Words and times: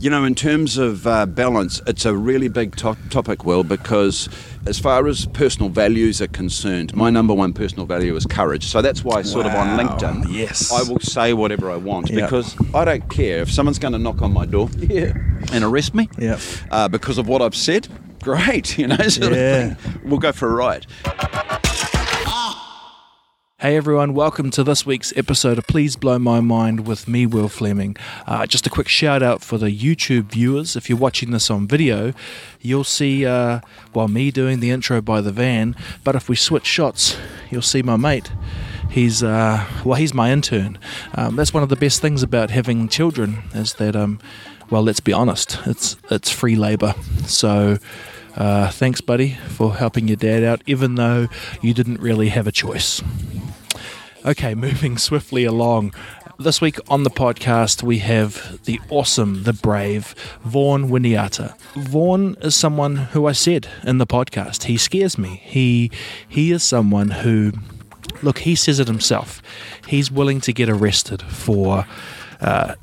You 0.00 0.10
know, 0.10 0.22
in 0.22 0.36
terms 0.36 0.78
of 0.78 1.08
uh, 1.08 1.26
balance, 1.26 1.80
it's 1.88 2.04
a 2.04 2.14
really 2.14 2.46
big 2.46 2.76
to- 2.76 2.96
topic, 3.10 3.44
Will, 3.44 3.64
because 3.64 4.28
as 4.64 4.78
far 4.78 5.08
as 5.08 5.26
personal 5.26 5.70
values 5.70 6.22
are 6.22 6.28
concerned, 6.28 6.94
my 6.94 7.10
number 7.10 7.34
one 7.34 7.52
personal 7.52 7.84
value 7.84 8.14
is 8.14 8.24
courage. 8.24 8.64
So 8.64 8.80
that's 8.80 9.02
why, 9.02 9.22
sort 9.22 9.46
of 9.46 9.54
on 9.54 9.76
LinkedIn, 9.76 10.32
yes. 10.32 10.70
I 10.70 10.88
will 10.88 11.00
say 11.00 11.32
whatever 11.32 11.68
I 11.68 11.76
want 11.76 12.10
Yeah. 12.10 12.26
because 12.26 12.54
I 12.72 12.84
don't 12.84 13.08
care 13.10 13.40
if 13.40 13.50
someone's 13.50 13.80
going 13.80 13.92
to 13.92 13.98
knock 13.98 14.22
on 14.22 14.32
my 14.32 14.46
door 14.46 14.68
and 15.52 15.64
arrest 15.64 15.96
me 15.96 16.08
Yeah. 16.16 16.38
uh, 16.70 16.86
because 16.86 17.18
of 17.18 17.26
what 17.26 17.42
I've 17.42 17.56
said. 17.56 17.88
Great, 18.22 18.78
you 18.78 18.86
know, 18.86 18.96
sort 19.08 19.32
Yeah. 19.32 19.72
of 19.72 19.78
thing. 19.80 20.00
We'll 20.04 20.20
go 20.20 20.30
for 20.30 20.48
a 20.48 20.54
ride. 20.54 20.86
Hey 23.60 23.76
everyone, 23.76 24.14
welcome 24.14 24.52
to 24.52 24.62
this 24.62 24.86
week's 24.86 25.12
episode 25.16 25.58
of 25.58 25.66
Please 25.66 25.96
Blow 25.96 26.16
My 26.20 26.38
Mind 26.38 26.86
with 26.86 27.08
me, 27.08 27.26
Will 27.26 27.48
Fleming. 27.48 27.96
Uh, 28.24 28.46
just 28.46 28.68
a 28.68 28.70
quick 28.70 28.86
shout 28.86 29.20
out 29.20 29.42
for 29.42 29.58
the 29.58 29.66
YouTube 29.66 30.26
viewers. 30.26 30.76
If 30.76 30.88
you're 30.88 30.96
watching 30.96 31.32
this 31.32 31.50
on 31.50 31.66
video, 31.66 32.12
you'll 32.60 32.84
see, 32.84 33.26
uh, 33.26 33.58
well, 33.92 34.06
me 34.06 34.30
doing 34.30 34.60
the 34.60 34.70
intro 34.70 35.00
by 35.00 35.20
the 35.20 35.32
van, 35.32 35.74
but 36.04 36.14
if 36.14 36.28
we 36.28 36.36
switch 36.36 36.66
shots, 36.66 37.16
you'll 37.50 37.60
see 37.60 37.82
my 37.82 37.96
mate. 37.96 38.30
He's, 38.90 39.24
uh, 39.24 39.66
well, 39.84 39.96
he's 39.96 40.14
my 40.14 40.30
intern. 40.30 40.78
Um, 41.16 41.34
that's 41.34 41.52
one 41.52 41.64
of 41.64 41.68
the 41.68 41.74
best 41.74 42.00
things 42.00 42.22
about 42.22 42.50
having 42.50 42.88
children 42.88 43.42
is 43.54 43.74
that, 43.74 43.96
um, 43.96 44.20
well, 44.70 44.84
let's 44.84 45.00
be 45.00 45.12
honest, 45.12 45.58
it's, 45.66 45.96
it's 46.12 46.30
free 46.30 46.54
labor. 46.54 46.94
So, 47.26 47.78
uh, 48.36 48.70
thanks, 48.70 49.00
buddy, 49.00 49.30
for 49.48 49.74
helping 49.74 50.06
your 50.06 50.16
dad 50.16 50.44
out, 50.44 50.62
even 50.66 50.94
though 50.94 51.26
you 51.60 51.74
didn't 51.74 51.98
really 51.98 52.28
have 52.28 52.46
a 52.46 52.52
choice. 52.52 53.02
Okay, 54.28 54.54
moving 54.68 54.98
swiftly 54.98 55.46
along. 55.46 55.94
This 56.38 56.60
week 56.60 56.78
on 56.90 57.02
the 57.02 57.10
podcast, 57.10 57.82
we 57.82 57.98
have 58.00 58.62
the 58.66 58.78
awesome, 58.90 59.44
the 59.44 59.54
brave 59.54 60.14
Vaughan 60.44 60.90
Winiata. 60.90 61.58
Vaughan 61.74 62.36
is 62.42 62.54
someone 62.54 62.96
who 62.96 63.26
I 63.26 63.32
said 63.32 63.68
in 63.84 63.96
the 63.96 64.06
podcast, 64.06 64.64
he 64.64 64.76
scares 64.76 65.16
me. 65.16 65.40
He 65.44 65.90
he 66.28 66.52
is 66.52 66.62
someone 66.62 67.08
who, 67.10 67.52
look, 68.22 68.40
he 68.40 68.54
says 68.54 68.78
it 68.78 68.86
himself. 68.86 69.40
He's 69.86 70.10
willing 70.10 70.42
to 70.42 70.52
get 70.52 70.68
arrested 70.68 71.22
for 71.22 71.86
uh, 72.42 72.74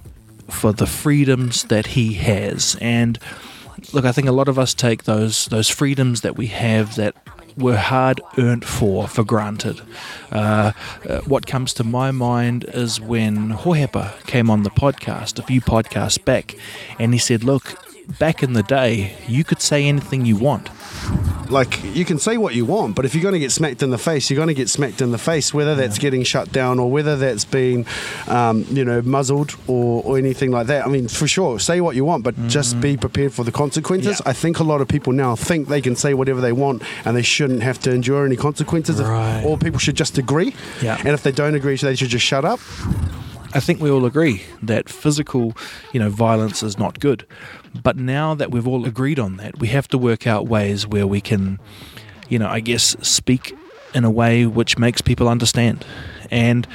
for 0.50 0.74
the 0.74 0.88
freedoms 0.88 1.66
that 1.66 1.86
he 1.86 2.16
has, 2.16 2.76
and 2.82 3.20
look, 3.94 4.04
I 4.04 4.12
think 4.12 4.28
a 4.28 4.34
lot 4.34 4.48
of 4.48 4.58
us 4.58 4.74
take 4.74 5.04
those 5.04 5.46
those 5.46 5.70
freedoms 5.70 6.22
that 6.22 6.36
we 6.36 6.48
have 6.48 6.96
that 6.96 7.16
were 7.58 7.78
hard 7.78 8.22
earned 8.38 8.66
for 8.66 9.08
for 9.08 9.24
granted. 9.24 9.82
Uh, 10.32 10.72
uh, 11.08 11.22
what 11.22 11.46
comes 11.46 11.74
to 11.76 11.84
my 11.84 12.12
mind 12.12 12.66
is 12.74 13.00
when 13.00 13.50
Hohepa 13.50 14.26
came 14.26 14.50
on 14.50 14.64
the 14.64 14.70
podcast 14.70 15.40
a 15.40 15.44
few 15.44 15.62
podcasts 15.62 16.24
back, 16.24 16.56
and 17.00 17.14
he 17.14 17.20
said, 17.20 17.44
"Look." 17.44 17.85
Back 18.20 18.44
in 18.44 18.54
the 18.54 18.64
day, 18.64 19.18
you 19.28 19.44
could 19.44 19.62
say 19.62 19.86
anything 19.88 20.26
you 20.26 20.36
want. 20.38 20.70
like 21.52 21.84
you 21.84 22.06
can 22.06 22.18
say 22.18 22.38
what 22.38 22.56
you 22.56 22.66
want, 22.66 22.96
but 22.96 23.06
if 23.06 23.14
you're 23.14 23.22
going 23.22 23.34
to 23.34 23.40
get 23.40 23.52
smacked 23.52 23.84
in 23.84 23.90
the 23.92 23.98
face, 23.98 24.30
you're 24.30 24.36
going 24.36 24.48
to 24.48 24.54
get 24.54 24.70
smacked 24.70 25.02
in 25.02 25.12
the 25.12 25.18
face, 25.18 25.54
whether 25.54 25.76
that's 25.76 25.98
getting 26.00 26.24
shut 26.24 26.52
down 26.52 26.80
or 26.80 26.90
whether 26.90 27.16
that's 27.16 27.46
being, 27.46 27.86
um, 28.28 28.66
you 28.70 28.84
know, 28.86 29.02
muzzled 29.04 29.56
or, 29.68 30.02
or 30.04 30.18
anything 30.18 30.50
like 30.52 30.68
that. 30.68 30.86
I 30.86 30.90
mean, 30.90 31.08
for 31.08 31.28
sure, 31.28 31.60
say 31.60 31.82
what 31.82 31.96
you 31.96 32.06
want, 32.06 32.24
but 32.24 32.36
just 32.48 32.80
be 32.82 32.96
prepared 32.98 33.34
for 33.34 33.44
the 33.44 33.52
consequences. 33.52 34.20
Yeah. 34.24 34.30
I 34.30 34.34
think 34.34 34.60
a 34.60 34.64
lot 34.64 34.82
of 34.82 34.88
people 34.88 35.14
now 35.14 35.36
think 35.36 35.68
they 35.68 35.82
can 35.82 35.96
say 35.96 36.14
whatever 36.14 36.42
they 36.42 36.52
want 36.54 36.82
and 37.06 37.16
they 37.16 37.22
shouldn't 37.22 37.62
have 37.64 37.80
to 37.82 37.92
endure 37.92 38.26
any 38.26 38.36
consequences. 38.36 39.00
If- 39.00 39.06
Right. 39.08 39.44
All 39.46 39.58
people 39.58 39.80
should 39.80 39.96
just 39.96 40.18
agree, 40.18 40.56
Yeah. 40.82 40.98
and 41.00 41.10
if 41.10 41.22
they 41.24 41.32
don't 41.32 41.54
agree, 41.56 41.76
they 41.76 41.96
should 41.96 42.10
just 42.10 42.26
shut 42.26 42.44
up. 42.46 42.60
I 43.54 43.60
think 43.62 43.80
we 43.80 43.90
all 43.90 44.06
agree 44.06 44.42
that 44.64 44.90
physical, 44.90 45.54
you 45.94 46.00
know, 46.00 46.10
violence 46.10 46.62
is 46.64 46.78
not 46.78 47.00
good. 47.00 47.26
But 47.84 47.98
now 47.98 48.36
that 48.36 48.52
we've 48.52 48.68
all 48.68 48.86
agreed 48.86 49.20
on 49.20 49.38
that, 49.38 49.60
we 49.60 49.68
have 49.70 49.88
to 49.90 49.98
work 49.98 50.26
out 50.28 50.48
ways 50.48 50.88
where 50.88 51.08
we 51.08 51.22
can, 51.22 51.60
you 52.30 52.40
know, 52.40 52.48
I 52.48 52.60
guess 52.60 52.96
speak 53.02 53.56
in 53.94 54.04
a 54.04 54.12
way 54.12 54.46
which 54.46 54.78
makes 54.78 55.02
people 55.02 55.28
understand. 55.28 55.86
And 56.30 56.68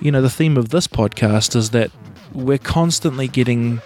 you 0.00 0.10
know, 0.10 0.20
the 0.20 0.30
theme 0.30 0.56
of 0.56 0.68
this 0.68 0.86
podcast 0.86 1.56
is 1.56 1.70
that 1.70 1.90
we're 2.32 2.58
constantly 2.58 3.28
getting 3.28 3.80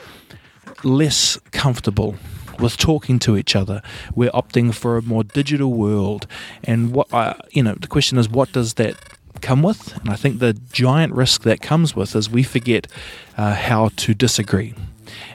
less 0.82 1.38
comfortable 1.52 2.16
with 2.58 2.76
talking 2.76 3.18
to 3.20 3.36
each 3.36 3.54
other. 3.54 3.82
We're 4.14 4.30
opting 4.30 4.74
for 4.74 4.96
a 4.96 5.02
more 5.02 5.22
digital 5.22 5.72
world, 5.72 6.26
and 6.64 6.92
what 6.92 7.12
I, 7.14 7.38
you 7.50 7.62
know, 7.62 7.74
the 7.74 7.86
question 7.86 8.18
is, 8.18 8.28
what 8.28 8.52
does 8.52 8.74
that 8.74 8.96
come 9.40 9.62
with? 9.62 9.96
And 9.98 10.10
I 10.10 10.16
think 10.16 10.40
the 10.40 10.54
giant 10.72 11.14
risk 11.14 11.42
that 11.42 11.60
comes 11.60 11.94
with 11.94 12.16
is 12.16 12.28
we 12.28 12.42
forget 12.42 12.88
uh, 13.36 13.54
how 13.54 13.90
to 13.96 14.14
disagree. 14.14 14.74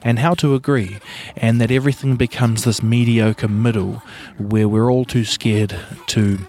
And 0.01 0.19
how 0.19 0.33
to 0.35 0.55
agree, 0.55 0.97
and 1.35 1.59
that 1.61 1.71
everything 1.71 2.15
becomes 2.15 2.63
this 2.63 2.83
mediocre 2.83 3.47
middle 3.47 4.01
where 4.37 4.67
we're 4.67 4.91
all 4.91 5.05
too 5.05 5.25
scared 5.25 5.75
to 6.07 6.39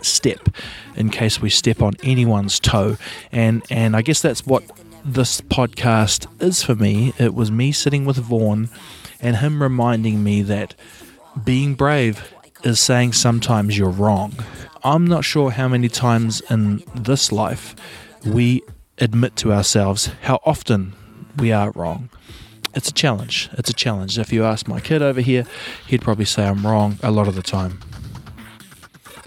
step 0.00 0.48
in 0.96 1.10
case 1.10 1.40
we 1.40 1.50
step 1.50 1.80
on 1.82 1.94
anyone's 2.02 2.60
toe. 2.60 2.96
And 3.30 3.62
and 3.70 3.96
I 3.96 4.02
guess 4.02 4.20
that's 4.20 4.46
what 4.46 4.64
this 5.04 5.40
podcast 5.40 6.26
is 6.40 6.62
for 6.62 6.74
me. 6.74 7.12
It 7.18 7.34
was 7.34 7.50
me 7.50 7.72
sitting 7.72 8.04
with 8.04 8.16
Vaughan 8.16 8.68
and 9.20 9.36
him 9.36 9.62
reminding 9.62 10.22
me 10.22 10.42
that 10.42 10.74
being 11.44 11.74
brave 11.74 12.32
is 12.64 12.78
saying 12.78 13.12
sometimes 13.12 13.76
you're 13.76 13.90
wrong. 13.90 14.34
I'm 14.84 15.06
not 15.06 15.24
sure 15.24 15.50
how 15.50 15.68
many 15.68 15.88
times 15.88 16.40
in 16.50 16.82
this 16.94 17.32
life 17.32 17.74
we 18.24 18.62
admit 18.98 19.36
to 19.36 19.52
ourselves 19.52 20.10
how 20.22 20.40
often 20.44 20.94
we 21.36 21.52
are 21.52 21.70
wrong 21.72 22.08
it's 22.74 22.88
a 22.88 22.92
challenge 22.92 23.48
it's 23.52 23.70
a 23.70 23.74
challenge 23.74 24.18
if 24.18 24.32
you 24.32 24.44
ask 24.44 24.68
my 24.68 24.80
kid 24.80 25.02
over 25.02 25.20
here 25.20 25.46
he'd 25.86 26.02
probably 26.02 26.24
say 26.24 26.46
I'm 26.46 26.66
wrong 26.66 26.98
a 27.02 27.10
lot 27.10 27.28
of 27.28 27.34
the 27.34 27.42
time 27.42 27.80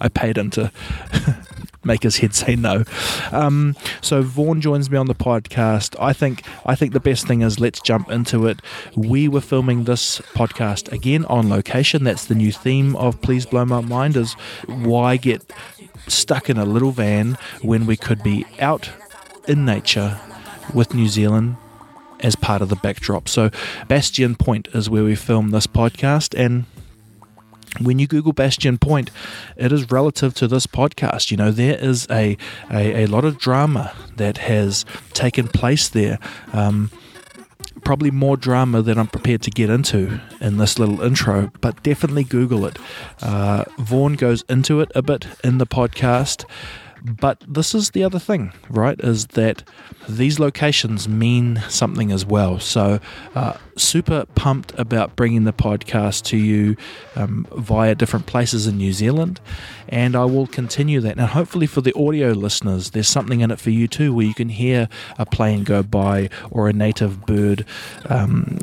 I 0.00 0.08
paid 0.08 0.36
him 0.36 0.50
to 0.50 0.72
make 1.84 2.02
his 2.02 2.18
head 2.18 2.34
say 2.34 2.56
no. 2.56 2.84
Um, 3.30 3.76
so 4.00 4.22
Vaughan 4.22 4.60
joins 4.60 4.90
me 4.90 4.96
on 4.96 5.06
the 5.06 5.14
podcast. 5.14 5.96
I 6.00 6.12
think 6.12 6.42
I 6.64 6.74
think 6.74 6.92
the 6.92 7.00
best 7.00 7.26
thing 7.26 7.42
is 7.42 7.60
let's 7.60 7.80
jump 7.80 8.10
into 8.10 8.46
it. 8.46 8.60
We 8.96 9.28
were 9.28 9.40
filming 9.40 9.84
this 9.84 10.20
podcast 10.34 10.90
again 10.92 11.24
on 11.26 11.48
location. 11.48 12.04
That's 12.04 12.26
the 12.26 12.34
new 12.34 12.52
theme 12.52 12.96
of 12.96 13.20
Please 13.22 13.46
Blow 13.46 13.64
My 13.64 13.80
Mind 13.80 14.16
is 14.16 14.34
why 14.66 15.16
get 15.16 15.52
stuck 16.08 16.50
in 16.50 16.56
a 16.56 16.64
little 16.64 16.90
van 16.90 17.38
when 17.62 17.86
we 17.86 17.96
could 17.96 18.22
be 18.22 18.44
out 18.58 18.90
in 19.46 19.64
nature 19.64 20.20
with 20.74 20.94
New 20.94 21.08
Zealand 21.08 21.56
as 22.20 22.36
part 22.36 22.62
of 22.62 22.68
the 22.68 22.76
backdrop. 22.76 23.28
So 23.28 23.50
Bastion 23.88 24.36
Point 24.36 24.68
is 24.74 24.88
where 24.88 25.04
we 25.04 25.14
film 25.14 25.50
this 25.50 25.66
podcast 25.66 26.38
and 26.38 26.64
when 27.80 27.98
you 27.98 28.06
Google 28.06 28.32
Bastion 28.34 28.76
Point, 28.76 29.10
it 29.56 29.72
is 29.72 29.90
relative 29.90 30.34
to 30.34 30.46
this 30.46 30.66
podcast. 30.66 31.30
You 31.30 31.38
know, 31.38 31.50
there 31.50 31.76
is 31.78 32.06
a, 32.10 32.36
a, 32.70 33.04
a 33.04 33.06
lot 33.06 33.24
of 33.24 33.38
drama 33.38 33.94
that 34.16 34.38
has 34.38 34.84
taken 35.14 35.48
place 35.48 35.88
there. 35.88 36.18
Um, 36.52 36.90
probably 37.84 38.10
more 38.10 38.36
drama 38.36 38.82
than 38.82 38.98
I'm 38.98 39.06
prepared 39.06 39.42
to 39.42 39.50
get 39.50 39.70
into 39.70 40.20
in 40.40 40.58
this 40.58 40.78
little 40.78 41.00
intro, 41.00 41.50
but 41.60 41.82
definitely 41.82 42.24
Google 42.24 42.66
it. 42.66 42.78
Uh, 43.20 43.64
Vaughan 43.78 44.14
goes 44.14 44.44
into 44.48 44.80
it 44.80 44.92
a 44.94 45.02
bit 45.02 45.26
in 45.42 45.58
the 45.58 45.66
podcast. 45.66 46.44
But 47.04 47.42
this 47.48 47.74
is 47.74 47.90
the 47.90 48.04
other 48.04 48.18
thing, 48.18 48.52
right? 48.70 48.98
Is 49.00 49.26
that 49.28 49.64
these 50.08 50.38
locations 50.38 51.08
mean 51.08 51.60
something 51.68 52.12
as 52.12 52.24
well. 52.24 52.60
So, 52.60 53.00
uh, 53.34 53.56
super 53.76 54.26
pumped 54.34 54.72
about 54.78 55.16
bringing 55.16 55.44
the 55.44 55.52
podcast 55.52 56.24
to 56.26 56.36
you 56.36 56.76
um, 57.16 57.46
via 57.56 57.94
different 57.94 58.26
places 58.26 58.66
in 58.66 58.76
New 58.76 58.92
Zealand. 58.92 59.40
And 59.92 60.16
I 60.16 60.24
will 60.24 60.46
continue 60.46 61.00
that. 61.00 61.18
And 61.18 61.26
hopefully, 61.28 61.66
for 61.66 61.82
the 61.82 61.92
audio 61.94 62.30
listeners, 62.30 62.90
there's 62.90 63.08
something 63.08 63.40
in 63.40 63.50
it 63.50 63.60
for 63.60 63.68
you 63.68 63.86
too, 63.86 64.14
where 64.14 64.24
you 64.24 64.32
can 64.32 64.48
hear 64.48 64.88
a 65.18 65.26
plane 65.26 65.64
go 65.64 65.82
by 65.82 66.30
or 66.50 66.66
a 66.66 66.72
native 66.72 67.26
bird 67.26 67.66
um, 68.06 68.58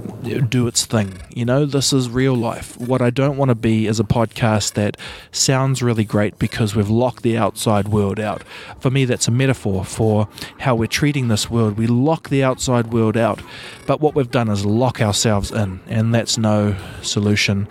do 0.49 0.66
its 0.66 0.87
thing. 0.87 1.20
You 1.35 1.46
know, 1.46 1.67
this 1.67 1.93
is 1.93 2.09
real 2.09 2.34
life. 2.34 2.76
What 2.79 3.03
I 3.03 3.11
don't 3.11 3.37
want 3.37 3.49
to 3.49 3.55
be 3.55 3.85
is 3.85 3.99
a 3.99 4.03
podcast 4.03 4.73
that 4.73 4.97
sounds 5.31 5.84
really 5.84 6.03
great 6.03 6.40
because 6.40 6.76
we've 6.76 6.90
locked 6.90 7.22
the 7.22 7.37
outside 7.37 7.90
world 7.90 8.20
out. 8.20 8.41
For 8.79 8.90
me, 8.90 9.05
that's 9.05 9.28
a 9.28 9.32
metaphor 9.32 9.85
for 9.85 10.28
how 10.58 10.75
we're 10.75 10.87
treating 10.87 11.28
this 11.28 11.47
world. 11.47 11.78
We 11.78 11.85
lock 11.85 12.29
the 12.29 12.43
outside 12.43 12.91
world 12.91 13.16
out, 13.16 13.40
but 13.85 14.02
what 14.02 14.16
we've 14.16 14.32
done 14.32 14.49
is 14.49 14.66
lock 14.66 14.99
ourselves 14.99 15.52
in, 15.52 15.79
and 15.87 16.11
that's 16.11 16.40
no 16.40 16.75
solution 17.03 17.67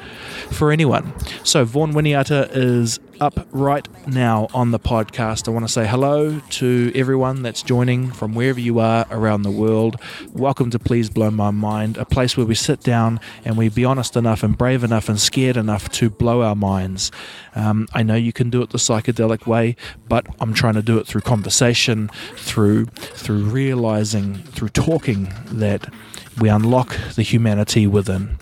for 0.53 0.71
anyone. 0.71 1.13
So, 1.43 1.65
Vaughan 1.65 1.93
Winiata 1.93 2.51
is 2.53 3.01
up 3.21 3.47
right 3.51 3.89
now 4.07 4.49
on 4.55 4.71
the 4.71 4.79
podcast. 4.79 5.49
I 5.49 5.51
want 5.51 5.67
to 5.67 5.73
say 5.73 5.87
hello 5.87 6.41
to 6.41 6.93
everyone 6.95 7.43
that's 7.43 7.63
joining 7.63 8.11
from 8.11 8.35
wherever 8.35 8.61
you 8.61 8.79
are 8.79 9.07
around 9.11 9.43
the 9.43 9.51
world. 9.51 9.97
Welcome 10.33 10.71
to 10.71 10.79
Please 10.79 11.11
Blow 11.11 11.31
My 11.31 11.51
Mind, 11.51 11.97
a 11.97 12.05
place 12.05 12.37
where 12.37 12.47
we 12.47 12.55
sit 12.55 12.81
down 12.83 13.21
and 13.45 13.57
we 13.57 13.69
be 13.69 13.85
honest 13.85 14.17
enough 14.17 14.43
and 14.43 14.57
brave 14.57 14.85
enough 14.85 15.09
and 15.09 15.21
scared 15.21 15.57
enough 15.57 15.89
to 15.91 16.11
blow 16.11 16.43
our 16.43 16.55
minds. 16.55 17.11
Um, 17.55 17.89
I 17.93 18.03
know 18.03 18.15
you 18.15 18.33
can 18.33 18.51
do 18.51 18.63
it 18.63 18.71
the 18.71 18.79
psychedelic 18.79 19.47
way, 19.47 19.77
but 20.09 20.27
I'm 20.41 20.55
trying 20.55 20.75
to 20.75 20.83
do 20.83 20.99
it 20.99 21.07
through 21.07 21.23
conversation, 21.23 22.11
through 22.37 22.87
through 22.87 23.45
realizing, 23.45 24.37
through 24.37 24.71
talking 24.71 25.33
that 25.47 25.93
we 26.41 26.49
unlock 26.49 26.97
the 27.15 27.23
humanity 27.23 27.87
within. 27.87 28.39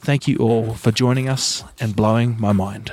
Thank 0.00 0.26
you 0.26 0.36
all 0.38 0.74
for 0.74 0.90
joining 0.90 1.28
us 1.28 1.64
and 1.80 1.94
blowing 1.96 2.36
my 2.38 2.52
mind. 2.52 2.92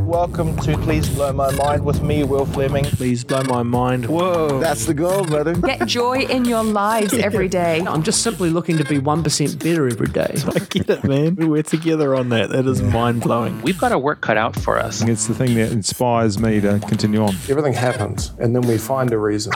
Welcome 0.00 0.56
to 0.58 0.76
Please 0.78 1.08
Blow 1.08 1.32
My 1.32 1.50
Mind 1.52 1.84
with 1.84 2.02
me, 2.02 2.24
Will 2.24 2.46
Fleming. 2.46 2.84
Please 2.84 3.24
blow 3.24 3.42
my 3.42 3.62
mind. 3.62 4.06
Whoa. 4.06 4.58
That's 4.60 4.86
the 4.86 4.94
goal, 4.94 5.24
brother. 5.24 5.54
Get 5.54 5.86
joy 5.86 6.20
in 6.20 6.44
your 6.44 6.62
lives 6.62 7.12
every 7.14 7.48
day. 7.48 7.80
I'm 7.86 8.02
just 8.02 8.22
simply 8.22 8.50
looking 8.50 8.76
to 8.78 8.84
be 8.84 8.98
1% 8.98 9.62
better 9.62 9.88
every 9.88 10.08
day. 10.08 10.34
I 10.54 10.58
get 10.60 10.88
it, 10.88 11.04
man. 11.04 11.34
We're 11.48 11.62
together 11.62 12.14
on 12.14 12.28
that. 12.30 12.50
That 12.50 12.66
is 12.66 12.82
mind 12.82 13.22
blowing. 13.22 13.60
We've 13.62 13.78
got 13.78 13.92
our 13.92 13.98
work 13.98 14.20
cut 14.20 14.36
out 14.36 14.56
for 14.56 14.78
us. 14.78 15.02
It's 15.02 15.26
the 15.26 15.34
thing 15.34 15.54
that 15.54 15.72
inspires 15.72 16.38
me 16.38 16.60
to 16.60 16.78
continue 16.80 17.22
on. 17.22 17.34
Everything 17.48 17.72
happens, 17.72 18.32
and 18.38 18.54
then 18.54 18.62
we 18.62 18.78
find 18.78 19.12
a 19.12 19.18
reason. 19.18 19.52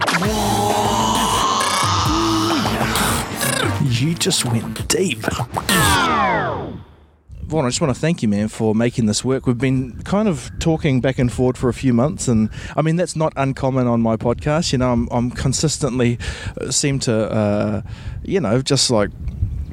You 3.90 4.14
just 4.14 4.44
went 4.44 4.88
deep. 4.88 5.24
Vaughan, 7.48 7.64
I 7.64 7.68
just 7.70 7.80
want 7.80 7.94
to 7.94 7.98
thank 7.98 8.20
you, 8.20 8.28
man, 8.28 8.48
for 8.48 8.74
making 8.74 9.06
this 9.06 9.24
work. 9.24 9.46
We've 9.46 9.56
been 9.56 10.02
kind 10.02 10.28
of 10.28 10.50
talking 10.58 11.00
back 11.00 11.18
and 11.18 11.32
forward 11.32 11.56
for 11.56 11.70
a 11.70 11.72
few 11.72 11.94
months, 11.94 12.28
and 12.28 12.50
I 12.76 12.82
mean 12.82 12.96
that's 12.96 13.16
not 13.16 13.32
uncommon 13.36 13.86
on 13.86 14.02
my 14.02 14.18
podcast. 14.18 14.70
You 14.70 14.78
know, 14.78 14.92
I'm, 14.92 15.08
I'm 15.10 15.30
consistently 15.30 16.18
uh, 16.60 16.70
seem 16.70 16.98
to, 17.00 17.32
uh, 17.32 17.82
you 18.22 18.38
know, 18.38 18.60
just 18.60 18.90
like 18.90 19.08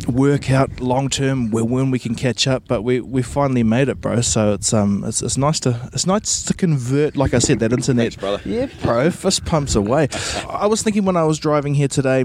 work 0.07 0.49
out 0.51 0.79
long 0.79 1.09
term 1.09 1.51
where 1.51 1.65
when 1.65 1.91
we 1.91 1.99
can 1.99 2.15
catch 2.15 2.47
up. 2.47 2.63
But 2.65 2.83
we, 2.83 3.01
we 3.01 3.21
finally 3.21 3.63
made 3.63 3.89
it, 3.89 3.99
bro. 3.99 4.21
So 4.21 4.53
it's 4.53 4.73
um 4.73 5.03
it's, 5.03 5.21
it's 5.21 5.37
nice 5.37 5.59
to 5.61 5.89
it's 5.91 6.07
nice 6.07 6.43
to 6.43 6.53
convert, 6.53 7.17
like 7.17 7.33
I 7.33 7.39
said, 7.39 7.59
that 7.59 7.73
internet. 7.79 8.13
Thanks, 8.13 8.15
brother. 8.15 8.41
Yeah, 8.45 8.67
bro. 8.83 9.11
Fist 9.11 9.43
pumps 9.43 9.75
away. 9.75 10.07
I 10.49 10.67
was 10.67 10.81
thinking 10.81 11.03
when 11.03 11.17
I 11.17 11.25
was 11.25 11.39
driving 11.39 11.73
here 11.75 11.89
today. 11.89 12.23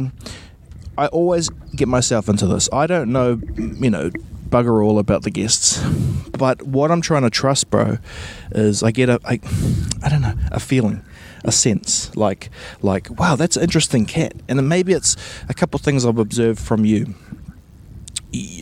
I 0.96 1.06
always 1.08 1.49
get 1.75 1.88
myself 1.88 2.29
into 2.29 2.46
this. 2.46 2.69
I 2.73 2.87
don't 2.87 3.11
know, 3.11 3.41
you 3.56 3.91
know, 3.91 4.11
bugger 4.50 4.85
all 4.85 4.99
about 4.99 5.23
the 5.23 5.31
guests, 5.31 5.82
but 6.38 6.62
what 6.62 6.91
I'm 6.91 7.00
trying 7.00 7.23
to 7.23 7.31
trust, 7.31 7.70
bro, 7.70 7.99
is 8.52 8.82
I 8.82 8.91
get 8.91 9.08
a, 9.08 9.20
I, 9.25 9.41
I 10.02 10.08
don't 10.08 10.23
know, 10.23 10.35
a 10.50 10.61
feeling, 10.61 11.02
a 11.44 11.52
sense, 11.52 12.14
like, 12.17 12.50
like, 12.82 13.08
wow, 13.19 13.37
that's 13.37 13.56
an 13.56 13.62
interesting 13.62 14.06
cat, 14.06 14.35
and 14.49 14.58
then 14.58 14.69
maybe 14.69 14.93
it's 14.93 15.17
a 15.49 15.55
couple 15.55 15.79
things 15.79 16.05
I've 16.05 16.19
observed 16.19 16.58
from 16.58 16.85
you. 16.85 17.14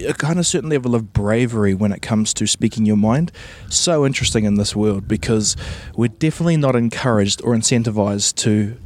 A 0.07 0.15
kind 0.15 0.39
of 0.39 0.47
certain 0.47 0.71
level 0.71 0.95
of 0.95 1.13
bravery 1.13 1.75
when 1.75 1.93
it 1.93 2.01
comes 2.01 2.33
to 2.35 2.47
speaking 2.47 2.87
your 2.87 2.97
mind. 2.97 3.31
So 3.69 4.07
interesting 4.07 4.47
in 4.47 4.55
this 4.55 4.75
world 4.75 5.07
because 5.07 5.57
we're 5.95 6.09
definitely 6.09 6.57
not 6.57 6.75
encouraged 6.75 7.43
or 7.43 7.55
incentivized 7.55 8.37
to. 8.37 8.79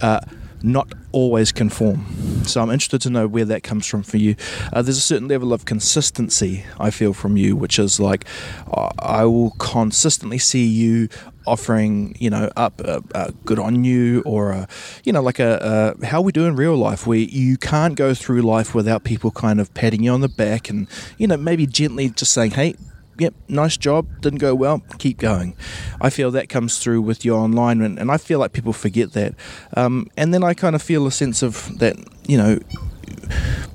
Uh, 0.00 0.20
not 0.64 0.92
always 1.12 1.52
conform. 1.52 2.04
So 2.44 2.62
I'm 2.62 2.70
interested 2.70 3.00
to 3.02 3.10
know 3.10 3.26
where 3.26 3.44
that 3.44 3.62
comes 3.62 3.86
from 3.86 4.02
for 4.02 4.16
you. 4.16 4.34
Uh, 4.72 4.82
there's 4.82 4.96
a 4.96 5.02
certain 5.02 5.28
level 5.28 5.52
of 5.52 5.66
consistency 5.66 6.64
I 6.80 6.90
feel 6.90 7.12
from 7.12 7.36
you, 7.36 7.54
which 7.54 7.78
is 7.78 8.00
like 8.00 8.24
uh, 8.72 8.90
I 8.98 9.24
will 9.26 9.50
consistently 9.52 10.38
see 10.38 10.64
you 10.64 11.08
offering, 11.46 12.16
you 12.18 12.30
know, 12.30 12.50
up 12.56 12.80
uh, 12.82 13.00
uh, 13.14 13.30
good 13.44 13.58
on 13.58 13.84
you, 13.84 14.22
or 14.24 14.52
a, 14.52 14.68
you 15.04 15.12
know, 15.12 15.20
like 15.20 15.38
a 15.38 15.94
how 16.02 16.22
we 16.22 16.32
do 16.32 16.46
in 16.46 16.56
real 16.56 16.76
life, 16.76 17.06
where 17.06 17.18
you 17.18 17.58
can't 17.58 17.94
go 17.94 18.14
through 18.14 18.40
life 18.42 18.74
without 18.74 19.04
people 19.04 19.30
kind 19.30 19.60
of 19.60 19.72
patting 19.74 20.02
you 20.02 20.10
on 20.10 20.22
the 20.22 20.28
back 20.28 20.70
and 20.70 20.88
you 21.18 21.26
know 21.26 21.36
maybe 21.36 21.66
gently 21.66 22.08
just 22.08 22.32
saying, 22.32 22.52
hey 22.52 22.74
yep, 23.18 23.34
nice 23.48 23.76
job, 23.76 24.06
didn't 24.20 24.38
go 24.38 24.54
well, 24.54 24.82
keep 24.98 25.18
going. 25.18 25.56
I 26.00 26.10
feel 26.10 26.30
that 26.32 26.48
comes 26.48 26.78
through 26.78 27.02
with 27.02 27.24
your 27.24 27.38
online, 27.38 27.80
and, 27.80 28.10
I 28.10 28.16
feel 28.16 28.38
like 28.38 28.52
people 28.52 28.72
forget 28.72 29.12
that. 29.12 29.34
Um, 29.76 30.08
and 30.16 30.32
then 30.32 30.44
I 30.44 30.54
kind 30.54 30.74
of 30.74 30.82
feel 30.82 31.06
a 31.06 31.10
sense 31.10 31.42
of 31.42 31.78
that, 31.78 31.96
you 32.26 32.36
know, 32.36 32.58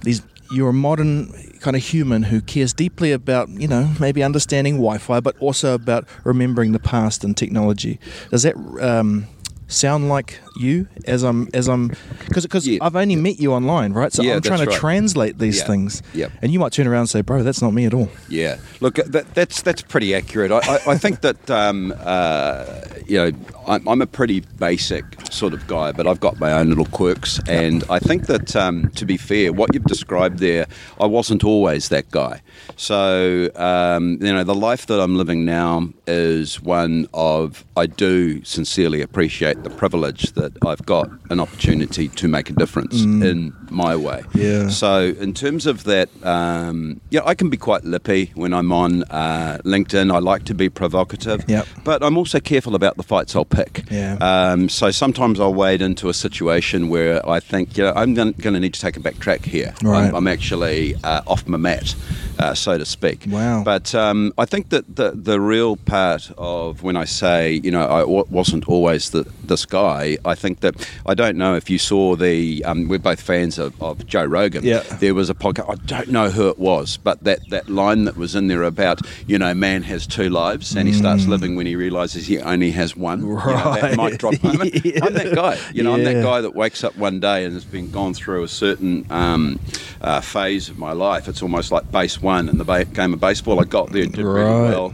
these 0.02 0.22
you're 0.52 0.70
a 0.70 0.74
modern 0.74 1.32
kind 1.60 1.76
of 1.76 1.84
human 1.84 2.24
who 2.24 2.42
cares 2.42 2.74
deeply 2.74 3.12
about, 3.12 3.50
you 3.50 3.68
know, 3.68 3.92
maybe 4.00 4.24
understanding 4.24 4.76
Wi-Fi, 4.76 5.20
but 5.20 5.38
also 5.40 5.74
about 5.74 6.08
remembering 6.24 6.72
the 6.72 6.80
past 6.80 7.24
and 7.24 7.38
technology. 7.38 8.00
Does 8.32 8.44
that 8.44 8.56
um, 8.82 9.28
sound 9.68 10.10
like 10.10 10.40
you 10.57 10.88
as 11.06 11.24
I'm 11.24 11.48
as 11.54 11.68
I'm 11.68 11.92
because 12.28 12.44
because 12.44 12.68
Yeah. 12.68 12.80
I've 12.81 12.96
only 12.96 13.16
met 13.16 13.40
you 13.40 13.54
online, 13.54 13.94
right? 13.94 14.12
So 14.13 14.22
Yeah, 14.24 14.36
I'm 14.36 14.42
trying 14.42 14.60
to 14.60 14.66
right. 14.66 14.75
translate 14.80 15.38
these 15.40 15.60
Yeah. 15.60 15.63
things. 15.68 16.01
Yep. 16.13 16.31
And 16.42 16.51
you 16.54 16.60
might 16.60 16.72
turn 16.74 16.88
around 16.88 17.01
and 17.01 17.10
say, 17.10 17.22
"Bro, 17.22 17.44
that's 17.44 17.62
not 17.62 17.74
me 17.74 17.86
at 17.86 17.94
all." 17.94 18.10
Yeah, 18.28 18.57
look, 18.81 18.96
that, 18.96 19.34
that's 19.36 19.62
that's 19.62 19.81
pretty 19.81 20.13
accurate. 20.16 20.51
I, 20.51 20.57
I, 20.60 20.80
I 20.94 20.98
think 20.98 21.22
that 21.28 21.50
um, 21.50 21.94
uh, 22.00 22.66
you 23.07 23.18
know 23.18 23.31
I'm, 23.68 23.88
I'm 23.88 24.01
a 24.01 24.07
pretty 24.07 24.42
basic 24.57 25.04
sort 25.31 25.54
of 25.54 25.68
guy, 25.68 25.92
but 25.92 26.07
I've 26.07 26.19
got 26.19 26.40
my 26.40 26.52
own 26.54 26.69
little 26.69 26.86
quirks, 26.88 27.40
and 27.48 27.84
I 27.90 28.00
think 28.00 28.28
that 28.28 28.56
um, 28.56 28.90
to 28.95 29.06
be 29.06 29.18
fair, 29.18 29.54
what 29.54 29.74
you've 29.74 29.86
described 29.86 30.40
there, 30.40 30.66
I 31.00 31.06
wasn't 31.06 31.44
always 31.44 31.90
that 31.90 32.10
guy. 32.12 32.42
So 32.75 33.50
um, 33.56 34.18
you 34.22 34.34
know, 34.34 34.44
the 34.44 34.56
life 34.56 34.88
that 34.88 35.00
I'm 35.00 35.16
living 35.16 35.45
now 35.45 35.90
is 36.07 36.62
one 36.62 37.07
of 37.13 37.63
I 37.78 37.86
do 37.86 38.44
sincerely 38.44 39.02
appreciate 39.02 39.63
the 39.63 39.69
privilege 39.69 40.31
that 40.34 40.49
I've 40.66 40.86
got 40.86 41.10
an 41.30 41.40
opportunity 41.40 42.07
to 42.10 42.28
make 42.28 42.50
a 42.50 42.54
difference 42.54 43.01
in 43.01 43.54
my 43.69 43.96
way. 43.96 44.24
Yeah. 44.34 44.69
So 44.69 45.13
in 45.19 45.34
terms 45.34 45.66
of 45.66 45.84
that, 45.86 46.10
um, 46.25 47.01
yeah, 47.10 47.22
I 47.25 47.36
can 47.36 47.50
be 47.50 47.57
quite 47.57 47.84
lippy 47.84 48.31
when 48.36 48.54
I'm 48.54 48.72
on 48.72 49.04
uh, 49.04 49.60
LinkedIn. 49.63 50.13
I 50.13 50.19
like 50.19 50.44
to 50.46 50.54
be 50.54 50.69
provocative, 50.69 51.44
Yep. 51.48 51.68
but 51.84 52.04
I'm 52.04 52.18
also 52.18 52.40
careful 52.40 52.75
about 52.75 52.98
the 52.98 53.04
fights 53.04 53.36
I'll 53.36 53.46
pick. 53.46 53.84
Yeah. 53.92 54.18
Um, 54.22 54.69
so 54.69 54.92
sometimes 54.92 55.40
I'll 55.40 55.54
wade 55.54 55.81
into 55.81 56.10
a 56.10 56.13
situation 56.13 56.90
where 56.90 57.28
I 57.30 57.40
think, 57.40 57.78
you 57.78 57.84
know, 57.84 57.94
I'm 57.95 58.13
going 58.13 58.34
to 58.36 58.60
need 58.60 58.74
to 58.74 58.81
take 58.81 58.98
a 58.98 59.00
back 59.00 59.19
track 59.19 59.45
here. 59.45 59.74
Right. 59.84 60.07
I'm, 60.07 60.16
I'm 60.16 60.28
actually 60.28 60.95
uh, 61.04 61.22
off 61.28 61.48
my 61.48 61.57
mat, 61.57 61.95
uh, 62.40 62.54
so 62.54 62.78
to 62.78 62.86
speak. 62.86 63.25
Wow. 63.28 63.63
But 63.63 63.94
um, 63.95 64.34
I 64.38 64.45
think 64.45 64.69
that 64.69 64.95
the 64.95 65.12
the 65.12 65.40
real 65.40 65.75
part 65.78 66.31
of 66.38 66.84
when 66.84 66.95
I 66.95 67.06
say, 67.06 67.60
you 67.63 67.72
know, 67.72 67.84
I 67.88 68.00
w- 68.02 68.25
wasn't 68.30 68.68
always 68.68 69.10
the, 69.12 69.24
this 69.44 69.66
guy. 69.66 70.18
I 70.30 70.36
think 70.36 70.60
that 70.62 70.76
I 71.06 71.14
don't 71.14 71.36
know 71.38 71.56
if 71.56 71.70
you 71.70 71.78
saw 71.78 72.16
the. 72.16 72.64
Um, 72.64 72.88
we're 72.88 73.00
both 73.00 73.22
fans 73.22 73.58
of, 73.60 73.80
of 73.81 74.06
Joe 74.08 74.24
Rogan. 74.26 74.64
Yeah. 74.64 74.80
There 75.00 75.14
was 75.14 75.30
a 75.30 75.34
podcast. 75.34 75.70
I 75.70 75.76
don't 75.86 76.10
know 76.10 76.30
who 76.30 76.48
it 76.50 76.60
was, 76.60 76.98
but 76.98 77.24
that 77.24 77.40
that 77.50 77.68
line 77.70 78.06
that 78.06 78.16
was 78.16 78.36
in 78.36 78.48
there 78.48 78.64
about, 78.64 79.02
you 79.28 79.38
know, 79.38 79.54
man 79.54 79.84
has 79.84 80.06
two 80.08 80.30
lives, 80.30 80.76
and 80.76 80.88
he 80.88 80.94
starts 80.94 81.26
living 81.28 81.56
when 81.56 81.66
he 81.66 81.76
realizes 81.76 82.28
he 82.28 82.40
only 82.40 82.72
has 82.72 82.96
one. 82.96 83.22
You 83.22 83.36
know, 83.36 83.36
that 83.76 83.90
Mm. 83.94 83.98
Right. 83.98 84.18
drop 84.18 84.44
moment. 84.44 84.86
Yeah. 84.86 85.04
I'm 85.04 85.14
that 85.14 85.34
guy. 85.36 85.58
You 85.74 85.84
know, 85.84 85.94
I'm 85.94 86.04
that 86.04 86.24
guy 86.24 86.42
that 86.42 86.56
wakes 86.56 86.84
up 86.84 86.96
one 86.98 87.20
day 87.20 87.44
and 87.46 87.54
has 87.54 87.66
been 87.66 87.90
gone 87.92 88.14
through 88.14 88.44
a 88.44 88.48
certain 88.48 89.06
um, 89.10 89.59
uh, 90.02 90.21
phase 90.21 90.69
of 90.69 90.78
my 90.78 90.92
life. 90.94 91.28
It's 91.28 91.42
almost 91.42 91.71
like 91.71 91.92
base 91.92 92.21
one 92.21 92.48
in 92.50 92.57
the 92.57 92.64
ba- 92.64 92.86
game 92.86 93.14
of 93.14 93.19
baseball. 93.19 93.59
I 93.59 93.64
got 93.66 93.92
there, 93.92 94.06
did 94.06 94.18
really 94.18 94.44
well, 94.45 94.94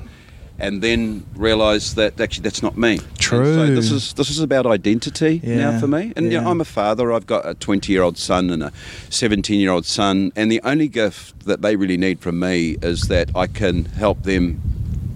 and 0.59 0.81
then 0.81 1.25
realise 1.35 1.93
that 1.93 2.19
actually 2.19 2.43
that's 2.43 2.63
not 2.63 2.77
me. 2.77 2.93
And 2.99 3.19
True. 3.19 3.53
so 3.55 3.67
this 3.75 3.91
is 3.91 4.13
this 4.13 4.29
is 4.29 4.39
about 4.39 4.65
identity 4.65 5.41
Yeah. 5.43 5.71
now 5.71 5.79
for 5.79 5.87
me. 5.87 6.13
And 6.15 6.31
you 6.31 6.39
know, 6.39 6.49
I'm 6.49 6.61
a 6.61 6.65
father. 6.65 7.11
I've 7.11 7.25
got 7.27 7.45
a 7.47 7.53
20 7.55 7.91
year 7.91 8.01
old 8.03 8.17
son 8.17 8.49
and 8.49 8.63
a 8.63 8.71
17 9.09 9.59
year 9.59 9.71
old 9.71 9.85
son, 9.85 10.31
and 10.35 10.51
the 10.51 10.61
only 10.63 10.87
gift 10.87 11.45
that 11.45 11.61
they 11.61 11.75
really 11.75 11.97
need 11.97 12.19
from 12.19 12.39
me 12.39 12.77
is 12.81 13.07
that 13.07 13.29
I 13.35 13.47
can 13.47 13.85
help 13.85 14.23
them 14.23 14.61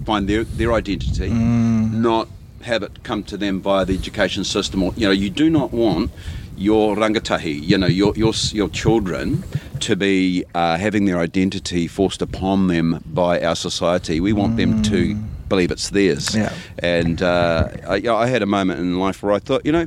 find 0.04 0.28
their 0.28 0.44
their 0.44 0.72
identity, 0.72 1.30
Mm. 1.30 1.92
not 1.94 2.28
have 2.62 2.82
it 2.82 3.02
come 3.02 3.22
to 3.22 3.36
them 3.38 3.60
via 3.62 3.84
the 3.86 3.94
education 3.94 4.44
system. 4.44 4.82
Or 4.82 4.92
you 4.96 5.06
know, 5.06 5.12
you 5.12 5.30
do 5.30 5.48
not 5.48 5.72
want 5.72 6.10
your 6.60 6.94
rangatahi, 6.94 7.66
you 7.66 7.78
know, 7.78 7.86
your 7.86 8.12
your 8.16 8.34
your 8.52 8.68
children 8.68 9.42
to 9.80 9.96
be 9.96 10.44
uh, 10.54 10.76
having 10.76 11.06
their 11.06 11.18
identity 11.18 11.86
forced 11.88 12.20
upon 12.20 12.68
them 12.68 13.02
by 13.06 13.40
our 13.42 13.56
society. 13.56 14.20
We 14.20 14.34
want 14.34 14.58
them 14.58 14.82
to 14.82 15.14
believe 15.48 15.70
it's 15.70 15.88
theirs. 15.90 16.28
Mm. 16.28 16.36
Yeah. 16.36 16.52
And 16.78 17.22
uh, 17.22 17.68
I, 17.88 17.96
you 17.96 18.02
know, 18.04 18.16
I 18.16 18.26
had 18.26 18.42
a 18.42 18.46
moment 18.46 18.78
in 18.78 18.98
life 19.00 19.22
where 19.22 19.32
I 19.32 19.38
thought, 19.38 19.64
you 19.64 19.72
know, 19.72 19.86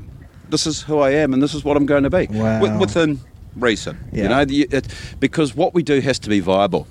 this 0.50 0.65
is 0.65 0.82
who 0.82 1.00
I 1.00 1.12
am, 1.12 1.32
and 1.34 1.42
this 1.44 1.53
is 1.53 1.63
what 1.63 1.77
I'm 1.77 1.86
going 1.86 2.03
to 2.03 2.10
be 2.10 2.25
Wow. 2.27 2.60
Wi- 2.60 2.77
within 2.80 3.20
reason. 3.56 3.98
Yeah. 4.12 4.24
You 4.24 4.30
know, 4.30 4.46
the, 4.46 4.62
it, 4.72 4.88
because 5.20 5.56
what 5.56 5.74
we 5.75 5.84
do 5.84 6.01
has 6.01 6.18
to 6.20 6.30
be 6.30 6.39
viable. 6.39 6.88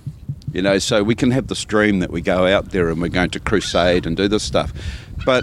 You 0.53 0.63
know, 0.63 0.79
so 0.79 1.03
we 1.03 1.15
can 1.15 1.31
have 1.33 1.47
the 1.49 1.57
stream 1.57 2.01
that 2.01 2.11
we 2.11 2.21
go 2.21 2.47
out 2.47 2.71
there 2.71 2.89
and 2.91 3.01
we're 3.01 3.09
going 3.09 3.31
to 3.31 3.41
crusade 3.41 4.07
and 4.07 4.17
do 4.17 4.29
this 4.29 4.43
stuff, 4.43 4.71
but 5.25 5.43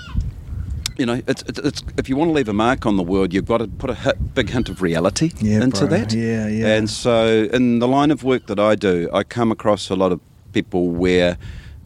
you 0.99 1.05
know, 1.05 1.21
it's, 1.27 1.41
it's, 1.43 1.59
it's 1.59 1.83
if 1.97 2.09
you 2.09 2.15
want 2.17 2.29
to 2.29 2.33
leave 2.33 2.49
a 2.49 2.53
mark 2.53 2.85
on 2.85 2.97
the 2.97 3.03
world, 3.03 3.33
you've 3.33 3.45
got 3.45 3.59
to 3.59 3.67
put 3.67 3.89
a 3.89 3.95
hit, 3.95 4.35
big 4.35 4.49
hint 4.49 4.69
of 4.69 4.81
reality 4.81 5.31
Yeah, 5.39 5.63
into 5.63 5.87
bro. 5.87 5.97
that. 5.97 6.13
Yeah, 6.13 6.47
yeah. 6.47 6.75
And 6.75 6.89
so, 6.89 7.47
in 7.53 7.79
the 7.79 7.87
line 7.87 8.11
of 8.11 8.23
work 8.23 8.45
that 8.47 8.59
I 8.59 8.75
do, 8.75 9.09
I 9.13 9.23
come 9.23 9.51
across 9.51 9.89
a 9.89 9.95
lot 9.95 10.11
of 10.11 10.19
people 10.53 10.89
where 10.89 11.37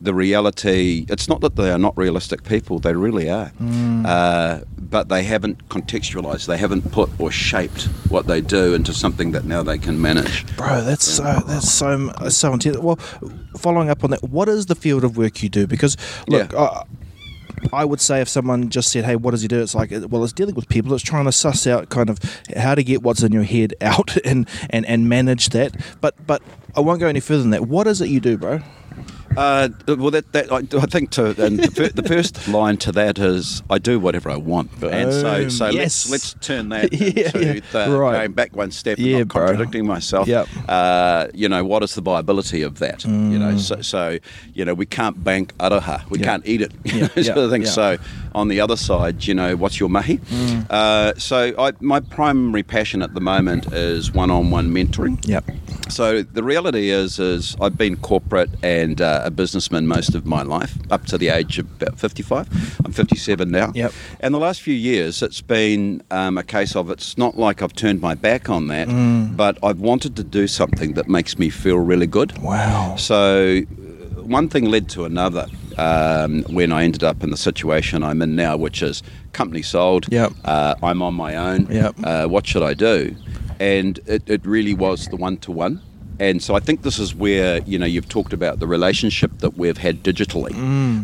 the 0.01 0.13
reality 0.13 1.05
it's 1.07 1.29
not 1.29 1.39
that 1.39 1.55
they 1.55 1.71
are 1.71 1.77
not 1.77 1.95
realistic 1.97 2.43
people 2.43 2.77
they 2.77 2.91
really 2.93 3.29
are 3.29 3.51
Mm. 3.61 4.05
uh, 4.05 4.65
but 4.77 5.07
they 5.07 5.23
haven't 5.23 5.69
contextualized 5.69 6.45
they 6.45 6.57
haven't 6.57 6.91
put 6.91 7.09
or 7.19 7.31
shaped 7.31 7.83
what 8.09 8.27
they 8.27 8.41
do 8.41 8.73
into 8.73 8.93
something 8.93 9.31
that 9.31 9.45
now 9.45 9.63
they 9.63 9.77
can 9.77 10.01
manage 10.01 10.45
Bro, 10.57 10.81
that's 10.83 11.05
so 11.07 11.23
that's 11.47 11.71
so 11.71 12.11
so 12.27 12.51
intense. 12.53 12.77
Well, 12.79 12.97
following 13.57 13.89
up 13.89 14.03
on 14.03 14.09
that, 14.11 14.23
what 14.23 14.49
is 14.49 14.65
the 14.65 14.75
field 14.75 15.05
of 15.05 15.15
work 15.15 15.41
you 15.41 15.47
do? 15.47 15.67
Because 15.67 15.95
look, 16.27 16.51
Yeah. 16.51 16.59
I, 16.59 16.83
I 17.71 17.85
would 17.85 18.01
say 18.01 18.21
if 18.21 18.29
someone 18.29 18.69
just 18.69 18.91
said, 18.91 19.05
"Hey, 19.05 19.15
what 19.15 19.31
does 19.31 19.41
he 19.41 19.47
do?" 19.47 19.61
It's 19.61 19.75
like, 19.75 19.91
uh, 19.91 20.07
well, 20.09 20.23
it's 20.23 20.33
dealing 20.33 20.55
with 20.55 20.67
people. 20.67 20.93
It's 20.93 21.03
trying 21.03 21.25
to 21.25 21.31
suss 21.31 21.65
out 21.67 21.89
kind 21.89 22.09
of 22.09 22.19
how 22.55 22.75
to 22.75 22.83
get 22.83 23.03
what's 23.03 23.23
in 23.23 23.31
your 23.31 23.43
head 23.43 23.73
out 23.81 24.17
and 24.25 24.47
and 24.69 24.85
and 24.85 25.07
manage 25.07 25.49
that. 25.49 25.75
But 26.01 26.15
but 26.25 26.41
I 26.75 26.81
won't 26.81 26.99
go 26.99 27.07
any 27.07 27.19
further 27.19 27.41
than 27.41 27.51
that. 27.51 27.67
What 27.67 27.87
is 27.87 28.01
it 28.01 28.09
you 28.09 28.19
do, 28.19 28.37
bro? 28.37 28.59
Uh, 29.37 29.69
well, 29.87 30.11
that, 30.11 30.31
that 30.33 30.51
I, 30.51 30.57
I 30.57 30.85
think 30.85 31.11
to 31.11 31.29
and 31.43 31.59
the, 31.59 31.71
fir- 31.71 31.89
the 31.89 32.03
first 32.03 32.47
line 32.47 32.77
to 32.77 32.91
that 32.93 33.17
is 33.19 33.63
I 33.69 33.77
do 33.79 33.99
whatever 33.99 34.29
I 34.29 34.35
want, 34.37 34.71
and 34.83 35.11
so 35.13 35.49
so 35.49 35.69
Yes. 35.69 36.09
let's 36.09 36.09
let's 36.09 36.33
turn 36.47 36.69
that 36.69 36.93
Yeah, 36.93 37.07
into 37.33 37.55
yeah. 37.55 37.59
the, 37.71 37.97
Right. 37.97 38.13
going 38.19 38.31
back 38.33 38.55
one 38.55 38.71
step, 38.71 38.97
Yeah, 38.99 39.17
and 39.17 39.27
not 39.27 39.33
bro. 39.33 39.45
contradicting 39.47 39.87
myself. 39.87 40.27
Yep. 40.27 40.47
Uh, 40.67 41.27
you 41.33 41.49
know, 41.49 41.63
what 41.63 41.83
is 41.83 41.95
the 41.95 42.01
viability 42.01 42.61
of 42.61 42.79
that? 42.79 43.03
You 43.05 43.11
know, 43.39 43.57
so, 43.57 43.81
so 43.81 44.19
you 44.53 44.65
know 44.65 44.73
we 44.73 44.85
can't 44.85 45.23
bank 45.23 45.55
aroha, 45.57 46.07
we 46.09 46.19
Yeah. 46.19 46.25
can't 46.25 46.45
eat 46.47 46.61
it. 46.61 46.71
Know, 46.93 47.07
sort 47.23 47.37
of 47.37 47.51
thing. 47.51 47.65
So 47.65 47.97
on 48.35 48.47
the 48.47 48.59
other 48.59 48.75
side, 48.75 49.25
you 49.27 49.33
know, 49.33 49.55
what's 49.55 49.79
your 49.79 49.89
mahi? 49.89 50.17
Mm. 50.17 50.65
Uh, 50.69 51.13
so 51.17 51.53
I, 51.57 51.71
my 51.79 51.99
primary 51.99 52.63
passion 52.63 53.01
at 53.01 53.13
the 53.13 53.21
moment 53.21 53.71
is 53.73 54.11
one-on-one 54.13 54.69
mentoring. 54.73 55.25
Yep. 55.27 55.45
So 55.89 56.23
the 56.23 56.43
reality 56.43 56.89
is, 56.89 57.19
is 57.19 57.55
I've 57.61 57.77
been 57.77 57.97
corporate 57.97 58.49
and 58.63 59.01
uh, 59.01 59.21
a 59.25 59.31
businessman 59.31 59.85
most 59.87 60.15
of 60.15 60.25
my 60.25 60.41
life, 60.41 60.73
up 60.91 61.05
to 61.07 61.17
the 61.17 61.29
age 61.29 61.59
of 61.59 61.65
about 61.81 61.99
55. 61.99 62.79
I'm 62.85 62.91
57 62.91 63.49
now. 63.51 63.71
Yep. 63.75 63.91
And 64.21 64.33
the 64.33 64.39
last 64.39 64.61
few 64.61 64.73
years, 64.73 65.21
it's 65.21 65.41
been 65.41 66.01
um, 66.11 66.37
a 66.37 66.43
case 66.43 66.75
of 66.75 66.89
it's 66.89 67.17
not 67.17 67.37
like 67.37 67.61
I've 67.61 67.73
turned 67.73 68.01
my 68.01 68.15
back 68.15 68.49
on 68.49 68.67
that, 68.67 68.87
Mm. 68.87 69.35
but 69.37 69.57
I've 69.63 69.79
wanted 69.79 70.15
to 70.17 70.23
do 70.23 70.47
something 70.47 70.93
that 70.93 71.07
makes 71.07 71.37
me 71.39 71.49
feel 71.49 71.77
really 71.77 72.07
good. 72.07 72.37
Wow. 72.41 72.95
So 72.97 73.61
one 74.25 74.49
thing 74.49 74.65
led 74.65 74.89
to 74.89 75.05
another 75.05 75.47
um, 75.77 76.43
when 76.43 76.71
I 76.71 76.83
ended 76.83 77.03
up 77.03 77.23
in 77.23 77.29
the 77.29 77.37
situation 77.37 78.03
I'm 78.03 78.21
in 78.21 78.35
now, 78.35 78.57
which 78.57 78.81
is 78.81 79.03
company 79.33 79.61
sold. 79.61 80.11
Yep. 80.11 80.33
Uh, 80.43 80.75
I'm 80.81 81.01
on 81.01 81.13
my 81.13 81.35
own. 81.35 81.67
Yep. 81.69 81.95
Uh, 82.03 82.27
what 82.27 82.47
should 82.47 82.63
I 82.63 82.73
do? 82.73 83.15
And 83.59 83.99
it, 84.05 84.23
it 84.29 84.45
really 84.45 84.73
was 84.73 85.07
the 85.07 85.15
one 85.15 85.37
to 85.37 85.51
one. 85.51 85.81
And 86.19 86.41
so 86.43 86.55
I 86.55 86.59
think 86.59 86.83
this 86.83 86.99
is 86.99 87.15
where 87.15 87.59
you 87.65 87.79
know 87.79 87.85
you've 87.85 88.07
talked 88.07 88.33
about 88.33 88.59
the 88.59 88.67
relationship 88.67 89.31
that 89.39 89.57
we've 89.57 89.77
had 89.77 90.03
digitally. 90.03 90.53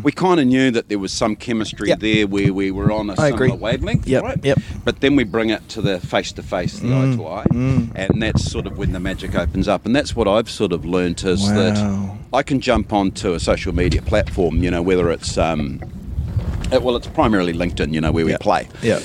We 0.02 0.12
kind 0.12 0.38
of 0.40 0.46
knew 0.46 0.70
that 0.70 0.88
there 0.88 0.98
was 0.98 1.12
some 1.12 1.36
chemistry 1.36 1.88
Mm. 1.88 1.90
Yep. 1.90 2.00
there 2.00 2.26
where 2.26 2.52
we 2.52 2.70
were 2.70 2.92
on 2.92 3.10
a 3.10 3.14
I 3.14 3.30
similar 3.30 3.34
agree. 3.46 3.50
wavelength, 3.52 4.06
Yep, 4.06 4.22
right? 4.22 4.38
yep. 4.44 4.58
But 4.84 5.00
then 5.00 5.16
we 5.16 5.24
bring 5.24 5.50
it 5.50 5.68
to 5.70 5.80
the 5.82 5.98
face 5.98 6.30
to 6.32 6.42
face, 6.42 6.78
the 6.78 6.88
eye 6.94 7.14
to 7.16 7.26
eye, 7.26 7.46
and 7.94 8.22
that's 8.22 8.44
sort 8.50 8.66
of 8.66 8.78
when 8.78 8.92
the 8.92 9.00
magic 9.00 9.34
opens 9.34 9.66
up. 9.68 9.84
And 9.86 9.94
that's 9.96 10.14
what 10.14 10.28
I've 10.28 10.48
sort 10.50 10.72
of 10.72 10.84
learnt 10.84 11.24
is 11.24 11.42
Wow. 11.42 11.54
that 11.54 12.10
I 12.32 12.42
can 12.42 12.60
jump 12.60 12.92
onto 12.92 13.32
a 13.34 13.40
social 13.40 13.74
media 13.74 14.02
platform, 14.02 14.62
you 14.62 14.70
know, 14.70 14.82
whether 14.82 15.10
it's 15.10 15.36
um, 15.36 15.80
uh, 16.72 16.78
well, 16.80 16.94
it's 16.96 17.08
primarily 17.08 17.52
LinkedIn, 17.52 17.92
you 17.92 18.00
know, 18.00 18.12
where 18.12 18.24
we 18.24 18.36
play. 18.36 18.68
Yep. 18.82 19.02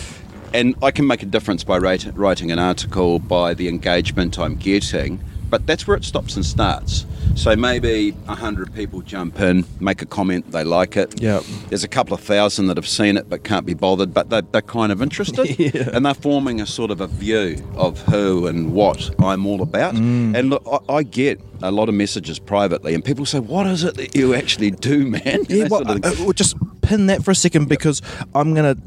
And 0.53 0.75
I 0.83 0.91
can 0.91 1.07
make 1.07 1.24
a 1.24 1.25
difference 1.25 1.63
by 1.63 1.77
writing 1.79 2.51
an 2.51 2.59
article, 2.59 3.17
by 3.19 3.53
the 3.55 3.67
engagement 3.67 4.38
I'm 4.39 4.55
getting, 4.55 5.19
but 5.55 5.65
that's 5.67 5.88
where 5.88 5.95
it 5.95 6.03
stops 6.03 6.35
and 6.35 6.45
starts. 6.45 7.05
So 7.35 7.55
maybe 7.55 8.09
a 8.09 8.35
100 8.35 8.74
people 8.74 9.00
jump 9.00 9.39
in, 9.39 9.63
make 9.79 10.01
a 10.01 10.05
comment, 10.05 10.51
they 10.51 10.65
like 10.65 10.97
it. 10.97 11.21
Yep. 11.21 11.43
There's 11.69 11.85
a 11.85 11.88
couple 11.88 12.13
of 12.13 12.19
thousand 12.19 12.67
that 12.67 12.75
have 12.75 12.85
seen 12.85 13.15
it 13.15 13.29
but 13.29 13.45
can't 13.45 13.65
be 13.65 13.74
bothered, 13.74 14.13
but 14.13 14.29
they're, 14.29 14.41
they're 14.41 14.62
kind 14.62 14.91
of 14.91 15.01
interested. 15.01 15.45
Yeah. 15.65 15.89
And 15.93 16.05
they're 16.05 16.13
forming 16.13 16.59
a 16.59 16.65
sort 16.65 16.91
of 16.91 17.00
a 17.00 17.07
view 17.07 17.57
of 17.75 18.01
who 18.01 18.47
and 18.47 18.74
what 18.74 19.09
I'm 19.24 19.45
all 19.45 19.62
about. 19.62 19.95
Mm. 19.95 20.35
And 20.35 20.50
look, 20.50 20.67
I, 20.89 20.95
I 20.95 21.03
get 21.03 21.39
a 21.62 21.71
lot 21.71 21.88
of 21.88 21.95
messages 21.95 22.38
privately, 22.38 22.93
and 22.93 23.03
people 23.03 23.25
say, 23.25 23.39
What 23.39 23.65
is 23.67 23.85
it 23.85 23.95
that 23.95 24.15
you 24.15 24.33
actually 24.35 24.71
do, 24.71 25.07
man? 25.07 25.45
Yeah, 25.47 25.67
well, 25.69 25.85
sort 25.85 26.05
of 26.05 26.21
uh, 26.21 26.29
uh, 26.29 26.33
just 26.33 26.57
pin 26.81 27.05
that 27.07 27.24
for 27.24 27.31
a 27.31 27.35
second 27.35 27.69
because 27.69 28.01
I'm 28.33 28.53
going 28.53 28.75
to 28.75 28.81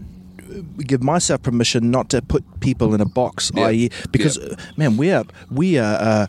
give 0.79 1.03
myself 1.03 1.43
permission 1.43 1.91
not 1.91 2.09
to 2.11 2.23
put 2.23 2.45
people 2.61 2.95
in 2.95 3.01
a 3.01 3.07
box, 3.07 3.51
i.e., 3.57 3.91
because 4.11 4.39
man, 4.77 4.97
we 4.97 5.11
are 5.13 5.25
we 5.51 5.79
are 5.79 5.95
uh, 5.95 6.05
uh, 6.07 6.27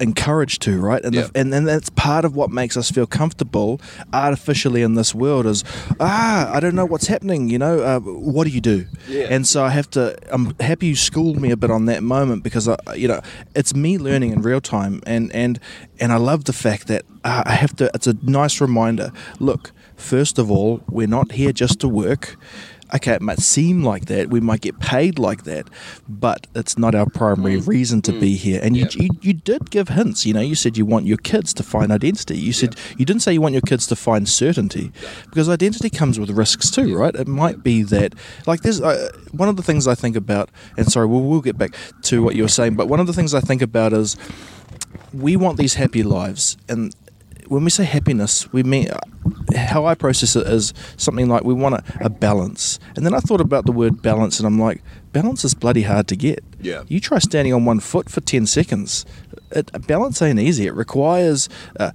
encouraged 0.00 0.62
to 0.62 0.80
right, 0.80 1.04
and 1.04 1.14
the, 1.14 1.30
and 1.34 1.52
and 1.54 1.66
that's 1.66 1.90
part 1.90 2.24
of 2.24 2.34
what 2.34 2.50
makes 2.50 2.76
us 2.76 2.90
feel 2.90 3.06
comfortable 3.06 3.80
artificially 4.12 4.82
in 4.82 4.94
this 4.94 5.14
world 5.14 5.46
is 5.46 5.64
ah, 6.00 6.52
I 6.52 6.60
don't 6.60 6.74
know 6.74 6.86
what's 6.86 7.06
happening, 7.06 7.48
you 7.48 7.58
know, 7.58 7.80
uh, 7.80 8.00
what 8.00 8.44
do 8.44 8.50
you 8.50 8.60
do? 8.60 8.86
Yeah. 9.08 9.26
And 9.30 9.46
so 9.46 9.64
I 9.64 9.70
have 9.70 9.90
to. 9.90 10.16
I'm 10.32 10.54
happy 10.60 10.86
you 10.88 10.96
schooled 10.96 11.40
me 11.40 11.50
a 11.50 11.56
bit 11.56 11.70
on 11.70 11.86
that 11.86 12.02
moment 12.02 12.42
because 12.42 12.68
I, 12.68 12.76
you 12.94 13.08
know, 13.08 13.20
it's 13.54 13.74
me 13.74 13.98
learning 13.98 14.32
in 14.32 14.42
real 14.42 14.60
time, 14.60 15.02
and 15.06 15.32
and 15.34 15.58
and 16.00 16.12
I 16.12 16.16
love 16.16 16.44
the 16.44 16.52
fact 16.52 16.86
that 16.88 17.04
uh, 17.24 17.42
I 17.46 17.52
have 17.52 17.74
to. 17.76 17.90
It's 17.94 18.06
a 18.06 18.16
nice 18.22 18.60
reminder. 18.60 19.12
Look, 19.38 19.72
first 19.96 20.38
of 20.38 20.50
all, 20.50 20.82
we're 20.88 21.06
not 21.06 21.32
here 21.32 21.52
just 21.52 21.80
to 21.80 21.88
work. 21.88 22.36
Okay, 22.94 23.12
it 23.12 23.22
might 23.22 23.38
seem 23.38 23.84
like 23.84 24.06
that. 24.06 24.30
We 24.30 24.40
might 24.40 24.60
get 24.60 24.80
paid 24.80 25.18
like 25.18 25.44
that, 25.44 25.68
but 26.08 26.46
it's 26.54 26.78
not 26.78 26.94
our 26.94 27.08
primary 27.08 27.58
reason 27.58 28.02
to 28.02 28.12
be 28.12 28.36
here. 28.36 28.60
And 28.62 28.76
you, 28.76 28.86
Mm. 28.86 29.02
You, 29.02 29.10
you 29.20 29.32
did 29.34 29.70
give 29.70 29.88
hints. 29.90 30.24
You 30.24 30.32
know, 30.34 30.40
you 30.40 30.54
said 30.54 30.76
you 30.78 30.86
want 30.86 31.06
your 31.06 31.18
kids 31.18 31.52
to 31.54 31.62
find 31.62 31.92
identity. 31.92 32.38
You 32.38 32.52
said 32.52 32.74
you 32.96 33.04
didn't 33.04 33.22
say 33.22 33.32
you 33.32 33.40
want 33.40 33.52
your 33.52 33.62
kids 33.62 33.86
to 33.88 33.96
find 33.96 34.28
certainty, 34.28 34.92
because 35.26 35.48
identity 35.48 35.90
comes 35.90 36.18
with 36.18 36.30
risks 36.30 36.70
too, 36.70 36.96
right? 36.96 37.14
It 37.14 37.28
might 37.28 37.62
be 37.62 37.82
that, 37.82 38.14
like, 38.46 38.62
there's 38.62 38.80
uh, 38.80 39.10
one 39.32 39.48
of 39.48 39.56
the 39.56 39.62
things 39.62 39.86
I 39.86 39.94
think 39.94 40.16
about. 40.16 40.50
And 40.76 40.90
sorry, 40.90 41.06
we'll, 41.06 41.20
we'll 41.22 41.42
get 41.42 41.58
back 41.58 41.74
to 42.04 42.22
what 42.22 42.34
you 42.34 42.42
were 42.42 42.48
saying, 42.48 42.76
but 42.76 42.88
one 42.88 43.00
of 43.00 43.06
the 43.06 43.12
things 43.12 43.34
I 43.34 43.40
think 43.40 43.60
about 43.60 43.92
is 43.92 44.16
we 45.12 45.36
want 45.36 45.58
these 45.58 45.74
happy 45.74 46.02
lives 46.02 46.56
and 46.68 46.94
when 47.48 47.64
we 47.64 47.70
say 47.70 47.84
happiness 47.84 48.50
we 48.52 48.62
mean 48.62 48.88
how 49.56 49.86
i 49.86 49.94
process 49.94 50.36
it 50.36 50.46
is 50.46 50.72
something 50.96 51.28
like 51.28 51.44
we 51.44 51.54
want 51.54 51.74
a, 51.74 51.82
a 52.00 52.10
balance. 52.10 52.78
And 52.96 53.04
then 53.04 53.14
i 53.14 53.20
thought 53.20 53.40
about 53.40 53.66
the 53.66 53.72
word 53.72 54.02
balance 54.02 54.38
and 54.38 54.46
i'm 54.46 54.58
like 54.58 54.82
balance 55.12 55.44
is 55.44 55.54
bloody 55.54 55.82
hard 55.82 56.06
to 56.08 56.16
get. 56.16 56.44
Yeah. 56.60 56.82
you 56.88 57.00
try 57.00 57.18
standing 57.18 57.54
on 57.54 57.64
one 57.64 57.80
foot 57.80 58.10
for 58.10 58.20
10 58.20 58.46
seconds. 58.46 59.06
It, 59.50 59.70
balance 59.86 60.20
ain't 60.20 60.38
easy. 60.38 60.66
It 60.66 60.74
requires 60.74 61.48
uh, 61.78 61.92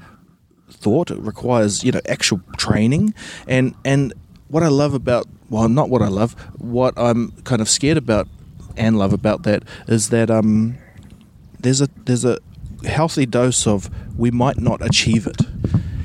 thought. 0.70 1.12
It 1.12 1.20
requires 1.20 1.84
you 1.84 1.92
know 1.92 2.02
actual 2.08 2.42
training. 2.58 3.14
And 3.48 3.76
and 3.86 4.14
what 4.54 4.62
i 4.62 4.68
love 4.68 4.94
about 4.94 5.26
well 5.50 5.68
not 5.68 5.90
what 5.90 6.04
i 6.04 6.08
love 6.08 6.34
what 6.60 6.94
i'm 6.96 7.32
kind 7.44 7.60
of 7.60 7.68
scared 7.68 7.98
about 7.98 8.28
and 8.78 9.00
love 9.00 9.12
about 9.12 9.42
that 9.44 9.64
is 9.88 10.10
that 10.10 10.30
um 10.30 10.78
there's 11.60 11.82
a 11.82 11.90
there's 12.06 12.24
a 12.24 12.38
healthy 12.86 13.25
dose 13.25 13.68
of 13.68 13.90
we 14.18 14.32
might 14.32 14.60
not 14.60 14.86
achieve 14.86 15.28
it, 15.28 15.42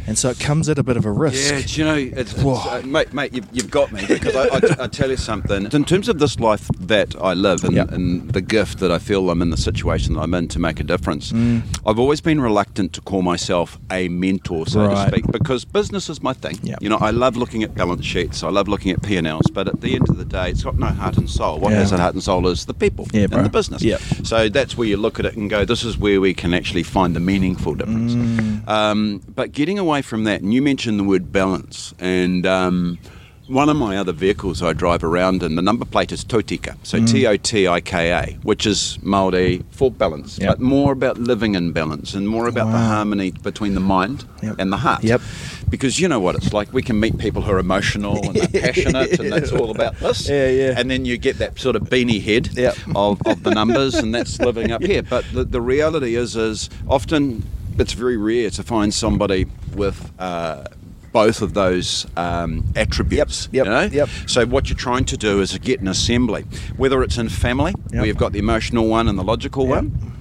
and 0.08 0.18
so 0.18 0.30
it 0.30 0.40
comes 0.40 0.68
at 0.68 0.78
a 0.78 0.82
bit 0.82 0.96
of 0.96 1.04
a 1.04 1.12
risk. 1.12 1.52
Yeah, 1.52 1.60
do 1.64 1.80
you 1.80 1.84
know, 1.86 2.18
it's, 2.20 2.32
it's, 2.32 2.42
uh, 2.44 2.82
mate, 2.84 3.12
mate, 3.12 3.32
you've, 3.34 3.46
you've 3.52 3.70
got 3.70 3.92
me 3.92 4.04
because 4.06 4.34
I, 4.34 4.44
I, 4.48 4.84
I 4.84 4.86
tell 4.88 5.10
you 5.10 5.16
something. 5.16 5.68
In 5.70 5.84
terms 5.84 6.08
of 6.08 6.18
this 6.18 6.40
life 6.40 6.68
that 6.80 7.14
I 7.20 7.34
live 7.34 7.62
and, 7.64 7.74
Yeah. 7.74 7.84
and 7.90 8.30
the 8.30 8.40
gift 8.40 8.78
that 8.80 8.90
I 8.90 8.98
feel 8.98 9.28
I'm 9.30 9.42
in 9.42 9.50
the 9.50 9.56
situation 9.56 10.14
that 10.14 10.20
I'm 10.20 10.34
in 10.34 10.48
to 10.48 10.58
make 10.58 10.80
a 10.80 10.84
difference, 10.84 11.32
Mm. 11.32 11.62
I've 11.86 11.98
always 11.98 12.20
been 12.20 12.40
reluctant 12.40 12.92
to 12.94 13.00
call 13.02 13.22
myself 13.22 13.78
a 13.90 14.08
mentor, 14.08 14.66
so 14.66 14.86
Right. 14.86 15.04
to 15.10 15.12
speak, 15.12 15.26
because 15.30 15.64
business 15.64 16.08
is 16.08 16.22
my 16.22 16.32
thing. 16.32 16.58
Yeah. 16.62 16.76
You 16.80 16.88
know, 16.88 16.96
I 16.96 17.10
love 17.10 17.36
looking 17.36 17.62
at 17.62 17.74
balance 17.74 18.04
sheets, 18.06 18.42
I 18.42 18.48
love 18.48 18.66
looking 18.68 18.90
at 18.92 19.02
P&Ls, 19.02 19.48
but 19.52 19.68
at 19.68 19.80
the 19.82 19.94
end 19.94 20.08
of 20.08 20.16
the 20.16 20.24
day, 20.24 20.50
it's 20.50 20.62
got 20.64 20.78
no 20.78 20.86
heart 20.86 21.18
and 21.18 21.28
soul. 21.28 21.58
What 21.58 21.72
Yeah. 21.72 21.80
has 21.80 21.92
a 21.92 21.98
heart 21.98 22.14
and 22.14 22.22
soul 22.22 22.46
is 22.48 22.64
the 22.64 22.74
people 22.74 23.06
Yeah, 23.12 23.26
bro. 23.26 23.38
and 23.38 23.46
the 23.46 23.50
business. 23.50 23.82
Yeah. 23.82 23.98
So 24.24 24.48
that's 24.48 24.76
where 24.78 24.88
you 24.88 24.96
look 24.96 25.18
at 25.20 25.26
it 25.26 25.36
and 25.36 25.50
go, 25.50 25.64
this 25.64 25.84
is 25.84 25.98
where 25.98 26.20
we 26.20 26.32
can 26.34 26.54
actually 26.54 26.82
find 26.82 27.14
the 27.14 27.20
meaningful 27.20 27.74
difference. 27.74 28.14
Mm. 28.14 28.68
Um, 28.68 29.20
but 29.34 29.52
getting 29.52 29.78
away 29.78 29.97
from 30.02 30.24
that, 30.24 30.40
and 30.40 30.52
you 30.54 30.62
mentioned 30.62 30.98
the 30.98 31.04
word 31.04 31.32
balance, 31.32 31.94
and 31.98 32.46
um, 32.46 32.98
one 33.46 33.70
of 33.70 33.76
my 33.76 33.96
other 33.96 34.12
vehicles 34.12 34.62
I 34.62 34.74
drive 34.74 35.02
around 35.02 35.42
in, 35.42 35.54
the 35.54 35.62
number 35.62 35.86
plate 35.86 36.12
is 36.12 36.22
Totika, 36.24 36.76
so 36.82 36.98
Mm. 36.98 37.10
T 37.10 37.26
O 37.26 37.36
T 37.38 37.66
I 37.66 37.80
K 37.80 38.12
A, 38.12 38.36
which 38.42 38.66
is 38.66 38.98
Māori 39.02 39.64
for 39.70 39.90
balance, 39.90 40.38
Yep. 40.38 40.48
but 40.50 40.60
more 40.60 40.92
about 40.92 41.16
living 41.18 41.54
in 41.54 41.72
balance 41.72 42.12
and 42.12 42.28
more 42.28 42.46
about 42.46 42.70
the 42.70 42.76
harmony 42.78 43.30
between 43.42 43.72
the 43.74 43.80
mind 43.80 44.24
Yep. 44.42 44.56
and 44.58 44.70
the 44.70 44.76
heart. 44.76 45.02
Yep. 45.02 45.22
Because 45.70 45.98
you 45.98 46.08
know 46.08 46.20
what 46.20 46.34
it's 46.34 46.52
like. 46.52 46.72
We 46.74 46.82
can 46.82 46.98
meet 47.00 47.16
people 47.18 47.40
who 47.42 47.50
are 47.52 47.58
emotional 47.58 48.16
and 48.26 48.34
they're 48.36 48.60
passionate, 48.62 49.18
and 49.18 49.32
that's 49.32 49.50
all 49.52 49.70
about 49.70 49.98
this. 49.98 50.28
Yeah, 50.28 50.48
yeah. 50.50 50.74
And 50.76 50.90
then 50.90 51.04
you 51.06 51.16
get 51.18 51.38
that 51.38 51.58
sort 51.58 51.74
of 51.76 51.82
beanie 51.84 52.22
head 52.22 52.50
Yep. 52.54 52.76
of, 52.94 53.20
of 53.26 53.42
the 53.44 53.50
numbers, 53.50 53.94
and 53.94 54.14
that's 54.14 54.38
living 54.40 54.72
up 54.72 54.82
here. 54.92 55.02
But 55.02 55.24
the, 55.32 55.44
the 55.44 55.60
reality 55.62 56.16
is, 56.16 56.36
is 56.36 56.68
often 56.86 57.44
it's 57.78 57.92
very 57.92 58.16
rare 58.16 58.50
to 58.50 58.62
find 58.62 58.92
somebody 58.92 59.46
with 59.74 60.10
uh, 60.18 60.64
both 61.12 61.40
of 61.42 61.54
those 61.54 62.06
um, 62.16 62.64
attributes. 62.76 63.48
Yep, 63.52 63.64
You 63.66 63.70
know? 63.72 63.82
yep. 63.82 64.08
So 64.26 64.44
what 64.46 64.68
you're 64.68 64.76
trying 64.78 65.04
to 65.06 65.16
do 65.16 65.40
is 65.40 65.56
get 65.58 65.80
an 65.80 65.88
assembly, 65.88 66.42
whether 66.76 67.02
it's 67.02 67.18
in 67.18 67.28
family, 67.28 67.72
Yep. 67.90 67.92
where 67.92 68.06
you've 68.06 68.16
got 68.18 68.32
the 68.32 68.38
emotional 68.38 68.86
one 68.88 69.08
and 69.08 69.18
the 69.18 69.24
logical 69.24 69.64
Yep. 69.66 69.74
one. 69.76 70.12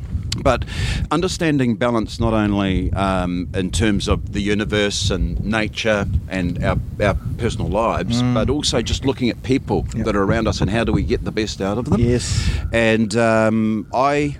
But 0.43 0.65
understanding 1.09 1.75
balance 1.77 2.19
not 2.19 2.33
only 2.33 2.93
um, 2.93 3.49
in 3.55 3.71
terms 3.71 4.07
of 4.07 4.33
the 4.33 4.39
universe 4.39 5.09
and 5.09 5.43
nature 5.43 6.05
and 6.29 6.63
our, 6.63 6.77
our 7.01 7.15
personal 7.39 7.67
lives, 7.69 8.21
but 8.21 8.47
also 8.49 8.81
just 8.83 9.03
looking 9.03 9.29
at 9.29 9.41
people 9.41 9.83
Mm. 9.83 9.95
Yep. 9.97 10.05
that 10.05 10.15
are 10.15 10.23
around 10.23 10.47
us 10.47 10.61
and 10.61 10.69
how 10.69 10.83
do 10.83 10.91
we 10.91 11.01
get 11.01 11.23
the 11.25 11.31
best 11.31 11.59
out 11.59 11.77
of 11.79 11.85
them. 11.85 11.99
Yes. 11.99 12.47
And 12.71 13.15
um, 13.17 13.87
I, 13.93 14.37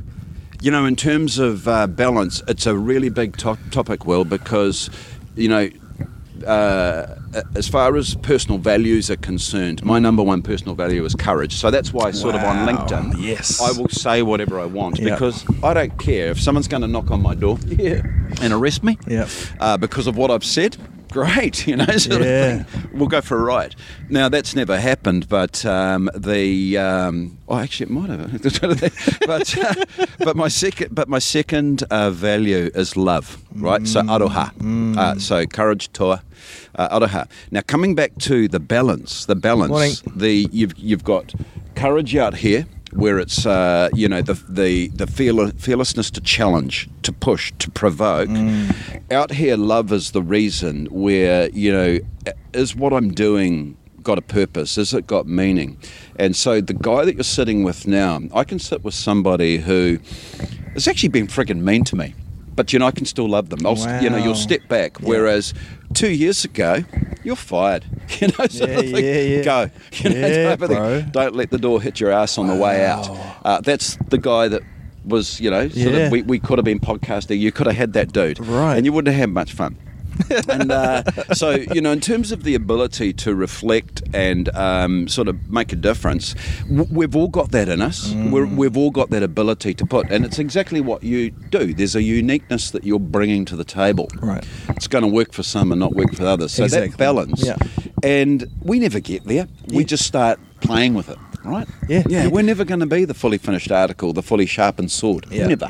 you 0.67 0.71
know, 0.71 0.83
in 0.83 0.97
terms 0.97 1.39
of 1.39 1.65
uh, 1.65 1.87
balance, 1.87 2.43
it's 2.49 2.65
a 2.65 2.75
really 2.75 3.07
big 3.07 3.37
to- 3.37 3.57
topic, 3.71 4.05
Will, 4.05 4.25
because, 4.25 4.89
you 5.37 5.47
know, 5.47 5.69
uh, 6.45 7.15
as 7.55 7.69
far 7.69 7.95
as 7.95 8.15
personal 8.15 8.57
values 8.57 9.09
are 9.09 9.15
concerned, 9.15 9.81
my 9.85 9.97
number 9.97 10.21
one 10.21 10.41
personal 10.41 10.75
value 10.75 11.05
is 11.05 11.15
courage. 11.15 11.55
So 11.55 11.71
that's 11.71 11.93
why, 11.93 12.11
sort 12.11 12.35
of 12.35 12.41
on 12.43 12.67
LinkedIn, 12.67 13.15
yes. 13.17 13.61
I 13.61 13.79
will 13.79 13.87
say 13.87 14.23
whatever 14.23 14.59
I 14.59 14.65
want 14.65 14.99
Yeah. 14.99 15.11
because 15.15 15.45
I 15.63 15.73
don't 15.73 15.97
care 15.97 16.31
if 16.31 16.41
someone's 16.41 16.67
going 16.67 16.81
to 16.81 16.87
knock 16.89 17.11
on 17.11 17.21
my 17.21 17.33
door 17.33 17.57
yeah. 17.65 18.01
and 18.41 18.51
arrest 18.51 18.83
me 18.83 18.97
Yeah. 19.07 19.29
uh, 19.61 19.77
because 19.77 20.05
of 20.05 20.17
what 20.17 20.31
I've 20.31 20.43
said. 20.43 20.75
Great, 21.11 21.67
you 21.67 21.75
know, 21.77 21.85
sort 21.97 22.21
of 22.21 22.27
Yeah. 22.27 22.63
thing. 22.63 22.89
we'll 22.93 23.07
go 23.07 23.21
for 23.21 23.37
a 23.37 23.43
ride. 23.43 23.75
Now 24.09 24.29
that's 24.29 24.55
never 24.55 24.79
happened, 24.79 25.27
but 25.29 25.65
um, 25.65 26.09
the 26.15 26.77
um, 26.77 27.37
oh, 27.47 27.57
actually 27.57 27.85
it 27.85 27.91
might 27.91 28.09
have. 28.09 28.41
but 29.25 29.57
uh, 29.57 30.05
but 30.19 30.35
my 30.35 30.47
second 30.47 30.93
but 30.93 31.07
my 31.07 31.19
second 31.19 31.83
uh, 31.89 32.09
value 32.11 32.69
is 32.75 32.95
love, 32.97 33.41
right? 33.55 33.87
So 33.87 34.01
aroha, 34.01 34.51
uh, 34.97 35.19
so 35.19 35.45
courage, 35.45 35.91
toa, 35.93 36.21
uh, 36.75 36.99
aroha. 36.99 37.27
Now 37.51 37.61
coming 37.67 37.95
back 37.95 38.11
to 38.19 38.47
the 38.47 38.59
balance, 38.59 39.25
the 39.25 39.35
balance, 39.35 39.69
Morning. 39.69 39.93
the 40.15 40.47
you've 40.51 40.77
you've 40.77 41.03
got 41.03 41.33
courage 41.75 42.15
out 42.15 42.35
here 42.35 42.65
where 42.97 43.19
it's 43.19 43.45
uh, 43.45 43.89
you 43.93 44.09
know 44.09 44.21
the 44.21 44.33
the 44.49 44.87
the 44.89 45.05
fearle- 45.05 45.51
fearlessness 45.51 46.11
to 46.11 46.21
challenge, 46.21 46.89
to 47.03 47.13
push, 47.13 47.53
to 47.59 47.71
provoke. 47.71 48.29
Out 49.11 49.31
here, 49.31 49.55
love 49.55 49.91
is 49.91 50.11
the 50.11 50.21
reason 50.21 50.87
where 50.87 51.49
you 51.51 51.71
know 51.71 51.99
is 52.53 52.75
what 52.75 52.93
I'm 52.93 53.11
doing 53.13 53.77
got 54.03 54.17
a 54.17 54.21
purpose? 54.21 54.77
Is 54.77 54.93
it 54.93 55.05
got 55.05 55.27
meaning? 55.27 55.77
And 56.17 56.35
so 56.35 56.61
the 56.61 56.73
guy 56.73 57.05
that 57.05 57.15
you're 57.15 57.23
sitting 57.23 57.63
with 57.63 57.85
now, 57.87 58.21
I 58.33 58.43
can 58.45 58.57
sit 58.57 58.83
with 58.83 58.93
somebody 58.93 59.57
who 59.57 59.99
has 60.73 60.87
actually 60.87 61.09
been 61.09 61.27
friggin' 61.27 61.59
mean 61.59 61.83
to 61.85 61.95
me. 61.95 62.15
But 62.57 62.73
you 62.73 62.79
know, 62.79 62.87
I 62.87 62.91
can 62.91 63.05
still 63.05 63.29
love 63.29 63.47
them. 63.49 63.59
St- 63.77 64.01
You 64.03 64.09
know, 64.09 64.17
you'll 64.17 64.35
step 64.35 64.67
back. 64.67 64.97
Whereas 64.99 65.53
two 65.93 66.09
years 66.11 66.43
ago, 66.43 66.83
you're 67.23 67.37
fired. 67.37 67.85
You 68.19 68.27
know, 68.29 68.47
sort 68.47 68.69
Yeah, 68.69 68.79
yeah, 68.81 69.21
yeah. 69.21 69.43
Go. 69.43 69.69
You 70.03 70.09
know, 70.09 70.27
Yeah, 70.27 70.49
type 70.49 70.61
of 70.61 70.69
thing. 70.69 70.77
bro. 70.77 71.01
Don't 71.11 71.35
let 71.35 71.51
the 71.51 71.57
door 71.57 71.81
hit 71.81 71.99
your 71.99 72.11
ass 72.11 72.37
on 72.37 72.47
the 72.47 72.55
way 72.55 72.85
out. 72.85 73.07
Uh, 73.45 73.61
that's 73.61 73.97
the 74.09 74.17
guy 74.17 74.47
that 74.47 74.61
was, 75.05 75.39
you 75.39 75.49
know, 75.51 75.67
sort 75.69 75.75
Yeah. 75.93 76.05
of, 76.07 76.11
we, 76.11 76.21
we 76.23 76.39
could 76.39 76.57
have 76.57 76.65
been 76.65 76.79
podcasting. 76.79 77.37
You 77.39 77.51
could 77.51 77.67
have 77.67 77.75
had 77.75 77.93
that 77.93 78.11
dude. 78.13 78.39
Right. 78.39 78.75
And 78.75 78.85
you 78.85 78.91
wouldn't 78.93 79.13
have 79.13 79.19
had 79.19 79.29
much 79.29 79.53
fun. 79.53 79.77
And 80.49 80.71
uh, 80.71 81.03
so, 81.33 81.51
you 81.51 81.81
know, 81.81 81.91
in 81.91 81.99
terms 82.01 82.31
of 82.31 82.43
the 82.43 82.55
ability 82.55 83.13
to 83.13 83.35
reflect 83.35 84.01
and 84.13 84.49
um, 84.55 85.07
sort 85.07 85.27
of 85.27 85.49
make 85.49 85.71
a 85.73 85.75
difference, 85.75 86.35
w- 86.67 86.87
we've 86.91 87.15
all 87.15 87.27
got 87.27 87.51
that 87.51 87.69
in 87.69 87.81
us. 87.81 88.09
Mm. 88.09 88.31
We're, 88.31 88.45
we've 88.45 88.77
all 88.77 88.91
got 88.91 89.09
that 89.11 89.23
ability 89.23 89.73
to 89.75 89.85
put, 89.85 90.09
and 90.09 90.25
it's 90.25 90.39
exactly 90.39 90.81
what 90.81 91.03
you 91.03 91.31
do. 91.31 91.73
There's 91.73 91.95
a 91.95 92.03
uniqueness 92.03 92.71
that 92.71 92.83
you're 92.83 92.99
bringing 92.99 93.45
to 93.45 93.55
the 93.55 93.63
table. 93.65 94.07
Right. 94.21 94.45
It's 94.69 94.87
going 94.87 95.03
to 95.03 95.07
work 95.09 95.33
for 95.33 95.43
some 95.43 95.71
and 95.71 95.79
not 95.79 95.93
work 95.93 96.13
for 96.13 96.25
others. 96.25 96.53
So 96.53 96.63
Exactly. 96.63 96.89
that 96.89 96.97
balance. 96.97 97.43
Yeah. 97.45 97.57
And 98.03 98.49
we 98.61 98.79
never 98.79 98.99
get 98.99 99.23
there. 99.25 99.47
We 99.73 99.83
just 99.83 100.05
start 100.05 100.39
playing 100.61 100.93
with 100.93 101.09
it. 101.09 101.17
Right? 101.43 101.67
Yeah. 101.87 102.03
Yeah. 102.07 102.23
Yeah. 102.23 102.27
We're 102.27 102.41
never 102.41 102.65
going 102.65 102.81
to 102.81 102.85
be 102.85 103.05
the 103.05 103.13
fully 103.13 103.37
finished 103.37 103.71
article, 103.71 104.11
the 104.11 104.21
fully 104.23 104.45
sharpened 104.45 104.91
sword. 104.91 105.25
Yeah. 105.31 105.47
Never. 105.47 105.67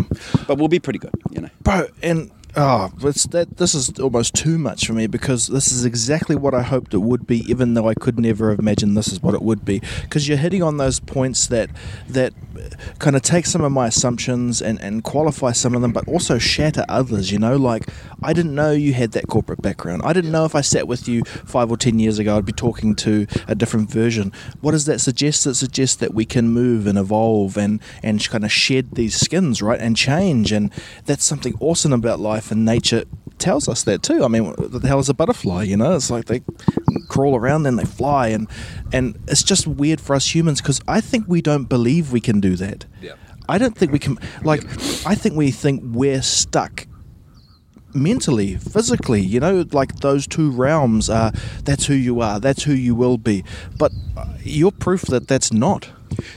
But 0.48 0.58
we'll 0.58 0.68
be 0.70 0.80
pretty 0.80 0.98
good, 0.98 1.13
you 1.32 1.42
know. 1.42 1.50
bro 1.62 1.88
and 2.01 2.32
oh 2.58 2.92
that 3.26 3.58
this 3.58 3.74
is 3.74 3.98
almost 4.00 4.34
too 4.34 4.58
much 4.58 4.86
for 4.86 4.94
me 4.94 5.08
because 5.08 5.48
this 5.48 5.72
is 5.72 5.86
exactly 5.86 6.36
what 6.36 6.54
i 6.54 6.62
hoped 6.62 6.94
it 6.94 7.00
would 7.00 7.26
be 7.26 7.50
even 7.50 7.74
though 7.74 7.88
i 7.88 7.94
could 7.94 8.20
never 8.20 8.50
have 8.50 8.60
imagined 8.60 8.98
this 8.98 9.08
is 9.08 9.22
what 9.22 9.34
it 9.34 9.42
would 9.42 9.64
be. 9.64 9.82
Because 10.02 10.28
you're 10.28 10.38
hitting 10.38 10.64
on 10.64 10.78
those 10.78 11.00
points 11.00 11.48
that 11.48 11.70
that 12.10 12.34
kind 13.00 13.16
of 13.16 13.22
take 13.22 13.46
some 13.46 13.62
of 13.62 13.72
my 13.72 13.88
assumptions 13.88 14.62
and 14.62 14.82
and 14.82 15.04
qualify 15.04 15.52
some 15.52 15.76
of 15.76 15.82
them 15.82 15.92
but 15.92 16.08
also 16.08 16.38
shatter 16.38 16.86
others 16.90 17.32
you 17.32 17.40
know? 17.40 17.56
Like 17.58 17.90
i 18.24 18.34
didn't 18.34 18.56
know 18.56 18.72
you 18.72 18.94
had 18.94 19.12
that 19.12 19.28
corporate 19.28 19.62
background. 19.62 20.02
I 20.06 20.14
didn't 20.14 20.32
know 20.32 20.46
if 20.46 20.56
i 20.56 20.62
sat 20.62 20.88
with 20.88 21.08
you 21.08 21.24
five 21.24 21.72
or 21.72 21.78
ten 21.78 22.00
years 22.00 22.20
ago 22.20 22.38
i'd 22.38 22.46
be 22.46 22.52
talking 22.52 22.96
to 22.96 23.28
a 23.48 23.56
different 23.56 23.90
version. 23.90 24.32
What 24.62 24.72
does 24.72 24.86
that 24.86 25.00
suggest? 25.00 25.46
It 25.46 25.56
suggests 25.56 25.96
that 25.98 26.14
we 26.14 26.26
can 26.26 26.50
move 26.50 26.88
and 26.88 26.98
evolve 26.98 27.58
and 27.58 27.82
and 28.04 28.28
kind 28.28 28.44
of 28.44 28.52
shed 28.52 28.92
these 28.92 29.16
skins 29.16 29.62
right 29.62 29.80
and 29.80 29.96
change 29.96 30.52
and 30.52 30.72
that's 31.06 31.26
something 31.26 31.56
awesome 31.60 31.94
about 31.94 32.20
life 32.20 32.52
and 32.52 32.66
nature 32.66 33.03
tells 33.40 33.68
us 33.68 33.84
that 33.84 34.02
too 34.04 34.24
i 34.24 34.28
mean 34.28 34.46
what 34.46 34.72
the 34.82 34.88
hell 34.88 35.00
is 35.00 35.10
a 35.10 35.14
butterfly 35.14 35.64
you 35.64 35.78
know 35.78 35.96
it's 35.96 36.10
like 36.10 36.26
they 36.26 36.42
crawl 37.08 37.36
around 37.36 37.64
then 37.64 37.76
they 37.76 37.86
fly 37.86 38.28
and 38.28 38.48
and 38.92 39.18
it's 39.28 39.44
just 39.44 39.68
weird 39.68 40.02
for 40.02 40.16
us 40.16 40.34
humans 40.34 40.62
because 40.62 40.82
i 40.88 41.00
think 41.02 41.26
we 41.28 41.42
don't 41.42 41.66
believe 41.66 42.12
we 42.12 42.20
can 42.22 42.40
do 42.40 42.56
that 42.56 42.86
Yeah. 43.02 43.14
i 43.48 43.58
don't 43.58 43.78
think 43.78 43.92
we 43.92 44.00
can 44.00 44.18
like 44.44 44.64
i 45.06 45.16
think 45.16 45.36
we 45.36 45.52
think 45.52 45.82
we're 45.86 46.22
stuck 46.22 46.88
mentally, 47.94 48.58
physically, 48.58 49.22
you 49.22 49.40
know, 49.40 49.66
like 49.72 49.96
those 50.02 50.28
two 50.28 50.52
realms 50.52 51.10
are 51.10 51.32
that's 51.64 51.86
who 51.88 51.96
you 51.96 52.22
are, 52.22 52.40
that's 52.40 52.64
who 52.64 52.74
you 52.74 52.94
will 52.94 53.18
be. 53.18 53.44
But 53.76 53.92
uh, 54.16 54.26
you're 54.44 54.72
proof 54.72 55.04
that 55.04 55.28
that's 55.28 55.52
not. 55.52 55.90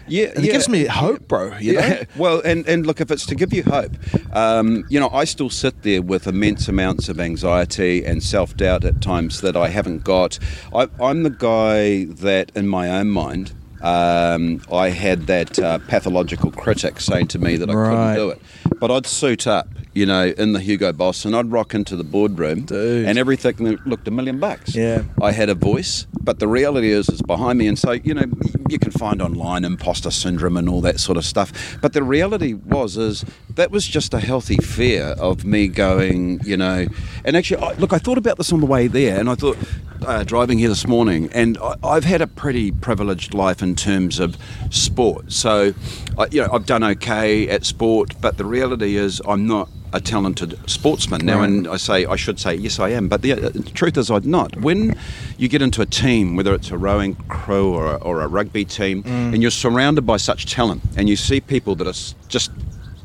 Yeah, 0.06 0.33
And 0.35 0.44
it 0.44 0.50
gives 0.52 0.68
me 0.68 0.85
hope, 0.85 1.26
bro, 1.28 1.56
you 1.59 1.74
know? 1.74 1.80
yeah. 1.80 2.04
Well, 2.16 2.40
and, 2.44 2.66
and 2.68 2.87
look, 2.87 3.00
if 3.00 3.11
it's 3.11 3.24
to 3.26 3.35
give 3.35 3.52
you 3.52 3.62
hope, 3.62 3.92
um, 4.35 4.85
you 4.88 4.98
know, 5.00 5.09
I 5.11 5.24
still 5.24 5.50
sit 5.50 5.83
there 5.83 6.02
with 6.02 6.26
immense 6.26 6.68
amounts 6.68 7.09
of 7.09 7.18
anxiety 7.20 8.04
and 8.04 8.22
self 8.22 8.56
doubt 8.56 8.85
at 8.85 9.00
times 9.00 9.40
that 9.42 9.56
I 9.56 9.68
haven't 9.68 10.04
got. 10.04 10.38
I, 10.74 10.88
I'm 11.00 11.22
the 11.22 11.30
guy 11.30 12.04
that, 12.22 12.50
in 12.54 12.66
my 12.68 12.90
own 12.90 13.11
mind, 13.11 13.52
um, 13.83 14.61
I 14.70 14.90
had 14.90 15.26
that 15.28 15.59
uh, 15.59 15.78
pathological 15.88 16.50
critic 16.50 17.00
saying 17.00 17.28
to 17.28 17.38
me 17.38 17.56
that 17.56 17.70
I 17.70 17.74
Right. 17.74 17.90
couldn't 17.90 18.14
do 18.16 18.30
it. 18.30 18.42
But 18.78 18.90
I'd 18.90 19.06
suit 19.06 19.46
up, 19.46 19.68
you 19.92 20.07
know, 20.07 20.26
in 20.26 20.53
the 20.53 20.61
Hugo 20.61 20.92
Boss 20.92 21.24
and 21.24 21.35
I'd 21.35 21.50
rock 21.50 21.74
into 21.74 21.96
the 21.96 22.05
boardroom 22.05 22.62
Dude. 22.62 23.07
and 23.07 23.18
everything 23.18 23.79
looked 23.85 24.07
a 24.07 24.11
million 24.11 24.38
bucks. 24.38 24.74
Yeah. 24.74 25.03
I 25.20 25.33
had 25.33 25.48
a 25.48 25.55
voice, 25.55 26.07
but 26.20 26.38
the 26.38 26.46
reality 26.46 26.90
is, 26.90 27.09
it's 27.09 27.22
behind 27.22 27.59
me. 27.59 27.66
And 27.66 27.79
so, 27.79 27.92
you 27.92 28.14
know, 28.14 28.26
you 28.68 28.79
can 28.79 28.92
find 28.92 29.20
online 29.20 29.64
imposter 29.64 30.11
syndrome 30.11 30.57
and 30.57 30.68
all 30.68 30.81
that 30.83 31.00
sort 31.00 31.18
of 31.18 31.24
stuff. 31.24 31.79
But 31.81 31.92
the 31.92 32.03
reality 32.03 32.55
was, 32.55 32.96
is 32.96 33.24
that 33.55 33.70
was 33.70 33.87
just 33.87 34.14
a 34.14 34.20
healthy 34.20 34.57
fear 34.59 35.07
of 35.18 35.44
me 35.44 35.66
going, 35.66 36.40
you 36.44 36.57
know. 36.57 36.87
And 37.24 37.37
actually, 37.37 37.62
I, 37.62 37.72
look, 37.74 37.92
I 37.92 37.98
thought 37.98 38.18
about 38.18 38.37
this 38.37 38.53
on 38.53 38.61
the 38.61 38.66
way 38.66 38.87
there, 38.87 39.18
and 39.18 39.29
I 39.29 39.35
thought, 39.35 39.59
uh, 40.07 40.22
driving 40.22 40.59
here 40.59 40.68
this 40.68 40.87
morning, 40.87 41.29
and 41.33 41.59
I, 41.59 41.74
I've 41.83 42.05
had 42.05 42.22
a 42.22 42.26
pretty 42.26 42.70
privileged 42.70 43.35
life 43.35 43.61
in 43.61 43.74
terms 43.74 44.20
of 44.20 44.38
sport. 44.70 45.33
So, 45.33 45.74
I, 46.16 46.26
you 46.31 46.42
know, 46.42 46.48
I've 46.53 46.66
done 46.66 46.85
okay 46.85 47.48
at 47.48 47.64
sport, 47.64 48.14
but 48.20 48.38
the 48.38 48.44
reality 48.44 48.96
is, 48.96 49.20
I'm 49.26 49.46
not 49.48 49.68
a 49.92 50.00
talented 50.00 50.59
sportsman 50.68 51.24
now, 51.24 51.42
and 51.42 51.66
I 51.66 51.76
say 51.76 52.07
I 52.07 52.16
should 52.16 52.38
say 52.38 52.55
yes, 52.55 52.79
I 52.79 52.90
am. 52.90 53.09
But 53.09 53.22
the, 53.22 53.33
uh, 53.33 53.48
the 53.50 53.62
truth 53.74 53.96
is, 53.96 54.11
I'm 54.11 54.29
not. 54.31 54.57
When 54.57 54.96
you 55.37 55.48
get 55.48 55.62
into 55.62 55.83
a 55.83 55.87
team, 55.87 56.37
whether 56.37 56.55
it's 56.55 56.70
a 56.70 56.79
rowing 56.79 57.16
crew 57.29 57.74
or 57.74 57.87
a, 57.87 57.96
or 57.96 58.20
a 58.20 58.29
rugby 58.29 58.64
team, 58.64 59.03
and 59.07 59.42
you're 59.42 59.50
surrounded 59.50 60.03
by 60.03 60.16
such 60.16 60.46
talent, 60.46 60.83
and 60.96 61.09
you 61.09 61.16
see 61.16 61.40
people 61.40 61.74
that 61.76 61.87
are 61.87 62.29
just 62.29 62.50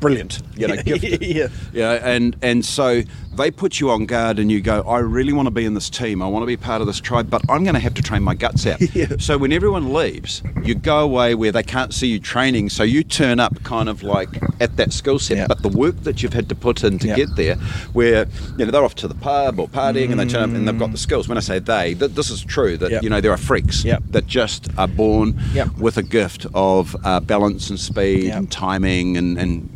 brilliant, 0.00 0.40
you 0.56 0.68
know, 0.68 0.76
gifted, 0.76 1.22
yeah. 1.22 1.48
yeah, 1.72 1.92
and 2.02 2.36
and 2.42 2.64
so 2.64 3.02
they 3.36 3.50
put 3.50 3.78
you 3.80 3.90
on 3.90 4.06
guard, 4.06 4.38
and 4.38 4.50
you 4.50 4.60
go, 4.60 4.82
I 4.82 4.98
really 4.98 5.32
want 5.32 5.46
to 5.46 5.50
be 5.50 5.64
in 5.64 5.74
this 5.74 5.88
team. 5.90 6.22
I 6.22 6.26
want 6.26 6.42
to 6.42 6.46
be 6.46 6.56
part 6.56 6.80
of 6.80 6.86
this 6.86 7.00
tribe, 7.00 7.28
but 7.30 7.42
I'm 7.48 7.62
going 7.64 7.74
to 7.74 7.80
have 7.80 7.94
to 7.94 8.02
train 8.02 8.22
my 8.22 8.34
guts 8.34 8.66
out. 8.66 8.80
So 9.20 9.38
when 9.38 9.52
everyone 9.52 9.92
leaves, 9.92 10.42
you 10.62 10.74
go 10.74 10.98
away 11.00 11.34
where 11.34 11.52
they 11.52 11.62
can't 11.62 11.92
see 11.94 12.06
you 12.08 12.18
training, 12.20 12.70
so 12.70 12.82
you 12.82 13.02
turn 13.04 13.38
up 13.40 13.62
kind 13.62 13.88
of 13.88 14.02
like 14.02 14.28
at 14.60 14.76
that 14.76 14.92
skill 14.92 15.18
set. 15.18 15.36
Yeah. 15.38 15.46
But 15.46 15.62
the 15.62 15.68
work 15.68 15.96
that 16.02 16.22
you've 16.22 16.32
had 16.32 16.48
to 16.48 16.54
put 16.54 16.82
in 16.84 16.98
to 17.00 17.08
Yeah. 17.08 17.16
get 17.16 17.36
there, 17.36 17.56
where 17.92 18.26
you 18.58 18.64
know 18.64 18.70
they're 18.70 18.84
off 18.84 18.94
to 18.96 19.08
the 19.08 19.14
pub 19.14 19.58
or 19.60 19.68
partying, 19.68 20.10
and 20.10 20.18
they 20.20 20.26
turn 20.26 20.50
up 20.50 20.56
and 20.56 20.66
they've 20.66 20.78
got 20.78 20.92
the 20.92 20.98
skills. 20.98 21.28
When 21.28 21.36
I 21.38 21.40
say 21.40 21.58
they, 21.58 21.94
th- 21.94 22.12
this 22.12 22.30
is 22.30 22.42
true. 22.44 22.76
That 22.76 23.02
you 23.02 23.10
know 23.10 23.20
there 23.20 23.32
are 23.32 23.36
freaks 23.38 23.82
that 23.84 24.26
just 24.26 24.68
are 24.78 24.88
born 24.88 25.38
with 25.78 25.96
a 25.96 26.02
gift 26.02 26.46
of 26.54 26.96
uh, 27.04 27.20
balance 27.20 27.70
and 27.70 27.78
speed 27.80 28.30
and 28.30 28.50
timing 28.50 29.16
and 29.16 29.38
and 29.38 29.68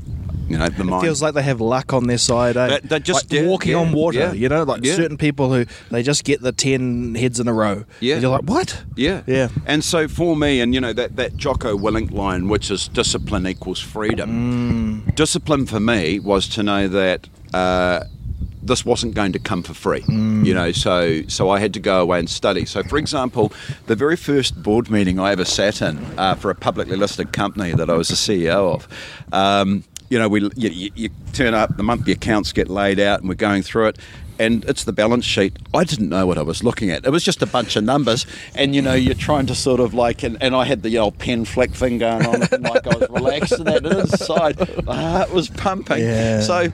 you 0.51 0.59
know 0.59 0.69
the 0.69 0.85
mind. 0.85 1.03
Feels 1.03 1.23
like 1.23 1.35
they 1.35 1.43
have 1.43 1.61
luck 1.61 1.93
on 1.93 2.07
their 2.07 2.19
side, 2.19 2.57
eh? 2.57 2.81
That 2.85 3.03
just- 3.05 3.31
like 3.31 3.41
yeah, 3.41 3.47
walking 3.49 3.73
yeah, 3.73 3.79
on 3.79 3.93
water, 3.93 4.19
yeah, 4.19 4.33
you 4.33 4.49
know, 4.49 4.65
like 4.65 4.85
certain 4.85 5.17
people 5.17 5.53
who 5.53 5.65
they 5.91 6.03
just 6.03 6.25
get 6.25 6.41
the 6.43 6.53
ten 6.53 7.15
heads 7.15 7.39
in 7.41 7.49
a 7.49 7.53
row. 7.53 7.85
Yeah. 8.01 8.15
And 8.15 8.23
you're 8.23 8.31
like, 8.33 8.43
what? 8.45 8.83
Yeah. 8.97 9.23
Yeah. 9.27 9.49
And 9.67 9.83
so 9.85 10.09
for 10.09 10.37
me, 10.37 10.61
and 10.61 10.75
you 10.75 10.81
know, 10.81 10.93
that, 10.93 11.17
that 11.17 11.37
Jocko 11.37 11.77
Willink 11.79 12.11
line, 12.13 12.49
which 12.49 12.71
is 12.71 12.89
discipline 12.89 13.47
equals 13.47 13.79
freedom, 13.81 14.31
Mm. 14.31 15.15
discipline 15.15 15.67
for 15.67 15.81
me 15.81 16.19
was 16.19 16.49
to 16.51 16.63
know 16.63 16.89
that. 16.89 17.29
Uh, 17.55 18.05
this 18.63 18.85
wasn't 18.85 19.15
going 19.15 19.33
to 19.33 19.39
come 19.39 19.63
for 19.63 19.73
free, 19.73 20.03
Mm. 20.03 20.45
you 20.45 20.53
know. 20.53 20.71
So, 20.71 21.23
so 21.29 21.49
I 21.49 21.59
had 21.61 21.73
to 21.75 21.81
go 21.81 22.03
away 22.03 22.19
and 22.19 22.29
study. 22.29 22.67
So, 22.67 22.83
for 22.83 22.99
example, 22.99 23.53
the 23.87 23.97
very 23.97 24.17
first 24.17 24.63
board 24.63 24.91
meeting 24.91 25.19
I 25.19 25.33
ever 25.33 25.47
sat 25.47 25.81
in 25.81 25.97
uh, 26.19 26.35
for 26.35 26.51
a 26.51 26.55
publicly 26.55 26.97
listed 26.99 27.33
company 27.33 27.73
that 27.73 27.89
I 27.89 27.95
was 27.95 28.09
the 28.09 28.17
CEO 28.17 28.75
of, 28.75 28.87
um, 29.33 29.83
you 30.11 30.19
know, 30.19 30.29
we 30.29 30.43
you, 30.57 30.91
you, 30.95 31.09
turn 31.33 31.55
up, 31.55 31.77
the 31.77 31.83
monthly 31.83 32.13
accounts 32.13 32.53
get 32.53 32.69
laid 32.69 33.01
out, 33.01 33.21
and 33.21 33.29
we're 33.29 33.37
going 33.37 33.63
through 33.63 33.89
it. 33.89 33.99
And 34.41 34.65
it's 34.65 34.85
the 34.85 34.93
balance 34.93 35.27
sheet. 35.27 35.53
I 35.75 35.85
didn't 35.85 36.09
know 36.09 36.25
what 36.27 36.39
I 36.39 36.43
was 36.43 36.65
looking 36.65 36.91
at. 36.91 37.05
It 37.05 37.11
was 37.11 37.23
just 37.23 37.43
a 37.43 37.47
bunch 37.47 37.77
of 37.77 37.85
numbers, 37.85 38.25
and 38.55 38.75
you 38.75 38.81
know, 38.81 38.95
you're 38.95 39.15
trying 39.15 39.45
to 39.47 39.55
sort 39.55 39.81
of 39.81 39.93
like, 39.93 40.23
and, 40.23 40.43
and 40.43 40.57
I 40.57 40.65
had 40.65 40.83
the 40.83 40.97
old 40.99 41.19
pen 41.19 41.45
flick 41.45 41.73
thing 41.73 41.99
going 41.99 42.25
on, 42.25 42.43
and 42.51 42.63
like 42.73 42.87
I 42.87 42.97
was 42.97 43.11
relaxing 43.11 43.65
that 43.65 43.85
inside. 43.85 44.57
My 44.87 44.97
heart 44.97 45.31
was 45.33 45.49
pumping. 45.51 45.99
Yeah. 45.99 46.41
So 46.41 46.69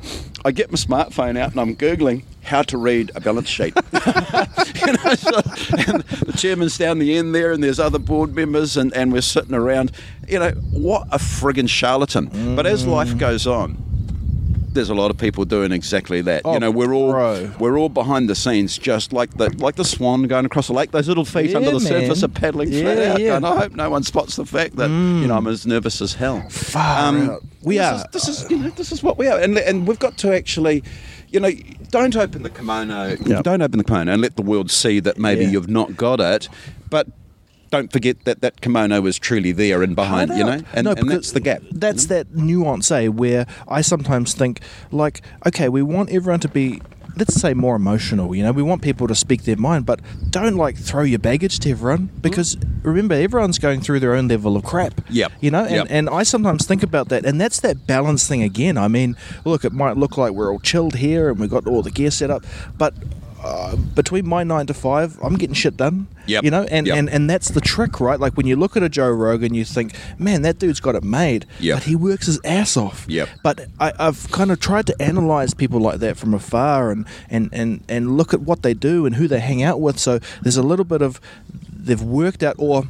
I 0.45 0.51
get 0.53 0.71
my 0.71 0.77
smartphone 0.77 1.37
out 1.37 1.51
and 1.51 1.61
I'm 1.61 1.75
googling 1.75 2.23
how 2.45 2.63
to 2.63 2.79
read 2.79 3.11
a 3.17 3.21
balance 3.21 3.49
sheet. 3.49 3.75
you 3.93 4.93
know, 4.93 5.15
so, 5.17 5.41
and 5.89 6.03
the 6.05 6.35
chairman's 6.37 6.79
down 6.79 7.01
the 7.01 7.17
end 7.17 7.35
there, 7.35 7.51
and 7.51 7.65
there's 7.65 7.81
other 7.81 7.99
board 7.99 8.33
members, 8.35 8.77
and, 8.77 8.95
and 8.95 9.13
we're 9.13 9.21
sitting 9.23 9.55
around. 9.55 9.91
You 10.29 10.39
know, 10.39 10.51
what 10.71 11.09
a 11.11 11.19
friggin' 11.19 11.69
charlatan. 11.69 12.55
But 12.55 12.67
as 12.67 12.85
Mm. 12.85 12.89
life 12.91 13.19
goes 13.19 13.47
on, 13.49 13.77
there's 14.77 14.91
a 14.91 14.95
lot 14.95 15.11
of 15.11 15.19
people 15.19 15.45
doing 15.45 15.73
exactly 15.73 16.21
that. 16.23 16.43
Oh, 16.45 16.53
you 16.55 16.61
know, 16.61 16.71
we're 16.71 16.93
all 16.95 17.11
bro. 17.11 17.51
we're 17.59 17.77
all 17.77 17.89
behind 17.89 18.31
the 18.31 18.37
scenes, 18.37 18.79
just 18.79 19.13
like 19.13 19.31
the 19.37 19.51
like 19.59 19.75
the 19.75 19.85
swan 19.85 20.23
going 20.29 20.45
across 20.47 20.69
the 20.69 20.73
lake. 20.73 20.93
Those 20.93 21.09
little 21.09 21.25
feet 21.25 21.51
Yeah, 21.51 21.57
under 21.57 21.71
the 21.73 21.81
man. 21.81 21.89
surface 21.89 22.23
are 22.23 22.29
paddling 22.29 22.71
flat 22.71 22.99
Yeah, 22.99 23.13
out. 23.15 23.21
yeah. 23.21 23.37
And 23.37 23.45
I 23.47 23.57
hope 23.57 23.73
no 23.73 23.91
one 23.91 24.05
spots 24.05 24.37
the 24.37 24.47
fact 24.47 24.77
that 24.77 24.89
you 24.89 25.27
know 25.27 25.37
I'm 25.37 25.47
as 25.49 25.67
nervous 25.67 26.01
as 26.01 26.15
hell. 26.15 26.49
Far 26.49 27.09
um, 27.09 27.31
out. 27.31 27.43
We 27.63 27.79
this 27.79 27.87
are. 27.87 27.95
Is, 27.97 28.05
this 28.13 28.29
is 28.29 28.51
you 28.51 28.59
know 28.59 28.71
this 28.71 28.93
is 28.93 29.03
what 29.03 29.19
we 29.19 29.27
are, 29.27 29.41
and 29.41 29.59
and 29.59 29.89
we've 29.89 29.99
got 29.99 30.17
to 30.19 30.33
actually. 30.35 30.85
You 31.29 31.41
know, 31.41 31.51
don't 31.91 32.15
open 32.15 32.45
the 32.45 32.51
kimono. 32.51 33.17
Yeah. 33.27 33.43
Don't 33.43 33.61
open 33.61 33.79
the 33.79 33.85
kimono 33.85 34.13
and 34.13 34.23
let 34.23 34.37
the 34.37 34.43
world 34.43 34.71
see 34.71 35.01
that 35.01 35.19
maybe 35.19 35.45
Yeah. 35.45 35.51
you've 35.51 35.69
not 35.69 35.97
got 35.97 36.21
it. 36.21 36.49
But 36.89 37.09
don't 37.71 37.93
forget 37.93 38.25
that 38.25 38.41
that 38.41 38.61
kimono 38.61 39.05
is 39.07 39.19
truly 39.19 39.53
there 39.53 39.83
and 39.83 39.95
behind. 39.97 40.31
You 40.37 40.45
know, 40.45 40.61
and, 40.73 40.85
No, 40.85 40.93
and 40.93 41.11
that's 41.11 41.33
the 41.33 41.41
gap. 41.41 41.63
That's 41.73 42.07
that 42.07 42.35
nuance, 42.35 42.91
eh? 42.91 43.09
Where 43.09 43.47
I 43.69 43.81
sometimes 43.81 44.35
think, 44.35 44.61
like, 44.93 45.23
okay, 45.47 45.69
we 45.69 45.83
want 45.83 46.11
everyone 46.11 46.41
to 46.41 46.49
be, 46.49 46.81
let's 47.17 47.35
say, 47.35 47.55
more 47.55 47.75
emotional. 47.77 48.35
You 48.35 48.43
know, 48.45 48.53
we 48.53 48.63
want 48.63 48.83
people 48.83 49.09
to 49.09 49.15
speak 49.15 49.45
their 49.45 49.57
mind, 49.57 49.87
but 49.87 50.01
don't 50.31 50.57
like 50.57 50.77
throw 50.77 51.03
your 51.03 51.19
baggage 51.19 51.59
to 51.61 51.71
everyone 51.71 52.11
because 52.21 52.57
remember, 52.83 53.15
everyone's 53.15 53.59
going 53.59 53.81
through 53.81 54.01
their 54.01 54.15
own 54.15 54.29
level 54.29 54.57
of 54.57 54.65
crap. 54.65 55.01
Yep. 55.11 55.33
You 55.41 55.51
know, 55.51 55.65
and, 55.65 55.71
Yep. 55.75 55.87
and 55.91 56.11
I 56.11 56.23
sometimes 56.23 56.67
think 56.67 56.83
about 56.83 57.09
that, 57.09 57.25
and 57.27 57.41
that's 57.41 57.61
that 57.61 57.87
balance 57.87 58.29
thing 58.29 58.43
again. 58.43 58.79
I 58.79 58.89
mean, 58.89 59.17
look, 59.45 59.65
it 59.65 59.73
might 59.73 59.97
look 59.97 60.17
like 60.17 60.33
we're 60.33 60.53
all 60.53 60.61
chilled 60.61 60.97
here 60.97 61.31
and 61.31 61.39
we've 61.41 61.51
got 61.51 61.67
all 61.67 61.83
the 61.83 61.91
gear 61.91 62.11
set 62.11 62.31
up, 62.31 62.45
but. 62.79 62.95
Uh, 63.47 63.77
between 63.95 64.27
my 64.27 64.43
nine 64.43 64.67
to 64.67 64.75
five, 64.75 65.17
I'm 65.23 65.37
getting 65.37 65.55
shit 65.55 65.77
done. 65.77 66.09
Yep. 66.27 66.43
You 66.43 66.51
know, 66.51 66.65
and, 66.65 66.87
Yep. 66.89 66.97
and 66.97 67.09
and 67.09 67.31
that's 67.31 67.51
the 67.51 67.61
trick, 67.61 68.01
right? 68.01 68.19
Like 68.19 68.37
when 68.37 68.47
you 68.47 68.57
look 68.57 68.77
at 68.77 68.83
a 68.83 68.89
Joe 68.89 69.09
Rogan, 69.11 69.55
you 69.55 69.65
think, 69.65 69.95
man, 70.19 70.43
that 70.43 70.59
dude's 70.59 70.81
got 70.81 70.97
it 70.97 71.05
made. 71.05 71.47
Yep. 71.61 71.77
But 71.77 71.83
he 71.85 71.95
works 71.95 72.27
his 72.27 72.41
ass 72.45 72.77
off. 72.77 73.07
Yep. 73.09 73.29
But 73.45 73.67
I, 73.79 73.93
I've 74.01 74.29
kind 74.33 74.51
of 74.51 74.59
tried 74.59 74.87
to 74.89 75.01
analyze 75.01 75.55
people 75.55 75.79
like 75.79 76.01
that 76.01 76.17
from 76.17 76.35
afar 76.35 76.91
and, 76.91 77.07
and, 77.31 77.49
and, 77.53 77.85
and 77.89 78.17
look 78.17 78.35
at 78.35 78.41
what 78.41 78.63
they 78.63 78.75
do 78.75 79.07
and 79.07 79.15
who 79.15 79.29
they 79.29 79.39
hang 79.39 79.63
out 79.63 79.81
with. 79.81 79.99
So 80.01 80.19
there's 80.43 80.57
a 80.57 80.63
little 80.65 80.85
bit 80.85 81.01
of 81.03 81.21
they've 81.73 82.03
worked 82.03 82.43
out, 82.43 82.57
or 82.59 82.83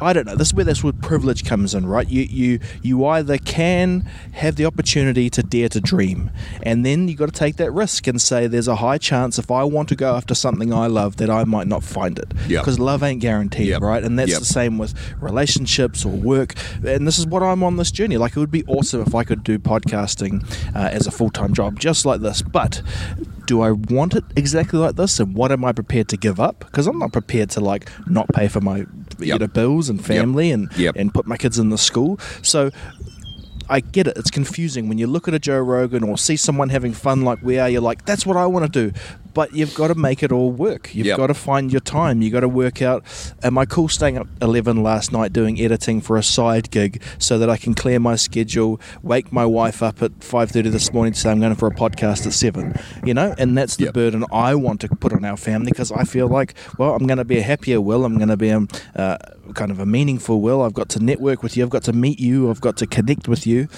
I 0.00 0.12
don't 0.12 0.26
know. 0.26 0.36
This 0.36 0.48
is 0.48 0.54
where 0.54 0.64
that's 0.64 0.82
where 0.84 0.92
privilege 0.92 1.44
comes 1.44 1.74
in, 1.74 1.86
right? 1.86 2.08
You 2.08 2.22
you 2.22 2.60
you 2.82 3.04
either 3.06 3.38
can 3.38 4.08
have 4.32 4.56
the 4.56 4.64
opportunity 4.66 5.28
to 5.30 5.42
dare 5.42 5.68
to 5.70 5.80
dream, 5.80 6.30
and 6.62 6.84
then 6.86 7.08
you 7.08 7.14
got 7.16 7.26
to 7.26 7.32
take 7.32 7.56
that 7.56 7.72
risk 7.72 8.06
and 8.06 8.20
say, 8.20 8.46
there's 8.46 8.68
a 8.68 8.76
high 8.76 8.98
chance 8.98 9.38
if 9.38 9.50
I 9.50 9.64
want 9.64 9.88
to 9.90 9.96
go 9.96 10.14
after 10.14 10.34
something 10.34 10.72
I 10.72 10.86
love 10.86 11.16
that 11.16 11.30
I 11.30 11.44
might 11.44 11.66
not 11.66 11.82
find 11.82 12.18
it, 12.18 12.32
Yep. 12.48 12.62
because 12.62 12.78
love 12.78 13.02
ain't 13.02 13.20
guaranteed, 13.20 13.68
Yep. 13.68 13.82
right? 13.82 14.02
And 14.04 14.18
that's 14.18 14.30
Yep. 14.30 14.38
the 14.40 14.44
same 14.46 14.78
with 14.78 14.94
relationships 15.20 16.04
or 16.04 16.12
work. 16.12 16.54
And 16.84 17.06
this 17.06 17.18
is 17.18 17.26
what 17.26 17.42
I'm 17.42 17.62
on 17.62 17.76
this 17.76 17.90
journey. 17.90 18.16
Like 18.16 18.36
it 18.36 18.40
would 18.40 18.50
be 18.50 18.64
awesome 18.66 19.02
if 19.02 19.14
I 19.14 19.24
could 19.24 19.42
do 19.44 19.58
podcasting 19.58 20.44
uh, 20.74 20.88
as 20.90 21.06
a 21.06 21.10
full 21.10 21.30
time 21.30 21.54
job, 21.54 21.78
just 21.78 22.06
like 22.06 22.20
this. 22.20 22.42
But 22.42 22.82
do 23.46 23.60
I 23.62 23.70
want 23.72 24.14
it 24.14 24.24
exactly 24.36 24.78
like 24.78 24.96
this? 24.96 25.18
And 25.20 25.34
what 25.34 25.52
am 25.52 25.64
I 25.64 25.72
prepared 25.72 26.08
to 26.08 26.16
give 26.16 26.38
up? 26.40 26.60
Because 26.60 26.86
I'm 26.86 26.98
not 26.98 27.12
prepared 27.12 27.50
to 27.50 27.60
like 27.60 27.90
not 28.06 28.28
pay 28.34 28.48
for 28.48 28.60
my 28.60 28.84
you 29.18 29.26
Yep. 29.26 29.40
know 29.40 29.46
bills 29.48 29.88
and 29.88 30.04
family 30.04 30.50
and 30.50 30.70
Yep. 30.76 30.94
and 30.96 31.12
put 31.12 31.26
my 31.26 31.36
kids 31.36 31.58
in 31.58 31.70
the 31.70 31.78
school. 31.78 32.18
So. 32.42 32.70
I 33.70 33.80
get 33.80 34.06
it. 34.06 34.16
It's 34.16 34.30
confusing 34.30 34.88
when 34.88 34.96
you 34.96 35.06
look 35.06 35.28
at 35.28 35.34
a 35.34 35.38
Joe 35.38 35.58
Rogan 35.58 36.02
or 36.02 36.16
see 36.16 36.36
someone 36.38 36.70
having 36.70 36.94
fun 36.94 37.20
like 37.20 37.42
we 37.42 37.58
are. 37.58 37.68
You're 37.68 37.82
like, 37.82 38.06
that's 38.06 38.24
what 38.24 38.38
I 38.38 38.46
want 38.46 38.64
to 38.72 38.90
do, 38.90 38.98
but 39.38 39.54
you've 39.54 39.72
got 39.76 39.86
to 39.86 39.94
make 39.94 40.24
it 40.24 40.32
all 40.32 40.50
work. 40.50 40.92
You've 40.96 41.06
Yep. 41.06 41.16
got 41.16 41.26
to 41.28 41.34
find 41.50 41.70
your 41.72 41.84
time. 41.98 42.22
You've 42.22 42.32
got 42.32 42.40
to 42.40 42.48
work 42.48 42.82
out. 42.82 43.04
Am 43.44 43.56
I 43.56 43.66
cool 43.66 43.88
staying 43.88 44.18
up 44.18 44.26
eleven 44.42 44.82
last 44.82 45.12
night 45.12 45.32
doing 45.32 45.60
editing 45.60 46.00
for 46.00 46.16
a 46.16 46.24
side 46.24 46.72
gig 46.72 47.00
so 47.18 47.38
that 47.38 47.48
I 47.48 47.56
can 47.56 47.72
clear 47.82 48.00
my 48.00 48.16
schedule, 48.16 48.80
wake 49.12 49.30
my 49.32 49.46
wife 49.46 49.80
up 49.88 50.02
at 50.02 50.12
five 50.24 50.50
thirty 50.50 50.70
this 50.70 50.92
morning 50.92 51.12
to 51.12 51.20
say 51.20 51.30
I'm 51.30 51.38
going 51.38 51.54
for 51.54 51.68
a 51.68 51.76
podcast 51.84 52.26
at 52.26 52.32
seven. 52.32 52.74
You 53.04 53.14
know, 53.14 53.32
and 53.38 53.56
that's 53.56 53.76
the 53.76 53.84
Yep. 53.84 53.94
burden 53.94 54.24
I 54.32 54.56
want 54.56 54.80
to 54.80 54.88
put 54.88 55.12
on 55.12 55.24
our 55.24 55.36
family 55.36 55.70
because 55.70 55.92
I 55.92 56.02
feel 56.02 56.26
like, 56.26 56.54
well, 56.76 56.96
I'm 56.96 57.06
going 57.06 57.18
to 57.18 57.24
be 57.34 57.38
a 57.38 57.42
happier 57.52 57.80
Will. 57.80 58.04
I'm 58.04 58.16
going 58.16 58.34
to 58.36 58.36
be 58.36 58.48
a, 58.48 58.60
uh, 58.96 59.18
kind 59.54 59.70
of 59.70 59.78
a 59.78 59.86
meaningful 59.86 60.40
Will. 60.40 60.62
I've 60.62 60.74
got 60.74 60.88
to 60.96 60.98
network 61.10 61.44
with 61.44 61.56
you. 61.56 61.62
I've 61.62 61.70
got 61.78 61.84
to 61.84 61.92
meet 61.92 62.18
you. 62.18 62.50
I've 62.50 62.60
got 62.60 62.76
to 62.78 62.86
connect 62.88 63.28
with 63.28 63.46
you, 63.46 63.68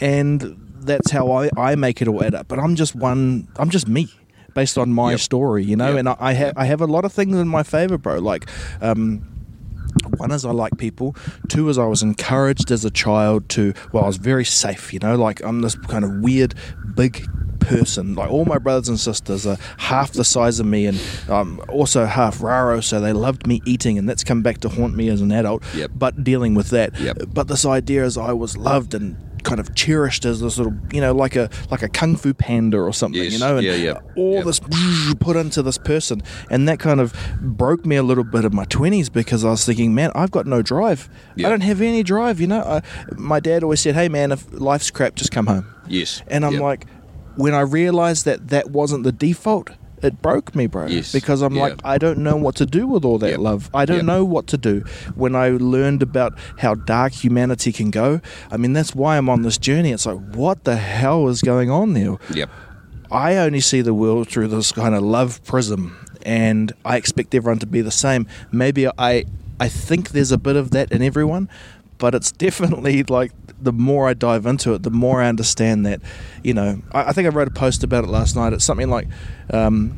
and 0.00 0.56
that's 0.80 1.10
how 1.10 1.30
I, 1.30 1.50
I 1.58 1.74
make 1.74 2.00
it 2.00 2.08
all 2.08 2.24
add 2.24 2.34
up. 2.34 2.48
But 2.48 2.58
I'm 2.58 2.74
just 2.74 2.94
one. 2.94 3.48
I'm 3.58 3.68
just 3.68 3.86
me. 3.86 4.08
Based 4.54 4.76
on 4.78 4.92
my 4.92 5.12
Yep. 5.12 5.20
story, 5.20 5.64
you 5.64 5.76
know, 5.76 5.90
Yep. 5.90 5.98
and 5.98 6.08
I, 6.08 6.16
I 6.18 6.32
have 6.34 6.52
I 6.56 6.64
have 6.66 6.80
a 6.80 6.86
lot 6.86 7.04
of 7.04 7.12
things 7.12 7.36
in 7.36 7.48
my 7.48 7.62
favor, 7.62 7.98
bro. 7.98 8.18
Like, 8.18 8.48
um, 8.80 9.22
one 10.16 10.30
is 10.30 10.44
I 10.44 10.50
like 10.52 10.76
people. 10.78 11.16
Two 11.48 11.68
is 11.68 11.78
I 11.78 11.86
was 11.86 12.02
encouraged 12.02 12.70
as 12.70 12.84
a 12.84 12.90
child 12.90 13.48
to. 13.50 13.72
Well, 13.92 14.04
I 14.04 14.06
was 14.06 14.16
very 14.18 14.44
safe. 14.44 14.92
You 14.92 14.98
know, 15.00 15.16
like 15.16 15.40
I'm 15.42 15.62
this 15.62 15.74
kind 15.74 16.04
of 16.04 16.10
weird, 16.20 16.54
big 16.94 17.26
person. 17.60 18.14
Like 18.14 18.30
all 18.30 18.44
my 18.44 18.58
brothers 18.58 18.88
and 18.88 18.98
sisters 18.98 19.46
are 19.46 19.58
half 19.78 20.12
the 20.12 20.24
size 20.24 20.60
of 20.60 20.66
me, 20.66 20.86
and 20.86 21.00
um, 21.28 21.60
also 21.68 22.06
half 22.06 22.42
raro. 22.42 22.80
So 22.80 23.00
they 23.00 23.12
loved 23.12 23.46
me 23.46 23.60
eating, 23.66 23.98
and 23.98 24.08
that's 24.08 24.24
come 24.24 24.42
back 24.42 24.58
to 24.58 24.68
haunt 24.68 24.94
me 24.96 25.08
as 25.08 25.20
an 25.20 25.32
adult. 25.32 25.62
Yep. 25.74 25.90
But 25.94 26.22
dealing 26.24 26.54
with 26.54 26.70
that. 26.70 26.98
Yep. 26.98 27.18
But 27.34 27.48
this 27.48 27.64
idea 27.66 28.04
is 28.04 28.16
I 28.16 28.32
was 28.32 28.56
loved 28.56 28.94
and 28.94 29.16
kind 29.44 29.60
of 29.60 29.74
cherished 29.74 30.24
as 30.24 30.40
this 30.40 30.58
little, 30.58 30.72
you 30.92 31.00
know, 31.00 31.12
like 31.12 31.36
a 31.36 31.48
like 31.70 31.82
a 31.82 31.88
kung 31.88 32.16
fu 32.16 32.32
panda 32.34 32.78
or 32.78 32.92
something. 32.92 33.22
Yes. 33.22 33.32
You 33.32 33.38
know, 33.38 33.56
and 33.56 33.66
Yeah, 33.66 33.74
yeah. 33.74 33.98
all 34.16 34.34
Yep. 34.34 34.44
this 34.44 34.60
put 35.20 35.36
into 35.36 35.62
this 35.62 35.78
person 35.78 36.22
and 36.50 36.68
that 36.68 36.78
kind 36.78 37.00
of 37.00 37.12
broke 37.40 37.84
me 37.86 37.96
a 37.96 38.02
little 38.02 38.24
bit 38.24 38.44
of 38.44 38.52
my 38.52 38.64
20s 38.66 39.12
because 39.12 39.44
I 39.44 39.50
was 39.50 39.64
thinking 39.64 39.94
man 39.94 40.10
I've 40.14 40.30
got 40.30 40.46
no 40.46 40.62
drive 40.62 41.08
Yeah. 41.36 41.46
I 41.46 41.50
don't 41.50 41.60
have 41.62 41.80
any 41.80 42.02
drive 42.02 42.40
you 42.40 42.46
know 42.46 42.60
I, 42.62 42.82
my 43.16 43.40
dad 43.40 43.62
always 43.62 43.80
said 43.80 43.94
hey 43.94 44.08
man 44.08 44.32
if 44.32 44.46
life's 44.52 44.90
crap 44.90 45.14
just 45.14 45.30
come 45.32 45.46
home 45.46 45.66
Yes. 45.88 46.22
and 46.28 46.44
I'm 46.44 46.56
like 46.58 46.86
when 47.36 47.54
I 47.54 47.60
realized 47.60 48.24
that 48.26 48.48
that 48.48 48.70
wasn't 48.70 49.04
the 49.04 49.12
default 49.12 49.70
it 50.02 50.20
broke 50.22 50.54
me 50.54 50.66
bro 50.66 50.86
Yes. 50.86 51.12
because 51.12 51.42
I'm 51.42 51.54
Yeah. 51.54 51.62
like 51.62 51.74
I 51.84 51.98
don't 51.98 52.18
know 52.18 52.36
what 52.36 52.54
to 52.56 52.66
do 52.66 52.86
with 52.86 53.04
all 53.04 53.18
that 53.18 53.30
Yep. 53.30 53.38
love 53.40 53.70
I 53.74 53.84
don't 53.84 53.98
Yep. 53.98 54.06
know 54.06 54.24
what 54.24 54.46
to 54.48 54.56
do 54.56 54.80
when 55.14 55.34
I 55.36 55.50
learned 55.50 56.02
about 56.02 56.38
how 56.58 56.74
dark 56.74 57.12
humanity 57.12 57.72
can 57.72 57.90
go 57.90 58.20
I 58.50 58.56
mean 58.56 58.72
that's 58.72 58.94
why 58.94 59.16
I'm 59.18 59.28
on 59.28 59.42
this 59.42 59.58
journey 59.58 59.92
it's 59.92 60.06
like 60.06 60.18
what 60.34 60.64
the 60.64 60.76
hell 60.76 61.28
is 61.28 61.42
going 61.42 61.70
on 61.70 61.92
there 61.94 62.16
Yep. 62.32 62.50
I 63.12 63.36
only 63.38 63.60
see 63.60 63.80
the 63.80 63.94
world 63.94 64.28
through 64.28 64.48
this 64.48 64.70
kind 64.70 64.94
of 64.94 65.02
love 65.02 65.42
prism, 65.44 65.96
and 66.24 66.72
I 66.84 66.96
expect 66.96 67.34
everyone 67.34 67.58
to 67.58 67.66
be 67.66 67.80
the 67.80 67.90
same. 67.90 68.28
Maybe 68.52 68.86
I, 68.86 69.24
I 69.58 69.68
think 69.68 70.10
there's 70.10 70.30
a 70.30 70.38
bit 70.38 70.54
of 70.54 70.70
that 70.70 70.92
in 70.92 71.02
everyone, 71.02 71.48
but 72.00 72.14
it's 72.16 72.32
definitely 72.32 73.04
like 73.04 73.30
the 73.62 73.72
more 73.72 74.08
I 74.08 74.14
dive 74.14 74.46
into 74.46 74.74
it, 74.74 74.82
the 74.82 74.90
more 74.90 75.22
I 75.22 75.28
understand 75.28 75.86
that. 75.86 76.00
You 76.42 76.54
know, 76.54 76.82
I, 76.92 77.10
I 77.10 77.12
think 77.12 77.26
I 77.26 77.28
wrote 77.28 77.46
a 77.46 77.52
post 77.52 77.84
about 77.84 78.02
it 78.02 78.08
last 78.08 78.34
night. 78.34 78.52
It's 78.52 78.64
something 78.64 78.90
like, 78.90 79.06
um, 79.52 79.96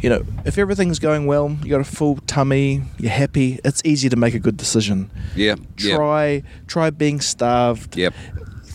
you 0.00 0.08
know, 0.08 0.24
if 0.44 0.58
everything's 0.58 0.98
going 0.98 1.26
well, 1.26 1.56
you 1.62 1.70
got 1.70 1.80
a 1.80 1.84
full 1.84 2.16
tummy, 2.26 2.82
you're 2.98 3.12
happy, 3.12 3.60
it's 3.64 3.80
easy 3.84 4.08
to 4.08 4.16
make 4.16 4.34
a 4.34 4.40
good 4.40 4.56
decision. 4.56 5.10
Yeah. 5.36 5.56
yeah. 5.78 5.96
Try, 5.96 6.42
try 6.66 6.90
being 6.90 7.20
starved, 7.20 7.96
Yep. 7.96 8.14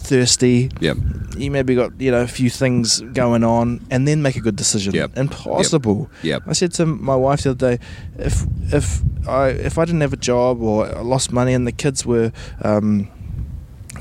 Thirsty, 0.09 0.69
Yep. 0.81 0.97
you 1.37 1.51
maybe 1.51 1.75
got 1.75 1.91
you 2.01 2.11
know 2.11 2.21
a 2.21 2.27
few 2.27 2.49
things 2.49 3.01
going 3.13 3.43
on 3.43 3.79
and 3.91 4.07
then 4.07 4.21
make 4.21 4.35
a 4.35 4.41
good 4.47 4.55
decision 4.55 4.93
Yep. 4.93 5.09
impossible 5.17 6.09
Yep. 6.23 6.41
i 6.47 6.53
said 6.53 6.71
to 6.79 6.85
my 6.85 7.15
wife 7.25 7.43
the 7.43 7.51
other 7.51 7.77
day 7.77 7.83
if 8.17 8.35
if 8.73 8.85
i 9.27 9.49
if 9.69 9.77
i 9.77 9.85
didn't 9.85 10.01
have 10.01 10.13
a 10.13 10.23
job 10.31 10.61
or 10.61 10.77
I 10.87 11.01
lost 11.13 11.31
money 11.31 11.53
and 11.53 11.65
the 11.67 11.71
kids 11.83 12.05
were 12.05 12.31
um 12.69 13.07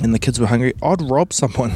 and 0.03 0.15
the 0.15 0.19
kids 0.19 0.41
were 0.41 0.47
hungry 0.49 0.73
i'd 0.83 1.03
rob 1.15 1.33
someone 1.33 1.73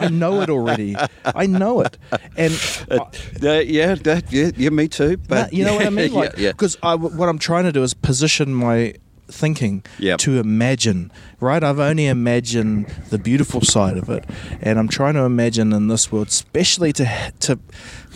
i 0.00 0.08
know 0.08 0.40
it 0.42 0.50
already 0.50 0.96
i 1.42 1.46
know 1.46 1.80
it 1.86 1.96
and 2.36 2.52
Uh, 2.90 3.04
uh, 3.42 3.60
yeah, 3.78 3.94
that, 4.06 4.24
yeah, 4.32 4.50
yeah, 4.56 4.70
me 4.70 4.88
too. 4.88 5.10
Nah, 5.16 5.24
But 5.28 5.52
you 5.52 5.62
know 5.66 5.74
what 5.76 5.86
I 5.86 5.90
mean? 6.00 6.10
yeah, 6.12 6.18
Like, 6.20 6.34
yeah. 6.38 6.52
Because 6.52 6.74
what 6.82 7.28
I'm 7.28 7.38
trying 7.38 7.64
to 7.64 7.72
do 7.78 7.82
is 7.82 7.92
position 7.92 8.54
my 8.54 8.94
thinking 9.30 9.82
Yep. 9.98 10.18
to 10.20 10.38
imagine, 10.38 11.12
right? 11.40 11.62
I've 11.62 11.78
only 11.78 12.06
imagined 12.06 12.86
the 13.10 13.18
beautiful 13.18 13.60
side 13.60 13.96
of 13.96 14.08
it, 14.08 14.24
and 14.60 14.78
I'm 14.78 14.88
trying 14.88 15.14
to 15.14 15.20
imagine 15.24 15.72
in 15.72 15.88
this 15.88 16.10
world, 16.10 16.28
especially 16.28 16.92
to 16.94 17.32
to, 17.40 17.58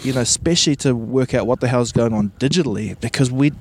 you 0.02 0.12
know, 0.12 0.20
especially 0.22 0.76
to 0.76 0.94
work 0.94 1.34
out 1.34 1.46
what 1.46 1.60
the 1.60 1.68
hell's 1.68 1.92
going 1.92 2.12
on 2.12 2.32
digitally, 2.38 2.98
because 3.00 3.30
we, 3.30 3.52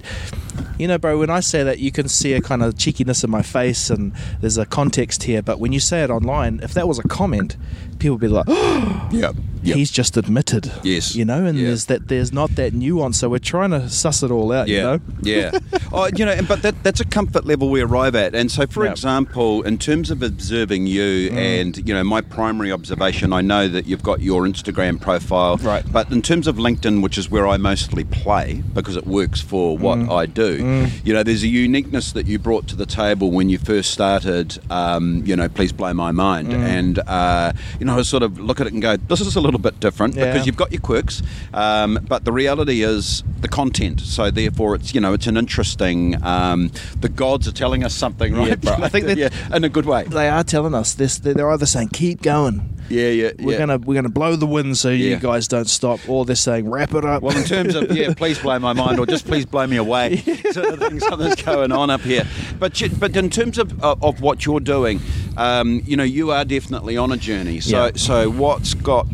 you 0.79 0.87
know, 0.87 0.97
bro, 0.97 1.19
when 1.19 1.29
I 1.29 1.39
say 1.41 1.63
that, 1.63 1.79
you 1.79 1.91
can 1.91 2.07
see 2.07 2.33
a 2.33 2.41
kind 2.41 2.63
of 2.63 2.77
cheekiness 2.77 3.23
in 3.23 3.29
my 3.29 3.41
face, 3.41 3.89
and 3.89 4.13
there's 4.39 4.57
a 4.57 4.65
context 4.65 5.23
here. 5.23 5.41
But 5.41 5.59
when 5.59 5.71
you 5.73 5.79
say 5.79 6.03
it 6.03 6.09
online, 6.09 6.59
if 6.63 6.73
that 6.73 6.87
was 6.87 6.99
a 6.99 7.03
comment, 7.03 7.57
people 8.01 8.17
be 8.17 8.27
like, 8.27 8.47
Yep. 9.11 9.35
Yep. 9.63 9.75
he's 9.77 9.91
just 9.91 10.17
admitted. 10.17 10.71
Yes. 10.83 11.15
You 11.15 11.23
know, 11.23 11.45
and 11.45 11.55
Yeah. 11.57 11.67
there's 11.67 11.85
that 11.85 12.07
there's 12.07 12.33
not 12.33 12.55
that 12.55 12.73
nuance. 12.73 13.19
So 13.19 13.29
we're 13.29 13.37
trying 13.37 13.69
to 13.71 13.87
suss 13.89 14.23
it 14.23 14.31
all 14.31 14.51
out. 14.51 14.67
Yeah, 14.67 14.77
You 14.77 14.83
know. 14.83 14.99
yeah. 15.21 15.51
Oh, 15.93 16.07
you 16.15 16.23
know, 16.25 16.33
but 16.47 16.61
that, 16.61 16.81
that's 16.83 17.01
a 17.01 17.05
comfort 17.05 17.45
level 17.45 17.69
we 17.69 17.81
arrive 17.81 18.15
at. 18.15 18.33
And 18.33 18.49
so, 18.49 18.65
for 18.65 18.85
Yeah. 18.85 18.91
example, 18.91 19.61
in 19.63 19.77
terms 19.77 20.09
of 20.09 20.23
observing 20.23 20.87
you, 20.87 21.29
Mm. 21.29 21.35
and 21.35 21.77
you 21.87 21.93
know, 21.93 22.03
my 22.05 22.21
primary 22.21 22.71
observation, 22.71 23.33
I 23.33 23.41
know 23.41 23.67
that 23.67 23.87
you've 23.87 24.01
got 24.01 24.21
your 24.21 24.43
Instagram 24.47 24.99
profile, 25.01 25.57
Right. 25.57 25.83
But 25.91 26.09
in 26.11 26.21
terms 26.21 26.47
of 26.47 26.55
LinkedIn, 26.55 27.01
which 27.03 27.17
is 27.17 27.29
where 27.29 27.45
I 27.45 27.57
mostly 27.57 28.05
play 28.05 28.63
because 28.73 28.95
it 28.95 29.05
works 29.05 29.41
for 29.41 29.77
what 29.77 29.99
Mm. 29.99 30.11
I 30.11 30.25
do, 30.27 30.87
you 31.03 31.13
know, 31.13 31.23
there's 31.23 31.43
a 31.43 31.47
uniqueness 31.49 32.13
that 32.13 32.25
you 32.25 32.39
brought 32.39 32.67
to 32.67 32.75
the 32.77 32.85
table 32.85 33.29
when 33.29 33.49
you 33.49 33.57
first 33.57 33.91
started. 33.91 34.57
Um, 34.71 35.21
you 35.25 35.35
know, 35.35 35.49
please 35.49 35.73
blow 35.73 35.93
my 35.93 36.11
mind, 36.11 36.47
Mm. 36.53 36.63
and 36.63 36.99
uh, 37.05 37.51
you 37.79 37.85
know, 37.85 37.90
I 37.91 38.01
sort 38.03 38.23
of 38.23 38.39
look 38.39 38.59
at 38.59 38.67
it 38.67 38.73
and 38.73 38.81
go, 38.81 38.97
this 38.97 39.21
is 39.21 39.35
a 39.35 39.41
little 39.41 39.59
bit 39.59 39.79
different 39.79 40.15
Yeah. 40.15 40.31
because 40.31 40.45
you've 40.45 40.57
got 40.57 40.71
your 40.71 40.81
quirks, 40.81 41.21
um, 41.53 41.99
but 42.07 42.25
the 42.25 42.31
reality 42.31 42.83
is 42.83 43.23
the 43.41 43.47
content. 43.47 44.01
So 44.01 44.31
therefore, 44.31 44.75
it's 44.75 44.93
you 44.93 45.01
know 45.01 45.13
it's 45.13 45.27
an 45.27 45.37
interesting. 45.37 46.21
Um, 46.23 46.71
the 46.99 47.09
gods 47.09 47.47
are 47.47 47.51
telling 47.51 47.83
us 47.83 47.93
something, 47.93 48.33
right? 48.41 48.57
Yeah. 48.61 48.77
I 48.81 48.89
think 48.89 49.05
that- 49.07 49.17
yeah, 49.17 49.29
in 49.55 49.63
a 49.63 49.69
good 49.69 49.85
way. 49.85 50.03
They 50.03 50.29
are 50.29 50.43
telling 50.43 50.73
us 50.73 50.93
this. 50.93 51.17
They're 51.19 51.49
either 51.51 51.65
saying 51.65 51.89
keep 51.89 52.21
going. 52.21 52.77
Yeah, 52.89 53.07
yeah. 53.09 53.31
We're 53.39 53.53
yeah. 53.53 53.57
gonna 53.59 53.77
we're 53.77 53.95
gonna 53.95 54.09
blow 54.09 54.35
the 54.35 54.45
wind 54.45 54.77
so 54.77 54.89
you 54.89 55.15
guys 55.15 55.47
don't 55.47 55.69
stop, 55.69 55.99
or 56.09 56.25
they're 56.25 56.35
saying 56.35 56.69
wrap 56.69 56.93
it 56.93 57.05
up. 57.05 57.23
Well, 57.23 57.37
in 57.37 57.45
terms 57.45 57.73
of 57.73 57.91
yeah, 57.95 58.13
please 58.17 58.37
blow 58.39 58.59
my 58.59 58.73
mind, 58.73 58.99
or 58.99 59.05
just 59.05 59.25
please 59.25 59.45
blow 59.45 59.65
me 59.65 59.77
away. 59.77 60.17
Sort 60.51 60.65
of 60.73 60.79
thing, 60.79 60.99
something's 60.99 61.41
going 61.41 61.71
on 61.71 61.89
up 61.89 62.01
here. 62.01 62.25
But 62.59 62.81
you, 62.81 62.89
but 62.89 63.15
in 63.15 63.29
terms 63.29 63.57
of 63.57 63.81
uh, 63.81 63.95
of 64.01 64.19
what 64.19 64.45
you're 64.45 64.59
doing, 64.59 64.99
um, 65.37 65.81
you 65.85 65.95
know, 65.95 66.03
you 66.03 66.31
are 66.31 66.43
definitely 66.43 66.97
on 66.97 67.13
a 67.13 67.17
journey. 67.17 67.61
So 67.61 67.80
Yeah. 67.85 67.91
so 67.95 68.29
what's 68.29 68.73
got 68.73 69.07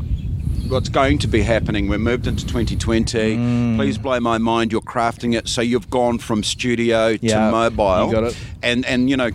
what's 0.67 0.89
going 0.89 1.17
to 1.19 1.27
be 1.27 1.41
happening? 1.41 1.87
We're 1.87 1.97
moved 1.97 2.27
into 2.27 2.45
2020. 2.45 3.37
Mm. 3.37 3.75
Please 3.77 3.97
blow 3.97 4.19
my 4.19 4.37
mind. 4.37 4.71
You're 4.73 4.81
crafting 4.81 5.33
it 5.37 5.47
so 5.47 5.61
you've 5.61 5.89
gone 5.89 6.17
from 6.17 6.43
studio 6.43 7.15
Yeah, 7.21 7.45
to 7.45 7.51
mobile. 7.51 8.07
you 8.07 8.11
got 8.13 8.23
it. 8.25 8.37
And 8.61 8.85
and 8.85 9.09
you 9.09 9.17
know. 9.17 9.31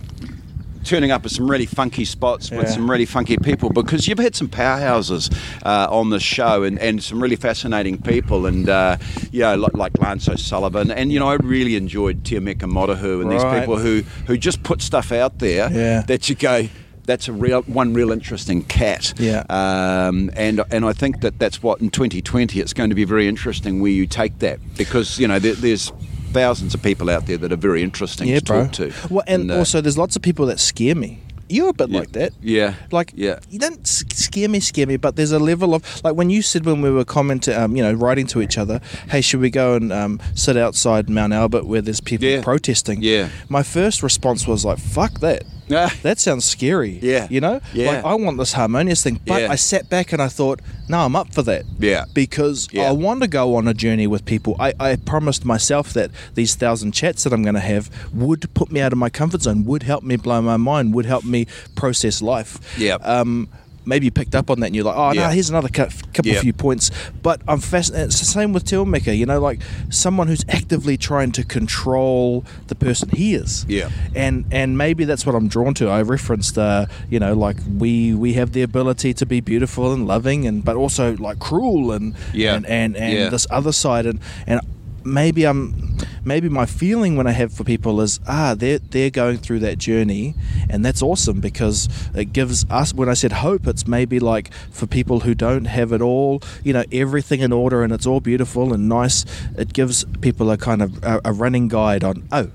Turning 0.85 1.11
up 1.11 1.23
at 1.23 1.31
some 1.31 1.49
really 1.49 1.65
funky 1.65 2.03
spots 2.03 2.51
with 2.51 2.63
Yeah. 2.63 2.69
some 2.71 2.91
really 2.91 3.05
funky 3.05 3.37
people 3.37 3.69
because 3.69 4.05
you've 4.05 4.19
had 4.19 4.35
some 4.35 4.49
powerhouses 4.49 5.33
uh, 5.65 5.87
on 5.89 6.09
the 6.09 6.19
show 6.19 6.63
and, 6.63 6.77
and 6.77 7.01
some 7.01 7.23
really 7.23 7.37
fascinating 7.37 8.01
people 8.01 8.45
and 8.45 8.67
uh, 8.67 8.97
you 9.31 9.39
know 9.39 9.55
like, 9.55 9.77
like 9.77 9.97
Lance 9.99 10.27
O'Sullivan 10.27 10.91
and 10.91 11.09
you 11.13 11.19
know 11.19 11.29
I 11.29 11.35
really 11.35 11.77
enjoyed 11.77 12.25
Tia 12.25 12.41
Meka 12.41 12.69
Motahu 12.69 13.21
and 13.21 13.31
these 13.31 13.45
people 13.45 13.77
who 13.77 14.01
who 14.27 14.35
just 14.37 14.61
put 14.63 14.81
stuff 14.81 15.13
out 15.13 15.39
there 15.39 15.71
Yeah. 15.71 16.01
that 16.01 16.27
you 16.27 16.35
go 16.35 16.67
that's 17.05 17.27
a 17.27 17.33
real 17.33 17.61
one 17.63 17.93
real 17.93 18.11
interesting 18.11 18.63
cat 18.63 19.13
Yeah. 19.17 19.43
um, 19.49 20.29
and 20.35 20.61
and 20.71 20.85
I 20.85 20.93
think 20.93 21.21
that 21.21 21.37
that's 21.39 21.61
what 21.61 21.81
in 21.81 21.89
2020 21.89 22.59
it's 22.59 22.73
going 22.73 22.89
to 22.89 22.95
be 22.95 23.03
very 23.05 23.27
interesting 23.27 23.81
where 23.81 23.91
you 23.91 24.07
take 24.07 24.39
that 24.39 24.59
because 24.77 25.19
you 25.19 25.27
know 25.27 25.39
there, 25.39 25.53
there's 25.55 25.91
thousands 26.31 26.73
of 26.73 26.81
people 26.81 27.09
out 27.09 27.27
there 27.27 27.37
that 27.37 27.51
are 27.51 27.55
very 27.57 27.83
interesting 27.83 28.27
yeah, 28.27 28.39
to 28.39 28.45
bro. 28.45 28.63
talk 28.63 28.71
to 28.73 28.93
Well, 29.09 29.23
and, 29.27 29.51
uh, 29.51 29.57
also 29.57 29.81
there's 29.81 29.97
lots 29.97 30.15
of 30.15 30.21
people 30.21 30.45
that 30.47 30.59
scare 30.59 30.95
me. 30.95 31.19
You're 31.49 31.69
a 31.69 31.73
bit 31.73 31.89
Yeah. 31.89 31.99
like 31.99 32.11
that. 32.13 32.31
Yeah. 32.41 32.73
Like, 32.91 33.11
Yeah. 33.15 33.37
you 33.51 33.59
don't 33.59 33.85
scare 33.85 34.49
me, 34.49 34.59
scare 34.59 34.87
me, 34.87 34.97
but 34.97 35.15
there's 35.17 35.31
a 35.33 35.37
level 35.37 35.75
of 35.75 35.83
like 36.03 36.15
when 36.15 36.31
you 36.31 36.41
said 36.41 36.65
when 36.65 36.81
we 36.81 36.89
were 36.89 37.05
commenting, 37.05 37.53
um, 37.53 37.75
you 37.75 37.83
know, 37.83 37.93
writing 37.93 38.25
to 38.27 38.41
each 38.41 38.57
other, 38.57 38.81
hey, 39.09 39.21
should 39.21 39.41
we 39.41 39.51
go 39.51 39.75
and 39.75 39.93
um, 39.93 40.19
sit 40.33 40.57
outside 40.57 41.09
Mount 41.09 41.33
Albert 41.33 41.65
where 41.67 41.81
there's 41.81 42.01
people 42.01 42.27
Yeah. 42.27 42.41
protesting? 42.41 43.03
Yeah. 43.03 43.27
My 43.49 43.61
first 43.61 44.01
response 44.01 44.47
was 44.47 44.65
like, 44.65 44.79
fuck 44.79 45.19
that. 45.19 45.43
That 45.67 46.19
sounds 46.19 46.45
scary. 46.45 46.99
Yeah. 47.01 47.27
You 47.29 47.41
know? 47.41 47.61
Yeah. 47.73 47.87
Like, 47.91 48.05
I 48.05 48.13
want 48.15 48.37
this 48.37 48.53
harmonious 48.53 49.03
thing. 49.03 49.19
But 49.25 49.41
Yeah. 49.43 49.51
I 49.51 49.55
sat 49.55 49.89
back 49.89 50.13
and 50.13 50.21
I 50.21 50.27
thought, 50.27 50.59
no, 50.89 50.99
I'm 50.99 51.15
up 51.15 51.33
for 51.33 51.41
that. 51.43 51.63
Yeah. 51.79 52.05
Because 52.13 52.67
Yeah. 52.71 52.83
I 52.89 52.91
want 52.91 53.21
to 53.21 53.27
go 53.27 53.55
on 53.55 53.67
a 53.67 53.73
journey 53.73 54.07
with 54.07 54.25
people. 54.25 54.55
I, 54.59 54.73
I 54.79 54.95
promised 54.97 55.45
myself 55.45 55.93
that 55.93 56.11
these 56.35 56.55
thousand 56.55 56.91
chats 56.93 57.23
that 57.23 57.33
I'm 57.33 57.43
going 57.43 57.55
to 57.55 57.61
have 57.61 57.89
would 58.13 58.53
put 58.53 58.71
me 58.71 58.81
out 58.81 58.91
of 58.91 58.97
my 58.97 59.09
comfort 59.09 59.41
zone, 59.43 59.63
would 59.65 59.83
help 59.83 60.03
me 60.03 60.15
blow 60.17 60.41
my 60.41 60.57
mind, 60.57 60.93
would 60.93 61.05
help 61.05 61.23
me 61.23 61.47
process 61.75 62.21
life. 62.21 62.59
Yeah. 62.77 62.95
Um, 62.95 63.47
maybe 63.85 64.05
you 64.05 64.11
picked 64.11 64.35
up 64.35 64.49
on 64.49 64.59
that 64.61 64.67
and 64.67 64.75
you're 64.75 64.85
like, 64.85 64.95
oh, 64.97 65.11
Yeah. 65.11 65.27
no, 65.27 65.33
here's 65.33 65.49
another 65.49 65.67
cou- 65.69 65.89
couple 66.13 66.31
Yeah. 66.31 66.39
few 66.41 66.53
points. 66.53 66.89
But 67.21 67.41
I'm 67.47 67.59
fascinated. 67.59 68.07
It's 68.07 68.19
the 68.19 68.25
same 68.25 68.53
with 68.53 68.65
Tilmaker, 68.65 69.15
you 69.17 69.25
know, 69.25 69.39
like 69.39 69.59
someone 69.89 70.27
who's 70.27 70.45
actively 70.49 70.97
trying 70.97 71.31
to 71.33 71.43
control 71.43 72.45
the 72.67 72.75
person 72.75 73.09
he 73.09 73.33
is. 73.35 73.65
Yeah. 73.67 73.89
And 74.15 74.45
and 74.51 74.77
maybe 74.77 75.05
that's 75.05 75.25
what 75.25 75.35
I'm 75.35 75.47
drawn 75.47 75.73
to. 75.75 75.89
I 75.89 76.01
referenced, 76.01 76.57
uh, 76.57 76.85
you 77.09 77.19
know, 77.19 77.33
like 77.33 77.57
we 77.77 78.13
we 78.13 78.33
have 78.33 78.53
the 78.53 78.61
ability 78.61 79.13
to 79.15 79.25
be 79.25 79.41
beautiful 79.41 79.91
and 79.93 80.07
loving, 80.07 80.47
and 80.47 80.63
but 80.63 80.75
also 80.75 81.15
like 81.17 81.39
cruel 81.39 81.91
and 81.91 82.15
Yeah. 82.33 82.55
and 82.55 82.65
and, 82.65 82.95
and 82.95 83.13
Yeah. 83.13 83.29
this 83.29 83.45
other 83.49 83.71
side 83.71 84.05
and 84.05 84.19
and 84.47 84.61
maybe 85.05 85.45
I'm 85.45 85.97
maybe 86.25 86.49
my 86.49 86.65
feeling 86.65 87.15
when 87.15 87.27
I 87.27 87.31
have 87.31 87.53
for 87.53 87.63
people 87.63 88.01
is 88.01 88.19
ah 88.27 88.55
they're 88.57 88.79
they're 88.79 89.09
going 89.09 89.37
through 89.37 89.59
that 89.59 89.77
journey 89.77 90.35
and 90.69 90.85
that's 90.85 91.01
awesome 91.01 91.39
because 91.39 91.89
it 92.15 92.33
gives 92.33 92.65
us 92.69 92.93
when 92.93 93.09
I 93.09 93.13
said 93.13 93.31
hope 93.31 93.67
it's 93.67 93.87
maybe 93.87 94.19
like 94.19 94.53
for 94.71 94.87
people 94.87 95.21
who 95.21 95.35
don't 95.35 95.65
have 95.65 95.91
it 95.91 96.01
all 96.01 96.41
you 96.63 96.73
know 96.73 96.83
everything 96.91 97.41
in 97.41 97.51
order 97.51 97.83
and 97.83 97.91
it's 97.91 98.05
all 98.05 98.19
beautiful 98.19 98.73
and 98.73 98.87
nice 98.87 99.25
it 99.57 99.73
gives 99.73 100.05
people 100.21 100.49
a 100.51 100.57
kind 100.57 100.81
of 100.81 101.03
a, 101.03 101.21
a 101.25 101.33
running 101.33 101.67
guide 101.67 102.03
on 102.03 102.27
oh 102.31 102.49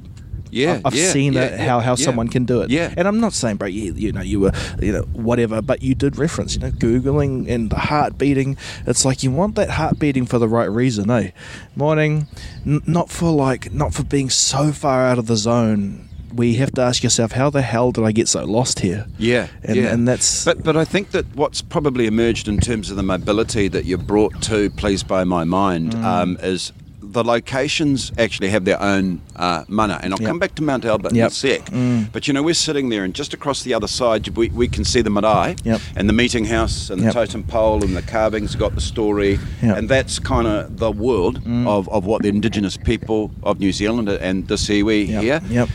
Yeah, 0.51 0.81
I've 0.85 0.95
yeah, 0.95 1.11
seen 1.13 1.33
yeah, 1.35 1.43
it, 1.43 1.61
how, 1.61 1.81
how 1.81 1.93
yeah. 1.93 2.05
someone 2.05 2.29
can 2.29 2.45
do 2.45 2.63
it. 2.63 2.71
Yeah. 2.71 2.93
And 2.97 3.07
I'm 3.09 3.21
not 3.21 3.33
saying, 3.33 3.57
bro, 3.57 3.69
you, 3.69 3.93
you 3.95 4.13
know, 4.13 4.21
you 4.23 4.41
were, 4.41 4.53
you 4.81 4.93
know, 4.93 5.03
whatever, 5.13 5.61
but 5.63 5.83
you 5.83 5.95
did 5.95 6.17
reference, 6.19 6.55
you 6.55 6.61
know, 6.61 6.71
Googling 6.71 7.49
and 7.49 7.71
the 7.71 7.77
heart 7.79 8.19
beating. 8.19 8.57
It's 8.87 9.05
like 9.05 9.23
you 9.23 9.31
want 9.31 9.55
that 9.57 9.71
heart 9.71 9.99
beating 9.99 10.27
for 10.27 10.39
the 10.39 10.49
right 10.49 10.71
reason, 10.71 11.11
eh? 11.11 11.31
Morning, 11.77 12.27
n- 12.67 12.83
not 12.87 13.11
for 13.11 13.31
like, 13.31 13.73
not 13.73 13.95
for 13.95 14.03
being 14.05 14.31
so 14.31 14.73
far 14.73 15.07
out 15.07 15.19
of 15.19 15.27
the 15.27 15.37
zone. 15.37 16.09
We 16.33 16.57
have 16.57 16.73
to 16.73 16.83
ask 16.83 17.03
yourself, 17.03 17.33
how 17.33 17.49
the 17.49 17.63
hell 17.63 17.91
did 17.91 18.05
I 18.05 18.13
get 18.13 18.29
so 18.29 18.45
lost 18.45 18.81
here? 18.81 19.07
Yeah, 19.17 19.49
And, 19.65 19.77
yeah. 19.77 19.93
and 19.93 20.07
that's. 20.07 20.45
But 20.45 20.63
but 20.63 20.77
I 20.77 20.85
think 20.85 21.13
that 21.13 21.25
what's 21.35 21.63
probably 21.63 22.07
emerged 22.07 22.49
in 22.49 22.59
terms 22.59 22.91
of 22.91 22.97
the 22.97 23.03
mobility 23.03 23.67
that 23.69 23.87
you've 23.87 24.07
brought 24.07 24.43
to 24.43 24.69
Please 24.71 25.03
By 25.03 25.25
My 25.25 25.45
Mind 25.45 25.95
Mm. 25.95 26.05
um, 26.05 26.37
is 26.43 26.73
the 27.13 27.25
locations 27.25 28.13
actually 28.19 28.51
have 28.51 28.65
their 28.65 28.81
own 28.83 29.21
uh, 29.37 29.65
mana. 29.69 29.99
And 30.03 30.13
I'll 30.13 30.21
Yep. 30.21 30.29
come 30.29 30.39
back 30.39 30.55
to 30.57 30.63
Mount 30.63 30.85
Albert 30.85 31.13
Yep. 31.15 31.21
in 31.25 31.27
a 31.27 31.31
sec. 31.31 31.65
Mm. 31.71 32.13
But 32.13 32.27
you 32.29 32.35
know, 32.35 32.43
we're 32.43 32.55
sitting 32.55 32.89
there, 32.91 33.03
and 33.05 33.15
just 33.15 33.33
across 33.35 33.63
the 33.63 33.73
other 33.75 33.87
side, 33.89 34.29
we, 34.37 34.49
we 34.51 34.69
can 34.69 34.85
see 34.85 35.01
the 35.01 35.11
marae 35.11 35.57
Yep. 35.65 35.81
and 35.97 36.09
the 36.09 36.13
meeting 36.13 36.45
house 36.45 36.91
and 36.91 37.03
the 37.03 37.11
totem 37.13 37.43
pole 37.45 37.83
and 37.83 37.97
the 37.97 38.03
carvings 38.03 38.55
got 38.55 38.75
the 38.75 38.81
story. 38.81 39.39
And 39.63 39.89
that's 39.89 40.19
kind 40.19 40.47
of 40.47 40.79
the 40.79 40.91
world 40.93 41.43
Mm. 41.45 41.67
of, 41.67 41.89
of 41.89 42.05
what 42.05 42.23
the 42.23 42.29
indigenous 42.29 42.77
people 42.77 43.31
of 43.43 43.59
New 43.61 43.73
Zealand 43.73 44.09
and 44.09 44.47
the 44.49 44.57
Siwi 44.57 45.07
here. 45.07 45.41
Yep. 45.49 45.69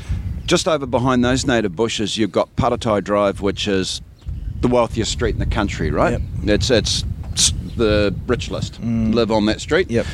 Just 0.46 0.68
over 0.68 0.86
behind 0.86 1.24
those 1.24 1.48
native 1.48 1.76
bushes, 1.76 2.18
you've 2.18 2.32
got 2.32 2.54
Paritai 2.58 3.02
Drive, 3.04 3.42
which 3.42 3.68
is 3.68 4.02
the 4.62 4.68
wealthiest 4.68 5.12
street 5.12 5.34
in 5.36 5.40
the 5.40 5.46
country, 5.46 5.90
right? 5.90 6.20
It's 6.46 6.70
it's 6.70 7.04
the 7.76 8.14
rich 8.28 8.52
list 8.52 8.80
Mm. 8.82 9.14
live 9.16 9.32
on 9.32 9.46
that 9.48 9.60
street. 9.62 9.90
Yep. 9.90 10.06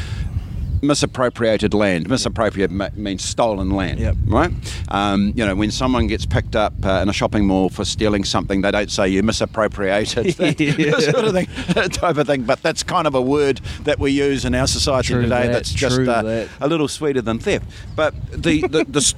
Misappropriated 0.81 1.73
land. 1.73 2.07
Misappropriated 2.09 2.71
ma- 2.71 2.89
means 2.95 3.23
stolen 3.23 3.69
land. 3.71 3.99
Yep. 3.99 4.15
Right. 4.27 4.51
Um, 4.89 5.33
you 5.35 5.45
know, 5.45 5.55
when 5.55 5.71
someone 5.71 6.07
gets 6.07 6.25
picked 6.25 6.55
up 6.55 6.73
uh, 6.85 6.99
in 7.01 7.09
a 7.09 7.13
shopping 7.13 7.45
mall 7.45 7.69
for 7.69 7.85
stealing 7.85 8.23
something, 8.23 8.61
they 8.61 8.71
don't 8.71 8.89
say 8.91 9.07
you 9.07 9.21
misappropriated. 9.23 10.25
that 10.37 10.59
Yeah. 10.59 10.97
sort 10.99 11.25
of 11.25 11.33
thing, 11.33 11.47
type 11.89 12.17
of 12.17 12.27
thing. 12.27 12.43
But 12.43 12.61
that's 12.61 12.83
kind 12.83 13.07
of 13.07 13.15
a 13.15 13.21
word 13.21 13.61
that 13.83 13.99
we 13.99 14.11
use 14.11 14.45
in 14.45 14.55
our 14.55 14.67
society 14.67 15.13
True 15.13 15.21
today. 15.23 15.47
that, 15.47 15.51
that's 15.53 15.71
just 15.73 15.99
uh, 15.99 16.21
that. 16.23 16.49
a 16.61 16.67
little 16.67 16.87
sweeter 16.87 17.21
than 17.21 17.39
theft. 17.39 17.65
But 17.95 18.13
the 18.31 18.61
the, 18.61 18.85
the 18.85 19.13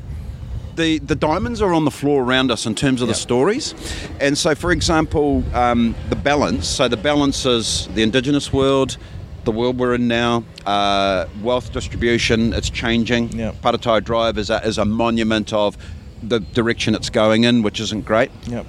the, 0.74 1.00
the 1.00 1.15
diamonds 1.15 1.62
are 1.62 1.74
on 1.74 1.84
the 1.84 1.91
floor 1.91 2.24
around 2.24 2.50
us 2.50 2.65
in 2.65 2.76
terms 2.76 3.02
of 3.02 3.10
Yep. 3.10 3.15
the 3.15 3.19
stories. 3.21 3.76
And 4.21 4.38
so, 4.38 4.56
for 4.56 4.71
example, 4.71 5.43
um, 5.54 5.93
the 6.10 6.15
balance. 6.15 6.65
So, 6.65 6.88
the 6.88 6.95
balance 6.95 7.45
is 7.45 7.89
the 7.93 8.02
indigenous 8.04 8.54
world, 8.54 8.97
the 9.44 9.52
world 9.52 9.78
we're 9.80 9.96
in 9.96 10.08
now, 10.08 10.44
uh, 10.66 11.26
wealth 11.42 11.72
distribution, 11.72 12.54
it's 12.54 12.70
changing. 12.70 13.32
Yep. 13.38 13.56
Paritai 13.62 14.04
Drive 14.04 14.38
is 14.38 14.50
a, 14.50 14.66
is 14.66 14.78
a 14.78 14.86
monument 14.86 15.52
of 15.54 15.78
the 16.22 16.40
direction 16.40 16.94
it's 16.96 17.10
going 17.10 17.44
in, 17.44 17.64
which 17.64 17.80
isn't 17.80 18.06
great. 18.06 18.32
Yep. 18.48 18.66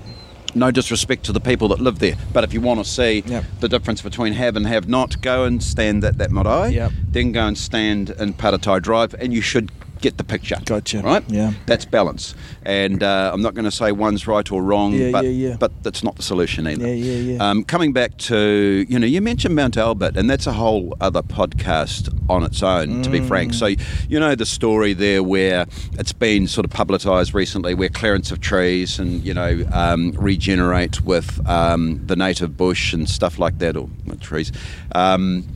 No 0.54 0.70
disrespect 0.70 1.24
to 1.24 1.32
the 1.32 1.40
people 1.40 1.68
that 1.68 1.80
live 1.80 1.98
there, 1.98 2.16
but 2.32 2.44
if 2.44 2.52
you 2.52 2.60
want 2.60 2.78
to 2.84 2.84
see 2.90 3.22
Yep. 3.26 3.44
the 3.60 3.68
difference 3.68 4.02
between 4.02 4.34
have 4.34 4.54
and 4.56 4.66
have 4.66 4.86
not, 4.88 5.20
go 5.22 5.44
and 5.44 5.62
stand 5.62 6.04
at 6.04 6.18
that 6.18 6.30
marae. 6.30 6.70
Yep. 6.72 6.92
Then 7.08 7.32
go 7.32 7.46
and 7.46 7.56
stand 7.56 8.10
in 8.10 8.34
Paritai 8.34 8.80
Drive, 8.82 9.14
and 9.18 9.32
you 9.32 9.40
should 9.40 9.70
get 10.02 10.18
the 10.18 10.24
picture. 10.24 10.56
Gotcha. 10.64 11.00
Right? 11.00 11.24
Yeah. 11.28 11.52
That's 11.66 11.84
balance. 11.86 12.34
And 12.64 13.02
uh, 13.02 13.30
I'm 13.32 13.40
not 13.40 13.54
going 13.54 13.64
to 13.64 13.70
say 13.70 13.92
one's 13.92 14.26
right 14.26 14.50
or 14.52 14.62
wrong, 14.62 14.92
Yeah, 14.92 15.10
but, 15.12 15.24
yeah, 15.24 15.30
yeah. 15.50 15.56
but 15.58 15.72
that's 15.82 16.02
not 16.04 16.16
the 16.16 16.22
solution 16.22 16.66
either. 16.66 16.86
Yeah, 16.86 16.92
yeah, 16.94 17.32
yeah. 17.36 17.50
Um, 17.50 17.64
coming 17.64 17.92
back 17.94 18.18
to, 18.18 18.84
you 18.88 18.98
know, 18.98 19.06
you 19.06 19.20
mentioned 19.22 19.54
Mount 19.56 19.76
Albert, 19.76 20.16
and 20.16 20.28
that's 20.28 20.46
a 20.46 20.52
whole 20.52 20.94
other 21.00 21.22
podcast 21.22 22.12
on 22.28 22.42
its 22.42 22.62
own, 22.62 23.02
to 23.02 23.10
be 23.10 23.20
Mm. 23.20 23.28
frank. 23.28 23.54
So, 23.54 23.66
you 23.66 24.18
know, 24.20 24.34
the 24.34 24.46
story 24.46 24.92
there 24.92 25.22
where 25.22 25.66
it's 25.98 26.12
been 26.12 26.46
sort 26.46 26.64
of 26.64 26.70
publicised 26.72 27.32
recently 27.34 27.74
where 27.74 27.88
clearance 27.88 28.30
of 28.30 28.40
trees 28.40 28.98
and, 28.98 29.24
you 29.24 29.32
know, 29.34 29.64
um, 29.72 30.12
regenerate 30.18 31.02
with 31.04 31.40
um, 31.48 32.00
the 32.06 32.16
native 32.16 32.56
bush 32.56 32.92
and 32.92 33.08
stuff 33.08 33.38
like 33.38 33.58
that, 33.58 33.76
or 33.76 33.88
or 34.08 34.16
trees. 34.16 34.50
Um, 34.94 35.46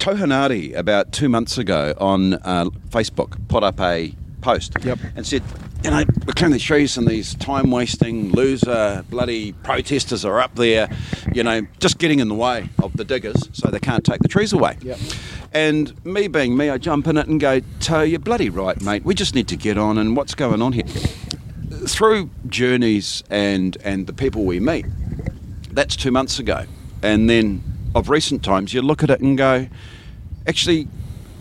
Tohanari 0.00 0.74
about 0.74 1.12
two 1.12 1.28
months 1.28 1.58
ago 1.58 1.94
on 1.98 2.34
uh, 2.34 2.64
Facebook 2.88 3.36
put 3.48 3.62
up 3.62 3.78
a 3.80 4.14
post 4.40 4.72
Yep. 4.82 4.98
and 5.14 5.26
said, 5.26 5.42
you 5.84 5.90
know, 5.90 6.04
we're 6.26 6.32
clearing 6.32 6.52
these 6.54 6.62
trees 6.62 6.96
and 6.96 7.06
these 7.06 7.34
time 7.34 7.70
wasting 7.70 8.32
loser 8.32 9.04
bloody 9.10 9.52
protesters 9.52 10.24
are 10.24 10.40
up 10.40 10.54
there, 10.54 10.88
you 11.34 11.42
know, 11.42 11.66
just 11.80 11.98
getting 11.98 12.18
in 12.20 12.28
the 12.28 12.34
way 12.34 12.70
of 12.82 12.96
the 12.96 13.04
diggers 13.04 13.48
so 13.52 13.68
they 13.68 13.78
can't 13.78 14.02
take 14.04 14.20
the 14.20 14.28
trees 14.28 14.54
away. 14.54 14.78
Yep. 14.80 14.98
And 15.52 16.04
me 16.06 16.28
being 16.28 16.56
me, 16.56 16.70
I 16.70 16.78
jump 16.78 17.06
in 17.06 17.18
it 17.18 17.26
and 17.28 17.38
go, 17.38 17.60
To, 17.80 18.08
you're 18.08 18.18
bloody 18.20 18.48
right, 18.48 18.80
mate. 18.80 19.04
We 19.04 19.14
just 19.14 19.34
need 19.34 19.48
to 19.48 19.56
get 19.56 19.76
on 19.76 19.98
and 19.98 20.16
what's 20.16 20.34
going 20.34 20.62
on 20.62 20.72
here. 20.72 20.84
Through 21.86 22.30
journeys 22.48 23.22
and, 23.30 23.76
and 23.84 24.06
the 24.06 24.12
people 24.14 24.44
we 24.44 24.60
meet, 24.60 24.86
that's 25.72 25.94
two 25.96 26.10
months 26.10 26.38
ago. 26.38 26.64
And 27.02 27.28
then 27.28 27.62
of 27.94 28.08
recent 28.08 28.42
times, 28.42 28.72
you 28.72 28.82
look 28.82 29.02
at 29.02 29.10
it 29.10 29.20
and 29.20 29.36
go, 29.36 29.68
actually, 30.46 30.84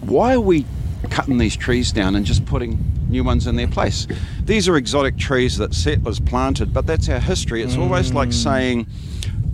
why 0.01 0.33
are 0.33 0.39
we 0.39 0.65
cutting 1.09 1.37
these 1.37 1.55
trees 1.55 1.91
down 1.91 2.15
and 2.15 2.25
just 2.25 2.45
putting 2.45 2.79
new 3.09 3.23
ones 3.23 3.47
in 3.47 3.55
their 3.55 3.67
place? 3.67 4.07
These 4.43 4.67
are 4.67 4.77
exotic 4.77 5.17
trees 5.17 5.57
that 5.57 5.73
settlers 5.73 6.19
planted, 6.19 6.73
but 6.73 6.85
that's 6.85 7.09
our 7.09 7.19
history. 7.19 7.61
It's 7.63 7.77
almost 7.77 8.13
like 8.13 8.29
mm. 8.29 8.33
saying 8.33 8.87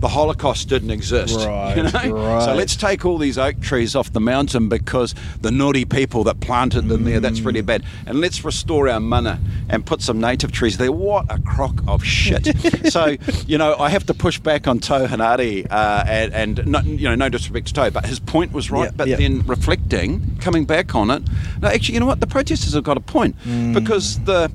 the 0.00 0.08
Holocaust 0.08 0.68
didn't 0.68 0.90
exist. 0.90 1.36
Right, 1.46 1.76
you 1.76 1.82
know? 1.84 2.16
right. 2.16 2.44
So 2.44 2.54
let's 2.54 2.76
take 2.76 3.04
all 3.04 3.18
these 3.18 3.38
oak 3.38 3.60
trees 3.60 3.96
off 3.96 4.12
the 4.12 4.20
mountain 4.20 4.68
because 4.68 5.14
the 5.40 5.50
naughty 5.50 5.84
people 5.84 6.24
that 6.24 6.40
planted 6.40 6.88
them 6.88 7.04
there, 7.04 7.20
that's 7.20 7.40
really 7.40 7.62
bad. 7.62 7.82
And 8.06 8.20
let's 8.20 8.44
restore 8.44 8.88
our 8.88 9.00
mana 9.00 9.40
and 9.68 9.84
put 9.86 10.02
some 10.02 10.20
native 10.20 10.52
trees 10.52 10.76
there. 10.76 10.92
What 10.92 11.26
a 11.30 11.40
crock 11.40 11.80
of 11.88 12.04
shit. 12.04 12.46
so, 12.92 13.16
you 13.46 13.58
know, 13.58 13.74
I 13.78 13.88
have 13.88 14.04
to 14.06 14.14
push 14.14 14.38
back 14.38 14.66
on 14.68 14.80
Toe 14.80 15.06
Hanari 15.06 15.66
uh, 15.70 16.04
and, 16.06 16.34
and 16.34 16.66
no, 16.66 16.80
you 16.80 17.08
know, 17.08 17.14
no 17.14 17.28
disrespect 17.28 17.68
to 17.68 17.72
Toe, 17.74 17.90
but 17.90 18.06
his 18.06 18.20
point 18.20 18.52
was 18.52 18.70
right. 18.70 18.84
Yeah, 18.84 18.90
but 18.94 19.08
yeah. 19.08 19.16
then 19.16 19.46
reflecting, 19.46 20.36
coming 20.40 20.64
back 20.66 20.94
on 20.94 21.10
it, 21.10 21.22
no, 21.60 21.68
actually, 21.68 21.94
you 21.94 22.00
know 22.00 22.06
what? 22.06 22.20
The 22.20 22.26
protesters 22.26 22.74
have 22.74 22.84
got 22.84 22.96
a 22.96 23.00
point 23.00 23.36
Mm. 23.46 23.74
because 23.74 24.18
the 24.24 24.50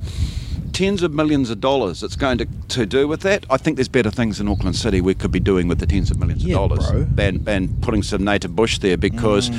tens 0.82 1.04
of 1.04 1.14
millions 1.14 1.52
of 1.52 1.62
dollars 1.62 2.02
it's 2.02 2.16
going 2.16 2.40
to, 2.40 2.48
to 2.70 2.88
do 2.88 3.08
with 3.08 3.22
that. 3.22 3.46
I 3.52 3.58
think 3.58 3.78
there's 3.78 3.88
better 3.88 4.10
things 4.10 4.40
in 4.40 4.48
Auckland 4.48 4.76
City 4.76 5.00
we 5.00 5.14
could 5.14 5.32
be 5.32 5.40
doing 5.40 5.68
with 5.68 5.78
the 5.78 5.86
tens 5.86 6.10
of 6.10 6.18
millions 6.18 6.44
Yeah, 6.44 6.58
of 6.58 6.70
dollars 6.70 6.90
bro. 6.90 7.04
Mm. 7.04 7.16
than, 7.16 7.44
than 7.44 7.82
putting 7.82 8.02
some 8.02 8.24
native 8.24 8.56
bush 8.56 8.80
there 8.80 8.98
because 8.98 9.52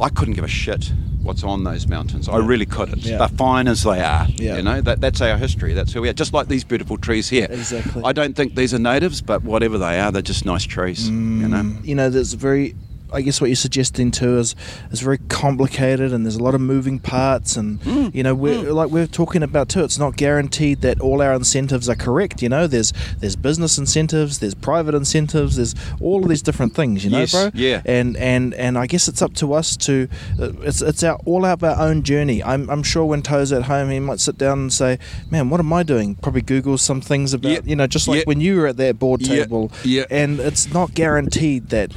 I 0.00 0.08
couldn't 0.08 0.34
give 0.34 0.44
a 0.44 0.48
shit 0.48 0.92
what's 1.22 1.42
on 1.42 1.64
those 1.64 1.88
mountains. 1.88 2.28
I 2.28 2.36
really 2.36 2.66
couldn't. 2.66 3.04
Yeah. 3.04 3.18
They're 3.18 3.36
fine 3.36 3.66
as 3.66 3.82
they 3.82 4.00
are. 4.00 4.28
Yeah. 4.28 4.58
You 4.58 4.62
know, 4.62 4.80
that, 4.80 5.00
that's 5.00 5.20
our 5.20 5.36
history. 5.36 5.72
That's 5.72 5.92
who 5.92 6.02
we 6.02 6.08
are. 6.08 6.12
Just 6.12 6.32
like 6.32 6.46
these 6.46 6.62
beautiful 6.62 6.96
trees 6.96 7.28
here. 7.28 7.48
Exactly. 7.50 8.02
I 8.04 8.12
don't 8.12 8.36
think 8.36 8.54
these 8.54 8.72
are 8.72 8.78
natives, 8.78 9.20
but 9.22 9.42
whatever 9.42 9.76
they 9.76 9.98
are, 9.98 10.12
they're 10.12 10.22
just 10.22 10.44
nice 10.46 10.62
trees. 10.62 11.08
You 11.08 11.14
know. 11.14 11.76
you 11.82 11.96
know, 11.96 12.10
there's 12.10 12.32
a 12.32 12.36
very. 12.36 12.76
I 13.12 13.20
guess 13.22 13.40
what 13.40 13.46
you're 13.48 13.56
suggesting 13.56 14.10
too 14.10 14.38
is 14.38 14.54
is 14.90 15.00
very 15.00 15.18
complicated, 15.28 16.12
and 16.12 16.24
there's 16.24 16.36
a 16.36 16.42
lot 16.42 16.54
of 16.54 16.60
moving 16.60 16.98
parts, 16.98 17.56
and 17.56 17.80
Mm. 17.82 18.14
you 18.14 18.22
know, 18.22 18.34
we're 18.34 18.72
like 18.72 18.90
we're 18.90 19.06
talking 19.06 19.42
about 19.42 19.68
too. 19.68 19.84
It's 19.84 19.98
not 19.98 20.16
guaranteed 20.16 20.80
that 20.82 21.00
all 21.00 21.22
our 21.22 21.32
incentives 21.34 21.88
are 21.88 21.94
correct. 21.94 22.42
You 22.42 22.48
know, 22.48 22.66
there's 22.66 22.92
there's 23.20 23.36
business 23.36 23.78
incentives, 23.78 24.38
there's 24.40 24.54
private 24.54 24.94
incentives, 24.94 25.56
there's 25.56 25.74
all 26.00 26.22
of 26.22 26.28
these 26.28 26.42
different 26.42 26.74
things. 26.74 27.04
You 27.04 27.10
know, 27.10 27.20
Yes, 27.20 27.32
bro. 27.32 27.50
yeah. 27.54 27.82
And 27.84 28.16
and 28.16 28.54
and 28.54 28.76
I 28.78 28.86
guess 28.86 29.08
it's 29.08 29.22
up 29.22 29.34
to 29.34 29.52
us 29.54 29.76
to. 29.78 30.08
It's 30.38 30.82
it's 30.82 31.02
our 31.02 31.16
all 31.24 31.44
of 31.44 31.62
our 31.62 31.78
own 31.80 32.02
journey. 32.02 32.42
I'm 32.42 32.68
I'm 32.70 32.82
sure 32.82 33.04
when 33.04 33.22
Toe's 33.22 33.52
at 33.52 33.64
home, 33.64 33.90
he 33.90 34.00
might 34.00 34.20
sit 34.20 34.36
down 34.38 34.58
and 34.58 34.72
say, 34.72 34.98
"Man, 35.30 35.48
what 35.50 35.60
am 35.60 35.72
I 35.72 35.82
doing?" 35.82 36.16
Probably 36.16 36.42
Google 36.42 36.76
some 36.78 37.00
things 37.00 37.32
about 37.34 37.52
Yeah. 37.52 37.58
you 37.64 37.76
know, 37.76 37.86
just 37.86 38.08
like 38.08 38.18
Yeah. 38.18 38.24
when 38.26 38.40
you 38.40 38.56
were 38.56 38.66
at 38.66 38.76
that 38.78 38.98
board 38.98 39.20
table 39.24 39.70
Yeah. 39.84 40.04
and 40.10 40.40
it's 40.40 40.72
not 40.72 40.94
guaranteed 40.94 41.68
that 41.70 41.92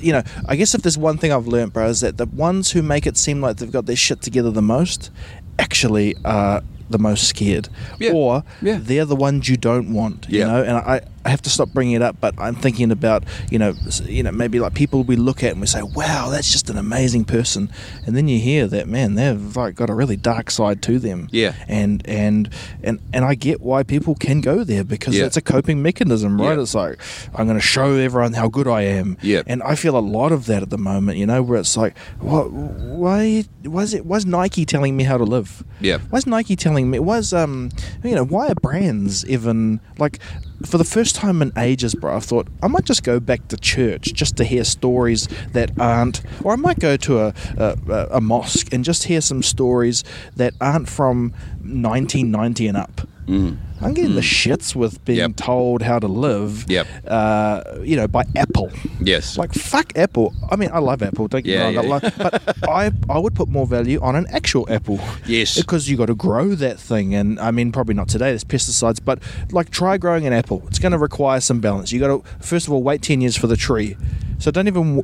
you 0.00 0.12
know 0.12 0.22
i 0.48 0.56
guess 0.56 0.74
if 0.74 0.82
there's 0.82 0.98
one 0.98 1.16
thing 1.18 1.32
i've 1.32 1.46
learned 1.46 1.72
bro 1.72 1.86
is 1.88 2.00
that 2.00 2.16
the 2.16 2.26
ones 2.26 2.70
who 2.72 2.82
make 2.82 3.06
it 3.06 3.16
seem 3.16 3.40
like 3.40 3.56
they've 3.56 3.72
got 3.72 3.86
their 3.86 3.96
shit 3.96 4.20
together 4.22 4.50
the 4.50 4.62
most 4.62 5.10
actually 5.58 6.14
are 6.24 6.62
the 6.90 6.98
most 6.98 7.26
scared 7.28 7.68
Yeah. 7.98 8.12
or 8.12 8.44
Yeah. 8.62 8.78
they're 8.80 9.04
the 9.04 9.16
ones 9.16 9.48
you 9.48 9.56
don't 9.56 9.92
want 9.92 10.26
you 10.28 10.40
Yeah. 10.40 10.46
know 10.46 10.62
and 10.62 10.76
I, 10.76 11.00
I 11.26 11.30
have 11.30 11.42
to 11.42 11.50
stop 11.50 11.70
bringing 11.70 11.94
it 11.94 12.02
up 12.02 12.16
but 12.20 12.34
i'm 12.38 12.54
thinking 12.54 12.90
about 12.92 13.24
you 13.50 13.58
know 13.58 13.74
you 14.04 14.22
know 14.22 14.30
maybe 14.30 14.60
like 14.60 14.74
people 14.74 15.02
we 15.02 15.16
look 15.16 15.42
at 15.42 15.50
and 15.52 15.60
we 15.60 15.66
say 15.66 15.82
wow 15.82 16.30
that's 16.30 16.50
just 16.52 16.70
an 16.70 16.78
amazing 16.78 17.24
person 17.24 17.68
and 18.06 18.16
then 18.16 18.28
you 18.28 18.38
hear 18.38 18.66
that 18.68 18.86
man 18.88 19.14
they've 19.16 19.56
like 19.56 19.74
got 19.74 19.90
a 19.90 19.94
really 19.94 20.16
dark 20.16 20.50
side 20.50 20.80
to 20.82 20.98
them 20.98 21.28
Yeah. 21.32 21.54
and 21.68 22.02
and 22.06 22.48
and 22.82 23.00
and 23.12 23.24
i 23.24 23.34
get 23.34 23.60
why 23.60 23.82
people 23.82 24.14
can 24.14 24.40
go 24.40 24.62
there 24.64 24.84
because 24.84 25.14
Yeah. 25.16 25.26
it's 25.26 25.36
a 25.36 25.42
coping 25.42 25.82
mechanism 25.82 26.40
right 26.40 26.54
Yeah. 26.56 26.62
it's 26.62 26.74
like 26.74 26.98
i'm 27.34 27.46
going 27.46 27.58
to 27.58 27.66
show 27.74 27.92
everyone 27.94 28.32
how 28.34 28.48
good 28.48 28.68
i 28.68 28.82
am 28.82 29.16
Yeah. 29.22 29.42
and 29.46 29.62
I 29.62 29.74
feel 29.74 29.96
a 29.98 30.06
lot 30.18 30.30
of 30.32 30.46
that 30.46 30.62
at 30.62 30.70
the 30.70 30.78
moment, 30.78 31.18
you 31.18 31.26
know, 31.26 31.42
where 31.42 31.58
it's 31.58 31.76
like, 31.76 31.96
what, 32.20 32.50
why, 32.52 33.42
why 33.64 33.82
is 33.82 33.94
it, 33.94 34.06
why's 34.06 34.24
Nike 34.26 34.64
telling 34.64 34.96
me 34.96 35.04
how 35.04 35.18
to 35.18 35.24
live? 35.24 35.64
Yeah. 35.80 35.98
Why's 36.10 36.26
Nike 36.26 36.54
telling 36.56 36.88
me? 36.90 36.98
Why's 37.00 37.32
um, 37.32 37.70
you 38.04 38.14
know, 38.14 38.24
why 38.24 38.48
are 38.48 38.54
brands 38.54 39.26
even 39.26 39.80
like? 39.98 40.18
For 40.64 40.78
the 40.78 40.84
first 40.84 41.14
time 41.14 41.42
in 41.42 41.52
ages, 41.58 41.94
bro, 41.94 42.16
I 42.16 42.20
thought 42.20 42.48
I 42.62 42.66
might 42.68 42.84
just 42.84 43.02
go 43.02 43.20
back 43.20 43.48
to 43.48 43.56
church 43.56 44.14
just 44.14 44.36
to 44.38 44.44
hear 44.44 44.64
stories 44.64 45.28
that 45.52 45.70
aren't, 45.78 46.22
or 46.42 46.52
I 46.52 46.56
might 46.56 46.78
go 46.78 46.96
to 46.96 47.18
a 47.20 47.34
a, 47.58 47.76
a- 48.12 48.20
mosque 48.20 48.72
and 48.72 48.84
just 48.84 49.04
hear 49.04 49.20
some 49.20 49.42
stories 49.42 50.02
that 50.36 50.54
aren't 50.60 50.88
from 50.88 51.30
1990 51.60 52.68
and 52.68 52.76
up. 52.76 53.08
I'm 53.28 53.92
getting 53.92 54.14
the 54.14 54.20
shits 54.22 54.74
with 54.74 55.04
being 55.04 55.18
Mm. 55.18 55.28
Yep. 55.28 55.36
told 55.36 55.82
how 55.82 55.98
to 55.98 56.06
live. 56.08 56.64
Yep. 56.68 56.86
Uh, 57.06 57.62
you 57.82 57.96
know, 57.96 58.06
by 58.08 58.24
Apple. 58.34 58.70
Yes. 59.00 59.36
Like 59.36 59.52
fuck 59.52 59.92
Apple. 59.98 60.32
I 60.50 60.56
mean, 60.56 60.70
I 60.72 60.78
love 60.78 61.02
Apple. 61.02 61.28
Don't 61.28 61.44
get 61.44 61.52
Yeah, 61.58 61.70
me 61.70 61.76
wrong. 61.76 61.84
I 61.84 61.88
love- 61.88 62.14
but 62.16 62.68
I 62.68 62.90
I 63.10 63.18
would 63.18 63.34
put 63.34 63.48
more 63.48 63.66
value 63.66 64.00
on 64.00 64.16
an 64.16 64.26
actual 64.30 64.66
apple. 64.70 64.98
Yes. 65.26 65.56
Because 65.58 65.88
you 65.90 65.96
got 65.96 66.06
to 66.06 66.14
grow 66.14 66.54
that 66.54 66.78
thing, 66.78 67.14
and 67.14 67.38
I 67.40 67.50
mean, 67.50 67.72
probably 67.72 67.94
not 67.94 68.08
today. 68.08 68.30
There's 68.30 68.44
pesticides, 68.44 69.00
but 69.04 69.18
like 69.52 69.70
try 69.70 69.98
growing 69.98 70.26
an 70.26 70.32
apple. 70.32 70.62
It's 70.68 70.78
going 70.78 70.92
to 70.92 70.98
require 70.98 71.40
some 71.40 71.60
balance. 71.60 71.92
You 71.92 72.00
got 72.00 72.08
to 72.08 72.22
first 72.40 72.66
of 72.66 72.72
all 72.72 72.82
wait 72.82 73.02
ten 73.02 73.20
years 73.20 73.36
for 73.36 73.46
the 73.48 73.56
tree. 73.56 73.96
So 74.38 74.50
don't 74.50 74.68
even 74.68 75.02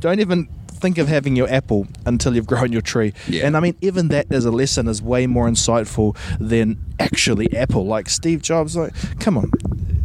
don't 0.00 0.20
even 0.20 0.48
think 0.84 0.98
of 0.98 1.08
having 1.08 1.34
your 1.34 1.48
apple 1.48 1.86
until 2.04 2.34
you've 2.34 2.46
grown 2.46 2.70
your 2.70 2.82
tree. 2.82 3.14
Yeah. 3.26 3.46
And 3.46 3.56
I 3.56 3.60
mean, 3.60 3.74
even 3.80 4.08
that 4.08 4.30
as 4.30 4.44
a 4.44 4.50
lesson 4.50 4.86
is 4.86 5.00
way 5.00 5.26
more 5.26 5.48
insightful 5.48 6.14
than 6.38 6.76
actually 7.00 7.48
Apple. 7.56 7.86
Like 7.86 8.10
Steve 8.10 8.42
Jobs, 8.42 8.76
like, 8.76 8.92
come 9.18 9.38
on, 9.38 9.50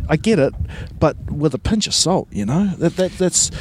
I 0.07 0.15
get 0.15 0.39
it, 0.39 0.53
but 0.97 1.17
with 1.29 1.53
a 1.53 1.59
pinch 1.59 1.85
of 1.85 1.93
salt, 1.93 2.29
you 2.31 2.45
know. 2.45 2.67
That, 2.77 2.95
that 2.95 3.11
that's 3.17 3.51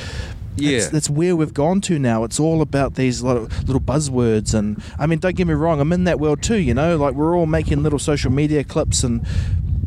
Yeah. 0.57 0.79
that's, 0.79 0.89
that's 0.91 1.11
where 1.11 1.35
we've 1.35 1.55
gone 1.55 1.81
to 1.83 1.99
now. 1.99 2.23
It's 2.23 2.39
all 2.39 2.63
about 2.63 2.95
these 2.95 3.21
little, 3.21 3.49
little 3.67 3.81
buzzwords, 3.81 4.55
and 4.55 4.81
I 4.97 5.07
mean, 5.09 5.19
don't 5.19 5.35
get 5.35 5.47
me 5.49 5.55
wrong, 5.55 5.81
I'm 5.81 5.93
in 5.93 6.05
that 6.05 6.21
world 6.21 6.41
too. 6.41 6.59
You 6.59 6.75
know, 6.75 6.97
like 6.97 7.15
we're 7.15 7.37
all 7.37 7.47
making 7.47 7.83
little 7.83 7.99
social 7.99 8.31
media 8.31 8.63
clips, 8.63 9.03
and 9.03 9.27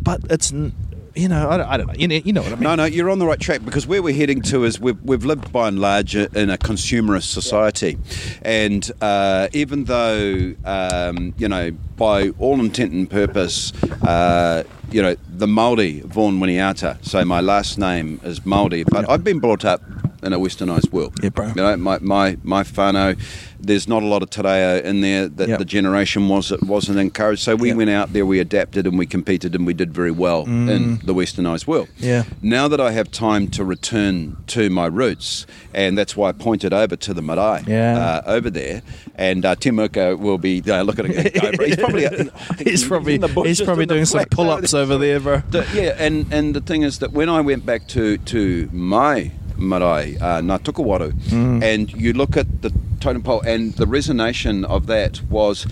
but 0.04 0.20
it's 0.30 0.52
you 1.16 1.28
know, 1.28 1.50
I 1.50 1.58
don't, 1.58 1.68
I 1.68 1.78
don't 1.78 1.88
know. 1.88 1.94
You 1.98 2.08
know, 2.08 2.16
you 2.16 2.34
know 2.34 2.42
what 2.42 2.52
I 2.52 2.56
mean? 2.56 2.64
No, 2.64 2.76
no, 2.76 2.86
you're 2.86 3.10
on 3.10 3.20
the 3.20 3.26
right 3.26 3.40
track 3.40 3.64
because 3.66 3.86
where 3.86 4.02
we're 4.02 4.16
heading 4.16 4.42
to 4.44 4.64
is 4.64 4.80
we've, 4.80 5.02
we've 5.04 5.26
lived 5.26 5.52
by 5.52 5.68
and 5.68 5.80
large 5.80 6.16
in 6.16 6.50
a 6.50 6.58
consumerist 6.58 7.32
society. 7.32 7.98
And 8.42 8.90
uh, 9.02 9.50
even 9.54 9.86
though, 9.86 10.54
um, 10.66 11.34
you 11.38 11.48
know, 11.48 11.72
by 11.98 12.30
all 12.40 12.60
intent 12.60 12.94
and 12.94 13.10
purpose, 13.10 13.74
uh, 14.04 14.64
you 14.92 15.02
know, 15.02 15.16
the 15.30 15.48
Māori, 15.48 16.04
Vaughan 16.04 16.40
Winiata, 16.40 17.04
so 17.04 17.24
my 17.26 17.42
last 17.42 17.78
name 17.78 18.20
is 18.24 18.42
Māori, 18.42 18.86
but 18.90 19.10
I've 19.10 19.24
been 19.24 19.40
brought 19.40 19.66
up 19.66 19.82
in 20.24 20.34
a 20.34 20.40
westernised 20.40 20.92
world. 20.92 21.18
Yeah, 21.24 21.30
bro. 21.30 21.48
You 21.48 21.54
know, 21.56 21.76
my, 21.78 22.00
my, 22.00 22.38
my 22.44 22.64
whānau, 22.64 23.20
there's 23.60 23.88
not 23.88 24.04
a 24.04 24.06
lot 24.06 24.24
of 24.24 24.30
te 24.30 24.42
in 24.88 25.02
there 25.02 25.28
that 25.28 25.50
Yep. 25.50 25.60
the 25.60 25.66
generation 25.66 26.28
was 26.30 26.52
wasn't 26.62 27.00
encouraged. 27.00 27.42
So 27.44 27.56
we 27.56 27.70
Yep. 27.70 27.78
went 27.78 27.90
out 27.90 28.14
there, 28.14 28.26
we 28.26 28.40
adapted 28.40 28.86
and 28.88 28.98
we 28.98 29.06
competed 29.06 29.56
and 29.56 29.66
we 29.66 29.74
did 29.74 29.94
very 29.94 30.12
well 30.12 30.46
in 30.46 30.98
the 31.04 31.14
westernised 31.14 31.68
world. 31.68 31.88
Mm. 32.00 32.04
Yeah. 32.04 32.24
Now 32.42 32.68
that 32.68 32.80
I 32.82 32.92
have 32.92 33.12
time 33.12 33.48
to 33.50 33.64
return 33.64 34.38
to 34.48 34.70
my 34.70 34.86
roots, 34.88 35.46
and 35.74 35.98
that's 35.98 36.16
why 36.16 36.30
I 36.30 36.32
pointed 36.32 36.74
over 36.74 36.96
to 36.96 37.14
the 37.14 37.22
marae 37.22 37.64
Yeah. 37.68 37.98
uh, 37.98 38.22
over 38.32 38.50
there, 38.50 38.82
and 39.16 39.46
uh, 39.46 39.56
Tim 39.56 39.78
Urko 39.78 40.18
will 40.18 40.38
be 40.38 40.62
uh, 40.68 40.82
look 40.84 41.00
at 41.00 41.06
it. 41.08 41.62
He's 41.62 41.76
probably 41.84 42.08
he's 42.70 42.84
probably 42.88 43.18
bush, 43.18 43.48
he's 43.48 43.62
probably 43.62 43.86
doing 43.86 44.06
some 44.06 44.26
pull-ups 44.26 44.74
over 44.74 44.98
there, 44.98 45.20
bro. 45.20 45.42
Yeah, 45.74 45.96
and 45.98 46.26
and 46.32 46.56
the 46.56 46.62
thing 46.62 46.82
is 46.84 47.00
that 47.00 47.12
when 47.12 47.30
I 47.30 47.42
went 47.42 47.66
back 47.66 47.88
to 47.90 48.18
to 48.18 48.70
my 48.72 49.32
marae, 49.62 50.18
uh, 50.20 50.42
Mm. 50.42 51.64
and 51.64 51.92
you 51.94 52.14
look 52.14 52.36
at 52.38 52.62
the 52.62 52.72
totem 53.00 53.22
pole, 53.24 53.42
and 53.42 53.74
the 53.74 53.86
resonation 53.86 54.64
of 54.66 54.88
that 54.88 55.22
was. 55.30 55.66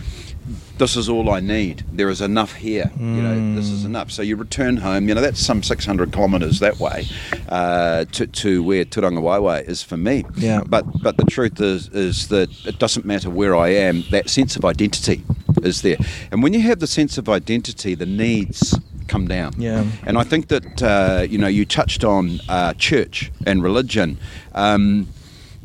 This 0.79 0.95
is 0.95 1.09
all 1.09 1.29
I 1.29 1.41
need. 1.41 1.83
There 1.91 2.09
is 2.09 2.21
enough 2.21 2.53
here. 2.55 2.89
You 2.97 3.21
know, 3.21 3.55
this 3.55 3.69
is 3.69 3.83
enough. 3.83 4.09
So 4.11 4.21
you 4.21 4.37
return 4.37 4.77
home. 4.77 5.09
You 5.09 5.13
know, 5.13 5.19
that's 5.19 5.41
some 5.41 5.61
600 5.61 6.13
kilometres 6.13 6.59
that 6.59 6.79
way 6.79 7.05
uh, 7.49 8.05
to, 8.13 8.25
to 8.27 8.63
where 8.63 8.85
Turanga 8.85 9.19
Waiwai 9.21 9.67
is 9.67 9.83
for 9.83 9.97
me. 9.97 10.23
Yeah. 10.37 10.61
But 10.65 10.85
but 11.03 11.17
the 11.17 11.25
truth 11.25 11.59
is 11.59 11.89
is 11.89 12.29
that 12.29 12.49
it 12.65 12.79
doesn't 12.79 13.05
matter 13.05 13.29
where 13.29 13.57
I 13.57 13.69
am. 13.71 14.05
That 14.11 14.29
sense 14.29 14.55
of 14.55 14.63
identity 14.63 15.21
is 15.63 15.81
there. 15.81 15.97
And 16.31 16.41
when 16.41 16.53
you 16.53 16.61
have 16.61 16.79
the 16.79 16.87
sense 16.87 17.17
of 17.17 17.27
identity, 17.27 17.93
the 17.93 18.05
needs 18.05 18.73
come 19.09 19.27
down. 19.27 19.53
Yeah. 19.57 19.83
And 20.05 20.17
I 20.17 20.23
think 20.23 20.47
that 20.47 20.81
uh, 20.81 21.25
you 21.29 21.37
know 21.37 21.47
you 21.47 21.65
touched 21.65 22.03
on 22.03 22.39
uh, 22.47 22.73
church 22.75 23.31
and 23.45 23.61
religion. 23.61 24.17
Um, 24.53 25.07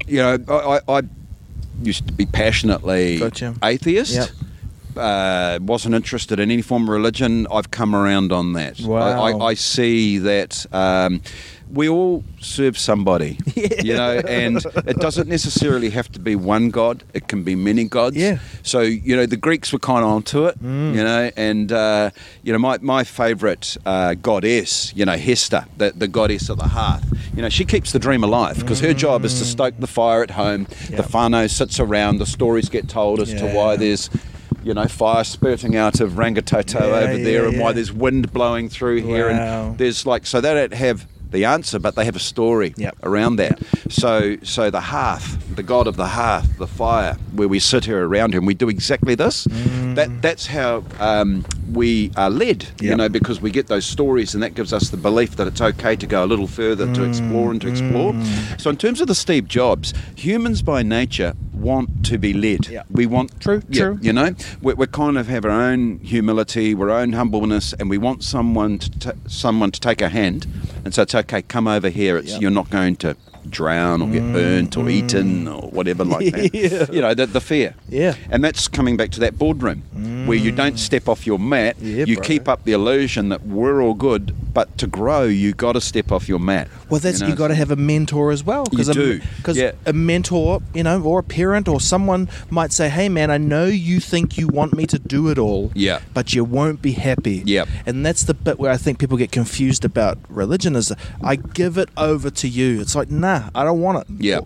you 0.06 0.18
know, 0.18 0.38
I, 0.48 0.76
I, 0.76 0.98
I 0.98 1.02
used 1.82 2.06
to 2.08 2.12
be 2.12 2.26
passionately 2.26 3.18
Gotcha. 3.18 3.54
atheist. 3.62 4.14
Yep. 4.14 4.28
Uh, 4.96 5.58
wasn't 5.62 5.94
interested 5.94 6.38
in 6.40 6.50
any 6.50 6.62
form 6.62 6.84
of 6.84 6.88
religion. 6.90 7.46
I've 7.50 7.70
come 7.70 7.94
around 7.94 8.32
on 8.32 8.52
that. 8.54 8.80
Wow. 8.80 8.98
I, 9.00 9.30
I, 9.32 9.38
I 9.50 9.54
see 9.54 10.18
that 10.18 10.66
um, 10.72 11.20
we 11.72 11.88
all 11.88 12.22
serve 12.40 12.76
somebody, 12.78 13.38
you 13.82 13.94
know, 13.94 14.20
and 14.28 14.64
it 14.86 14.98
doesn't 14.98 15.28
necessarily 15.28 15.90
have 15.90 16.10
to 16.12 16.20
be 16.20 16.36
one 16.36 16.70
god. 16.70 17.02
It 17.14 17.26
can 17.28 17.42
be 17.42 17.54
many 17.54 17.84
gods. 17.84 18.16
Yeah. 18.16 18.38
So 18.62 18.80
you 18.80 19.16
know, 19.16 19.26
the 19.26 19.36
Greeks 19.36 19.72
were 19.72 19.78
kind 19.78 20.04
of 20.04 20.10
onto 20.10 20.46
it, 20.46 20.62
Mm. 20.62 20.94
you 20.94 21.02
know, 21.02 21.30
and 21.36 21.72
uh, 21.72 22.10
you 22.42 22.52
know, 22.52 22.58
my 22.58 22.78
my 22.80 23.02
favourite 23.04 23.76
uh, 23.86 24.14
goddess, 24.14 24.92
you 24.94 25.04
know, 25.04 25.16
Hestia, 25.16 25.66
the, 25.78 25.92
the 25.96 26.08
goddess 26.08 26.48
of 26.48 26.58
the 26.58 26.68
hearth. 26.68 27.04
You 27.34 27.42
know, 27.42 27.48
she 27.48 27.64
keeps 27.64 27.90
the 27.90 27.98
dream 27.98 28.22
alive 28.22 28.60
because 28.60 28.78
her 28.80 28.94
job 28.94 29.24
is 29.24 29.38
to 29.40 29.44
stoke 29.44 29.74
the 29.80 29.88
fire 29.88 30.22
at 30.22 30.30
home. 30.30 30.68
Yeah. 30.88 30.98
The 30.98 31.02
whānau 31.02 31.50
sits 31.50 31.80
around. 31.80 32.18
The 32.18 32.26
stories 32.26 32.68
get 32.68 32.88
told 32.88 33.20
as 33.20 33.30
to 33.34 33.50
why 33.52 33.76
there's. 33.76 34.08
You 34.64 34.74
know, 34.74 34.86
fire 34.86 35.24
spurting 35.24 35.76
out 35.76 36.00
of 36.00 36.12
Rangitoto 36.12 36.80
Yeah, 36.80 36.86
over 36.86 37.18
there, 37.18 37.42
yeah, 37.42 37.48
and 37.50 37.60
why 37.60 37.72
there's 37.72 37.92
wind 37.92 38.32
blowing 38.32 38.68
through 38.68 39.02
here, 39.02 39.28
and 39.28 39.78
there's 39.78 40.06
like 40.06 40.26
so 40.26 40.40
they 40.40 40.54
don't 40.54 40.72
have 40.72 41.06
the 41.34 41.44
answer, 41.44 41.78
but 41.78 41.96
they 41.96 42.06
have 42.06 42.16
a 42.16 42.20
story 42.20 42.72
Yep. 42.78 42.96
around 43.02 43.36
that. 43.36 43.58
So, 43.90 44.38
so 44.42 44.70
the 44.70 44.80
hearth, 44.80 45.54
the 45.54 45.62
god 45.62 45.86
of 45.86 45.96
the 45.96 46.06
hearth, 46.06 46.56
the 46.58 46.66
fire, 46.66 47.16
where 47.32 47.48
we 47.48 47.58
sit 47.58 47.84
here 47.84 48.06
around 48.06 48.34
him, 48.34 48.46
we 48.46 48.54
do 48.54 48.68
exactly 48.68 49.14
this. 49.14 49.46
Mm. 49.46 49.96
That 49.96 50.22
that's 50.22 50.46
how 50.46 50.84
um, 50.98 51.44
we 51.72 52.10
are 52.16 52.30
led. 52.30 52.66
You 52.80 52.96
know, 52.96 53.08
because 53.08 53.40
we 53.40 53.50
get 53.50 53.66
those 53.66 53.84
stories, 53.84 54.32
and 54.34 54.42
that 54.42 54.54
gives 54.54 54.72
us 54.72 54.88
the 54.88 54.96
belief 54.96 55.36
that 55.36 55.46
it's 55.46 55.60
okay 55.60 55.96
to 55.96 56.06
go 56.06 56.24
a 56.24 56.26
little 56.26 56.46
further 56.46 56.92
to 56.94 57.04
explore 57.04 57.50
and 57.50 57.60
to 57.60 57.66
mm. 57.66 57.70
explore. 57.70 58.12
Mm. 58.12 58.60
So, 58.60 58.70
in 58.70 58.76
terms 58.76 59.00
of 59.00 59.08
the 59.08 59.14
Steve 59.14 59.46
Jobs, 59.48 59.92
humans 60.14 60.62
by 60.62 60.82
nature 60.82 61.34
want 61.54 62.04
to 62.06 62.18
be 62.18 62.32
led. 62.32 62.68
Yep. 62.68 62.86
We 62.90 63.06
want 63.06 63.40
True, 63.40 63.62
yeah, 63.68 63.84
true. 63.84 63.98
You 64.02 64.12
know, 64.12 64.34
we 64.62 64.74
we 64.74 64.86
kind 64.86 65.16
of 65.18 65.28
have 65.28 65.44
our 65.44 65.50
own 65.50 65.98
humility, 66.00 66.74
our 66.74 66.90
own 66.90 67.12
humbleness, 67.12 67.72
and 67.74 67.88
we 67.88 67.98
want 67.98 68.22
someone 68.22 68.78
to 68.78 68.90
ta 68.98 69.12
someone 69.26 69.70
to 69.70 69.80
take 69.80 70.00
a 70.02 70.08
hand 70.08 70.46
and 70.84 70.94
say, 70.94 71.02
"It's 71.02 71.14
okay, 71.14 71.42
come 71.42 71.66
over 71.68 71.88
here. 71.88 72.16
It's 72.16 72.32
Yep. 72.32 72.40
you're 72.42 72.50
not 72.50 72.70
going 72.70 72.96
to 72.96 73.16
drown 73.50 74.02
or 74.02 74.08
get 74.08 74.22
burnt 74.32 74.76
or 74.76 74.88
eaten 74.88 75.48
or 75.48 75.62
whatever 75.70 76.04
like 76.04 76.32
that." 76.32 76.54
Yeah. 76.54 76.86
You 76.90 77.00
know, 77.00 77.14
the, 77.14 77.26
the 77.26 77.40
fear. 77.40 77.74
Yeah. 77.88 78.14
And 78.30 78.42
that's 78.42 78.68
coming 78.68 78.96
back 78.96 79.10
to 79.12 79.20
that 79.20 79.38
boardroom 79.38 79.82
where 80.26 80.38
you 80.38 80.50
don't 80.52 80.78
step 80.78 81.08
off 81.08 81.26
your 81.26 81.38
mat. 81.38 81.76
Yeah, 81.80 82.04
you 82.04 82.16
bro. 82.16 82.24
keep 82.24 82.48
up 82.48 82.64
the 82.64 82.72
illusion 82.72 83.28
that 83.28 83.44
we're 83.46 83.82
all 83.82 83.94
good, 83.94 84.34
but 84.54 84.76
to 84.78 84.86
grow, 84.86 85.24
you 85.24 85.52
got 85.52 85.72
to 85.72 85.80
step 85.80 86.12
off 86.12 86.28
your 86.28 86.38
mat. 86.38 86.68
Well, 86.88 87.00
that's 87.00 87.20
you, 87.20 87.28
know? 87.28 87.34
got 87.34 87.48
to 87.48 87.54
have 87.54 87.70
a 87.70 87.76
mentor 87.76 88.30
as 88.30 88.44
well. 88.44 88.64
You 88.72 88.84
do, 88.84 89.20
because 89.36 89.56
yeah. 89.56 89.72
a 89.84 89.92
mentor, 89.92 90.60
you 90.72 90.82
know, 90.82 91.02
or 91.02 91.18
a 91.18 91.22
parent 91.22 91.68
or 91.68 91.80
someone 91.80 92.28
might 92.50 92.72
say, 92.72 92.88
"Hey, 92.88 93.08
man, 93.08 93.30
I 93.30 93.38
know 93.38 93.66
you 93.66 94.00
think 94.00 94.38
you 94.38 94.48
want 94.48 94.74
me 94.74 94.86
to 94.86 94.98
do 94.98 95.28
it 95.28 95.38
all, 95.38 95.72
Yeah. 95.74 96.00
but 96.14 96.34
you 96.34 96.44
won't 96.44 96.80
be 96.80 96.92
happy." 96.92 97.42
Yep. 97.44 97.68
and 97.86 98.04
that's 98.06 98.24
the 98.24 98.34
bit 98.34 98.58
where 98.58 98.70
I 98.70 98.76
think 98.76 98.98
people 98.98 99.16
get 99.18 99.32
confused 99.32 99.84
about 99.84 100.18
religion. 100.28 100.76
Is 100.76 100.92
I 101.22 101.36
give 101.36 101.76
it 101.78 101.88
over 101.96 102.30
to 102.30 102.48
you. 102.48 102.80
It's 102.80 102.94
like, 102.94 103.10
nah, 103.10 103.33
I 103.54 103.64
don't 103.64 103.80
want 103.80 103.98
it. 103.98 104.06
Yep. 104.22 104.44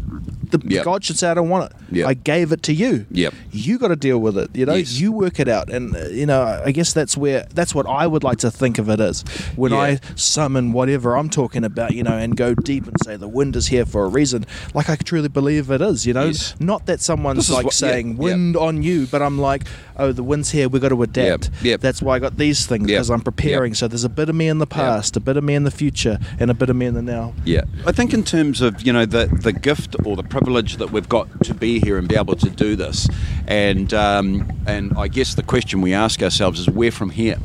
The 0.51 0.61
Yep. 0.65 0.85
God 0.85 1.05
should 1.05 1.19
say, 1.19 1.29
I 1.31 1.35
don't 1.35 1.49
want 1.49 1.71
it. 1.71 1.77
Yep. 1.93 2.07
I 2.09 2.15
gave 2.15 2.53
it 2.53 2.63
to 2.65 2.73
you. 2.73 3.07
Yep. 3.11 3.35
You 3.53 3.79
got 3.79 3.89
to 3.89 3.97
deal 3.97 4.19
with 4.19 4.37
it. 4.39 4.51
You 4.55 4.67
know, 4.67 4.75
Yes. 4.75 4.99
you 5.01 5.13
work 5.13 5.39
it 5.41 5.49
out, 5.49 5.71
and 5.71 5.95
uh, 5.97 6.09
you 6.09 6.27
know, 6.27 6.43
I 6.65 6.73
guess 6.73 6.93
that's 6.93 7.17
where 7.17 7.47
that's 7.55 7.75
what 7.75 7.87
I 7.87 8.07
would 8.07 8.25
like 8.25 8.39
to 8.39 8.51
think 8.51 8.79
of 8.79 8.89
it 8.89 9.01
as 9.01 9.23
when 9.57 9.73
Yeah. 9.73 9.79
I 9.79 10.01
summon 10.15 10.73
whatever 10.73 11.17
I'm 11.17 11.31
talking 11.31 11.65
about, 11.65 11.93
you 11.95 12.03
know, 12.03 12.13
and 12.17 12.37
go 12.37 12.55
deep 12.55 12.87
and 12.87 12.97
say 13.05 13.17
the 13.17 13.29
wind 13.29 13.57
is 13.57 13.69
here 13.69 13.87
for 13.87 14.05
a 14.05 14.09
reason. 14.09 14.45
Like 14.75 14.89
I 14.91 14.97
truly 14.97 15.29
believe 15.29 15.71
it 15.71 15.81
is, 15.81 16.07
you 16.07 16.13
know. 16.15 16.27
Yes. 16.27 16.55
Not 16.61 16.87
that 16.87 17.01
someone's 17.01 17.47
This 17.49 17.51
like 17.51 17.65
what- 17.67 17.75
saying 17.75 18.11
yeah. 18.13 18.15
wind 18.23 18.57
on 18.57 18.83
you, 18.83 19.07
but 19.07 19.23
I'm 19.23 19.39
like, 19.39 19.65
oh, 19.97 20.13
the 20.13 20.23
wind's 20.23 20.51
here. 20.51 20.69
We've 20.69 20.83
got 20.83 20.91
to 20.91 21.03
adapt. 21.03 21.51
yep. 21.63 21.81
That's 21.81 22.03
why 22.03 22.17
I 22.17 22.19
got 22.19 22.37
these 22.37 22.67
things 22.67 22.89
Yep, 22.89 22.97
because 22.99 23.11
I'm 23.11 23.21
preparing. 23.21 23.73
yep. 23.73 23.77
So 23.79 23.89
there's 23.89 24.05
a 24.05 24.09
bit 24.09 24.29
of 24.29 24.35
me 24.35 24.49
in 24.49 24.59
the 24.59 24.67
past, 24.67 25.17
a 25.17 25.21
bit 25.21 25.37
of 25.37 25.45
me 25.45 25.55
in 25.55 25.65
the 25.65 25.71
future, 25.71 26.19
and 26.39 26.51
a 26.51 26.55
bit 26.55 26.69
of 26.71 26.77
me 26.77 26.87
in 26.87 26.95
the 26.95 27.03
now. 27.03 27.33
Yeah, 27.45 27.63
I 27.87 27.93
think 27.93 28.13
in 28.15 28.25
terms 28.25 28.61
of 28.61 28.83
you 28.83 28.93
know 28.93 29.07
the 29.07 29.27
the 29.43 29.53
gift 29.53 29.97
or 30.05 30.17
the 30.17 30.23
privilege 30.39 30.77
that 30.77 30.91
we've 30.91 31.09
got 31.09 31.27
to 31.45 31.55
be 31.55 31.81
here 31.81 31.99
and 31.99 32.09
be 32.09 32.17
able 32.17 32.37
to 32.37 32.51
do 32.51 32.77
this, 32.77 33.09
and 33.47 33.93
um, 33.93 34.51
and 34.67 34.93
I 34.97 35.09
guess 35.09 35.35
the 35.35 35.43
question 35.43 35.81
we 35.81 35.93
ask 35.93 36.23
ourselves 36.23 36.61
is 36.61 36.69
where 36.71 36.93
from 36.93 37.11
here. 37.11 37.39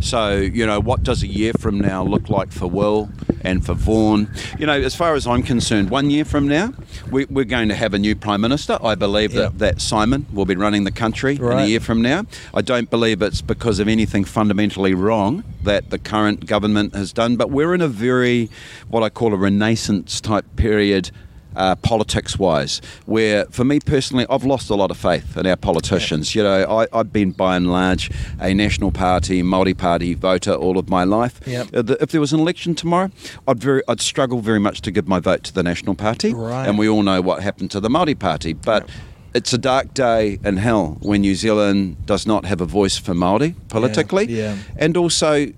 So 0.00 0.36
you 0.36 0.66
know 0.66 0.80
what 0.80 1.02
does 1.02 1.22
a 1.22 1.26
year 1.26 1.52
from 1.58 1.80
now 1.80 2.04
look 2.04 2.28
like 2.28 2.52
for 2.52 2.66
Will 2.66 3.08
and 3.42 3.64
for 3.64 3.74
Vaughan? 3.74 4.30
You 4.58 4.66
know, 4.66 4.74
as 4.80 4.94
far 4.94 5.14
as 5.14 5.26
I'm 5.26 5.42
concerned, 5.42 5.90
one 5.90 6.10
year 6.10 6.24
from 6.24 6.46
now 6.48 6.72
we, 7.10 7.24
we're 7.26 7.44
going 7.44 7.68
to 7.68 7.74
have 7.74 7.94
a 7.94 7.98
new 7.98 8.14
prime 8.14 8.40
minister. 8.40 8.78
I 8.82 8.94
believe 8.94 9.32
that 9.32 9.58
that 9.58 9.80
Simon 9.80 10.26
will 10.32 10.46
be 10.46 10.56
running 10.56 10.84
the 10.84 10.92
country 10.92 11.36
in 11.36 11.42
a 11.58 11.66
year 11.66 11.80
from 11.80 12.02
now. 12.02 12.26
I 12.52 12.60
don't 12.62 12.90
believe 12.90 13.22
it's 13.22 13.40
because 13.40 13.78
of 13.78 13.88
anything 13.88 14.24
fundamentally 14.24 14.94
wrong 14.94 15.44
that 15.62 15.90
the 15.90 15.98
current 15.98 16.46
government 16.46 16.94
has 16.94 17.12
done, 17.12 17.36
but 17.36 17.50
we're 17.50 17.74
in 17.74 17.80
a 17.80 17.88
very, 17.88 18.50
what 18.88 19.02
I 19.02 19.08
call 19.08 19.32
a 19.32 19.36
renaissance 19.36 20.20
type 20.20 20.44
period. 20.56 21.10
Uh, 21.56 21.76
politics 21.76 22.36
wise, 22.36 22.80
where 23.06 23.44
for 23.46 23.64
me 23.64 23.78
personally, 23.78 24.26
I've 24.28 24.44
lost 24.44 24.70
a 24.70 24.74
lot 24.74 24.90
of 24.90 24.96
faith 24.96 25.36
in 25.36 25.46
our 25.46 25.54
politicians. 25.56 26.34
You 26.34 26.42
know, 26.42 26.64
I, 26.80 26.88
I've 26.92 27.12
been 27.12 27.30
by 27.30 27.54
and 27.56 27.70
large 27.70 28.10
a 28.40 28.52
National 28.54 28.90
Party, 28.90 29.40
multi 29.42 29.72
party 29.72 30.14
voter 30.14 30.52
all 30.52 30.78
of 30.78 30.88
my 30.88 31.04
life. 31.04 31.40
Yep. 31.46 31.68
Uh, 31.72 31.94
If 32.00 32.10
there 32.10 32.20
was 32.20 32.32
an 32.32 32.40
election 32.40 32.74
tomorrow, 32.74 33.10
I'd 33.46 33.60
very, 33.60 33.82
I'd 33.86 34.00
struggle 34.00 34.40
very 34.40 34.58
much 34.58 34.80
to 34.82 34.90
give 34.90 35.06
my 35.06 35.20
vote 35.20 35.44
to 35.44 35.52
the 35.54 35.62
National 35.62 35.94
Party. 35.94 36.34
Right. 36.34 36.66
And 36.68 36.76
we 36.76 36.88
all 36.88 37.04
know 37.04 37.20
what 37.20 37.42
happened 37.42 37.70
to 37.70 37.80
the 37.80 37.88
multi 37.88 38.16
party. 38.16 38.52
But 38.52 38.88
it's 39.32 39.52
a 39.52 39.58
dark 39.58 39.94
day 39.94 40.38
in 40.44 40.56
hell 40.56 40.96
when 41.02 41.20
New 41.20 41.36
Zealand 41.36 42.04
does 42.06 42.26
not 42.26 42.44
have 42.46 42.60
a 42.60 42.66
voice 42.66 42.96
for 42.98 43.14
Māori 43.14 43.54
politically. 43.68 44.26
yeah. 44.26 44.56
And 44.76 44.96
also, 44.96 45.52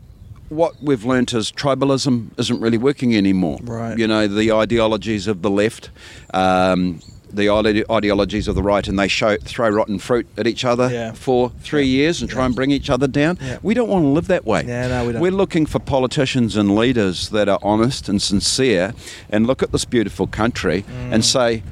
what 0.48 0.74
we've 0.82 1.04
learnt 1.04 1.32
is 1.34 1.50
tribalism 1.52 2.30
isn't 2.38 2.60
really 2.60 2.78
working 2.78 3.16
anymore. 3.16 3.58
Right. 3.62 3.98
You 3.98 4.06
know, 4.06 4.26
the 4.28 4.52
ideologies 4.52 5.26
of 5.26 5.42
the 5.42 5.50
left. 5.50 5.90
Um, 6.34 7.00
the 7.32 7.48
ide- 7.48 7.84
ideologies 7.90 8.46
of 8.48 8.54
the 8.54 8.62
right, 8.62 8.86
and 8.86 8.96
they 8.98 9.08
show 9.08 9.36
throw 9.38 9.68
rotten 9.68 9.98
fruit 9.98 10.26
at 10.38 10.46
each 10.46 10.64
other 10.64 10.88
Yeah. 10.90 11.12
for 11.12 11.50
three 11.60 11.84
years 11.86 12.22
and 12.22 12.30
try 12.30 12.46
and 12.46 12.54
bring 12.54 12.70
each 12.70 12.88
other 12.88 13.08
down. 13.08 13.36
Yeah. 13.42 13.58
We 13.62 13.74
don't 13.74 13.88
want 13.88 14.04
to 14.04 14.08
live 14.08 14.28
that 14.28 14.46
way. 14.46 14.64
Yeah, 14.66 14.86
no, 14.86 15.06
we 15.06 15.12
don't. 15.12 15.20
We're 15.20 15.32
looking 15.32 15.66
for 15.66 15.80
politicians 15.80 16.56
and 16.56 16.76
leaders 16.76 17.30
that 17.30 17.48
are 17.48 17.58
honest 17.62 18.08
and 18.08 18.22
sincere, 18.22 18.94
and 19.28 19.46
look 19.46 19.62
at 19.62 19.72
this 19.72 19.84
beautiful 19.84 20.28
country 20.28 20.84
Mm. 20.88 21.12
and 21.14 21.24
say, 21.24 21.62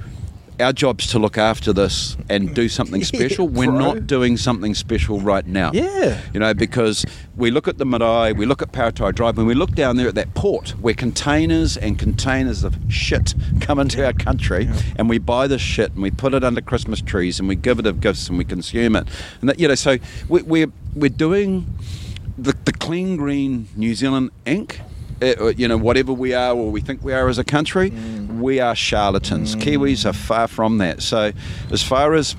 our 0.60 0.72
job's 0.72 1.06
to 1.08 1.18
look 1.18 1.36
after 1.36 1.72
this 1.72 2.16
and 2.28 2.54
do 2.54 2.68
something 2.68 3.00
Yeah, 3.04 3.06
special. 3.06 3.48
We're 3.48 3.72
not 3.72 4.06
doing 4.06 4.36
something 4.36 4.74
special 4.74 5.20
right 5.20 5.46
now. 5.46 5.70
Yeah. 5.72 6.20
You 6.32 6.40
know, 6.40 6.54
because 6.54 7.04
we 7.36 7.50
look 7.50 7.68
at 7.68 7.78
the 7.78 7.84
Marae, 7.84 8.32
we 8.32 8.46
look 8.46 8.62
at 8.62 8.72
Paritai 8.72 9.14
Drive, 9.14 9.38
and 9.38 9.46
we 9.46 9.54
look 9.54 9.72
down 9.72 9.96
there 9.96 10.08
at 10.08 10.14
that 10.14 10.34
port 10.34 10.70
where 10.80 10.94
containers 10.94 11.76
and 11.76 11.98
containers 11.98 12.62
of 12.64 12.76
shit 12.88 13.34
come 13.60 13.78
into 13.78 14.04
our 14.04 14.12
country, 14.12 14.68
and 14.96 15.08
we 15.08 15.18
buy 15.18 15.46
this 15.46 15.62
shit 15.62 15.92
and 15.92 16.02
we 16.02 16.10
put 16.10 16.34
it 16.34 16.44
under 16.44 16.60
Christmas 16.60 17.00
trees 17.00 17.38
and 17.38 17.48
we 17.48 17.56
give 17.56 17.78
it 17.78 17.86
as 17.86 17.94
gifts 17.94 18.28
and 18.28 18.38
we 18.38 18.44
consume 18.44 18.96
it. 18.96 19.06
And 19.40 19.48
that, 19.50 19.58
you 19.58 19.68
know, 19.68 19.74
so 19.74 19.98
we, 20.28 20.42
we're 20.42 20.72
we're 20.94 21.08
doing 21.08 21.66
the, 22.38 22.54
the 22.64 22.72
clean 22.72 23.16
green 23.16 23.68
New 23.76 23.94
Zealand 23.94 24.30
ink. 24.46 24.80
Uh, 25.32 25.46
you 25.56 25.66
know, 25.68 25.76
whatever 25.76 26.12
we 26.12 26.34
are 26.34 26.54
or 26.54 26.70
we 26.70 26.80
think 26.80 27.02
we 27.02 27.12
are 27.12 27.28
as 27.28 27.38
a 27.38 27.44
country, 27.44 27.90
we 28.38 28.60
are 28.60 28.74
charlatans. 28.74 29.56
Kiwis 29.56 30.04
are 30.06 30.12
far 30.12 30.48
from 30.48 30.78
that. 30.78 31.02
So, 31.02 31.32
as 31.70 31.82
far 31.82 32.14
as 32.14 32.36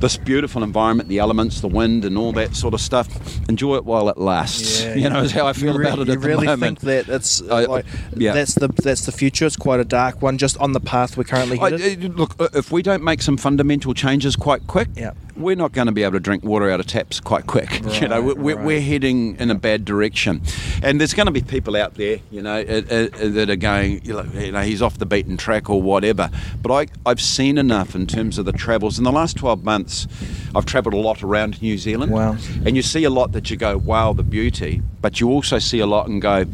this 0.00 0.16
beautiful 0.18 0.62
environment, 0.62 1.08
the 1.08 1.18
elements, 1.18 1.60
the 1.62 1.68
wind, 1.68 2.04
and 2.04 2.18
all 2.18 2.32
that 2.32 2.54
sort 2.54 2.74
of 2.74 2.80
stuff, 2.80 3.08
enjoy 3.48 3.76
it 3.76 3.84
while 3.86 4.08
it 4.10 4.18
lasts. 4.18 4.84
you 4.96 5.08
know, 5.08 5.20
is 5.22 5.30
how 5.32 5.46
I 5.46 5.52
feel 5.54 5.72
you 5.72 5.78
re- 5.78 5.86
about 5.86 6.00
it 6.00 6.08
You 6.08 6.14
at 6.14 6.20
the 6.20 6.28
really 6.28 6.46
moment. 6.46 6.80
think 6.80 7.06
that 7.06 7.14
it's 7.14 7.40
I- 7.42 7.62
I- 7.62 7.64
like, 7.66 7.86
yeah. 8.16 8.32
that's 8.32 8.54
the 8.54 8.68
that's 8.68 9.06
the 9.06 9.12
future. 9.12 9.46
It's 9.46 9.56
quite 9.56 9.80
a 9.80 9.84
dark 9.84 10.20
one, 10.20 10.36
just 10.36 10.58
on 10.58 10.72
the 10.72 10.80
path 10.80 11.16
we're 11.16 11.24
currently 11.24 11.58
I, 11.58 11.70
headed. 11.70 12.04
uh, 12.04 12.08
look, 12.16 12.34
uh, 12.40 12.48
if 12.54 12.70
we 12.72 12.82
don't 12.82 13.02
make 13.02 13.22
some 13.22 13.36
fundamental 13.36 13.94
changes 13.94 14.36
quite 14.36 14.66
quick, 14.66 14.88
Yeah. 14.96 15.12
We're 15.36 15.56
not 15.56 15.72
going 15.72 15.86
to 15.86 15.92
be 15.92 16.02
able 16.02 16.12
to 16.12 16.20
drink 16.20 16.44
water 16.44 16.70
out 16.70 16.80
of 16.80 16.86
taps 16.86 17.20
quite 17.20 17.46
quick. 17.46 17.80
you 18.00 18.08
know, 18.08 18.22
we're, 18.22 18.34
we're, 18.34 18.62
we're 18.64 18.80
heading 18.80 19.36
in 19.36 19.50
a 19.50 19.54
bad 19.54 19.84
direction, 19.84 20.42
and 20.82 21.00
there's 21.00 21.14
going 21.14 21.26
to 21.26 21.32
be 21.32 21.42
people 21.42 21.76
out 21.76 21.94
there, 21.94 22.18
you 22.30 22.42
know, 22.42 22.62
that 22.64 23.50
are 23.50 23.56
going, 23.56 24.04
you 24.04 24.52
know, 24.52 24.60
he's 24.62 24.82
off 24.82 24.98
the 24.98 25.06
beaten 25.06 25.36
track 25.36 25.68
or 25.68 25.80
whatever. 25.82 26.30
But 26.62 26.72
I, 26.72 27.10
I've 27.10 27.20
seen 27.20 27.58
enough 27.58 27.94
in 27.94 28.06
terms 28.06 28.38
of 28.38 28.44
the 28.44 28.52
travels 28.52 28.98
in 28.98 29.04
the 29.04 29.12
last 29.12 29.36
12 29.36 29.64
months. 29.64 30.06
I've 30.54 30.66
travelled 30.66 30.94
a 30.94 30.98
lot 30.98 31.22
around 31.22 31.60
New 31.62 31.78
Zealand, 31.78 32.12
Wow. 32.12 32.36
and 32.64 32.76
you 32.76 32.82
see 32.82 33.04
a 33.04 33.10
lot 33.10 33.32
that 33.32 33.50
you 33.50 33.56
go, 33.56 33.76
wow, 33.76 34.12
the 34.12 34.22
beauty, 34.22 34.82
but 35.00 35.20
you 35.20 35.28
also 35.30 35.58
see 35.58 35.80
a 35.80 35.86
lot 35.86 36.08
and 36.08 36.22
go. 36.22 36.44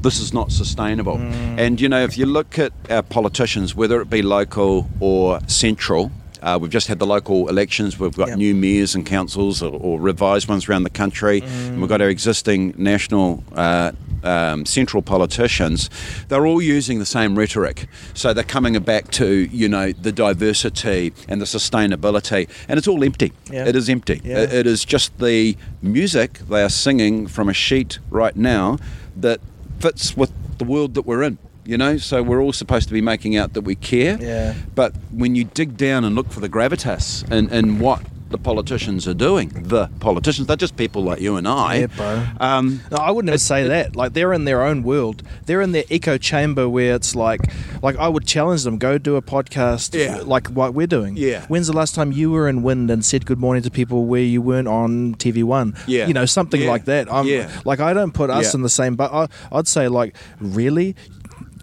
This 0.00 0.20
is 0.20 0.32
not 0.32 0.52
sustainable. 0.52 1.16
Mm. 1.16 1.58
And 1.58 1.80
you 1.80 1.88
know, 1.88 2.04
if 2.04 2.16
you 2.16 2.24
look 2.24 2.56
at 2.56 2.72
our 2.88 3.02
politicians, 3.02 3.74
whether 3.74 4.00
it 4.00 4.08
be 4.08 4.22
local 4.22 4.88
or 5.00 5.40
central, 5.48 6.12
uh, 6.42 6.58
we've 6.60 6.70
just 6.70 6.86
had 6.88 6.98
the 6.98 7.06
local 7.06 7.48
elections. 7.48 7.98
We've 7.98 8.14
got 8.16 8.28
Yep. 8.28 8.38
new 8.38 8.54
mayors 8.54 8.94
and 8.94 9.04
councils 9.06 9.62
or, 9.62 9.72
or 9.72 10.00
revised 10.00 10.48
ones 10.48 10.68
around 10.68 10.82
the 10.84 10.90
country. 10.90 11.42
And 11.42 11.80
we've 11.80 11.88
got 11.88 12.00
our 12.00 12.08
existing 12.08 12.74
national 12.76 13.42
uh, 13.54 13.92
um, 14.22 14.64
central 14.66 15.02
politicians. 15.02 15.90
They're 16.28 16.46
all 16.46 16.60
using 16.62 16.98
the 16.98 17.06
same 17.06 17.36
rhetoric. 17.38 17.86
So 18.14 18.32
they're 18.34 18.44
coming 18.44 18.78
back 18.80 19.10
to, 19.12 19.26
you 19.26 19.68
know, 19.68 19.92
the 19.92 20.12
diversity 20.12 21.12
and 21.28 21.40
the 21.40 21.46
sustainability. 21.46 22.48
And 22.68 22.78
it's 22.78 22.88
all 22.88 23.02
empty. 23.04 23.32
Yeah. 23.50 23.66
It 23.66 23.76
is 23.76 23.88
empty. 23.88 24.20
Yeah. 24.24 24.38
It- 24.42 24.52
it 24.58 24.66
is 24.66 24.84
just 24.84 25.16
the 25.18 25.56
music 25.82 26.38
they 26.48 26.62
are 26.62 26.68
singing 26.68 27.26
from 27.28 27.48
a 27.48 27.52
sheet 27.54 27.98
right 28.10 28.34
now 28.36 28.78
that 29.16 29.40
fits 29.78 30.16
with 30.16 30.32
the 30.58 30.64
world 30.64 30.94
that 30.94 31.02
we're 31.02 31.22
in. 31.22 31.38
You 31.68 31.76
know, 31.76 31.98
so 31.98 32.22
we're 32.22 32.40
all 32.40 32.54
supposed 32.54 32.88
to 32.88 32.94
be 32.94 33.02
making 33.02 33.36
out 33.36 33.52
that 33.52 33.60
we 33.60 33.74
care. 33.74 34.16
Yeah. 34.18 34.54
But 34.74 34.94
when 35.12 35.34
you 35.34 35.44
dig 35.44 35.76
down 35.76 36.02
and 36.02 36.16
look 36.16 36.30
for 36.30 36.40
the 36.40 36.48
gravitas 36.48 37.30
and, 37.30 37.52
and 37.52 37.78
what 37.78 38.00
the 38.30 38.38
politicians 38.38 39.06
are 39.06 39.12
doing, 39.14 39.48
the 39.50 39.88
politicians, 40.00 40.46
they're 40.46 40.56
just 40.56 40.78
people 40.78 41.02
like 41.02 41.20
you 41.20 41.36
and 41.36 41.46
I. 41.46 41.74
Yeah, 41.80 41.86
bro. 41.88 42.26
Um, 42.40 42.80
No, 42.90 42.96
I 42.96 43.10
wouldn't 43.10 43.38
say 43.40 43.68
that. 43.68 43.96
Like 43.96 44.14
they're 44.14 44.32
in 44.32 44.44
their 44.46 44.62
own 44.62 44.82
world. 44.82 45.22
They're 45.44 45.60
in 45.60 45.72
their 45.72 45.84
echo 45.90 46.16
chamber 46.16 46.70
where 46.70 46.94
it's 46.94 47.14
like, 47.14 47.40
like 47.82 47.96
I 47.96 48.08
would 48.08 48.26
challenge 48.26 48.64
them 48.64 48.78
go 48.78 48.96
do 48.96 49.16
a 49.16 49.22
podcast, 49.22 49.92
Yeah. 49.98 50.22
like 50.24 50.48
what 50.48 50.72
we're 50.72 50.86
doing. 50.86 51.18
Yeah. 51.18 51.44
When's 51.48 51.66
the 51.66 51.76
last 51.76 51.94
time 51.94 52.12
you 52.12 52.30
were 52.30 52.48
in 52.48 52.62
Wind 52.62 52.90
and 52.90 53.04
said 53.04 53.26
good 53.26 53.38
morning 53.38 53.62
to 53.62 53.70
people 53.70 54.06
where 54.06 54.22
you 54.22 54.40
weren't 54.40 54.68
on 54.68 55.16
TV 55.16 55.42
One? 55.44 55.74
Yeah. 55.86 56.06
You 56.06 56.14
know 56.14 56.24
something 56.26 56.62
Yeah. 56.62 56.70
like 56.70 56.86
that. 56.86 57.12
I'm, 57.12 57.26
Yeah. 57.26 57.50
Like 57.66 57.80
I 57.80 57.92
don't 57.92 58.12
put 58.12 58.30
us 58.30 58.54
in 58.54 58.62
the 58.62 58.68
same. 58.70 58.96
But 58.96 59.12
I, 59.12 59.28
I'd 59.52 59.68
say 59.68 59.88
like 59.88 60.16
really. 60.40 60.96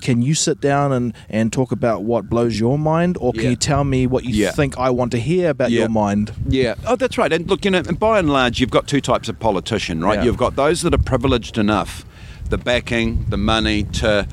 Can 0.05 0.21
you 0.21 0.35
sit 0.35 0.61
down 0.61 0.91
and, 0.93 1.13
and 1.31 1.51
talk 1.51 1.71
about 1.71 2.03
what 2.03 2.29
blows 2.29 2.59
your 2.59 2.77
mind, 2.77 3.17
or 3.19 3.33
can 3.33 3.41
Yeah. 3.45 3.49
you 3.49 3.55
tell 3.55 3.83
me 3.83 4.05
what 4.05 4.23
you 4.23 4.35
Yeah. 4.35 4.51
think 4.51 4.77
I 4.77 4.91
want 4.91 5.11
to 5.13 5.19
hear 5.19 5.49
about 5.49 5.71
Yeah. 5.71 5.79
your 5.79 5.89
mind? 5.89 6.31
Yeah. 6.47 6.75
Oh, 6.85 6.95
that's 6.95 7.17
right. 7.17 7.33
And 7.33 7.49
look, 7.49 7.65
you 7.65 7.71
know, 7.71 7.79
and 7.79 7.97
by 7.99 8.19
and 8.19 8.29
large, 8.29 8.59
you've 8.59 8.69
got 8.69 8.85
two 8.87 9.01
types 9.01 9.29
of 9.29 9.39
politician, 9.39 10.01
right? 10.03 10.23
You've 10.23 10.37
got 10.37 10.55
those 10.55 10.83
that 10.83 10.93
are 10.93 10.99
privileged 10.99 11.57
enough, 11.57 12.05
the 12.51 12.59
backing, 12.59 13.25
the 13.29 13.37
money 13.37 13.81
to 13.93 14.27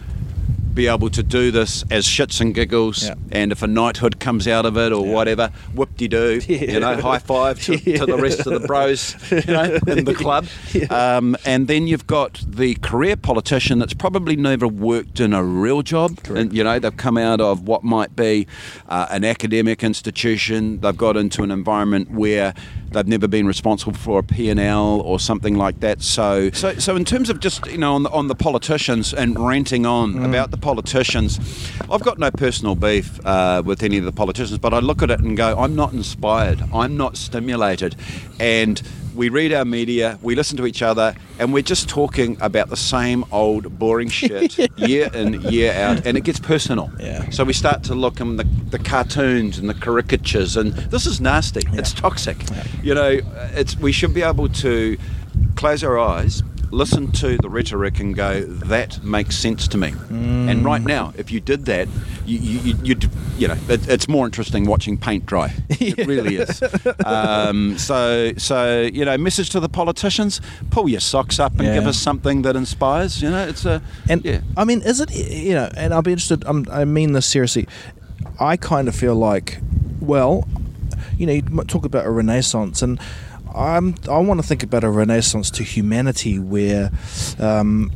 be 0.75 0.87
able 0.87 1.11
to 1.11 1.23
do 1.23 1.51
this 1.51 1.85
as 1.91 2.07
shits 2.07 2.41
and 2.41 2.55
giggles, 2.55 3.05
Yeah. 3.07 3.15
and 3.31 3.53
if 3.53 3.63
a 3.63 3.67
knighthood 3.67 4.19
comes 4.21 4.47
out 4.49 4.65
of 4.67 4.77
it 4.77 4.93
or 4.93 5.07
Yeah. 5.07 5.13
whatever, 5.13 5.51
whoop 5.75 5.97
de 5.97 6.09
doo, 6.09 6.41
Yeah. 6.49 6.73
you 6.73 6.81
know, 6.81 6.97
high 7.01 7.19
five 7.19 7.61
to, 7.63 7.77
to 7.99 8.07
the 8.07 8.17
rest 8.17 8.41
of 8.47 8.61
the 8.61 8.67
bros, 8.67 9.15
you 9.31 9.53
know, 9.53 9.79
in 9.87 10.05
the 10.05 10.15
club. 10.15 10.47
Um, 10.91 11.37
and 11.45 11.69
then 11.69 11.87
you've 11.87 12.07
got 12.07 12.43
the 12.47 12.75
career 12.77 13.17
politician 13.17 13.79
that's 13.79 13.95
probably 13.95 14.37
never 14.37 14.67
worked 14.69 15.21
in 15.21 15.33
a 15.33 15.43
real 15.43 15.83
job, 15.83 16.19
and 16.35 16.53
you 16.53 16.63
know, 16.65 16.79
they've 16.79 16.97
come 16.97 17.17
out 17.17 17.41
of 17.41 17.63
what 17.69 17.83
might 17.85 18.15
be 18.17 18.47
uh, 18.89 19.07
an 19.11 19.25
academic 19.25 19.83
institution. 19.85 20.81
They've 20.81 20.97
got 20.97 21.17
into 21.17 21.43
an 21.43 21.51
environment 21.51 22.11
where 22.11 22.55
they've 22.93 23.07
never 23.07 23.29
been 23.29 23.47
responsible 23.47 23.95
for 23.95 24.19
a 24.19 24.23
P&L 24.23 25.01
or 25.01 25.19
something 25.19 25.57
like 25.57 25.81
that. 25.81 26.03
So, 26.03 26.51
so, 26.51 26.75
so 26.75 26.97
in 26.97 27.05
terms 27.05 27.31
of 27.31 27.41
just 27.41 27.67
you 27.67 27.79
know 27.79 27.95
on 27.95 28.03
the, 28.05 28.11
on 28.11 28.29
the 28.29 28.35
politicians 28.35 29.13
and 29.13 29.39
ranting 29.39 29.87
on 29.87 30.25
about 30.25 30.51
the 30.51 30.57
politicians, 30.57 31.39
I've 31.91 32.03
got 32.03 32.19
no 32.19 32.31
personal 32.31 32.75
beef 32.75 33.25
uh, 33.27 33.63
with 33.65 33.83
any 33.83 33.99
of 33.99 34.05
the 34.05 34.13
politicians, 34.13 34.59
but 34.59 34.73
I 34.75 34.79
look 34.79 35.03
at 35.03 35.11
it 35.11 35.21
and 35.21 35.37
go, 35.37 35.59
I'm 35.59 35.75
not 35.75 35.93
inspired, 35.93 36.63
I'm 36.73 36.97
not 36.97 37.17
stimulated, 37.17 37.97
and. 38.41 38.81
We 39.15 39.29
read 39.29 39.53
our 39.53 39.65
media, 39.65 40.19
we 40.23 40.35
listen 40.35 40.57
to 40.57 40.67
each 40.67 40.83
other, 40.83 41.15
and 41.39 41.53
we're 41.53 41.63
just 41.63 41.89
talking 41.89 42.37
about 42.41 42.71
the 42.71 42.77
same 42.77 43.25
old 43.31 43.79
boring 43.79 44.09
shit 44.21 44.59
year 44.79 45.11
in, 45.13 45.43
year 45.43 45.73
out, 45.73 46.07
and 46.07 46.17
it 46.17 46.25
gets 46.25 46.41
personal. 46.41 46.91
Yeah. 46.99 47.29
So 47.31 47.45
we 47.45 47.53
start 47.53 47.83
to 47.85 47.95
look 47.95 48.21
at 48.21 48.37
the, 48.37 48.45
the 48.71 48.79
cartoons 48.79 49.59
and 49.59 49.69
the 49.69 49.75
caricatures, 49.75 50.57
and 50.57 50.73
this 50.73 51.07
is 51.07 51.21
nasty. 51.21 51.63
It's 51.73 51.93
toxic. 51.93 52.39
You 52.83 52.95
know, 52.95 53.21
it's 53.55 53.77
we 53.79 53.93
should 53.93 54.15
be 54.15 54.23
able 54.23 54.49
to 54.49 54.97
close 55.57 55.85
our 55.85 55.99
eyes, 55.99 56.43
listen 56.73 57.13
to 57.13 57.37
the 57.39 57.49
rhetoric, 57.49 58.01
and 58.01 58.15
go, 58.17 58.41
"That 58.43 59.03
makes 59.05 59.37
sense 59.37 59.69
to 59.69 59.79
me." 59.79 59.91
Mm. 59.91 60.51
And 60.51 60.65
right 60.65 60.83
now, 60.83 61.13
if 61.17 61.31
you 61.31 61.41
did 61.41 61.67
that, 61.67 61.87
you 62.27 62.39
you 62.39 62.59
you, 62.61 62.75
you'd, 62.83 63.11
you 63.39 63.49
know, 63.49 63.57
it, 63.69 63.87
it's 63.89 64.09
more 64.09 64.27
interesting 64.27 64.65
watching 64.67 64.97
paint 64.99 65.27
dry. 65.27 65.53
It 65.81 66.07
really 66.07 66.37
is. 66.37 66.63
Um, 67.05 67.77
so 67.79 68.33
so 68.37 68.81
you 68.83 69.05
know, 69.05 69.17
message 69.19 69.51
to 69.51 69.61
the 69.61 69.69
politicians: 69.69 70.41
pull 70.71 70.89
your 70.89 71.01
socks 71.01 71.39
up 71.39 71.53
and 71.59 71.65
Yeah. 71.69 71.75
give 71.75 71.87
us 71.87 71.99
something 71.99 72.43
that 72.43 72.57
inspires. 72.57 73.23
You 73.23 73.31
know, 73.31 73.47
it's 73.47 73.65
a 73.65 73.81
And 74.09 74.25
yeah. 74.25 74.41
I 74.57 74.65
mean, 74.65 74.83
is 74.83 75.01
it 75.01 75.11
you 75.15 75.55
know? 75.55 75.71
And 75.77 75.93
I'll 75.93 76.03
be 76.03 76.13
interested. 76.13 76.43
I'm, 76.47 76.67
I 76.71 76.85
mean 76.85 77.13
this 77.13 77.27
seriously. 77.27 77.67
I 78.41 78.57
kind 78.57 78.89
of 78.89 78.95
feel 78.95 79.15
like, 79.15 79.59
well, 80.01 80.49
you 81.19 81.27
know, 81.27 81.33
you 81.33 81.43
talk 81.67 81.85
about 81.85 82.07
a 82.07 82.11
renaissance, 82.11 82.83
and 82.83 82.99
I'm 83.55 83.95
I 84.09 84.19
want 84.19 84.41
to 84.41 84.47
think 84.47 84.63
about 84.63 84.85
a 84.85 84.91
renaissance 84.91 85.51
to 85.53 85.63
humanity 85.63 86.39
where. 86.39 86.91
Um, 87.39 87.91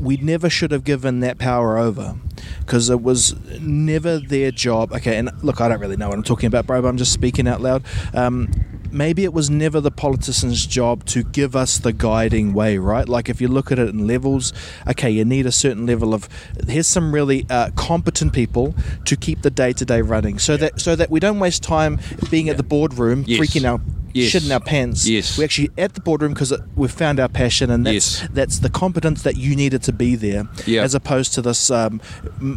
we 0.00 0.16
never 0.16 0.48
should 0.48 0.70
have 0.70 0.82
given 0.82 1.20
that 1.20 1.36
power 1.36 1.76
over 1.76 2.16
because 2.60 2.88
it 2.88 3.02
was 3.02 3.34
never 3.60 4.18
their 4.18 4.50
job. 4.50 4.94
Okay, 4.94 5.18
and 5.18 5.30
look, 5.42 5.60
I 5.60 5.68
don't 5.68 5.78
really 5.78 5.98
know 5.98 6.08
what 6.08 6.16
I'm 6.16 6.22
talking 6.24 6.46
about, 6.46 6.66
bro, 6.66 6.80
but 6.80 6.88
I'm 6.88 6.96
just 6.96 7.12
speaking 7.12 7.46
out 7.46 7.60
loud. 7.60 7.84
Um, 8.14 8.50
maybe 8.90 9.24
it 9.24 9.34
was 9.34 9.50
never 9.50 9.78
the 9.78 9.90
politician's 9.90 10.66
job 10.66 11.04
to 11.04 11.22
give 11.22 11.54
us 11.54 11.76
the 11.76 11.92
guiding 11.92 12.54
way, 12.54 12.78
right? 12.78 13.06
Like 13.06 13.28
if 13.28 13.42
you 13.42 13.48
look 13.48 13.70
at 13.70 13.78
it 13.78 13.90
in 13.90 14.06
levels, 14.06 14.54
okay, 14.88 15.10
you 15.10 15.22
need 15.26 15.44
a 15.44 15.52
certain 15.52 15.84
level 15.84 16.14
of 16.14 16.30
here's 16.66 16.86
some 16.86 17.12
really 17.12 17.44
uh, 17.50 17.70
competent 17.76 18.32
people 18.32 18.74
to 19.04 19.16
keep 19.16 19.42
the 19.42 19.50
day 19.50 19.74
to 19.74 19.84
day 19.84 20.00
running, 20.00 20.38
so 20.38 20.56
that 20.56 20.80
so 20.80 20.96
that 20.96 21.10
we 21.10 21.20
don't 21.20 21.40
waste 21.40 21.62
time 21.62 22.00
being 22.30 22.48
at 22.48 22.56
the 22.56 22.62
boardroom 22.62 23.24
Yes. 23.26 23.38
freaking 23.38 23.66
out. 23.66 23.82
Yes. 24.12 24.30
Shit 24.30 24.44
in 24.44 24.52
our 24.52 24.60
pants. 24.60 25.08
Yes. 25.08 25.38
We're 25.38 25.44
actually 25.44 25.70
at 25.78 25.94
the 25.94 26.00
boardroom 26.00 26.32
because 26.34 26.52
we've 26.74 26.90
found 26.90 27.20
our 27.20 27.28
passion, 27.28 27.70
and 27.70 27.86
that's 27.86 28.20
Yes. 28.20 28.28
that's 28.32 28.58
the 28.58 28.68
competence 28.68 29.22
that 29.22 29.36
you 29.36 29.54
needed 29.54 29.82
to 29.84 29.92
be 29.92 30.16
there, 30.16 30.48
Yeah. 30.66 30.82
as 30.82 30.94
opposed 30.94 31.32
to 31.34 31.42
this. 31.42 31.70
Um, 31.70 32.00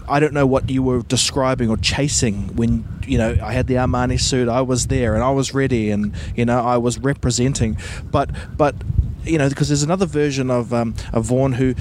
I 0.09 0.19
don't 0.19 0.33
know 0.33 0.45
what 0.47 0.69
you 0.69 0.81
were 0.81 1.01
describing 1.03 1.69
or 1.69 1.77
chasing 1.77 2.55
when 2.55 2.85
you 3.07 3.17
know 3.17 3.37
I 3.41 3.53
had 3.53 3.67
the 3.67 3.75
Armani 3.75 4.19
suit. 4.19 4.49
I 4.49 4.61
was 4.61 4.87
there 4.87 5.13
and 5.15 5.23
I 5.23 5.31
was 5.31 5.53
ready, 5.53 5.91
and 5.91 6.13
you 6.35 6.45
know 6.45 6.59
I 6.59 6.77
was 6.77 6.97
representing. 6.99 7.77
But 8.11 8.29
but 8.57 8.75
you 9.25 9.37
know 9.37 9.47
because 9.49 9.67
there's 9.69 9.83
another 9.83 10.05
version 10.07 10.49
of 10.49 10.73
um, 10.73 10.95
of 11.13 11.25
Vaughan 11.25 11.53
who. 11.53 11.75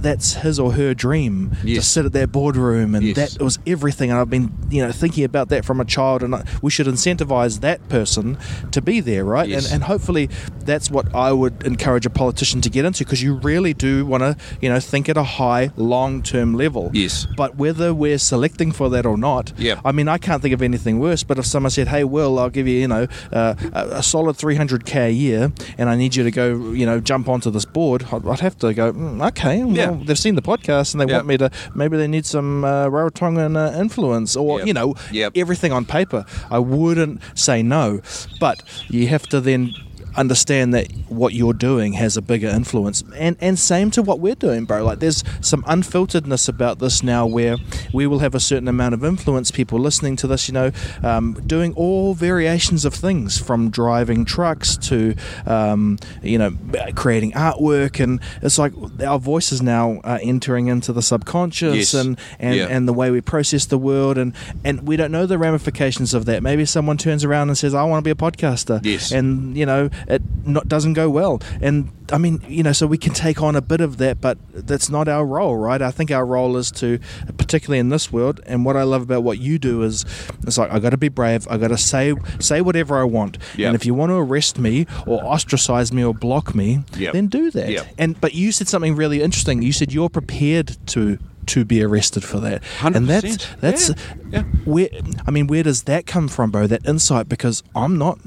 That's 0.00 0.34
his 0.34 0.58
or 0.60 0.72
her 0.72 0.94
dream 0.94 1.52
to 1.64 1.82
sit 1.82 2.04
at 2.06 2.12
their 2.12 2.26
boardroom, 2.26 2.94
and 2.94 3.04
Yes. 3.04 3.34
that 3.34 3.42
was 3.42 3.58
everything. 3.66 4.10
And 4.10 4.18
I've 4.18 4.30
been, 4.30 4.52
you 4.70 4.82
know, 4.82 4.92
thinking 4.92 5.24
about 5.24 5.48
that 5.50 5.64
from 5.64 5.80
a 5.80 5.84
child, 5.84 6.22
and 6.22 6.34
I, 6.34 6.44
we 6.62 6.70
should 6.70 6.86
incentivize 6.86 7.60
that 7.60 7.88
person 7.88 8.38
to 8.70 8.80
be 8.80 9.00
there, 9.00 9.24
right? 9.24 9.48
Yes. 9.48 9.66
And, 9.66 9.74
and 9.74 9.84
hopefully 9.84 10.28
that's 10.64 10.90
what 10.90 11.14
I 11.14 11.32
would 11.32 11.62
encourage 11.64 12.06
a 12.06 12.10
politician 12.10 12.60
to 12.62 12.70
get 12.70 12.84
into 12.84 13.04
because 13.04 13.22
you 13.22 13.34
really 13.34 13.74
do 13.74 14.04
want 14.06 14.22
to, 14.22 14.36
you 14.60 14.68
know, 14.68 14.80
think 14.80 15.08
at 15.08 15.16
a 15.16 15.22
high, 15.22 15.70
long-term 15.76 16.54
level. 16.54 16.90
Yes. 16.92 17.26
But 17.36 17.56
whether 17.56 17.92
we're 17.94 18.18
selecting 18.18 18.72
for 18.72 18.88
that 18.90 19.04
or 19.06 19.16
not, 19.16 19.52
Yep. 19.58 19.80
I 19.84 19.92
mean, 19.92 20.08
I 20.08 20.18
can't 20.18 20.40
think 20.42 20.54
of 20.54 20.62
anything 20.62 20.98
worse. 21.00 21.22
But 21.22 21.38
if 21.38 21.46
someone 21.46 21.70
said, 21.70 21.88
"Hey, 21.88 22.04
Will, 22.04 22.38
I'll 22.38 22.50
give 22.50 22.66
you, 22.68 22.78
you 22.78 22.88
know, 22.88 23.06
uh, 23.32 23.54
a, 23.72 23.86
a 23.98 24.02
solid 24.02 24.36
300k 24.36 25.06
a 25.08 25.12
year, 25.12 25.52
and 25.76 25.88
I 25.88 25.96
need 25.96 26.14
you 26.16 26.22
to 26.24 26.30
go, 26.30 26.72
you 26.72 26.86
know, 26.86 27.00
jump 27.00 27.28
onto 27.28 27.50
this 27.50 27.64
board," 27.64 28.06
I'd, 28.12 28.26
I'd 28.26 28.40
have 28.40 28.58
to 28.58 28.72
go, 28.74 28.92
mm, 28.92 29.26
"Okay, 29.28 29.64
well, 29.64 29.87
Yeah. 29.96 30.04
they've 30.04 30.18
seen 30.18 30.34
the 30.34 30.42
podcast 30.42 30.94
and 30.94 31.00
they 31.00 31.06
Yep. 31.06 31.14
want 31.18 31.26
me 31.26 31.36
to. 31.38 31.50
Maybe 31.74 31.96
they 31.96 32.08
need 32.08 32.26
some 32.26 32.64
uh, 32.64 32.86
Rarotongan 32.86 33.56
uh, 33.56 33.78
influence, 33.80 34.36
or 34.36 34.58
Yep. 34.58 34.66
you 34.66 34.74
know, 34.74 34.94
everything 35.34 35.72
on 35.72 35.84
paper. 35.84 36.24
I 36.50 36.58
wouldn't 36.58 37.20
say 37.34 37.62
no, 37.62 38.00
but 38.40 38.62
you 38.88 39.08
have 39.08 39.26
to 39.28 39.40
then 39.40 39.74
understand 40.18 40.74
that 40.74 40.90
what 41.08 41.32
you're 41.32 41.52
doing 41.54 41.94
has 41.94 42.16
a 42.16 42.22
bigger 42.22 42.48
influence. 42.48 43.02
And 43.16 43.36
and 43.40 43.58
same 43.58 43.90
to 43.92 44.02
what 44.02 44.20
we're 44.20 44.34
doing, 44.34 44.64
bro. 44.64 44.84
Like 44.84 44.98
there's 44.98 45.22
some 45.40 45.62
unfilteredness 45.62 46.48
about 46.48 46.78
this 46.80 47.02
now 47.02 47.26
where 47.26 47.56
we 47.92 48.06
will 48.06 48.18
have 48.18 48.34
a 48.34 48.40
certain 48.40 48.68
amount 48.68 48.94
of 48.94 49.04
influence, 49.04 49.50
people 49.50 49.78
listening 49.78 50.16
to 50.16 50.26
this, 50.26 50.48
you 50.48 50.54
know, 50.54 50.70
um, 51.02 51.34
doing 51.46 51.72
all 51.74 52.14
variations 52.14 52.84
of 52.84 52.94
things 52.94 53.38
from 53.38 53.70
driving 53.70 54.24
trucks 54.24 54.76
to, 54.76 55.14
um, 55.46 55.98
you 56.22 56.38
know, 56.38 56.52
creating 56.94 57.32
artwork. 57.32 58.02
And 58.02 58.20
it's 58.42 58.58
like 58.58 58.72
our 59.06 59.18
voices 59.18 59.62
now 59.62 60.00
are 60.04 60.18
entering 60.22 60.66
into 60.68 60.92
the 60.92 61.02
subconscious 61.02 61.76
Yes. 61.76 61.94
and, 61.94 62.18
and, 62.38 62.56
Yeah. 62.56 62.66
and 62.68 62.88
the 62.88 62.92
way 62.92 63.10
we 63.10 63.20
process 63.20 63.66
the 63.66 63.78
world. 63.78 64.18
And, 64.18 64.32
and 64.64 64.86
we 64.86 64.96
don't 64.96 65.12
know 65.12 65.26
the 65.26 65.38
ramifications 65.38 66.14
of 66.14 66.24
that. 66.26 66.42
Maybe 66.42 66.64
someone 66.64 66.96
turns 66.98 67.24
around 67.24 67.48
and 67.48 67.56
says, 67.58 67.74
I 67.74 67.84
want 67.84 68.04
to 68.04 68.04
be 68.04 68.10
a 68.10 68.14
podcaster. 68.14 68.80
Yes. 68.84 69.12
And, 69.12 69.56
you 69.56 69.66
know, 69.66 69.90
it 70.08 70.22
not, 70.44 70.66
doesn't 70.68 70.94
go 70.94 71.08
well. 71.08 71.40
And 71.60 71.90
I 72.10 72.18
mean, 72.18 72.42
you 72.48 72.62
know, 72.62 72.72
so 72.72 72.86
we 72.86 72.98
can 72.98 73.12
take 73.12 73.42
on 73.42 73.54
a 73.54 73.60
bit 73.60 73.80
of 73.82 73.98
that, 73.98 74.20
but 74.20 74.38
that's 74.52 74.88
not 74.88 75.06
our 75.06 75.24
role, 75.26 75.56
right? 75.56 75.80
I 75.82 75.90
think 75.90 76.10
our 76.10 76.24
role 76.24 76.56
is 76.56 76.70
to, 76.72 76.98
particularly 77.36 77.78
in 77.78 77.90
this 77.90 78.10
world, 78.10 78.40
and 78.46 78.64
what 78.64 78.76
I 78.76 78.82
love 78.84 79.02
about 79.02 79.22
what 79.22 79.38
you 79.38 79.58
do 79.58 79.82
is, 79.82 80.04
it's 80.46 80.56
like 80.58 80.72
I 80.72 80.78
got 80.78 80.90
to 80.90 80.96
be 80.96 81.08
brave. 81.10 81.46
I 81.50 81.58
got 81.58 81.68
to 81.68 81.76
say 81.78 82.14
say 82.40 82.60
whatever 82.62 82.98
I 82.98 83.04
want, 83.04 83.36
Yep. 83.56 83.66
and 83.66 83.74
if 83.76 83.84
you 83.84 83.92
want 83.94 84.10
to 84.10 84.14
arrest 84.16 84.58
me 84.58 84.86
or 85.06 85.22
ostracize 85.22 85.92
me 85.92 86.02
or 86.02 86.14
block 86.14 86.54
me, 86.54 86.82
Yep. 86.96 87.12
then 87.12 87.26
do 87.26 87.50
that. 87.50 87.68
Yep. 87.70 87.86
And 87.98 88.20
but 88.20 88.34
you 88.34 88.50
said 88.52 88.68
something 88.68 88.96
really 88.96 89.20
interesting. 89.22 89.60
You 89.62 89.72
said 89.72 89.92
you're 89.92 90.08
prepared 90.08 90.76
to 90.88 91.18
to 91.48 91.64
be 91.64 91.82
arrested 91.82 92.24
for 92.24 92.38
that, 92.40 92.62
and 92.82 93.06
that's 93.08 93.36
100%. 93.36 93.60
that's 93.60 93.88
Yeah. 93.90 93.94
Yeah. 94.30 94.42
where 94.64 94.88
I 95.26 95.30
mean, 95.30 95.46
where 95.46 95.62
does 95.62 95.84
that 95.84 96.06
come 96.06 96.28
from, 96.28 96.50
bro? 96.50 96.66
That 96.66 96.86
insight 96.86 97.28
because 97.28 97.62
I'm 97.74 97.96
not, 97.98 98.18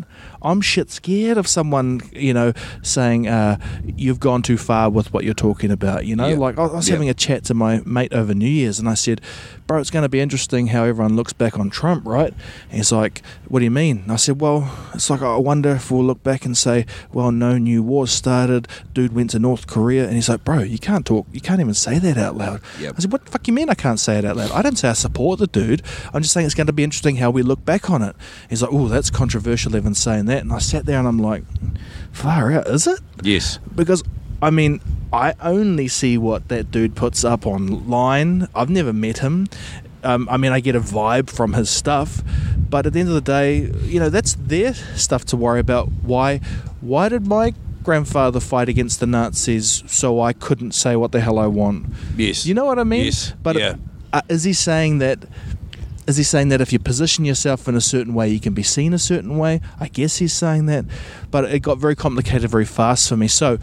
I'm 0.42 0.62
shit 0.62 0.90
scared 0.92 1.38
of 1.38 1.48
someone, 1.48 2.02
you 2.14 2.34
know, 2.34 2.54
saying 2.82 3.28
uh, 3.28 3.58
you've 3.96 4.20
gone 4.20 4.42
too 4.42 4.58
far 4.58 4.90
with 4.90 5.14
what 5.14 5.24
you're 5.24 5.34
talking 5.34 5.72
about. 5.72 6.06
You 6.06 6.16
know, 6.16 6.28
Yeah. 6.28 6.38
like 6.38 6.58
I 6.58 6.66
was 6.66 6.88
having 6.88 7.10
a 7.10 7.14
chat 7.14 7.44
to 7.46 7.54
my 7.54 7.82
mate 7.86 8.14
over 8.14 8.34
New 8.34 8.48
Year's, 8.50 8.80
and 8.80 8.90
I 8.90 8.96
said, 8.96 9.22
bro, 9.68 9.80
it's 9.80 9.90
going 9.92 10.04
to 10.04 10.10
be 10.10 10.20
interesting 10.20 10.68
how 10.68 10.84
everyone 10.84 11.16
looks 11.16 11.34
back 11.34 11.60
on 11.60 11.70
Trump, 11.70 12.06
right? 12.06 12.34
And 12.70 12.78
he's 12.78 12.92
like, 12.92 13.22
what 13.48 13.60
do 13.60 13.66
you 13.66 13.72
mean? 13.72 14.00
And 14.04 14.12
I 14.12 14.16
said, 14.18 14.42
well, 14.42 14.76
it's 14.94 15.10
like 15.10 15.22
I 15.22 15.38
wonder 15.38 15.70
if 15.72 15.92
we'll 15.92 16.04
look 16.04 16.24
back 16.24 16.46
and 16.46 16.58
say, 16.58 16.86
well, 17.14 17.32
no 17.32 17.58
new 17.58 17.84
wars 17.84 18.12
started. 18.12 18.68
Dude 18.94 19.14
went 19.14 19.30
to 19.32 19.40
North 19.40 19.68
Korea, 19.68 20.06
and 20.06 20.16
he's 20.16 20.28
like, 20.30 20.44
bro, 20.44 20.60
you 20.60 20.80
can't 20.80 21.06
talk, 21.06 21.28
you 21.32 21.42
can't 21.42 21.62
even 21.62 21.74
say 21.76 22.00
that 22.00 22.18
out 22.18 22.36
loud. 22.36 22.62
Yep. 22.80 22.96
I 22.98 23.00
said, 23.02 23.11
what 23.12 23.26
the 23.26 23.32
fuck 23.32 23.48
you 23.48 23.54
mean 23.54 23.70
I 23.70 23.74
can't 23.74 24.00
say 24.00 24.18
it 24.18 24.26
out 24.26 24.38
loud? 24.38 24.52
I 24.52 24.62
didn't 24.62 24.78
say 24.78 24.90
I 24.90 24.94
support 24.94 25.40
the 25.40 25.48
dude. 25.48 25.82
I'm 26.14 26.22
just 26.22 26.34
saying 26.34 26.46
it's 26.46 26.56
going 26.56 26.68
to 26.68 26.74
be 26.74 26.84
interesting 26.84 27.18
how 27.18 27.30
we 27.30 27.44
look 27.44 27.64
back 27.66 27.90
on 27.90 28.02
it. 28.02 28.16
He's 28.50 28.62
like, 28.62 28.72
oh, 28.74 28.88
that's 28.88 29.10
controversial 29.10 29.76
even 29.76 29.94
saying 29.94 30.26
that. 30.26 30.42
And 30.42 30.52
I 30.52 30.60
sat 30.60 30.86
there 30.86 30.98
and 30.98 31.08
I'm 31.08 31.20
like, 31.20 31.44
far 32.12 32.52
out, 32.52 32.68
is 32.68 32.88
it? 32.88 33.00
Yes. 33.22 33.60
Because, 33.76 34.04
I 34.42 34.50
mean, 34.50 34.82
I 35.14 35.36
only 35.42 35.88
see 35.88 36.18
what 36.18 36.48
that 36.48 36.72
dude 36.72 36.96
puts 36.96 37.24
up 37.24 37.46
online. 37.46 38.48
I've 38.56 38.70
never 38.70 38.94
met 38.94 39.20
him. 39.20 39.48
Um, 40.04 40.28
I 40.30 40.38
mean, 40.38 40.52
I 40.52 40.62
get 40.62 40.76
a 40.76 40.80
vibe 40.80 41.30
from 41.30 41.54
his 41.54 41.70
stuff, 41.70 42.24
but 42.58 42.88
at 42.88 42.94
the 42.94 43.00
end 43.00 43.10
of 43.10 43.16
the 43.16 43.22
day, 43.22 43.72
you 43.84 44.00
know, 44.00 44.10
that's 44.10 44.34
their 44.34 44.74
stuff 44.74 45.26
to 45.26 45.38
worry 45.38 45.60
about. 45.60 45.90
Why? 46.02 46.38
Why 46.80 47.10
did 47.10 47.28
my 47.28 47.54
grandfather 47.84 48.40
fight 48.40 48.70
against 48.70 49.00
the 49.00 49.08
Nazis 49.08 49.84
so 49.88 50.22
I 50.22 50.34
couldn't 50.34 50.74
say 50.74 50.96
what 50.96 51.12
the 51.12 51.20
hell 51.20 51.40
I 51.40 51.48
want? 51.48 51.88
Yes. 52.16 52.46
You 52.46 52.54
know 52.54 52.66
what 52.66 52.80
I 52.80 52.84
mean? 52.84 53.06
Yes. 53.06 53.34
But 53.42 53.58
yeah. 53.58 53.76
uh, 54.14 54.22
is 54.30 54.44
he 54.44 54.54
saying 54.54 55.00
that? 55.00 55.20
Is 56.08 56.18
he 56.18 56.24
saying 56.24 56.50
that 56.50 56.62
if 56.62 56.74
you 56.74 56.80
position 56.80 57.26
yourself 57.26 57.68
in 57.68 57.76
a 57.76 57.82
certain 57.82 58.14
way, 58.14 58.28
you 58.28 58.40
can 58.40 58.54
be 58.54 58.64
seen 58.64 58.94
a 58.94 59.00
certain 59.00 59.38
way? 59.38 59.62
I 59.80 59.88
guess 59.88 60.18
he's 60.18 60.34
saying 60.34 60.66
that, 60.66 60.86
but 61.30 61.46
it 61.46 61.60
got 61.60 61.78
very 61.78 61.96
complicated 61.96 62.50
very 62.50 62.66
fast 62.66 63.08
for 63.08 63.16
me. 63.16 63.28
So, 63.28 63.60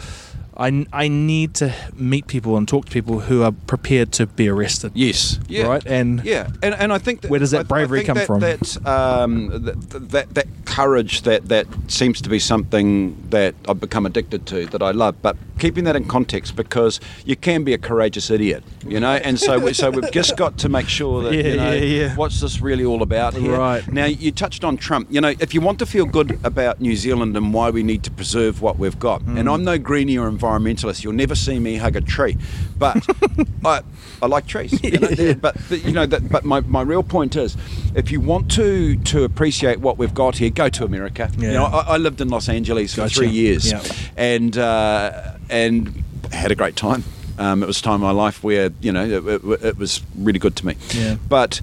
I, 0.59 0.87
I 0.93 1.07
need 1.09 1.55
to 1.57 1.73
meet 1.95 2.27
people 2.27 2.57
and 2.57 2.67
talk 2.67 2.87
to 2.87 2.91
people 2.91 3.21
who 3.21 3.43
are 3.45 3.53
prepared 3.53 4.11
to 4.15 4.27
be 4.27 4.49
arrested. 4.49 4.91
Yes. 4.95 5.39
Yeah. 5.49 5.67
Right? 5.69 5.87
And- 5.87 6.25
yeah, 6.25 6.49
and 6.63 6.75
and 6.75 6.93
I 6.93 6.99
think 6.99 7.21
that, 7.21 7.31
Where 7.31 7.39
does 7.41 7.53
that 7.53 7.69
bravery 7.69 8.03
come 8.05 8.17
that, 8.17 8.27
from? 8.27 8.41
That, 8.41 8.87
um, 8.87 9.51
that, 9.65 10.11
that 10.11 10.35
that 10.35 10.47
courage 10.65 11.23
that 11.23 11.49
that 11.49 11.67
seems 11.87 12.21
to 12.23 12.29
be 12.29 12.39
something 12.41 13.17
that 13.31 13.55
I've 13.69 13.81
become 13.81 14.05
addicted 14.07 14.47
to 14.47 14.67
that 14.67 14.83
I 14.83 14.91
love, 14.91 15.21
but 15.23 15.37
keeping 15.59 15.85
that 15.85 15.97
in 15.97 16.05
context 16.05 16.55
because 16.57 17.01
you 17.25 17.35
can 17.37 17.65
be 17.65 17.73
a 17.75 17.79
courageous 17.79 18.31
idiot, 18.31 18.63
you 18.87 19.01
know, 19.01 19.15
and 19.15 19.39
so 19.39 19.59
we, 19.59 19.73
so 19.73 19.91
we've 19.91 20.11
just 20.13 20.37
got 20.37 20.59
to 20.59 20.69
make 20.69 20.89
sure 20.89 21.23
that 21.25 21.33
Yeah, 21.35 21.43
you 21.51 21.57
know 21.57 21.73
yeah, 21.73 21.83
yeah. 22.07 22.17
what's 22.17 22.41
this 22.41 22.61
really 22.61 22.85
all 22.85 23.03
about 23.03 23.35
here. 23.35 23.57
Right. 23.57 23.87
now, 23.93 24.05
you 24.07 24.31
touched 24.33 24.63
on 24.65 24.77
Trump. 24.77 25.09
You 25.11 25.21
know, 25.21 25.35
if 25.41 25.55
you 25.55 25.61
want 25.61 25.79
to 25.81 25.87
feel 25.87 26.05
good 26.05 26.39
about 26.45 26.81
New 26.81 26.95
Zealand 26.97 27.37
and 27.37 27.53
why 27.55 27.71
we 27.71 27.83
need 27.83 28.03
to 28.05 28.11
preserve 28.11 28.61
what 28.63 28.79
we've 28.79 28.99
got, 28.99 29.23
Hmm. 29.23 29.37
and 29.39 29.49
I'm 29.49 29.65
no 29.65 29.79
greenie 29.79 30.17
or 30.19 30.31
environmentalist, 30.31 30.48
you'll 30.57 31.13
never 31.13 31.35
see 31.35 31.59
me 31.59 31.77
hug 31.77 31.97
a 31.97 32.01
tree, 32.01 32.37
but 32.79 32.97
I, 33.65 33.83
I 34.23 34.27
like 34.27 34.47
trees. 34.47 34.83
You 34.83 34.99
know, 34.99 35.07
they're- 35.09 35.35
but, 35.35 35.57
you 35.71 35.93
know, 35.93 36.07
that, 36.07 36.29
but 36.29 36.45
my, 36.45 36.61
my 36.61 36.83
real 36.83 37.03
point 37.03 37.37
is, 37.37 37.57
if 37.95 38.11
you 38.11 38.21
want 38.21 38.51
to 38.53 38.97
to 38.97 39.25
appreciate 39.25 39.81
what 39.81 39.99
we've 39.99 40.15
got 40.15 40.37
here, 40.39 40.51
go 40.51 40.69
to 40.69 40.85
America. 40.85 41.31
You 41.39 41.49
Yeah. 41.49 41.53
know, 41.55 41.65
I, 41.67 41.95
I 41.95 41.97
lived 41.99 42.21
in 42.21 42.29
Los 42.29 42.49
Angeles 42.49 42.95
for 42.95 43.03
Gotcha. 43.03 43.15
three 43.17 43.29
years, 43.31 43.71
Yeah. 43.71 43.83
and 44.17 44.57
uh, 44.57 45.35
and 45.51 46.03
had 46.33 46.51
a 46.51 46.55
great 46.55 46.77
time. 46.77 47.05
Um, 47.39 47.63
it 47.63 47.67
was 47.67 47.79
a 47.79 47.83
time 47.83 47.97
in 47.97 48.01
my 48.01 48.11
life 48.11 48.43
where 48.43 48.71
you 48.81 48.91
know 48.93 49.05
it, 49.05 49.25
it, 49.45 49.65
it 49.65 49.79
was 49.79 50.03
really 50.17 50.39
good 50.41 50.57
to 50.57 50.67
me. 50.67 50.75
Yeah. 50.95 51.17
But 51.29 51.61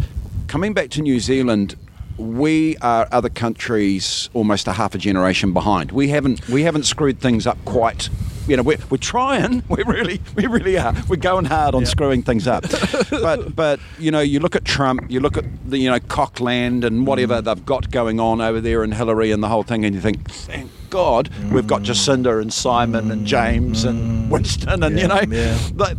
coming 0.47 0.73
back 0.73 0.89
to 0.91 1.01
New 1.01 1.19
Zealand, 1.19 1.75
we 2.17 2.77
are 2.77 3.07
other 3.11 3.29
countries 3.29 4.29
almost 4.33 4.67
a 4.67 4.73
half 4.73 4.95
a 4.95 4.97
generation 4.97 5.53
behind. 5.53 5.91
We 5.91 6.09
haven't 6.09 6.47
we 6.49 6.63
haven't 6.63 6.83
screwed 6.83 7.19
things 7.19 7.45
up 7.47 7.57
quite. 7.65 8.09
You 8.47 8.55
know, 8.57 8.61
we're, 8.61 8.77
we're 8.91 8.97
trying. 8.97 9.63
We 9.69 9.81
really 9.83 10.21
we 10.35 10.45
really 10.45 10.77
are. 10.77 10.93
We're 11.09 11.15
going 11.15 11.45
hard 11.45 11.73
on 11.73 11.85
screwing 11.87 12.21
things 12.23 12.47
up. 12.47 12.63
but 13.09 13.55
but 13.55 13.79
you 13.99 14.11
know, 14.11 14.19
you 14.21 14.39
look 14.39 14.55
at 14.55 14.63
Trump, 14.65 15.09
you 15.09 15.19
look 15.19 15.35
at 15.37 15.45
the 15.67 15.77
you 15.79 15.89
know 15.89 15.99
Cockland 15.99 16.83
and 16.85 17.07
whatever 17.07 17.41
Mm. 17.41 17.45
they've 17.45 17.65
got 17.65 17.89
going 17.91 18.19
on 18.19 18.41
over 18.41 18.61
there, 18.61 18.83
and 18.83 18.93
Hillary 18.93 19.31
and 19.31 19.41
the 19.41 19.47
whole 19.49 19.63
thing, 19.63 19.83
and 19.83 19.95
you 19.95 20.01
think, 20.01 20.29
thank 20.29 20.69
God 20.91 21.29
we've 21.51 21.65
got 21.67 21.81
Jacinda 21.81 22.39
and 22.39 22.53
Simon 22.53 23.09
and 23.11 23.25
James 23.25 23.83
and 23.83 24.29
Winston, 24.29 24.83
and 24.83 24.99
you 24.99 25.07
Mm. 25.07 25.27
Know, 25.29 25.35
yeah. 25.37 25.57
like, 25.75 25.97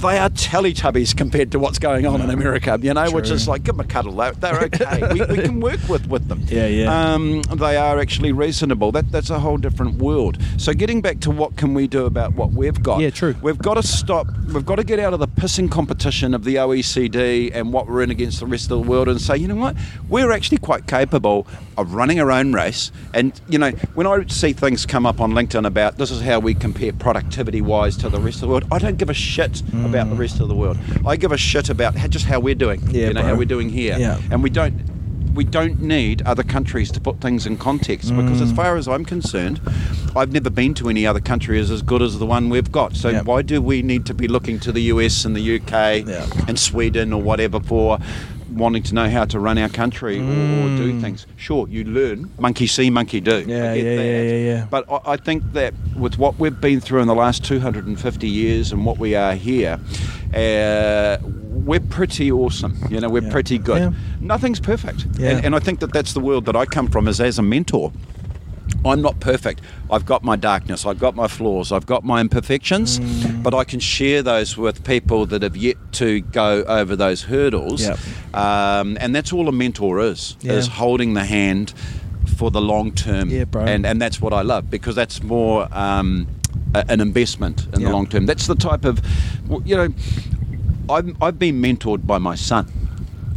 they 0.00 0.18
are 0.18 0.30
Teletubbies 0.30 1.16
compared 1.16 1.52
to 1.52 1.58
what's 1.58 1.78
going 1.78 2.06
on 2.06 2.20
in 2.20 2.30
America, 2.30 2.78
you 2.80 2.94
know, 2.94 3.10
which 3.10 3.26
True. 3.26 3.34
is 3.34 3.48
like, 3.48 3.64
give 3.64 3.76
them 3.76 3.84
a 3.84 3.88
cuddle. 3.88 4.12
They're, 4.12 4.32
they're 4.32 4.60
okay. 4.64 5.12
we, 5.12 5.20
we 5.24 5.42
can 5.42 5.60
work 5.60 5.80
with, 5.88 6.06
with 6.08 6.28
them. 6.28 6.38
Yeah, 6.48 6.66
yeah. 6.66 7.12
Um, 7.12 7.42
they 7.42 7.76
are 7.76 7.98
actually 7.98 8.32
reasonable. 8.32 8.90
That, 8.90 9.12
that's 9.12 9.28
a 9.28 9.38
whole 9.38 9.58
different 9.58 9.96
world. 9.96 10.38
So, 10.56 10.72
getting 10.72 11.02
back 11.02 11.20
to 11.20 11.30
what 11.30 11.56
can 11.56 11.74
we 11.74 11.86
do 11.86 12.06
about 12.06 12.34
what 12.34 12.52
we've 12.52 12.82
got? 12.82 13.00
Yeah, 13.00 13.10
true. 13.10 13.36
We've 13.42 13.58
got 13.58 13.74
to 13.74 13.82
stop. 13.82 14.28
We've 14.46 14.64
got 14.64 14.76
to 14.76 14.84
get 14.84 14.98
out 14.98 15.12
of 15.12 15.20
the 15.20 15.28
pissing 15.28 15.70
competition 15.70 16.32
of 16.32 16.44
the 16.44 16.54
OECD 16.56 17.50
and 17.54 17.72
what 17.72 17.86
we're 17.86 18.02
in 18.02 18.10
against 18.10 18.40
the 18.40 18.46
rest 18.46 18.70
of 18.70 18.82
the 18.82 18.88
world 18.88 19.08
and 19.08 19.20
say, 19.20 19.36
you 19.36 19.46
know 19.46 19.56
what? 19.56 19.76
We're 20.08 20.32
actually 20.32 20.58
quite 20.58 20.86
capable 20.86 21.46
of 21.76 21.94
running 21.94 22.18
our 22.18 22.30
own 22.30 22.52
race. 22.52 22.90
And, 23.12 23.38
you 23.48 23.58
know, 23.58 23.70
when 23.94 24.06
I 24.06 24.26
see 24.26 24.52
things 24.52 24.86
come 24.86 25.04
up 25.04 25.20
on 25.20 25.32
LinkedIn 25.32 25.66
about 25.66 25.98
this 25.98 26.10
is 26.10 26.22
how 26.22 26.38
we 26.38 26.54
compare 26.54 26.92
productivity 26.92 27.60
wise 27.60 27.96
to 27.98 28.08
the 28.08 28.20
rest 28.20 28.36
of 28.36 28.40
the 28.42 28.48
world, 28.48 28.64
I 28.72 28.78
don't 28.78 28.96
give 28.96 29.10
a 29.10 29.14
shit 29.14 29.62
about 29.88 30.08
the 30.10 30.16
rest 30.16 30.40
of 30.40 30.48
the 30.48 30.54
world. 30.54 30.76
I 31.06 31.16
give 31.16 31.32
a 31.32 31.36
shit 31.38 31.68
about 31.70 31.96
how, 31.96 32.06
just 32.08 32.26
how 32.26 32.40
we're 32.40 32.54
doing. 32.54 32.80
Yeah, 32.90 33.08
you 33.08 33.14
know, 33.14 33.20
bro. 33.22 33.30
how 33.30 33.36
we're 33.36 33.44
doing 33.44 33.68
here. 33.68 33.96
Yeah. 33.98 34.20
And 34.30 34.42
we 34.42 34.50
don't 34.50 34.74
we 35.34 35.44
don't 35.44 35.80
need 35.80 36.20
other 36.22 36.42
countries 36.42 36.90
to 36.90 37.00
put 37.00 37.20
things 37.20 37.46
in 37.46 37.56
context 37.56 38.08
because 38.16 38.40
Mm. 38.40 38.42
as 38.42 38.52
far 38.52 38.76
as 38.76 38.88
I'm 38.88 39.04
concerned, 39.04 39.60
I've 40.16 40.32
never 40.32 40.50
been 40.50 40.74
to 40.74 40.88
any 40.88 41.06
other 41.06 41.20
country 41.20 41.60
as, 41.60 41.70
as 41.70 41.80
good 41.80 42.02
as 42.02 42.18
the 42.18 42.26
one 42.26 42.48
we've 42.48 42.72
got. 42.72 42.96
So 42.96 43.12
why 43.22 43.42
do 43.42 43.62
we 43.62 43.80
need 43.82 44.04
to 44.06 44.14
be 44.14 44.26
looking 44.26 44.58
to 44.60 44.72
the 44.72 44.82
US 44.94 45.24
and 45.24 45.36
the 45.36 45.56
UK 45.60 46.04
and 46.48 46.58
Sweden 46.58 47.12
or 47.12 47.22
whatever 47.22 47.60
for 47.60 47.98
wanting 48.50 48.82
to 48.84 48.94
know 48.94 49.08
how 49.08 49.24
to 49.26 49.38
run 49.40 49.58
our 49.58 49.68
country 49.68 50.18
or, 50.18 50.22
or 50.22 50.76
do 50.76 51.00
things? 51.00 51.26
Sure, 51.36 51.68
you 51.68 51.84
learn. 51.84 52.30
Monkey 52.38 52.66
see, 52.66 52.90
monkey 52.90 53.20
do. 53.20 53.44
Mm. 53.44 53.48
Yeah, 53.48 53.74
yeah, 53.74 53.82
yeah, 53.94 54.22
yeah, 54.22 54.36
yeah. 54.54 54.66
But 54.70 54.90
I, 54.90 55.12
I 55.12 55.16
think 55.16 55.42
that 55.52 55.74
with 55.96 56.18
what 56.18 56.38
we've 56.38 56.60
been 56.60 56.80
through 56.80 57.00
in 57.00 57.08
the 57.08 57.14
last 57.14 57.44
250 57.44 58.28
years 58.28 58.72
and 58.72 58.84
what 58.86 58.98
we 58.98 59.14
are 59.14 59.34
here, 59.34 59.78
uh, 60.34 61.18
we're 61.24 61.80
pretty 61.80 62.30
awesome. 62.32 62.76
You 62.90 63.00
know, 63.00 63.08
we're 63.08 63.22
Yeah. 63.24 63.30
pretty 63.30 63.58
good. 63.58 63.78
Yeah. 63.82 63.90
Nothing's 64.20 64.60
perfect. 64.60 65.06
Yeah. 65.18 65.30
And, 65.30 65.46
and 65.46 65.54
I 65.56 65.58
think 65.58 65.80
that 65.80 65.92
that's 65.92 66.12
the 66.14 66.20
world 66.20 66.46
that 66.46 66.56
I 66.56 66.64
come 66.64 66.88
from 66.88 67.08
is 67.08 67.20
as 67.20 67.38
a 67.38 67.42
mentor. 67.42 67.92
I'm 68.84 69.02
not 69.02 69.18
perfect. 69.20 69.60
I've 69.90 70.06
got 70.06 70.22
my 70.22 70.36
darkness, 70.36 70.86
I've 70.86 70.98
got 71.00 71.14
my 71.16 71.26
flaws, 71.28 71.72
I've 71.72 71.86
got 71.86 72.04
my 72.04 72.20
imperfections, 72.20 72.98
Mm. 73.00 73.42
but 73.42 73.54
I 73.54 73.64
can 73.64 73.80
share 73.80 74.22
those 74.22 74.56
with 74.56 74.84
people 74.84 75.26
that 75.26 75.42
have 75.42 75.56
yet 75.56 75.76
to 75.94 76.20
go 76.20 76.62
over 76.64 76.94
those 76.94 77.22
hurdles. 77.22 77.82
Yep. 77.82 77.98
Um, 78.34 78.96
and 79.00 79.14
that's 79.14 79.32
all 79.32 79.48
a 79.48 79.52
mentor 79.52 80.00
is, 80.00 80.36
Yeah. 80.42 80.52
is 80.52 80.68
holding 80.68 81.14
the 81.14 81.24
hand 81.24 81.72
for 82.36 82.50
the 82.50 82.60
long 82.60 82.92
term. 82.92 83.30
Yeah, 83.30 83.44
bro. 83.44 83.64
And, 83.64 83.84
and 83.84 84.00
that's 84.00 84.20
what 84.20 84.32
I 84.32 84.42
love 84.42 84.70
because 84.70 84.94
that's 84.94 85.22
more 85.22 85.66
um, 85.76 86.28
a, 86.74 86.84
an 86.88 87.00
investment 87.00 87.66
in 87.74 87.80
Yeah. 87.80 87.88
the 87.88 87.92
long 87.92 88.06
term. 88.06 88.26
That's 88.26 88.46
the 88.46 88.54
type 88.54 88.84
of, 88.84 89.00
you 89.64 89.76
know, 89.76 89.88
I've, 90.88 91.16
I've 91.20 91.38
been 91.38 91.60
mentored 91.60 92.06
by 92.06 92.18
my 92.18 92.34
son. 92.36 92.70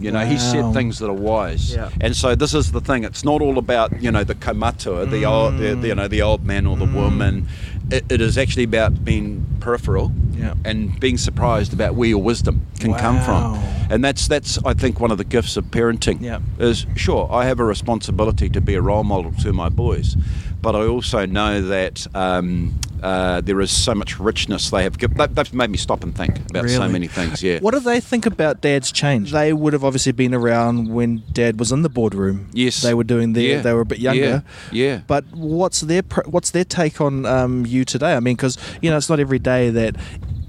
You 0.02 0.12
know, 0.12 0.26
he 0.26 0.38
said 0.38 0.74
things 0.74 0.99
that 0.99 1.10
are 1.10 1.14
wise. 1.14 1.74
Yeah. 1.74 1.89
And 2.02 2.16
so 2.16 2.36
this 2.36 2.54
is 2.54 2.72
the 2.72 2.82
thing. 2.82 3.04
It's 3.04 3.24
not 3.24 3.41
all 3.41 3.58
about 3.58 4.02
you 4.02 4.12
know 4.12 4.24
the 4.24 4.36
kaumātua, 4.36 5.10
the 5.10 5.26
old, 5.26 5.58
the, 5.58 5.76
the, 5.76 5.88
you 5.89 5.95
know, 5.95 6.08
the 6.08 6.22
old 6.22 6.45
man 6.45 6.66
or 6.68 6.76
the 6.78 6.86
woman. 6.86 7.47
It, 7.91 8.06
it 8.10 8.22
is 8.22 8.38
actually 8.38 8.64
about 8.64 9.04
being 9.04 9.45
peripheral 9.60 10.14
Yeah. 10.34 10.54
and 10.64 10.97
being 10.99 11.18
surprised 11.18 11.74
about 11.74 11.95
where 11.95 12.08
your 12.08 12.22
wisdom 12.24 12.66
can 12.80 12.93
come 12.93 13.20
from. 13.22 13.56
And 13.89 14.02
that's 14.04 14.28
that's 14.30 14.58
I 14.64 14.74
think 14.74 14.99
one 15.02 15.12
of 15.12 15.18
the 15.18 15.26
gifts 15.26 15.58
of 15.58 15.66
parenting. 15.66 16.22
Yeah. 16.22 16.39
Is 16.58 16.86
sure 16.95 17.28
I 17.32 17.45
have 17.45 17.60
a 17.60 17.66
responsibility 17.66 18.49
to 18.49 18.62
be 18.62 18.76
a 18.76 18.82
role 18.82 19.04
model 19.04 19.34
to 19.43 19.52
my 19.52 19.68
boys, 19.70 20.16
but 20.62 20.74
I 20.76 20.86
also 20.88 21.26
know 21.26 21.62
that 21.62 22.08
um, 22.16 22.80
uh, 23.02 23.41
there 23.41 23.60
is 23.62 23.72
so 23.72 23.95
much 23.95 24.20
richness 24.20 24.70
they 24.70 24.84
have. 24.84 24.97
they've 24.97 25.54
made 25.54 25.70
me 25.70 25.78
stop 25.78 26.04
and 26.04 26.16
think 26.16 26.38
about 26.49 26.70
so 26.70 26.88
many 26.88 27.08
things. 27.08 27.41
Yeah. 27.41 27.60
What 27.60 27.74
do 27.74 27.80
they 27.80 27.99
think 27.99 28.26
about 28.26 28.62
Dad's 28.62 28.91
change? 28.91 29.32
They 29.32 29.54
would 29.54 29.74
have 29.74 29.84
obviously 29.84 30.12
been 30.12 30.34
around 30.34 30.93
when 30.93 31.24
Dad 31.32 31.60
was 31.60 31.72
in 31.72 31.82
the 31.82 31.89
boardroom. 31.89 32.49
Yes. 32.54 32.82
they 32.82 32.93
were 32.93 33.04
doing 33.04 33.34
their. 33.34 33.43
Yeah. 33.43 33.62
They 33.62 33.74
were 33.74 33.82
a 33.82 33.86
bit 33.86 33.99
younger. 33.99 34.22
Yeah. 34.22 34.41
Yeah. 34.72 35.02
But 35.08 35.26
what's 35.32 35.82
their 35.82 36.04
what's 36.26 36.52
their 36.52 36.66
take 36.66 37.02
on 37.02 37.26
um, 37.26 37.66
you 37.66 37.86
today? 37.86 38.14
I 38.16 38.20
mean, 38.20 38.36
because 38.36 38.58
you 38.82 38.89
know, 38.89 38.97
it's 38.97 39.10
not 39.10 39.20
every 39.20 39.39
day 39.39 39.70
that 39.70 39.95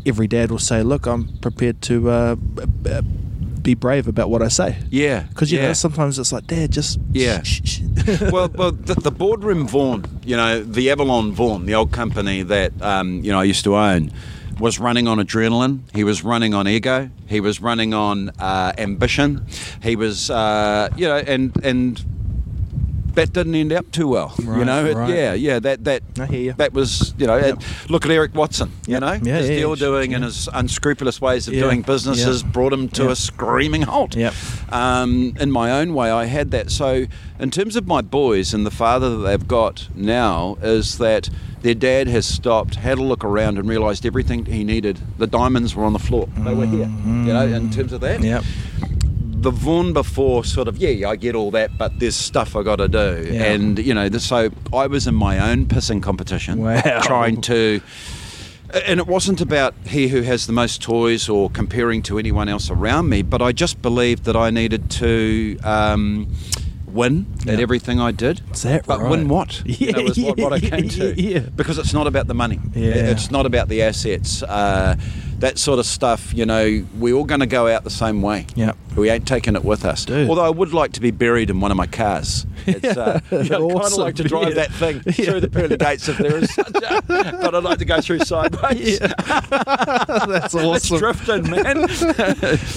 every 0.05 0.27
dad 0.27 0.51
will 0.51 0.59
say, 0.59 0.83
"Look, 0.83 1.07
I'm 1.07 1.29
prepared 1.39 1.81
to 1.83 2.11
uh, 2.11 2.35
b- 2.35 2.65
b- 2.83 3.01
be 3.63 3.75
brave 3.75 4.09
about 4.09 4.31
what 4.31 4.43
I 4.43 4.49
say." 4.49 4.77
Yeah. 4.91 5.21
Because 5.29 5.53
you 5.53 5.59
yeah. 5.59 5.69
know, 5.69 5.73
sometimes 5.73 6.19
it's 6.19 6.33
like, 6.33 6.47
Dad, 6.47 6.73
just 6.73 6.99
Yeah. 7.13 7.43
shh, 7.43 7.61
shh, 7.65 7.81
shh." 7.81 8.21
well, 8.33 8.49
well, 8.55 8.73
the, 8.73 8.95
the 8.95 9.11
boardroom 9.11 9.67
Vaughan, 9.67 10.05
you 10.25 10.37
know, 10.37 10.63
the 10.63 10.91
Avalon 10.91 11.33
Vaughan, 11.33 11.67
the 11.67 11.75
old 11.75 11.93
company 11.93 12.43
that 12.43 12.73
um, 12.83 13.23
you 13.25 13.31
know 13.33 13.41
I 13.41 13.45
used 13.45 13.65
to 13.65 13.77
own, 13.77 14.13
was 14.59 14.79
running 14.79 15.09
on 15.09 15.19
adrenaline. 15.19 15.81
He 15.95 16.05
was 16.05 16.23
running 16.25 16.55
on 16.55 16.69
ego. 16.69 17.11
He 17.29 17.41
was 17.41 17.61
running 17.61 17.95
on 17.95 18.31
uh, 18.39 18.73
ambition. 18.79 19.47
He 19.83 19.97
was, 19.97 20.31
uh, 20.31 20.89
you 20.97 21.07
know, 21.07 21.17
and 21.17 21.53
and 21.65 22.03
that 23.15 23.33
didn't 23.33 23.55
end 23.55 23.73
up 23.73 23.91
too 23.93 24.09
well. 24.09 24.35
you 24.39 24.65
know, 24.65 24.85
It- 24.85 24.97
right. 24.97 25.09
yeah, 25.11 25.35
yeah. 25.35 25.59
That 25.59 25.85
that 25.85 26.03
I 26.19 26.27
hear 26.27 26.41
you. 26.41 26.55
that 26.59 26.73
was, 26.73 27.15
you 27.19 27.27
know, 27.27 27.37
and 27.39 27.59
look 27.89 28.05
at 28.05 28.11
Eric 28.11 28.35
Watson. 28.35 28.71
You 28.87 28.93
Yep. 28.95 29.01
know, 29.01 29.13
Yeah, 29.23 29.37
his 29.39 29.49
yeah, 29.51 29.57
deal 29.57 29.71
yeah. 29.71 29.75
doing 29.77 30.15
and 30.15 30.25
his 30.25 30.49
unscrupulous 30.53 31.21
ways 31.21 31.49
of 31.49 31.55
Yeah, 31.55 31.63
doing 31.63 31.83
businesses 31.83 32.43
yeah. 32.43 32.49
brought 32.51 32.73
him 32.73 32.89
to 32.91 33.05
Yeah. 33.05 33.11
a 33.13 33.17
screaming 33.17 33.83
halt 33.83 34.17
Yep. 34.17 34.35
um, 34.71 35.35
in 35.41 35.51
my 35.51 35.71
own 35.71 35.95
way, 35.95 36.11
I 36.11 36.27
had 36.27 36.51
that. 36.53 36.71
So, 36.71 37.07
in 37.39 37.51
terms 37.51 37.77
of 37.77 37.87
my 37.87 38.01
boys 38.01 38.55
and 38.55 38.65
the 38.67 38.71
father 38.71 39.11
that 39.17 39.23
they've 39.27 39.49
got 39.49 39.89
now, 39.95 40.57
is 40.63 40.99
that 40.99 41.29
their 41.63 41.75
dad 41.75 42.09
has 42.09 42.27
stopped, 42.27 42.75
had 42.77 42.99
a 42.99 43.03
look 43.03 43.25
around, 43.25 43.57
and 43.59 43.69
realised 43.69 44.05
everything 44.05 44.45
he 44.47 44.65
needed. 44.65 44.99
The 45.19 45.27
diamonds 45.29 45.77
were 45.77 45.85
on 45.85 45.93
the 45.93 45.99
floor. 46.01 46.29
They 46.39 46.55
were 46.55 46.67
here. 46.67 46.91
You 47.07 47.33
know, 47.33 47.47
in 47.47 47.71
terms 47.71 47.93
of 47.93 48.01
that. 48.01 48.21
Yep. 48.23 48.43
The 49.43 49.51
Vaughan 49.51 49.93
before, 49.93 50.45
sort 50.45 50.69
of, 50.69 50.79
yeah, 50.79 51.09
I 51.09 51.17
get 51.17 51.35
all 51.35 51.51
that, 51.51 51.77
but 51.77 51.99
there's 51.99 52.15
stuff 52.17 52.55
I 52.57 52.63
got 52.63 52.77
to 52.77 52.89
do. 52.89 53.29
Yeah. 53.31 53.45
And, 53.45 53.79
you 53.79 53.93
know, 53.93 54.09
so 54.11 54.51
I 54.73 54.87
was 54.87 55.07
in 55.07 55.15
my 55.15 55.51
own 55.51 55.67
pissing 55.67 56.03
competition, 56.03 56.61
Wow. 56.61 57.01
trying 57.03 57.41
to. 57.43 57.81
And 58.87 59.01
it 59.01 59.07
wasn't 59.07 59.41
about 59.43 59.75
he 59.87 60.09
who 60.09 60.23
has 60.23 60.47
the 60.47 60.53
most 60.53 60.81
toys 60.81 61.29
or 61.29 61.51
comparing 61.51 62.03
to 62.05 62.19
anyone 62.19 62.49
else 62.49 62.71
around 62.71 63.09
me, 63.11 63.21
but 63.23 63.43
I 63.43 63.53
just 63.53 63.83
believed 63.83 64.25
that 64.25 64.37
I 64.37 64.49
needed 64.51 64.91
to 64.93 65.59
um, 65.63 66.35
win 66.87 67.27
at 67.47 67.61
everything 67.61 68.01
I 68.01 68.13
did. 68.13 68.41
Is 68.53 68.63
that 68.63 68.87
but 68.87 69.01
right? 69.01 69.11
win 69.11 69.29
what? 69.29 69.61
Yeah, 69.67 69.91
know, 69.93 70.05
is 70.07 70.19
what, 70.19 70.39
what 70.39 70.53
I 70.55 70.57
yeah, 70.57 70.71
came 70.71 70.89
to. 70.89 71.21
yeah. 71.21 71.41
Because 71.41 71.79
it's 71.79 71.93
not 71.93 72.07
about 72.07 72.29
the 72.29 72.35
money. 72.35 72.61
Yeah. 72.75 72.93
It's 72.95 73.31
not 73.31 73.45
about 73.45 73.69
the 73.69 73.83
assets. 73.83 74.43
Uh, 74.43 74.97
that 75.43 75.59
sort 75.59 75.79
of 75.79 75.87
stuff, 75.87 76.33
you 76.33 76.47
know, 76.47 76.85
we're 76.99 77.15
all 77.15 77.25
going 77.25 77.41
to 77.41 77.47
go 77.47 77.67
out 77.69 77.83
the 77.85 77.91
same 77.91 78.23
way. 78.23 78.47
Yep. 78.55 78.77
We 78.97 79.09
ain't 79.11 79.27
taking 79.27 79.57
it 79.57 79.65
with 79.65 79.85
us. 79.85 80.05
Dude. 80.05 80.29
Although 80.29 80.45
I 80.45 80.51
would 80.51 80.73
like 80.75 80.93
to 80.93 81.01
be 81.01 81.11
buried 81.11 81.49
in 81.51 81.61
one 81.61 81.71
of 81.71 81.77
my 81.77 81.87
cars. 81.87 82.47
It's, 82.65 82.97
uh, 82.97 83.19
yeah, 83.33 83.39
I'd 83.39 83.49
kind 83.51 83.75
of 83.87 83.93
like 83.95 84.15
to 84.17 84.23
drive 84.23 84.51
Yeah. 84.51 84.55
that 84.55 84.73
thing 84.75 85.03
Yeah. 85.07 85.13
through 85.33 85.41
the 85.41 85.49
pearly 85.51 85.77
gates 85.77 86.09
if 86.09 86.17
there 86.19 86.37
is 86.37 86.55
such 86.55 86.69
a, 86.69 87.03
but 87.09 87.57
I'd 87.57 87.65
like 87.65 87.79
to 87.81 87.85
go 87.85 88.01
through 88.01 88.21
sideways. 88.21 89.01
That's 89.51 90.55
It's 90.55 90.55
awesome. 90.55 90.99
drifting, 90.99 91.51
man. 91.51 91.89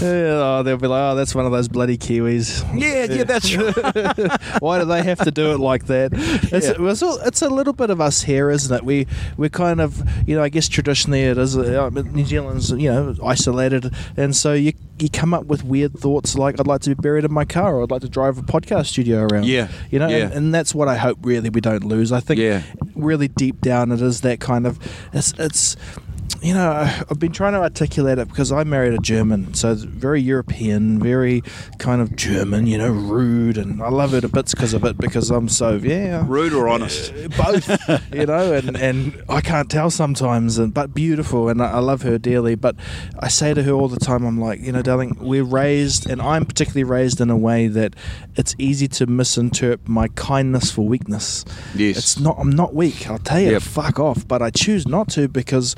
Yeah, 0.01 0.41
oh, 0.41 0.63
they'll 0.66 0.78
be 0.78 0.88
like, 0.88 1.01
"Oh, 1.11 1.16
that's 1.16 1.36
one 1.36 1.45
of 1.45 1.51
those 1.51 1.68
bloody 1.68 1.97
Kiwis." 1.99 2.63
yeah, 2.80 3.03
yeah, 3.13 3.24
that's 3.26 3.55
right. 3.55 4.61
Why 4.61 4.80
do 4.80 4.86
they 4.86 5.03
have 5.03 5.20
to 5.20 5.30
do 5.32 5.51
it 5.53 5.59
like 5.59 5.86
that? 5.86 6.11
It's, 6.13 6.68
it's, 6.68 7.03
all- 7.03 7.20
it's 7.20 7.41
a 7.43 7.49
little 7.49 7.74
bit 7.74 7.89
of 7.91 8.01
us 8.01 8.24
here, 8.24 8.49
isn't 8.49 8.76
it? 8.76 8.84
We 8.84 9.05
we're 9.38 9.49
kind 9.49 9.80
of 9.82 10.03
you 10.28 10.36
know 10.36 10.41
I 10.43 10.49
guess 10.49 10.68
traditionally 10.68 11.22
it 11.24 11.38
is 11.38 11.55
uh, 11.57 11.89
New 11.91 12.26
You 12.62 12.91
know 12.91 13.16
isolated, 13.24 13.93
and 14.18 14.36
so 14.36 14.53
you 14.53 14.74
you 14.99 15.10
come 15.10 15.34
up 15.34 15.45
with 15.45 15.64
weird 15.64 15.93
thoughts 15.97 16.36
like 16.38 16.60
I'd 16.60 16.68
like 16.68 16.82
to 16.82 16.89
be 16.89 16.95
buried 16.95 17.26
in 17.26 17.34
my 17.34 17.45
car, 17.45 17.76
or 17.76 17.84
I'd 17.84 17.91
like 17.91 18.01
to 18.01 18.10
drive 18.10 18.38
a 18.38 18.41
podcast 18.41 18.88
studio 18.88 19.28
around. 19.30 19.45
Yeah, 19.45 19.68
you 19.91 19.99
know, 19.99 20.08
yeah. 20.08 20.18
and, 20.26 20.34
and 20.34 20.53
that's 20.53 20.74
what 20.74 20.88
I 20.88 20.95
hope 20.95 21.18
really 21.22 21.49
we 21.49 21.62
don't 21.62 21.84
lose. 21.84 22.12
I 22.12 22.20
think 22.20 22.39
Yeah. 22.39 22.62
really 22.95 23.28
deep 23.28 23.62
down 23.62 23.91
it 23.91 24.01
is 24.01 24.22
that 24.22 24.39
kind 24.39 24.66
of 24.66 24.80
it's 25.14 25.34
it's 25.38 25.76
you 26.41 26.53
know, 26.53 26.71
I've 27.09 27.19
been 27.19 27.32
trying 27.32 27.53
to 27.53 27.59
articulate 27.59 28.19
it 28.19 28.28
because 28.28 28.51
I 28.51 28.63
married 28.63 28.93
a 28.93 28.99
German, 28.99 29.53
so 29.55 29.71
it's 29.71 29.82
very 29.84 30.21
European, 30.21 30.99
very 30.99 31.41
kind 31.80 32.01
of 32.01 32.15
German, 32.15 32.67
you 32.67 32.78
know, 32.78 32.89
rude, 32.91 33.57
and 33.57 33.82
I 33.82 33.89
love 33.89 34.13
it 34.13 34.23
a 34.23 34.28
bit 34.28 34.51
because 34.51 34.73
of 34.73 34.84
it 34.86 34.97
because 34.97 35.32
I'm 35.32 35.49
so 35.49 35.76
yeah, 35.78 36.23
Rude 36.28 36.53
or 36.53 36.67
honest? 36.67 37.11
Uh, 37.13 37.28
both, 37.43 38.13
you 38.13 38.26
know, 38.28 38.53
and, 38.53 38.78
and 38.78 39.23
I 39.28 39.41
can't 39.41 39.69
tell 39.71 39.89
sometimes, 39.89 40.59
and 40.59 40.71
but 40.73 40.93
beautiful, 40.93 41.49
and 41.49 41.61
I, 41.63 41.71
I 41.71 41.80
love 41.80 42.03
her 42.03 42.17
dearly. 42.19 42.53
But 42.55 42.76
I 43.19 43.28
say 43.28 43.53
to 43.55 43.63
her 43.63 43.71
all 43.71 43.88
the 43.88 43.99
time, 43.99 44.23
I'm 44.23 44.39
like, 44.39 44.59
you 44.61 44.71
know, 44.71 44.82
darling, 44.84 45.17
we're 45.19 45.43
raised, 45.43 46.07
and 46.07 46.21
I'm 46.21 46.45
particularly 46.45 46.84
raised 46.84 47.19
in 47.21 47.30
a 47.32 47.38
way 47.38 47.67
that 47.67 47.95
it's 48.36 48.53
easy 48.59 48.88
to 48.89 49.07
misinterpret 49.07 49.88
my 49.88 50.09
kindness 50.09 50.69
for 50.71 50.86
weakness. 50.86 51.43
Yes. 51.73 51.97
it's 51.97 52.19
not. 52.19 52.36
I'm 52.38 52.51
not 52.51 52.76
weak. 52.76 53.09
I'll 53.09 53.17
tell 53.17 53.39
you, 53.39 53.51
Yep. 53.51 53.61
fuck 53.63 53.99
off. 53.99 54.28
But 54.28 54.41
I 54.43 54.51
choose 54.51 54.88
not 54.88 55.07
to 55.09 55.28
because 55.28 55.76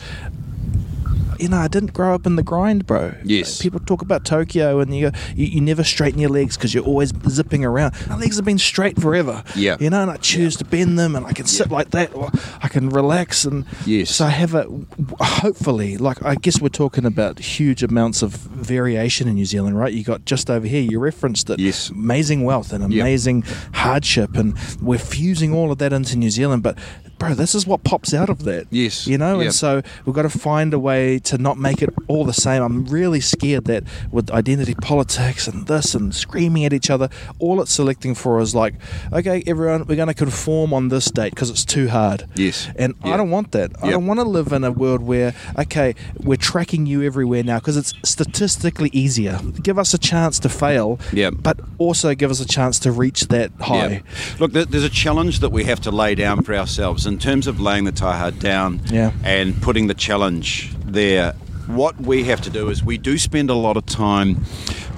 you 1.40 1.50
know, 1.50 1.58
I 1.58 1.68
didn't 1.68 1.94
grow 1.94 2.14
up 2.14 2.26
in 2.26 2.36
the 2.36 2.44
grind, 2.44 2.86
bro. 2.86 3.14
Yes. 3.24 3.62
People 3.62 3.80
talk 3.80 4.02
about 4.02 4.26
Tokyo 4.26 4.80
and 4.80 4.96
you 4.96 5.10
go, 5.12 5.18
you, 5.36 5.46
you 5.48 5.62
never 5.62 5.84
straighten 5.84 6.20
your 6.20 6.30
legs 6.30 6.58
because 6.58 6.74
you're 6.74 6.84
always 6.86 7.12
zipping 7.30 7.64
around. 7.66 7.94
My 8.08 8.18
legs 8.18 8.36
have 8.38 8.46
been 8.46 8.58
straight 8.58 9.00
forever. 9.02 9.44
Yeah. 9.56 9.78
You 9.80 9.90
know, 9.90 10.02
and 10.02 10.12
I 10.12 10.18
choose 10.18 10.56
to 10.58 10.66
bend 10.66 10.98
them 10.98 11.16
and 11.16 11.26
I 11.26 11.34
can 11.34 11.46
sit 11.46 11.70
like 11.72 11.92
that 11.92 12.14
or 12.16 12.30
I 12.62 12.68
can 12.68 12.90
relax. 12.90 13.46
And 13.46 13.66
Yes. 13.86 14.12
so 14.16 14.26
I 14.26 14.30
have 14.30 14.54
a, 14.54 14.66
hopefully, 15.20 15.98
like, 15.98 16.24
I 16.24 16.36
guess 16.36 16.62
we're 16.62 16.70
talking 16.70 17.06
about 17.06 17.40
huge 17.40 17.84
amounts 17.84 18.22
of 18.22 18.32
variation 18.32 19.28
in 19.28 19.36
New 19.36 19.46
Zealand, 19.46 19.78
right? 19.78 19.94
You 19.94 20.04
got 20.04 20.26
just 20.26 20.50
over 20.50 20.66
here, 20.68 20.82
you 20.82 21.00
referenced 21.00 21.50
it. 21.50 21.60
Yes. 21.60 21.90
Amazing 21.90 22.44
wealth 22.44 22.74
and 22.74 22.92
Yep. 22.92 23.02
amazing 23.02 23.44
hardship. 23.74 24.36
And 24.36 24.56
we're 24.82 24.98
fusing 25.00 25.54
all 25.54 25.72
of 25.72 25.78
that 25.80 25.94
into 25.94 26.18
New 26.18 26.30
Zealand. 26.30 26.64
But, 26.64 26.78
bro, 27.18 27.34
this 27.34 27.56
is 27.56 27.66
what 27.66 27.84
pops 27.84 28.14
out 28.14 28.30
of 28.30 28.44
that. 28.44 28.68
Yes. 28.70 29.08
You 29.08 29.18
know, 29.18 29.38
Yep. 29.40 29.46
and 29.46 29.54
so 29.56 29.82
we've 30.06 30.16
got 30.16 30.24
to 30.24 30.30
find 30.30 30.74
a 30.74 30.80
way 30.80 31.20
to 31.20 31.38
not 31.38 31.58
make 31.58 31.82
it 31.82 31.90
all 32.08 32.26
the 32.26 32.34
same. 32.34 32.62
I'm 32.64 32.86
really 32.86 33.20
scared 33.22 33.66
that 33.66 33.84
with 34.12 34.30
identity 34.32 34.76
politics 34.76 35.48
and 35.48 35.68
this 35.68 35.96
and 35.96 36.14
screaming 36.14 36.66
at 36.66 36.74
each 36.74 36.90
other, 36.90 37.10
all 37.40 37.62
it's 37.62 37.72
selecting 37.72 38.14
for 38.16 38.40
is 38.40 38.54
like, 38.56 38.76
okay, 39.12 39.44
everyone, 39.48 39.86
we're 39.88 39.96
going 39.96 40.08
to 40.08 40.14
conform 40.14 40.74
on 40.74 40.90
this 40.90 41.06
date 41.12 41.32
because 41.32 41.50
it's 41.50 41.66
too 41.66 41.88
hard. 41.90 42.26
Yes. 42.36 42.70
And 42.76 42.94
I 43.04 43.18
don't 43.18 43.32
want 43.32 43.52
that. 43.54 43.72
I 43.82 43.90
don't 43.90 44.06
want 44.08 44.20
to 44.20 44.24
live 44.26 44.52
in 44.52 44.64
a 44.64 44.72
world 44.72 45.02
where, 45.02 45.34
okay, 45.58 45.96
we're 46.20 46.38
tracking 46.38 46.86
you 46.86 47.02
everywhere 47.04 47.44
now 47.44 47.60
because 47.60 47.78
it's 47.78 47.94
statistically 48.04 48.90
easier. 48.94 49.40
Give 49.64 49.80
us 49.80 49.94
a 49.94 49.98
chance 49.98 50.38
to 50.40 50.50
fail, 50.50 51.00
Yep. 51.14 51.36
but 51.40 51.60
also 51.78 52.14
give 52.14 52.30
us 52.32 52.40
a 52.40 52.48
chance 52.48 52.78
to 52.80 52.92
reach 52.92 53.28
that 53.30 53.52
high. 53.60 54.04
Look, 54.40 54.52
there's 54.52 54.84
a 54.84 54.90
challenge 54.90 55.40
that 55.40 55.50
we 55.52 55.64
have 55.64 55.80
to 55.82 55.92
lay 55.92 56.14
down 56.16 56.44
for 56.44 56.54
ourselves 56.56 57.06
in 57.08 57.18
terms 57.18 57.48
of 57.48 57.60
laying 57.60 57.86
the 57.86 57.92
taha 57.92 58.32
down 58.32 58.82
Yeah. 58.92 59.12
and 59.24 59.60
putting 59.62 59.88
the 59.88 59.94
challenge 59.94 60.74
there. 60.86 61.34
What 61.68 62.00
we 62.00 62.24
have 62.26 62.42
to 62.42 62.50
do 62.50 62.70
is 62.70 62.84
we 62.84 62.98
do 62.98 63.18
spend 63.18 63.50
a 63.50 63.54
lot 63.56 63.76
of 63.78 63.86
time 63.86 64.44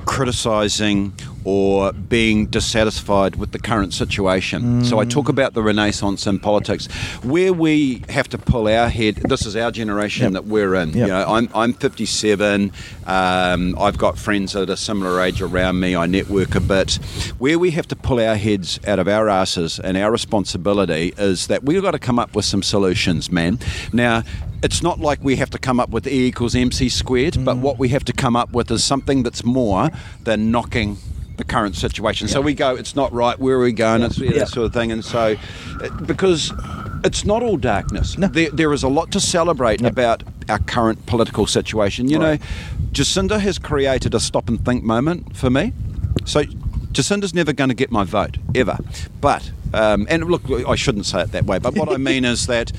criticizing 0.05 1.13
or 1.45 1.93
being 1.93 2.45
dissatisfied 2.47 3.35
with 3.35 3.51
the 3.51 3.59
current 3.59 3.93
situation. 3.93 4.83
So 4.83 4.99
I 4.99 5.05
talk 5.05 5.29
about 5.29 5.53
the 5.53 5.61
renaissance 5.63 6.27
in 6.27 6.39
politics, 6.39 6.87
where 7.23 7.53
we 7.53 8.03
have 8.09 8.27
to 8.29 8.37
pull 8.37 8.67
our 8.67 8.89
head. 8.89 9.15
This 9.15 9.45
is 9.45 9.55
our 9.55 9.71
generation 9.71 10.23
Yep. 10.23 10.33
that 10.33 10.45
we're 10.45 10.75
in. 10.75 10.89
Yep. 10.89 10.95
You 10.95 11.07
know, 11.07 11.25
I'm 11.27 11.49
I'm 11.53 11.73
57. 11.73 12.71
Um, 13.05 13.75
I've 13.79 13.97
got 13.97 14.17
friends 14.17 14.55
at 14.55 14.69
a 14.69 14.77
similar 14.77 15.21
age 15.21 15.41
around 15.41 15.79
me. 15.79 15.95
I 15.95 16.05
network 16.05 16.55
a 16.55 16.59
bit. 16.59 16.95
Where 17.37 17.57
we 17.57 17.71
have 17.71 17.87
to 17.87 17.95
pull 17.95 18.19
our 18.19 18.35
heads 18.35 18.79
out 18.87 18.99
of 18.99 19.07
our 19.07 19.29
asses, 19.29 19.79
and 19.79 19.97
our 19.97 20.11
responsibility 20.11 21.13
is 21.17 21.47
that 21.47 21.63
we've 21.63 21.81
got 21.81 21.91
to 21.91 21.99
come 21.99 22.19
up 22.19 22.35
with 22.35 22.45
some 22.45 22.63
solutions, 22.63 23.31
man. 23.31 23.59
Now. 23.93 24.23
It's 24.61 24.83
not 24.83 24.99
like 24.99 25.23
we 25.23 25.37
have 25.37 25.49
to 25.51 25.57
come 25.57 25.79
up 25.79 25.89
with 25.89 26.05
E 26.05 26.25
equals 26.27 26.53
MC 26.53 26.89
squared, 26.89 27.45
but 27.45 27.59
what 27.59 27.79
we 27.79 27.87
have 27.89 28.03
to 28.03 28.11
come 28.11 28.35
up 28.35 28.51
with 28.51 28.69
is 28.71 28.83
something 28.83 29.23
that's 29.23 29.45
more 29.45 29.89
than 30.25 30.51
knocking 30.51 30.97
the 31.39 31.43
current 31.45 31.75
situation. 31.75 32.27
So 32.27 32.41
we 32.41 32.53
go, 32.53 32.75
it's 32.75 32.95
not 32.95 33.11
right. 33.13 33.39
Where 33.39 33.55
are 33.55 33.63
we 33.63 33.71
going? 33.71 34.03
It's 34.03 34.19
yeah, 34.19 34.29
Yeah. 34.31 34.39
that 34.39 34.49
sort 34.49 34.65
of 34.67 34.73
thing. 34.73 34.91
And 34.91 35.03
so, 35.03 35.35
uh, 35.81 35.89
because 36.05 36.51
it's 37.03 37.25
not 37.25 37.41
all 37.41 37.57
darkness. 37.57 38.17
No. 38.17 38.27
There, 38.27 38.49
there 38.51 38.73
is 38.73 38.83
a 38.83 38.89
lot 38.89 39.09
to 39.13 39.19
celebrate 39.19 39.81
about 39.81 40.21
our 40.49 40.59
current 40.59 41.05
political 41.07 41.47
situation. 41.47 42.09
You 42.09 42.19
Right. 42.19 42.39
know, 42.41 42.45
Jacinda 42.91 43.39
has 43.39 43.57
created 43.57 44.13
a 44.13 44.19
stop 44.19 44.49
and 44.49 44.63
think 44.63 44.83
moment 44.83 45.35
for 45.35 45.49
me. 45.49 45.71
So 46.25 46.43
Jacinda's 46.91 47.33
never 47.33 47.53
going 47.53 47.69
to 47.69 47.75
get 47.75 47.89
my 47.89 48.03
vote 48.03 48.37
ever. 48.53 48.77
But 49.21 49.49
um, 49.73 50.07
and 50.09 50.25
look, 50.25 50.43
I 50.67 50.75
shouldn't 50.75 51.05
say 51.05 51.21
it 51.21 51.31
that 51.31 51.45
way. 51.45 51.57
But 51.59 51.75
what 51.75 51.89
I 51.89 51.97
mean 51.97 52.25
is 52.25 52.47
that 52.47 52.71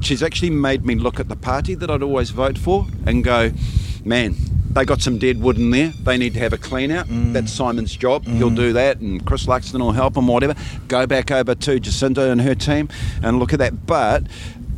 she's 0.00 0.22
actually 0.22 0.50
made 0.50 0.84
me 0.86 0.94
look 0.94 1.18
at 1.18 1.28
the 1.28 1.36
party 1.36 1.74
that 1.74 1.90
I'd 1.90 2.02
always 2.02 2.30
vote 2.30 2.56
for 2.58 2.86
and 3.04 3.24
go, 3.24 3.50
man. 4.04 4.36
They 4.72 4.84
got 4.84 5.02
some 5.02 5.18
dead 5.18 5.40
wood 5.42 5.58
in 5.58 5.70
there. 5.70 5.92
They 6.02 6.16
need 6.16 6.32
to 6.34 6.40
have 6.40 6.52
a 6.52 6.58
clean 6.58 6.90
out. 6.90 7.06
That's 7.08 7.52
Simon's 7.52 7.94
job. 7.94 8.24
He'll 8.26 8.50
do 8.50 8.72
that, 8.72 8.98
and 9.00 9.24
Chris 9.26 9.46
Luxon 9.46 9.80
will 9.80 9.92
help 9.92 10.16
him, 10.16 10.26
whatever. 10.26 10.54
Go 10.88 11.06
back 11.06 11.30
over 11.30 11.54
to 11.54 11.78
Jacinda 11.80 12.30
and 12.30 12.40
her 12.40 12.54
team 12.54 12.88
and 13.22 13.38
look 13.38 13.52
at 13.52 13.58
that. 13.58 13.86
But 13.86 14.24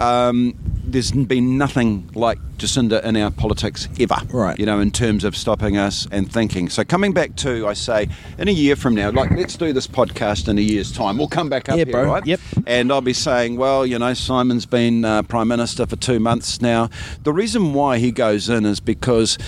um, 0.00 0.54
there's 0.84 1.12
been 1.12 1.56
nothing 1.56 2.10
like 2.14 2.38
Jacinda 2.58 3.04
in 3.04 3.16
our 3.16 3.30
politics 3.30 3.88
ever. 4.00 4.16
Right. 4.32 4.58
You 4.58 4.66
know, 4.66 4.80
in 4.80 4.90
terms 4.90 5.22
of 5.22 5.36
stopping 5.36 5.76
us 5.76 6.08
and 6.10 6.30
thinking. 6.30 6.68
So 6.70 6.82
coming 6.84 7.12
back 7.12 7.36
to, 7.36 7.68
I 7.68 7.74
say, 7.74 8.08
in 8.38 8.48
a 8.48 8.52
year 8.52 8.74
from 8.74 8.96
now, 8.96 9.10
like 9.12 9.30
let's 9.30 9.56
do 9.56 9.72
this 9.72 9.86
podcast 9.86 10.48
in 10.48 10.58
a 10.58 10.60
year's 10.60 10.90
time. 10.90 11.18
We'll 11.18 11.28
come 11.28 11.48
back 11.48 11.68
up 11.68 11.78
Yeah, 11.78 11.84
here, 11.84 11.92
bro. 11.92 12.04
right? 12.06 12.26
Yep. 12.26 12.40
And 12.66 12.92
I'll 12.92 13.00
be 13.00 13.12
saying, 13.12 13.56
well, 13.56 13.86
you 13.86 13.98
know, 13.98 14.12
Simon's 14.14 14.66
been 14.66 15.04
uh, 15.04 15.22
prime 15.22 15.46
minister 15.48 15.86
for 15.86 15.94
two 15.96 16.18
months 16.18 16.60
now. 16.60 16.90
The 17.22 17.32
reason 17.32 17.72
why 17.74 17.98
he 17.98 18.10
goes 18.10 18.48
in 18.48 18.66
is 18.66 18.80
because 18.80 19.38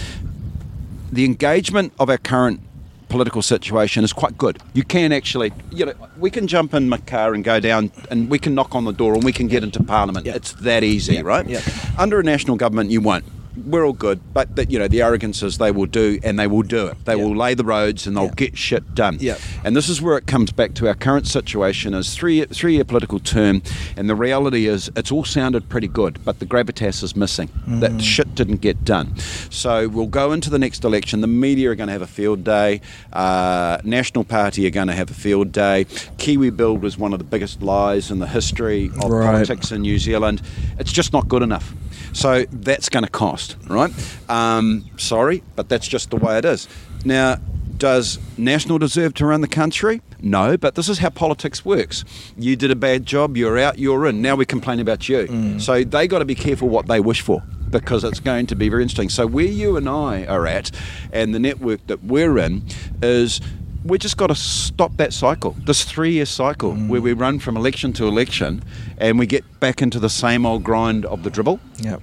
the 1.12 1.24
engagement 1.24 1.92
of 1.98 2.10
our 2.10 2.18
current 2.18 2.60
political 3.08 3.42
situation 3.42 4.04
is 4.04 4.12
quite 4.12 4.36
good. 4.36 4.58
You 4.74 4.82
can 4.82 5.12
actually, 5.12 5.52
you 5.70 5.86
know, 5.86 5.94
we 6.18 6.30
can 6.30 6.46
jump 6.46 6.74
in 6.74 6.88
my 6.88 6.98
car 6.98 7.34
and 7.34 7.44
go 7.44 7.60
down 7.60 7.92
and 8.10 8.28
we 8.28 8.38
can 8.38 8.54
knock 8.54 8.74
on 8.74 8.84
the 8.84 8.92
door 8.92 9.14
and 9.14 9.24
we 9.24 9.32
can 9.32 9.46
get 9.46 9.62
into 9.62 9.82
Parliament. 9.82 10.26
It's 10.26 10.52
that 10.54 10.82
easy, 10.82 11.22
right? 11.22 11.48
yeah. 11.48 11.60
Under 11.98 12.18
a 12.20 12.22
national 12.22 12.56
government, 12.56 12.90
you 12.90 13.00
won't. 13.00 13.24
We're 13.64 13.86
all 13.86 13.92
good, 13.92 14.20
but 14.34 14.54
the, 14.56 14.66
you 14.66 14.78
know 14.78 14.88
the 14.88 15.02
arrogances 15.02 15.58
they 15.58 15.70
will 15.70 15.86
do, 15.86 16.18
and 16.22 16.38
they 16.38 16.46
will 16.46 16.62
do 16.62 16.86
it. 16.86 16.96
They 17.04 17.16
Yeah. 17.16 17.24
will 17.24 17.36
lay 17.36 17.54
the 17.54 17.64
roads, 17.64 18.06
and 18.06 18.16
they'll 18.16 18.24
Yeah. 18.26 18.30
get 18.36 18.58
shit 18.58 18.94
done. 18.94 19.18
Yeah. 19.20 19.36
And 19.64 19.74
this 19.74 19.88
is 19.88 20.02
where 20.02 20.16
it 20.18 20.26
comes 20.26 20.52
back 20.52 20.74
to 20.74 20.88
our 20.88 20.94
current 20.94 21.26
situation: 21.26 21.94
is 21.94 22.14
three 22.14 22.44
three 22.46 22.74
year 22.74 22.84
political 22.84 23.18
term, 23.18 23.62
and 23.96 24.08
the 24.10 24.14
reality 24.14 24.66
is 24.66 24.90
it's 24.96 25.10
all 25.10 25.24
sounded 25.24 25.68
pretty 25.68 25.88
good, 25.88 26.18
but 26.24 26.38
the 26.38 26.46
gravitas 26.46 27.02
is 27.02 27.16
missing. 27.16 27.48
Mm. 27.68 27.80
That 27.80 28.00
shit 28.02 28.34
didn't 28.34 28.60
get 28.60 28.84
done. 28.84 29.14
So 29.50 29.88
we'll 29.88 30.06
go 30.06 30.32
into 30.32 30.50
the 30.50 30.58
next 30.58 30.84
election. 30.84 31.20
The 31.20 31.26
media 31.26 31.70
are 31.70 31.74
going 31.74 31.86
to 31.88 31.92
have 31.92 32.02
a 32.02 32.06
field 32.06 32.44
day. 32.44 32.80
Uh, 33.12 33.78
National 33.84 34.24
Party 34.24 34.66
are 34.66 34.70
going 34.70 34.88
to 34.88 34.92
have 34.94 35.10
a 35.10 35.14
field 35.14 35.52
day. 35.52 35.86
Kiwi 36.18 36.50
Build 36.50 36.82
was 36.82 36.98
one 36.98 37.12
of 37.12 37.18
the 37.18 37.24
biggest 37.24 37.62
lies 37.62 38.10
in 38.10 38.18
the 38.18 38.26
history 38.26 38.90
of 39.02 39.10
Right. 39.10 39.24
politics 39.26 39.70
in 39.72 39.82
New 39.82 39.98
Zealand. 39.98 40.42
It's 40.78 40.92
just 40.92 41.12
not 41.12 41.28
good 41.28 41.42
enough. 41.42 41.74
So 42.12 42.44
that's 42.50 42.88
going 42.88 43.04
to 43.04 43.10
cost, 43.10 43.45
right? 43.68 43.92
Um, 44.28 44.84
sorry, 44.96 45.42
but 45.54 45.68
that's 45.68 45.86
just 45.86 46.10
the 46.10 46.16
way 46.16 46.38
it 46.38 46.44
is. 46.44 46.68
Now, 47.04 47.36
does 47.76 48.18
National 48.38 48.78
deserve 48.78 49.14
to 49.14 49.26
run 49.26 49.42
the 49.42 49.48
country? 49.48 50.00
No, 50.20 50.56
but 50.56 50.74
this 50.76 50.88
is 50.88 50.98
how 50.98 51.10
politics 51.10 51.64
works. 51.64 52.04
You 52.36 52.56
did 52.56 52.70
a 52.70 52.76
bad 52.76 53.04
job, 53.04 53.36
you're 53.36 53.58
out, 53.58 53.78
you're 53.78 54.06
in. 54.06 54.22
Now 54.22 54.34
we 54.34 54.46
complain 54.46 54.80
about 54.80 55.08
you. 55.08 55.58
So 55.60 55.84
they 55.84 56.08
got 56.08 56.20
to 56.20 56.24
be 56.24 56.34
careful 56.34 56.68
what 56.68 56.86
they 56.86 57.00
wish 57.00 57.20
for 57.20 57.42
because 57.70 58.02
it's 58.02 58.20
going 58.20 58.46
to 58.46 58.54
be 58.56 58.68
very 58.68 58.82
interesting. 58.82 59.10
So 59.10 59.26
where 59.26 59.44
you 59.44 59.76
and 59.76 59.88
I 59.88 60.24
are 60.24 60.46
at, 60.46 60.70
and 61.12 61.34
the 61.34 61.38
network 61.38 61.86
that 61.88 62.02
we're 62.02 62.38
in, 62.38 62.62
is 63.02 63.40
we 63.84 63.98
just 63.98 64.16
got 64.16 64.28
to 64.28 64.34
stop 64.34 64.96
that 64.96 65.12
cycle, 65.12 65.54
this 65.64 65.84
three-year 65.84 66.26
cycle 66.26 66.74
where 66.74 67.00
we 67.00 67.12
run 67.12 67.38
from 67.38 67.56
election 67.56 67.92
to 67.94 68.06
election, 68.08 68.64
and 68.98 69.18
we 69.18 69.26
get 69.26 69.44
back 69.60 69.82
into 69.82 70.00
the 70.00 70.08
same 70.08 70.46
old 70.46 70.64
grind 70.64 71.04
of 71.04 71.24
the 71.24 71.30
dribble. 71.30 71.60
Yep. 71.80 72.00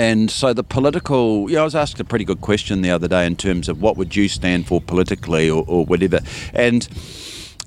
And 0.00 0.30
so 0.30 0.54
the 0.54 0.64
political, 0.64 1.50
yeah, 1.50 1.60
I 1.60 1.64
was 1.64 1.74
asked 1.74 2.00
a 2.00 2.04
pretty 2.04 2.24
good 2.24 2.40
question 2.40 2.80
the 2.80 2.90
other 2.90 3.06
day 3.06 3.26
in 3.26 3.36
terms 3.36 3.68
of 3.68 3.82
what 3.82 3.98
would 3.98 4.16
you 4.16 4.28
stand 4.28 4.66
for 4.66 4.80
politically 4.80 5.50
or, 5.50 5.62
or 5.66 5.84
whatever. 5.84 6.20
And 6.54 6.88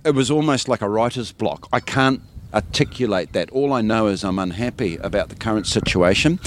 it 0.04 0.16
was 0.16 0.32
almost 0.32 0.68
like 0.68 0.82
a 0.82 0.90
writer's 0.90 1.32
block. 1.32 1.68
I 1.72 1.80
can't 1.80 2.22
articulate 2.52 3.34
that. 3.34 3.52
All 3.52 3.72
I 3.72 3.82
know 3.82 4.08
is 4.08 4.24
I'm 4.24 4.40
unhappy 4.40 4.98
about 4.98 5.30
the 5.30 5.36
current 5.36 5.68
situation. 5.68 6.40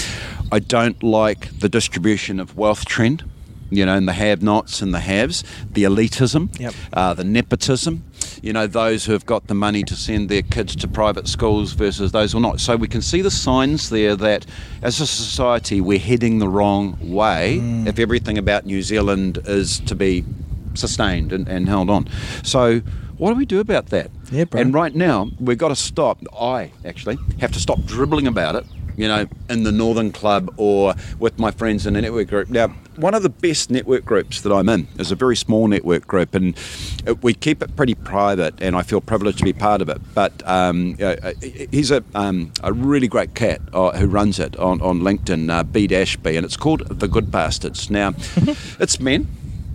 I 0.51 0.59
don't 0.59 1.01
like 1.01 1.57
the 1.59 1.69
distribution 1.69 2.41
of 2.41 2.57
wealth 2.57 2.83
trend. 2.85 3.23
You 3.69 3.85
know, 3.85 3.95
and 3.97 4.07
the 4.07 4.13
have-nots 4.13 4.81
and 4.81 4.93
the 4.93 5.01
haves, 5.01 5.43
the 5.73 5.83
elitism, 5.83 6.57
Yep. 6.57 6.73
uh, 6.93 7.13
the 7.13 7.25
nepotism. 7.25 8.01
You 8.41 8.53
know, 8.53 8.67
those 8.67 9.05
who 9.05 9.13
have 9.13 9.25
got 9.25 9.47
the 9.47 9.53
money 9.53 9.83
to 9.83 9.95
send 9.95 10.29
their 10.29 10.41
kids 10.41 10.75
to 10.77 10.87
private 10.87 11.27
schools 11.27 11.73
versus 11.73 12.11
those 12.11 12.31
who 12.31 12.37
are 12.37 12.41
not. 12.41 12.59
So 12.59 12.75
we 12.75 12.87
can 12.87 13.01
see 13.01 13.21
the 13.21 13.31
signs 13.31 13.89
there 13.89 14.15
that, 14.15 14.45
as 14.81 14.99
a 14.99 15.07
society, 15.07 15.81
we're 15.81 15.99
heading 15.99 16.39
the 16.39 16.49
wrong 16.49 16.97
way. 17.01 17.59
Mm. 17.61 17.87
If 17.87 17.99
everything 17.99 18.37
about 18.37 18.65
New 18.65 18.81
Zealand 18.81 19.39
is 19.45 19.79
to 19.81 19.95
be 19.95 20.25
sustained 20.73 21.33
and, 21.33 21.47
and 21.47 21.67
held 21.67 21.89
on, 21.89 22.07
so 22.43 22.81
what 23.17 23.31
do 23.31 23.35
we 23.35 23.45
do 23.45 23.59
about 23.59 23.87
that? 23.87 24.11
Yeah, 24.31 24.43
bro. 24.43 24.61
And 24.61 24.73
right 24.73 24.93
now, 24.93 25.29
we've 25.39 25.57
got 25.57 25.69
to 25.69 25.75
stop. 25.75 26.19
I 26.39 26.71
actually 26.85 27.17
have 27.39 27.51
to 27.53 27.59
stop 27.59 27.83
dribbling 27.85 28.27
about 28.27 28.55
it. 28.55 28.65
You 28.97 29.07
know, 29.07 29.27
in 29.49 29.63
the 29.63 29.71
Northern 29.71 30.11
Club 30.11 30.53
or 30.57 30.95
with 31.19 31.39
my 31.39 31.51
friends 31.51 31.85
in 31.85 31.95
a 31.95 32.01
network 32.01 32.27
group. 32.27 32.49
Now, 32.49 32.69
one 32.95 33.13
of 33.13 33.23
the 33.23 33.29
best 33.29 33.69
network 33.69 34.03
groups 34.03 34.41
that 34.41 34.51
I'm 34.51 34.67
in 34.67 34.87
is 34.99 35.11
a 35.11 35.15
very 35.15 35.35
small 35.35 35.67
network 35.67 36.07
group, 36.07 36.33
and 36.33 36.57
it, 37.05 37.23
we 37.23 37.33
keep 37.33 37.61
it 37.61 37.75
pretty 37.75 37.93
private. 37.95 38.55
And 38.59 38.75
I 38.75 38.81
feel 38.81 38.99
privileged 38.99 39.37
to 39.37 39.43
be 39.45 39.53
part 39.53 39.81
of 39.81 39.89
it. 39.89 40.01
But 40.13 40.33
um, 40.45 40.97
uh, 40.99 41.15
uh, 41.21 41.33
he's 41.71 41.91
a 41.91 42.03
um, 42.15 42.51
a 42.63 42.73
really 42.73 43.07
great 43.07 43.35
cat 43.35 43.61
uh, 43.71 43.91
who 43.91 44.07
runs 44.07 44.39
it 44.39 44.57
on 44.57 44.81
on 44.81 44.99
LinkedIn, 45.01 45.49
uh, 45.49 45.63
B 45.63 45.87
Ashby, 45.95 46.35
and 46.35 46.45
it's 46.45 46.57
called 46.57 46.87
The 46.89 47.07
Good 47.07 47.31
Bastards. 47.31 47.89
Now, 47.89 48.13
it's 48.79 48.99
men 48.99 49.27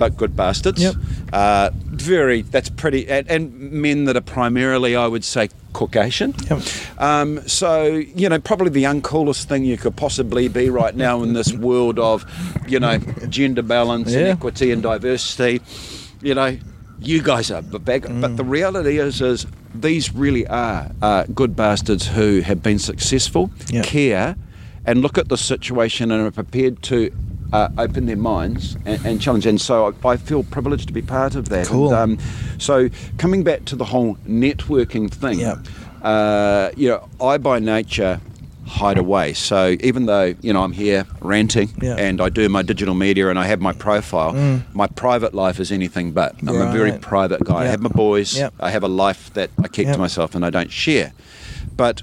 but 0.02 0.16
good 0.16 0.34
bastards. 0.36 0.82
Yep. 0.82 0.94
Uh, 1.32 1.70
very, 1.74 2.42
that's 2.42 2.68
pretty, 2.68 3.08
and, 3.08 3.30
and 3.30 3.70
men 3.70 4.06
that 4.06 4.16
are 4.16 4.20
primarily, 4.20 4.96
I 4.96 5.06
would 5.06 5.22
say, 5.22 5.48
Caucasian. 5.74 6.34
Yep. 6.50 6.62
Um, 6.98 7.40
so, 7.46 7.84
you 7.84 8.28
know, 8.28 8.40
probably 8.40 8.70
the 8.70 8.82
uncoolest 8.82 9.44
thing 9.44 9.64
you 9.64 9.76
could 9.76 9.94
possibly 9.94 10.48
be 10.48 10.70
right 10.70 10.96
now 10.96 11.22
in 11.22 11.34
this 11.34 11.52
world 11.52 12.00
of, 12.00 12.24
you 12.66 12.80
know, 12.80 12.98
gender 13.28 13.62
balance 13.62 14.12
and 14.12 14.26
equity 14.26 14.72
and 14.72 14.82
diversity. 14.82 15.60
You 16.20 16.34
know, 16.34 16.58
you 16.98 17.22
guys 17.22 17.52
are 17.52 17.62
the 17.62 17.78
bag. 17.78 18.02
But 18.20 18.36
the 18.36 18.44
reality 18.44 18.98
is, 18.98 19.20
is 19.20 19.46
these 19.72 20.12
really 20.12 20.48
are 20.48 20.90
uh, 21.00 21.26
good 21.32 21.54
bastards 21.54 22.08
who 22.08 22.40
have 22.40 22.60
been 22.60 22.80
successful, 22.80 23.52
Yep. 23.68 23.84
care, 23.84 24.34
and 24.84 25.00
look 25.00 25.16
at 25.16 25.28
the 25.28 25.36
situation 25.36 26.10
and 26.10 26.26
are 26.26 26.32
prepared 26.32 26.82
to 26.90 27.12
uh, 27.52 27.68
open 27.78 28.06
their 28.06 28.16
minds 28.16 28.76
and, 28.86 29.04
and 29.04 29.20
challenge. 29.20 29.46
And 29.46 29.60
so 29.60 29.94
I, 30.04 30.08
I 30.08 30.16
feel 30.16 30.42
privileged 30.44 30.86
to 30.88 30.92
be 30.94 31.02
part 31.02 31.34
of 31.34 31.48
that. 31.50 31.66
Cool. 31.66 31.92
And, 31.94 32.18
um, 32.18 32.26
so 32.58 32.88
coming 33.18 33.42
back 33.44 33.64
to 33.66 33.76
the 33.76 33.84
whole 33.84 34.16
networking 34.26 35.10
thing, 35.10 35.40
Yep. 35.40 35.58
uh, 36.02 36.70
you 36.76 36.88
know, 36.88 37.08
I 37.20 37.38
by 37.38 37.58
nature 37.58 38.20
hide 38.66 38.96
away. 38.96 39.34
So 39.34 39.76
even 39.80 40.06
though 40.06 40.34
you 40.40 40.52
know 40.52 40.62
I'm 40.62 40.72
here 40.72 41.04
ranting 41.20 41.68
Yeah. 41.82 41.96
and 41.96 42.20
I 42.22 42.28
do 42.30 42.48
my 42.48 42.62
digital 42.62 42.94
media 42.94 43.28
and 43.28 43.38
I 43.38 43.44
have 43.46 43.60
my 43.60 43.72
profile, 43.72 44.32
my 44.72 44.86
private 44.86 45.34
life 45.34 45.60
is 45.60 45.70
anything 45.72 46.12
but. 46.12 46.36
I'm 46.40 46.48
a 46.60 46.72
very 46.72 46.92
private 46.92 47.44
guy. 47.44 47.64
I 47.64 47.66
have 47.66 47.80
my 47.82 47.90
boys. 47.90 48.38
Yep. 48.38 48.54
I 48.60 48.70
have 48.70 48.82
a 48.82 48.88
life 48.88 49.32
that 49.34 49.50
I 49.62 49.68
keep 49.68 49.88
to 49.88 49.98
myself 49.98 50.34
and 50.34 50.44
I 50.44 50.50
don't 50.50 50.70
share. 50.70 51.12
But 51.76 52.02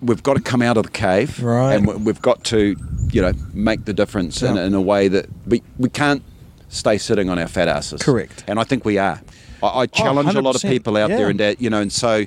we've 0.00 0.22
got 0.22 0.34
to 0.36 0.40
come 0.42 0.62
out 0.62 0.76
of 0.76 0.84
the 0.84 0.90
cave, 0.90 1.42
Right. 1.42 1.74
and 1.74 2.04
we've 2.06 2.22
got 2.22 2.44
to, 2.44 2.76
you 3.12 3.22
know, 3.22 3.32
make 3.52 3.84
the 3.84 3.92
difference 3.92 4.42
in, 4.42 4.56
in 4.56 4.74
a 4.74 4.80
way 4.80 5.08
that 5.08 5.26
we 5.46 5.62
we 5.78 5.88
can't 5.88 6.22
stay 6.68 6.98
sitting 6.98 7.28
on 7.28 7.38
our 7.38 7.48
fat 7.48 7.68
asses. 7.68 8.02
Correct. 8.02 8.44
And 8.46 8.58
I 8.58 8.64
think 8.64 8.84
we 8.84 8.98
are. 8.98 9.20
I, 9.62 9.80
I 9.80 9.86
challenge 9.86 10.34
a 10.34 10.42
lot 10.42 10.54
of 10.54 10.62
people 10.62 10.96
out 10.96 11.10
yeah. 11.10 11.16
there, 11.16 11.30
and 11.30 11.40
that 11.40 11.60
you 11.60 11.70
know, 11.70 11.80
and 11.80 11.92
so 11.92 12.24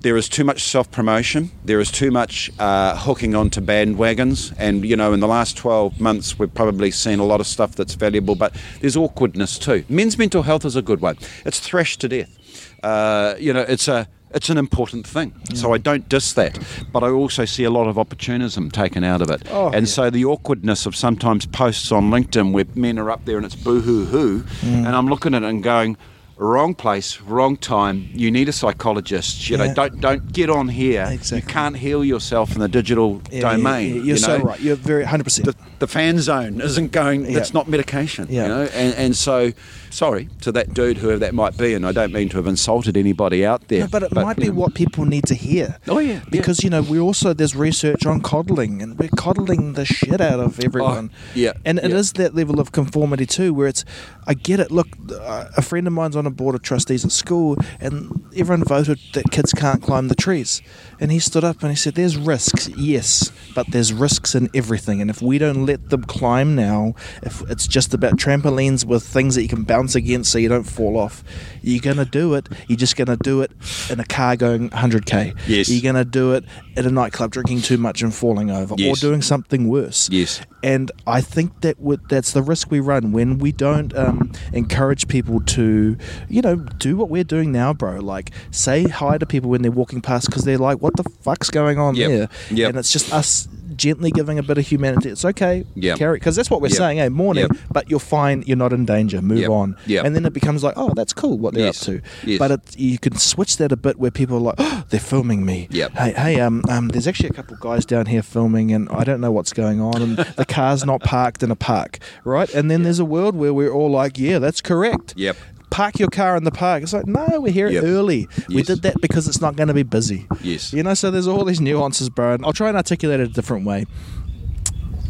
there 0.00 0.16
is 0.16 0.28
too 0.28 0.44
much 0.44 0.62
self 0.62 0.90
promotion. 0.90 1.50
There 1.64 1.80
is 1.80 1.90
too 1.90 2.10
much 2.10 2.50
uh, 2.58 2.96
hooking 2.96 3.34
onto 3.34 3.60
bandwagons, 3.60 4.54
and 4.58 4.84
you 4.84 4.96
know, 4.96 5.12
in 5.12 5.20
the 5.20 5.28
last 5.28 5.56
twelve 5.56 6.00
months, 6.00 6.38
we've 6.38 6.52
probably 6.54 6.90
seen 6.90 7.18
a 7.18 7.24
lot 7.24 7.40
of 7.40 7.46
stuff 7.46 7.74
that's 7.74 7.94
valuable, 7.94 8.34
but 8.34 8.54
there's 8.80 8.96
awkwardness 8.96 9.58
too. 9.58 9.84
Men's 9.88 10.18
mental 10.18 10.42
health 10.42 10.64
is 10.64 10.76
a 10.76 10.82
good 10.82 11.00
one. 11.00 11.18
It's 11.44 11.60
thrashed 11.60 12.00
to 12.02 12.08
death. 12.08 12.38
Uh, 12.82 13.34
you 13.38 13.52
know, 13.52 13.62
it's 13.62 13.88
a 13.88 14.08
it's 14.34 14.50
an 14.50 14.58
important 14.58 15.06
thing. 15.06 15.32
So 15.54 15.72
I 15.74 15.78
don't 15.78 16.08
diss 16.08 16.32
that, 16.34 16.58
but 16.92 17.02
I 17.02 17.08
also 17.10 17.44
see 17.44 17.64
a 17.64 17.70
lot 17.70 17.86
of 17.88 17.98
opportunism 17.98 18.70
taken 18.70 19.04
out 19.04 19.22
of 19.22 19.30
it. 19.30 19.42
Oh, 19.50 19.66
and 19.68 19.86
yeah. 19.86 19.92
so 19.92 20.10
the 20.10 20.24
awkwardness 20.24 20.86
of 20.86 20.96
sometimes 20.96 21.46
posts 21.46 21.92
on 21.92 22.10
LinkedIn 22.10 22.52
where 22.52 22.64
men 22.74 22.98
are 22.98 23.10
up 23.10 23.24
there 23.24 23.36
and 23.36 23.46
it's 23.46 23.54
boo 23.54 23.80
hoo 23.80 24.04
hoo, 24.06 24.40
Mm. 24.62 24.86
and 24.86 24.88
I'm 24.88 25.06
looking 25.08 25.34
at 25.34 25.42
it 25.42 25.48
and 25.48 25.62
going, 25.62 25.96
wrong 26.38 26.74
place, 26.74 27.20
wrong 27.20 27.56
time. 27.56 28.08
You 28.14 28.30
need 28.30 28.48
a 28.48 28.52
psychologist. 28.52 29.48
You 29.48 29.56
Yeah. 29.58 29.66
know, 29.68 29.74
don't 29.74 30.00
don't 30.00 30.32
get 30.32 30.50
on 30.50 30.68
here. 30.68 31.06
Exactly. 31.10 31.36
You 31.38 31.42
can't 31.46 31.76
heal 31.76 32.04
yourself 32.04 32.52
in 32.52 32.58
the 32.60 32.68
digital 32.68 33.20
Yeah, 33.30 33.36
yeah, 33.38 33.56
domain. 33.56 33.88
yeah, 33.88 33.94
You're 33.94 34.04
you 34.04 34.16
so 34.16 34.38
know? 34.38 34.44
right. 34.44 34.60
You're 34.60 34.76
very 34.76 35.04
100%. 35.04 35.44
the, 35.44 35.54
the 35.82 35.88
fan 35.88 36.20
zone 36.20 36.60
isn't 36.60 36.92
going. 36.92 37.26
Yeah. 37.26 37.32
That's 37.32 37.52
not 37.52 37.66
medication. 37.66 38.28
Yeah. 38.30 38.42
You 38.42 38.48
know, 38.48 38.62
and, 38.72 38.94
and 38.94 39.16
so 39.16 39.52
sorry 39.90 40.28
to 40.40 40.52
that 40.52 40.72
dude, 40.72 40.98
whoever 40.98 41.18
that 41.18 41.34
might 41.34 41.56
be, 41.58 41.74
and 41.74 41.84
I 41.84 41.90
don't 41.90 42.12
mean 42.12 42.28
to 42.30 42.36
have 42.36 42.46
insulted 42.46 42.96
anybody 42.96 43.44
out 43.44 43.66
there. 43.66 43.80
No, 43.80 43.86
but 43.88 44.04
it 44.04 44.12
might 44.12 44.36
be 44.36 44.46
know, 44.46 44.54
what 44.54 44.74
people 44.74 45.04
need 45.04 45.24
to 45.24 45.34
hear. 45.34 45.78
Oh, 45.88 45.98
yeah, 45.98 46.12
yeah. 46.12 46.20
Because 46.30 46.62
you 46.62 46.70
know 46.70 46.82
we 46.82 47.00
also 47.00 47.32
there's 47.32 47.56
research 47.56 48.06
on 48.06 48.20
coddling, 48.20 48.80
and 48.80 48.96
we're 48.96 49.08
coddling 49.08 49.72
the 49.72 49.84
shit 49.84 50.20
out 50.20 50.38
of 50.38 50.60
everyone. 50.60 51.10
Oh, 51.12 51.32
yeah, 51.34 51.54
and 51.64 51.78
it 51.78 51.90
yeah. 51.90 51.96
is 51.96 52.12
that 52.12 52.32
level 52.34 52.60
of 52.60 52.70
conformity 52.70 53.26
too, 53.26 53.52
where 53.52 53.66
it's 53.66 53.84
I 54.26 54.34
get 54.34 54.60
it. 54.60 54.70
Look, 54.70 54.86
uh, 55.10 55.48
a 55.56 55.62
friend 55.62 55.88
of 55.88 55.92
mine's 55.92 56.14
on 56.14 56.26
a 56.26 56.30
board 56.30 56.54
of 56.54 56.62
trustees 56.62 57.04
at 57.04 57.10
school, 57.10 57.56
and 57.80 58.24
everyone 58.36 58.64
voted 58.64 59.00
that 59.14 59.32
kids 59.32 59.52
can't 59.52 59.82
climb 59.82 60.06
the 60.06 60.14
trees, 60.14 60.62
and 61.00 61.10
he 61.10 61.18
stood 61.18 61.42
up 61.42 61.60
and 61.62 61.70
he 61.70 61.76
said, 61.76 61.96
"There's 61.96 62.16
risks, 62.16 62.68
yes, 62.68 63.32
but 63.52 63.66
there's 63.72 63.92
risks 63.92 64.36
in 64.36 64.48
everything, 64.54 65.00
and 65.00 65.10
if 65.10 65.20
we 65.20 65.38
don't 65.38 65.66
let 65.66 65.71
them 65.76 66.04
climb 66.04 66.54
now, 66.54 66.94
if 67.22 67.42
it's 67.50 67.66
just 67.66 67.94
about 67.94 68.14
trampolines 68.16 68.84
with 68.84 69.02
things 69.02 69.34
that 69.34 69.42
you 69.42 69.48
can 69.48 69.62
bounce 69.64 69.94
against 69.94 70.30
so 70.32 70.38
you 70.38 70.48
don't 70.48 70.64
fall 70.64 70.96
off, 70.98 71.22
you're 71.62 71.80
gonna 71.80 72.04
do 72.04 72.34
it. 72.34 72.48
You're 72.68 72.76
just 72.76 72.96
gonna 72.96 73.16
do 73.16 73.40
it 73.42 73.50
in 73.90 74.00
a 74.00 74.04
car 74.04 74.36
going 74.36 74.70
100k. 74.70 75.36
Yes. 75.46 75.68
You're 75.68 75.82
gonna 75.82 76.04
do 76.04 76.32
it 76.32 76.44
at 76.76 76.86
a 76.86 76.90
nightclub 76.90 77.30
drinking 77.32 77.62
too 77.62 77.78
much 77.78 78.02
and 78.02 78.14
falling 78.14 78.50
over, 78.50 78.74
or 78.74 78.94
doing 78.96 79.22
something 79.22 79.68
worse. 79.68 80.08
Yes. 80.10 80.40
And 80.64 80.92
I 81.08 81.20
think 81.20 81.62
that 81.62 81.80
would, 81.80 82.08
that's 82.08 82.32
the 82.32 82.42
risk 82.42 82.70
we 82.70 82.78
run 82.78 83.10
when 83.10 83.38
we 83.38 83.50
don't 83.50 83.94
um, 83.96 84.30
encourage 84.52 85.08
people 85.08 85.40
to, 85.40 85.96
you 86.28 86.40
know, 86.40 86.54
do 86.56 86.96
what 86.96 87.10
we're 87.10 87.24
doing 87.24 87.50
now, 87.50 87.72
bro. 87.72 87.98
Like, 87.98 88.30
say 88.52 88.84
hi 88.84 89.18
to 89.18 89.26
people 89.26 89.50
when 89.50 89.62
they're 89.62 89.72
walking 89.72 90.00
past 90.00 90.26
because 90.26 90.44
they're 90.44 90.58
like, 90.58 90.78
what 90.80 90.96
the 90.96 91.02
fuck's 91.22 91.50
going 91.50 91.78
on 91.78 91.96
Yep. 91.96 92.08
there? 92.10 92.28
Yep. 92.56 92.68
And 92.70 92.78
it's 92.78 92.92
just 92.92 93.12
us 93.12 93.48
gently 93.82 94.10
giving 94.12 94.38
a 94.38 94.42
bit 94.42 94.58
of 94.58 94.66
humanity. 94.66 95.08
It's 95.10 95.24
okay. 95.24 95.64
yeah. 95.74 95.96
Carry 95.96 96.16
Because 96.18 96.36
that's 96.36 96.50
what 96.50 96.60
we're 96.62 96.68
Yep. 96.68 96.76
saying, 96.78 96.98
hey, 96.98 97.08
morning, 97.08 97.48
Yep. 97.50 97.56
but 97.72 97.90
you're 97.90 97.98
fine. 98.18 98.44
You're 98.46 98.56
not 98.64 98.72
in 98.72 98.84
danger. 98.84 99.20
Move 99.20 99.38
Yep. 99.40 99.50
on. 99.50 99.76
Yeah. 99.86 100.02
And 100.04 100.14
then 100.14 100.24
it 100.24 100.32
becomes 100.32 100.62
like, 100.62 100.74
oh, 100.76 100.92
that's 100.94 101.12
cool 101.12 101.36
what 101.38 101.54
they're 101.54 101.66
Yes. 101.66 101.82
up 101.82 101.86
to. 101.94 102.00
Yes. 102.24 102.38
But 102.38 102.50
it, 102.52 102.60
you 102.78 102.98
can 102.98 103.16
switch 103.16 103.56
that 103.56 103.72
a 103.72 103.76
bit 103.76 103.98
where 103.98 104.10
people 104.12 104.36
are 104.36 104.40
like, 104.50 104.54
oh, 104.58 104.84
they're 104.90 105.00
filming 105.14 105.44
me. 105.44 105.66
Yep. 105.70 105.92
Hey, 105.96 106.12
hey, 106.16 106.40
um, 106.40 106.62
um, 106.68 106.88
there's 106.88 107.08
actually 107.08 107.30
a 107.30 107.32
couple 107.32 107.56
guys 107.60 107.84
down 107.84 108.06
here 108.06 108.22
filming, 108.22 108.72
and 108.72 108.88
I 108.90 109.02
don't 109.04 109.20
know 109.20 109.32
what's 109.32 109.52
going 109.52 109.80
on, 109.80 110.00
and 110.00 110.16
the 110.36 110.44
car's 110.46 110.84
not 110.84 111.00
parked 111.02 111.42
in 111.42 111.50
a 111.50 111.56
park, 111.56 111.98
right? 112.24 112.52
And 112.54 112.70
then 112.70 112.82
there's 112.84 112.98
a 113.00 113.04
world 113.04 113.34
where 113.34 113.52
we're 113.52 113.72
all 113.72 113.90
like, 113.90 114.18
yeah, 114.18 114.38
that's 114.38 114.60
correct. 114.60 115.14
Yep. 115.16 115.36
Park 115.72 115.98
your 115.98 116.08
car 116.08 116.36
in 116.36 116.44
the 116.44 116.50
park. 116.50 116.82
It's 116.82 116.92
like, 116.92 117.06
no, 117.06 117.26
we're 117.40 117.50
here 117.52 117.68
Yep. 117.68 117.82
early. 117.84 118.28
We 118.48 118.62
did 118.62 118.82
that 118.82 119.00
because 119.00 119.26
it's 119.26 119.40
not 119.40 119.56
going 119.56 119.68
to 119.68 119.74
be 119.74 119.82
busy. 119.82 120.26
Yes. 120.42 120.72
You 120.72 120.82
know, 120.82 120.94
so 120.94 121.10
there's 121.10 121.26
all 121.26 121.44
these 121.44 121.60
nuances, 121.60 122.08
bro. 122.10 122.34
And 122.34 122.44
I'll 122.44 122.52
try 122.52 122.68
and 122.68 122.76
articulate 122.76 123.20
it 123.20 123.30
a 123.30 123.32
different 123.32 123.64
way. 123.64 123.86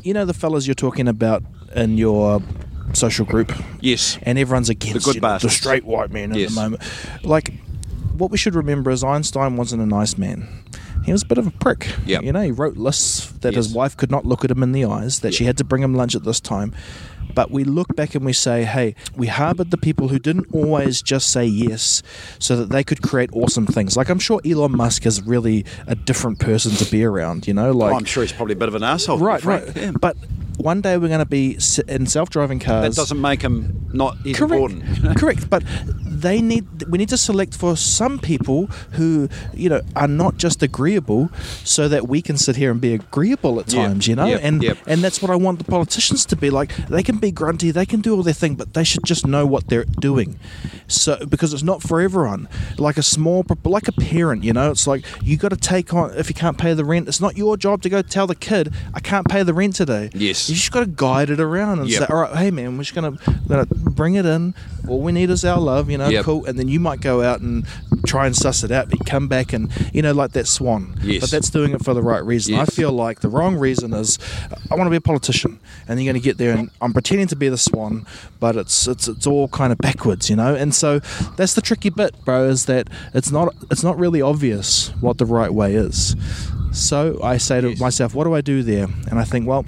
You 0.03 0.15
know, 0.15 0.25
the 0.25 0.35
fellas 0.35 0.67
you're 0.67 0.75
talking 0.75 1.09
about 1.09 1.43
in 1.75 1.99
your 1.99 2.41
social 2.93 3.25
group, 3.27 3.53
Yes. 3.81 4.19
and 4.23 4.39
everyone's 4.39 4.69
against 4.69 5.05
good 5.05 5.15
you 5.17 5.21
know, 5.21 5.39
the 5.39 5.51
straight 5.51 5.85
white 5.85 6.11
man 6.11 6.33
at 6.33 6.39
Yes. 6.39 6.55
the 6.55 6.61
moment. 6.61 6.83
Like, 7.25 7.53
what 8.17 8.31
we 8.31 8.37
should 8.39 8.55
remember 8.55 8.91
is 8.91 9.03
Einstein 9.03 9.57
wasn't 9.57 9.83
a 9.83 9.87
nice 9.87 10.17
man. 10.19 10.47
He 11.05 11.13
was 11.13 11.23
a 11.23 11.27
bit 11.27 11.39
of 11.39 11.47
a 11.47 11.51
prick. 11.51 11.89
Yep. 12.07 12.23
You 12.23 12.33
know, 12.33 12.43
he 12.43 12.51
wrote 12.53 12.77
lists 12.77 13.27
that 13.41 13.55
his 13.55 13.73
wife 13.73 13.97
could 13.97 14.11
not 14.11 14.25
look 14.25 14.45
at 14.45 14.51
him 14.51 14.63
in 14.63 14.73
the 14.73 14.85
eyes, 14.85 15.21
that 15.21 15.35
she 15.35 15.45
had 15.45 15.57
to 15.59 15.65
bring 15.65 15.83
him 15.83 15.95
lunch 15.95 16.15
at 16.15 16.25
this 16.25 16.41
time. 16.41 16.73
But 17.35 17.51
we 17.51 17.65
look 17.65 17.97
back 17.97 18.15
and 18.15 18.25
we 18.27 18.33
say, 18.35 18.65
hey, 18.65 18.95
we 19.17 19.27
harbored 19.27 19.71
the 19.71 19.79
people 19.79 20.09
who 20.09 20.19
didn't 20.19 20.49
always 20.53 21.01
just 21.01 21.31
say 21.31 21.45
yes 21.47 22.03
so 22.39 22.57
that 22.57 22.69
they 22.69 22.85
could 22.85 23.01
create 23.03 23.31
awesome 23.33 23.67
things. 23.67 23.97
Like, 23.97 24.11
I'm 24.11 24.19
sure 24.19 24.41
Elon 24.45 24.77
Musk 24.77 25.07
is 25.07 25.23
really 25.23 25.65
a 25.87 25.95
different 25.95 26.41
person 26.41 26.73
to 26.73 26.91
be 26.91 27.05
around, 27.05 27.47
you 27.49 27.55
know? 27.55 27.73
Like, 27.73 27.93
Oh, 27.93 27.97
I'm 27.97 28.05
sure 28.05 28.23
he's 28.23 28.33
probably 28.33 28.53
a 28.53 28.59
bit 28.59 28.69
of 28.69 28.75
an 28.75 28.83
asshole. 28.83 29.19
right, 29.19 29.43
right. 29.45 29.65
Yeah. 29.75 29.93
But 29.99 30.17
one 30.59 30.83
day 30.83 30.99
we're 30.99 31.09
going 31.09 31.21
to 31.21 31.25
be 31.27 31.59
in 31.89 32.07
self 32.07 32.29
driving 32.29 32.59
cars. 32.59 32.95
that 32.95 33.01
doesn't 33.01 33.21
make 33.21 33.41
him 33.41 33.89
not 33.95 34.19
Correct. 34.19 34.39
important. 34.39 35.17
Correct. 35.19 35.49
But 35.49 35.63
they 36.23 36.41
need 36.41 36.65
we 36.89 36.99
need 36.99 37.09
to 37.11 37.17
select 37.17 37.57
for 37.57 37.77
some 37.77 38.19
people 38.19 38.67
who 38.93 39.29
you 39.55 39.69
know 39.69 39.81
are 39.95 40.09
not 40.09 40.37
just 40.39 40.63
agreeable, 40.63 41.31
so 41.65 41.89
that 41.89 42.09
we 42.09 42.23
can 42.23 42.37
sit 42.39 42.57
here 42.57 42.71
and 42.71 42.81
be 42.81 42.95
agreeable 42.95 43.61
at 43.61 43.73
Yep, 43.73 43.87
times. 43.87 44.07
You 44.09 44.17
know, 44.17 44.27
yep, 44.27 44.41
and 44.43 44.63
yep. 44.63 44.79
and 44.87 45.03
that's 45.05 45.21
what 45.23 45.31
I 45.31 45.37
want 45.37 45.59
the 45.59 45.65
politicians 45.65 46.25
to 46.27 46.37
be 46.37 46.51
like. 46.51 46.75
They 46.89 47.03
can 47.03 47.19
be 47.19 47.31
grunty, 47.31 47.71
they 47.71 47.87
can 47.87 48.01
do 48.01 48.15
all 48.17 48.23
their 48.23 48.35
thing, 48.35 48.55
but 48.55 48.75
they 48.75 48.85
should 48.85 49.05
just 49.05 49.27
know 49.27 49.45
what 49.47 49.69
they're 49.69 49.85
doing. 50.01 50.39
So 50.89 51.25
because 51.27 51.53
it's 51.55 51.63
not 51.63 51.83
for 51.83 52.01
everyone. 52.01 52.49
Like 52.79 52.97
a 52.99 53.03
small, 53.03 53.45
like 53.65 53.89
a 53.89 53.93
parent, 53.93 54.45
you 54.45 54.53
know, 54.53 54.71
it's 54.71 54.87
like 54.87 55.05
you 55.23 55.37
got 55.37 55.51
to 55.51 55.57
take 55.57 55.93
on 55.95 56.13
if 56.17 56.29
you 56.29 56.35
can't 56.35 56.59
pay 56.59 56.75
the 56.75 56.85
rent. 56.85 57.09
It's 57.09 57.21
not 57.21 57.37
your 57.37 57.57
job 57.57 57.83
to 57.83 57.89
go 57.89 58.03
tell 58.03 58.27
the 58.27 58.35
kid 58.35 58.73
I 58.95 59.01
can't 59.01 59.27
pay 59.29 59.43
the 59.43 59.55
rent 59.55 59.77
today. 59.77 60.11
Yes. 60.15 60.49
you 60.49 60.55
just 60.57 60.73
got 60.73 60.81
to 60.81 60.87
guide 60.87 61.31
it 61.31 61.41
around 61.41 61.81
and 61.81 61.89
Yep. 61.89 61.99
say, 62.01 62.07
all 62.13 62.21
right, 62.23 62.37
hey 62.37 62.51
man, 62.51 62.77
we're 62.77 62.85
just 62.85 62.95
gonna, 62.95 63.17
gonna 63.49 63.67
bring 63.67 64.15
it 64.15 64.27
in. 64.27 64.55
All 64.89 65.01
we 65.01 65.13
need 65.13 65.31
is 65.31 65.45
our 65.45 65.59
love, 65.61 65.91
you 65.91 65.99
know, 65.99 66.09
Yep. 66.13 66.25
cool. 66.25 66.45
And 66.47 66.59
then 66.59 66.69
you 66.69 66.81
might 66.81 67.01
go 67.01 67.23
out 67.23 67.41
and 67.41 67.67
try 68.07 68.27
and 68.27 68.35
suss 68.37 68.65
it 68.65 68.71
out, 68.71 68.89
but 68.91 68.99
you 68.99 69.05
come 69.05 69.29
back 69.29 69.53
and 69.53 69.71
you 69.93 70.03
know, 70.03 70.13
like 70.13 70.33
that 70.33 70.47
swan. 70.47 70.99
Yes. 71.03 71.21
But 71.23 71.31
that's 71.31 71.51
doing 71.51 71.73
it 71.73 71.85
for 71.85 71.95
the 71.95 72.03
right 72.03 72.25
reason. 72.25 72.55
I 72.55 72.65
feel 72.67 72.93
like 72.93 73.21
the 73.21 73.29
wrong 73.29 73.57
reason 73.57 73.93
is 73.95 74.19
I 74.71 74.75
want 74.75 74.87
to 74.87 74.91
be 74.91 74.97
a 74.97 75.01
politician, 75.01 75.59
and 75.89 76.01
you're 76.03 76.13
going 76.13 76.21
to 76.21 76.25
get 76.25 76.39
there 76.39 76.57
and 76.57 76.71
I'm 76.81 76.93
pretending 76.93 77.27
to 77.29 77.37
be 77.37 77.49
the 77.49 77.59
swan, 77.59 78.07
but 78.41 78.57
it's 78.57 78.87
it's 78.87 79.09
it's 79.09 79.27
all 79.27 79.49
kind 79.49 79.73
of 79.73 79.79
backwards, 79.79 80.29
you 80.31 80.37
know. 80.37 80.55
And 80.55 80.75
so 80.75 80.99
that's 81.37 81.55
the 81.55 81.61
tricky 81.63 81.91
bit, 81.91 82.15
bro, 82.25 82.49
is 82.49 82.67
that 82.67 82.89
it's 83.15 83.31
not 83.31 83.55
it's 83.71 83.83
not 83.83 83.99
really 83.99 84.21
obvious 84.23 84.89
what 85.01 85.19
the 85.19 85.27
right 85.27 85.53
way 85.53 85.75
is. 85.75 86.15
So 86.73 87.21
I 87.23 87.37
say 87.37 87.61
to 87.61 87.71
Yes. 87.71 87.81
myself, 87.81 88.15
what 88.15 88.25
do 88.25 88.35
I 88.35 88.41
do 88.41 88.63
there? 88.63 88.87
And 89.11 89.19
I 89.19 89.25
think, 89.25 89.47
well, 89.47 89.65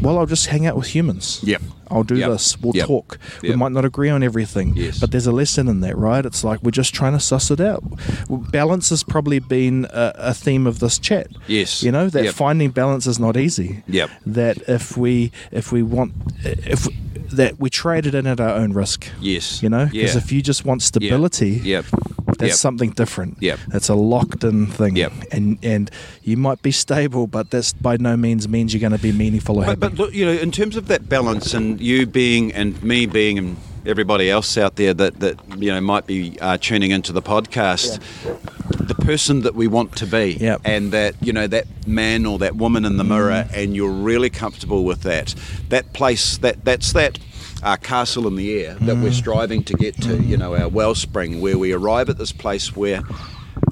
well, 0.00 0.18
I'll 0.18 0.26
just 0.26 0.46
hang 0.46 0.66
out 0.66 0.76
with 0.76 0.86
humans. 0.86 1.40
Yep. 1.42 1.62
I'll 1.92 2.02
do 2.02 2.16
Yep. 2.16 2.30
this. 2.30 2.60
We'll 2.60 2.74
Yep. 2.74 2.86
talk. 2.86 3.18
We 3.42 3.54
might 3.54 3.72
not 3.72 3.84
agree 3.84 4.08
on 4.10 4.22
everything, 4.22 4.72
Yes. 4.76 4.98
but 4.98 5.10
there's 5.10 5.26
a 5.26 5.32
lesson 5.32 5.68
in 5.68 5.80
that, 5.80 5.96
right? 5.96 6.24
It's 6.24 6.42
like 6.42 6.62
we're 6.62 6.70
just 6.70 6.94
trying 6.94 7.12
to 7.12 7.20
suss 7.20 7.50
it 7.50 7.60
out. 7.60 7.82
Balance 8.28 8.90
has 8.90 9.02
probably 9.02 9.38
been 9.38 9.86
a, 9.90 10.12
a 10.16 10.34
theme 10.34 10.66
of 10.66 10.78
this 10.78 10.98
chat. 10.98 11.28
Yes. 11.46 11.82
You 11.82 11.92
know 11.92 12.08
that 12.08 12.24
Yep. 12.24 12.34
finding 12.34 12.70
balance 12.70 13.06
is 13.06 13.18
not 13.18 13.36
easy. 13.36 13.82
Yep. 13.88 14.10
That 14.26 14.58
if 14.68 14.96
we 14.96 15.30
if 15.50 15.72
we 15.72 15.82
want 15.82 16.12
if 16.44 16.88
that 17.32 17.58
we 17.58 17.70
trade 17.70 18.04
it 18.06 18.14
in 18.14 18.26
at 18.26 18.40
our 18.40 18.50
own 18.56 18.72
risk. 18.74 19.06
Yes. 19.20 19.62
You 19.62 19.68
know, 19.70 19.86
because 19.86 20.12
Yeah. 20.14 20.18
if 20.18 20.30
you 20.32 20.42
just 20.42 20.64
want 20.66 20.82
stability, 20.82 21.60
Yep. 21.64 21.86
that's 22.38 22.42
Yep. 22.50 22.56
something 22.56 22.90
different. 22.90 23.38
Yep. 23.40 23.58
That's 23.68 23.88
a 23.88 23.94
locked 23.94 24.44
in 24.44 24.66
thing. 24.66 24.96
Yep. 24.96 25.12
And 25.32 25.56
and 25.62 25.90
you 26.22 26.36
might 26.36 26.60
be 26.60 26.70
stable, 26.72 27.26
but 27.26 27.50
that's 27.50 27.72
by 27.72 27.96
no 27.96 28.16
means 28.18 28.46
means 28.48 28.74
you're 28.74 28.80
going 28.82 28.92
to 28.92 28.98
be 29.02 29.12
meaningful 29.12 29.56
or 29.58 29.64
happy. 29.64 29.76
But, 29.76 29.90
but 29.96 29.98
look, 29.98 30.14
you 30.14 30.26
know, 30.26 30.32
in 30.32 30.50
terms 30.50 30.76
of 30.76 30.88
that 30.88 31.08
balance, 31.08 31.54
and 31.54 31.80
you 31.82 32.06
being 32.06 32.52
and 32.52 32.80
me 32.82 33.06
being 33.06 33.38
and 33.38 33.56
everybody 33.84 34.30
else 34.30 34.56
out 34.56 34.76
there 34.76 34.94
that 34.94 35.18
that 35.20 35.38
you 35.58 35.70
know 35.72 35.80
might 35.80 36.06
be 36.06 36.38
uh, 36.40 36.56
tuning 36.58 36.90
into 36.90 37.12
the 37.12 37.22
podcast, 37.22 38.00
the 38.86 38.94
person 38.94 39.40
that 39.42 39.54
we 39.54 39.66
want 39.66 39.96
to 39.96 40.06
be, 40.06 40.36
Yep. 40.40 40.60
and 40.64 40.92
that 40.92 41.14
you 41.20 41.32
know 41.32 41.46
that 41.46 41.66
man 41.86 42.24
or 42.26 42.38
that 42.38 42.56
woman 42.56 42.84
in 42.84 42.96
the 42.96 43.04
mirror, 43.04 43.48
and 43.52 43.74
you're 43.74 43.90
really 43.90 44.30
comfortable 44.30 44.84
with 44.84 45.02
that. 45.02 45.34
That 45.68 45.92
place, 45.92 46.38
that 46.38 46.64
that's 46.64 46.92
that. 46.92 47.18
Uh, 47.64 47.76
castle 47.76 48.26
in 48.26 48.34
the 48.34 48.60
air 48.60 48.74
that 48.80 48.96
we're 48.96 49.12
striving 49.12 49.62
to 49.62 49.74
get 49.74 49.94
to, 50.02 50.20
you 50.20 50.36
know, 50.36 50.56
our 50.56 50.66
wellspring, 50.68 51.40
where 51.40 51.56
we 51.56 51.72
arrive 51.72 52.08
at 52.08 52.18
this 52.18 52.32
place 52.32 52.74
where 52.74 53.02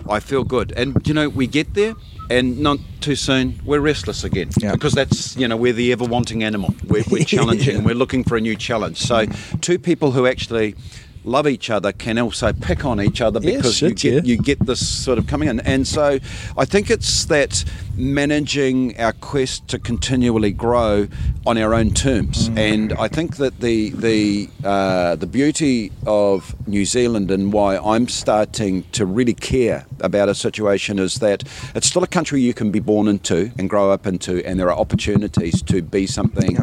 I 0.08 0.20
feel 0.20 0.44
good. 0.44 0.72
And, 0.76 0.96
you 1.08 1.12
know, 1.12 1.28
we 1.28 1.48
get 1.48 1.74
there 1.74 1.96
and 2.30 2.60
not 2.60 2.78
too 3.00 3.16
soon, 3.16 3.60
we're 3.64 3.80
restless 3.80 4.24
again. 4.24 4.50
Yeah. 4.58 4.72
Because 4.72 4.92
that's, 4.92 5.36
you 5.36 5.48
know, 5.48 5.56
we're 5.56 5.72
the 5.72 5.92
ever 5.92 6.04
wanting 6.04 6.44
animal. 6.44 6.74
We're, 6.86 7.04
we're 7.10 7.24
challenging 7.36 7.76
and 7.76 7.84
we're 7.84 7.94
looking 7.94 8.24
for 8.24 8.36
a 8.36 8.40
new 8.40 8.56
challenge. 8.56 8.98
So, 8.98 9.26
two 9.60 9.78
people 9.78 10.12
who 10.12 10.26
actually 10.26 10.76
love 11.24 11.46
each 11.46 11.70
other 11.70 11.92
can 11.92 12.18
also 12.18 12.52
pick 12.52 12.84
on 12.84 13.00
each 13.00 13.20
other 13.20 13.40
Yeah, 13.42 13.56
because 13.56 13.82
you 13.82 13.90
get 13.90 14.04
yeah. 14.04 14.20
you 14.24 14.36
get 14.36 14.64
this 14.66 14.86
sort 14.86 15.18
of 15.18 15.26
coming 15.26 15.48
in. 15.48 15.60
And 15.60 15.86
so 15.86 16.18
I 16.56 16.64
think 16.64 16.90
it's 16.90 17.26
that 17.26 17.64
managing 17.96 18.98
our 18.98 19.12
quest 19.12 19.68
to 19.68 19.78
continually 19.78 20.52
grow 20.52 21.08
on 21.46 21.58
our 21.58 21.74
own 21.74 21.90
terms. 21.90 22.48
Mm. 22.48 22.58
And 22.58 22.92
I 22.94 23.08
think 23.08 23.36
that 23.36 23.60
the 23.60 23.90
the 23.90 24.48
uh, 24.64 25.16
the 25.16 25.26
beauty 25.26 25.92
of 26.06 26.54
New 26.66 26.84
Zealand 26.84 27.30
and 27.30 27.52
why 27.52 27.76
I'm 27.78 28.08
starting 28.08 28.84
to 28.92 29.04
really 29.06 29.34
care 29.34 29.86
about 30.00 30.28
a 30.28 30.34
situation 30.34 30.98
is 30.98 31.16
that 31.16 31.44
it's 31.74 31.86
still 31.86 32.02
a 32.02 32.06
country 32.08 32.40
you 32.40 32.54
can 32.54 32.70
be 32.70 32.80
born 32.80 33.08
into 33.08 33.52
and 33.58 33.68
grow 33.68 33.90
up 33.90 34.06
into, 34.06 34.44
and 34.46 34.58
there 34.58 34.70
are 34.70 34.78
opportunities 34.78 35.62
to 35.62 35.82
be 35.82 36.06
something 36.06 36.56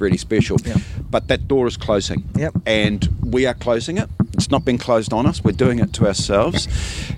really 0.00 0.16
special. 0.16 0.56
Yep. 0.64 0.78
But 1.10 1.28
that 1.28 1.48
door 1.48 1.66
is 1.66 1.76
closing. 1.76 2.24
Yep. 2.36 2.54
And 2.66 3.08
we 3.22 3.46
are 3.46 3.54
closing 3.54 3.98
it. 3.98 4.08
It's 4.34 4.50
not 4.50 4.64
been 4.64 4.78
closed 4.78 5.12
on 5.12 5.26
us. 5.26 5.42
We're 5.42 5.52
doing 5.52 5.78
it 5.80 5.92
to 5.94 6.06
ourselves. 6.06 6.68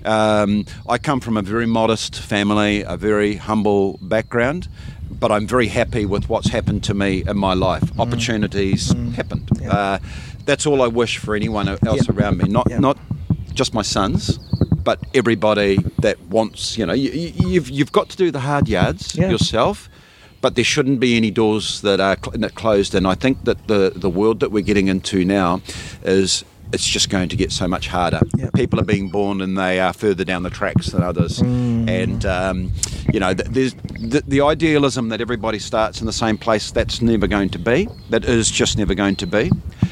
Um, 0.05 0.65
I 0.89 0.97
come 0.97 1.19
from 1.19 1.37
a 1.37 1.41
very 1.41 1.65
modest 1.67 2.19
family, 2.19 2.81
a 2.81 2.97
very 2.97 3.35
humble 3.35 3.99
background, 4.01 4.67
but 5.11 5.31
I'm 5.31 5.45
very 5.47 5.67
happy 5.67 6.05
with 6.05 6.29
what's 6.29 6.49
happened 6.49 6.83
to 6.85 6.93
me 6.93 7.23
in 7.27 7.37
my 7.37 7.53
life. 7.53 7.83
Opportunities 7.99 8.91
happened. 9.15 9.49
Uh, 9.69 9.99
that's 10.45 10.65
all 10.65 10.81
I 10.81 10.87
wish 10.87 11.19
for 11.19 11.35
anyone 11.35 11.67
else 11.67 12.07
Yeah. 12.07 12.15
around 12.15 12.37
me. 12.39 12.45
Not 12.49 12.67
Yeah. 12.69 12.79
not 12.79 12.97
just 13.53 13.73
my 13.75 13.83
sons, 13.83 14.39
but 14.83 14.97
everybody 15.13 15.77
that 15.99 16.19
wants. 16.29 16.75
You 16.77 16.87
know, 16.87 16.93
you, 16.93 17.11
you- 17.11 17.33
you've 17.49 17.69
you've 17.69 17.91
got 17.91 18.09
to 18.09 18.17
do 18.17 18.31
the 18.31 18.39
hard 18.39 18.67
yards 18.67 19.13
yourself. 19.15 19.89
But 20.41 20.55
there 20.55 20.63
shouldn't 20.65 20.99
be 20.99 21.15
any 21.17 21.29
doors 21.31 21.81
that 21.81 21.99
are 21.99 22.17
cl- 22.17 22.37
that 22.39 22.55
closed, 22.55 22.95
and 22.95 23.05
I 23.07 23.15
think 23.15 23.43
that 23.45 23.67
the 23.67 23.93
the 23.95 24.09
world 24.09 24.39
that 24.39 24.51
we're 24.51 24.63
getting 24.63 24.87
into 24.87 25.23
now 25.23 25.61
is 26.03 26.43
it's 26.73 26.87
just 26.87 27.09
going 27.09 27.27
to 27.27 27.35
get 27.35 27.51
so 27.51 27.67
much 27.67 27.87
harder. 27.89 28.21
Yeah. 28.37 28.49
People 28.55 28.79
are 28.79 28.85
being 28.85 29.09
born 29.09 29.41
and 29.41 29.57
they 29.57 29.81
are 29.81 29.91
further 29.91 30.23
down 30.23 30.43
the 30.43 30.49
tracks 30.49 30.87
than 30.91 31.03
others, 31.03 31.39
Mm. 31.39 31.89
and 31.89 32.25
um, 32.25 32.71
you 33.13 33.19
know 33.19 33.33
th- 33.33 33.49
there's 33.49 33.73
the, 33.99 34.23
the 34.27 34.41
idealism 34.41 35.09
that 35.09 35.19
everybody 35.21 35.59
starts 35.59 35.99
in 35.99 36.05
the 36.07 36.13
same 36.13 36.37
place. 36.37 36.71
That's 36.71 37.01
never 37.01 37.27
going 37.27 37.49
to 37.49 37.59
be. 37.59 37.87
That 38.09 38.23
is 38.25 38.49
just 38.49 38.77
never 38.77 38.95
going 38.95 39.17
to 39.17 39.27
be. 39.27 39.51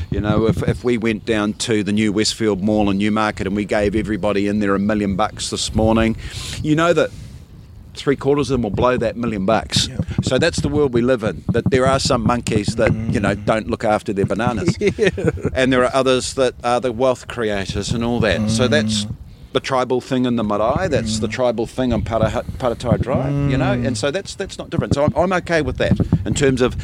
You 0.09 0.21
know, 0.21 0.47
if, 0.47 0.63
if 0.67 0.83
we 0.83 0.97
went 0.97 1.25
down 1.25 1.53
to 1.69 1.83
the 1.83 1.91
new 1.91 2.11
Westfield 2.11 2.63
Mall 2.63 2.89
in 2.89 2.97
Newmarket 2.97 3.45
and 3.45 3.55
we 3.55 3.65
gave 3.65 3.93
everybody 3.95 4.47
in 4.47 4.57
there 4.59 4.73
a 4.73 4.79
million 4.79 5.15
bucks 5.15 5.51
this 5.51 5.75
morning, 5.75 6.15
you 6.63 6.75
know 6.75 6.93
that 6.93 7.11
three 7.99 8.15
quarters 8.15 8.49
of 8.49 8.55
them 8.55 8.63
will 8.63 8.69
blow 8.69 8.97
that 8.97 9.15
million 9.17 9.45
bucks. 9.45 9.87
So 10.23 10.37
that's 10.37 10.61
the 10.61 10.69
world 10.69 10.93
we 10.93 11.01
live 11.01 11.23
in. 11.23 11.43
That 11.49 11.69
there 11.69 11.85
are 11.85 11.99
some 11.99 12.23
monkeys 12.23 12.75
that 12.75 12.93
you 12.93 13.19
know 13.19 13.35
don't 13.35 13.67
look 13.69 13.83
after 13.83 14.13
their 14.13 14.25
bananas, 14.25 14.77
and 15.53 15.71
there 15.71 15.83
are 15.83 15.91
others 15.93 16.33
that 16.35 16.55
are 16.63 16.79
the 16.79 16.91
wealth 16.91 17.27
creators 17.27 17.91
and 17.91 18.03
all 18.03 18.19
that. 18.21 18.49
So 18.49 18.67
that's 18.67 19.05
mm. 19.05 19.15
the 19.53 19.59
tribal 19.59 20.01
thing 20.01 20.25
in 20.25 20.35
the 20.35 20.43
marae. 20.43 20.87
That's 20.87 21.19
the 21.19 21.27
mm. 21.27 21.31
tribal 21.31 21.67
thing 21.67 21.93
on 21.93 22.03
Paritai 22.03 23.01
Drive. 23.01 23.51
You 23.51 23.57
know, 23.57 23.75
mm. 23.75 23.87
and 23.87 23.97
so 23.97 24.11
that's 24.11 24.35
that's 24.35 24.57
not 24.57 24.69
different. 24.69 24.93
So 24.95 25.05
I'm, 25.05 25.13
I'm 25.15 25.33
okay 25.33 25.61
with 25.61 25.77
that 25.77 25.99
in 26.25 26.33
terms 26.33 26.61
of 26.61 26.75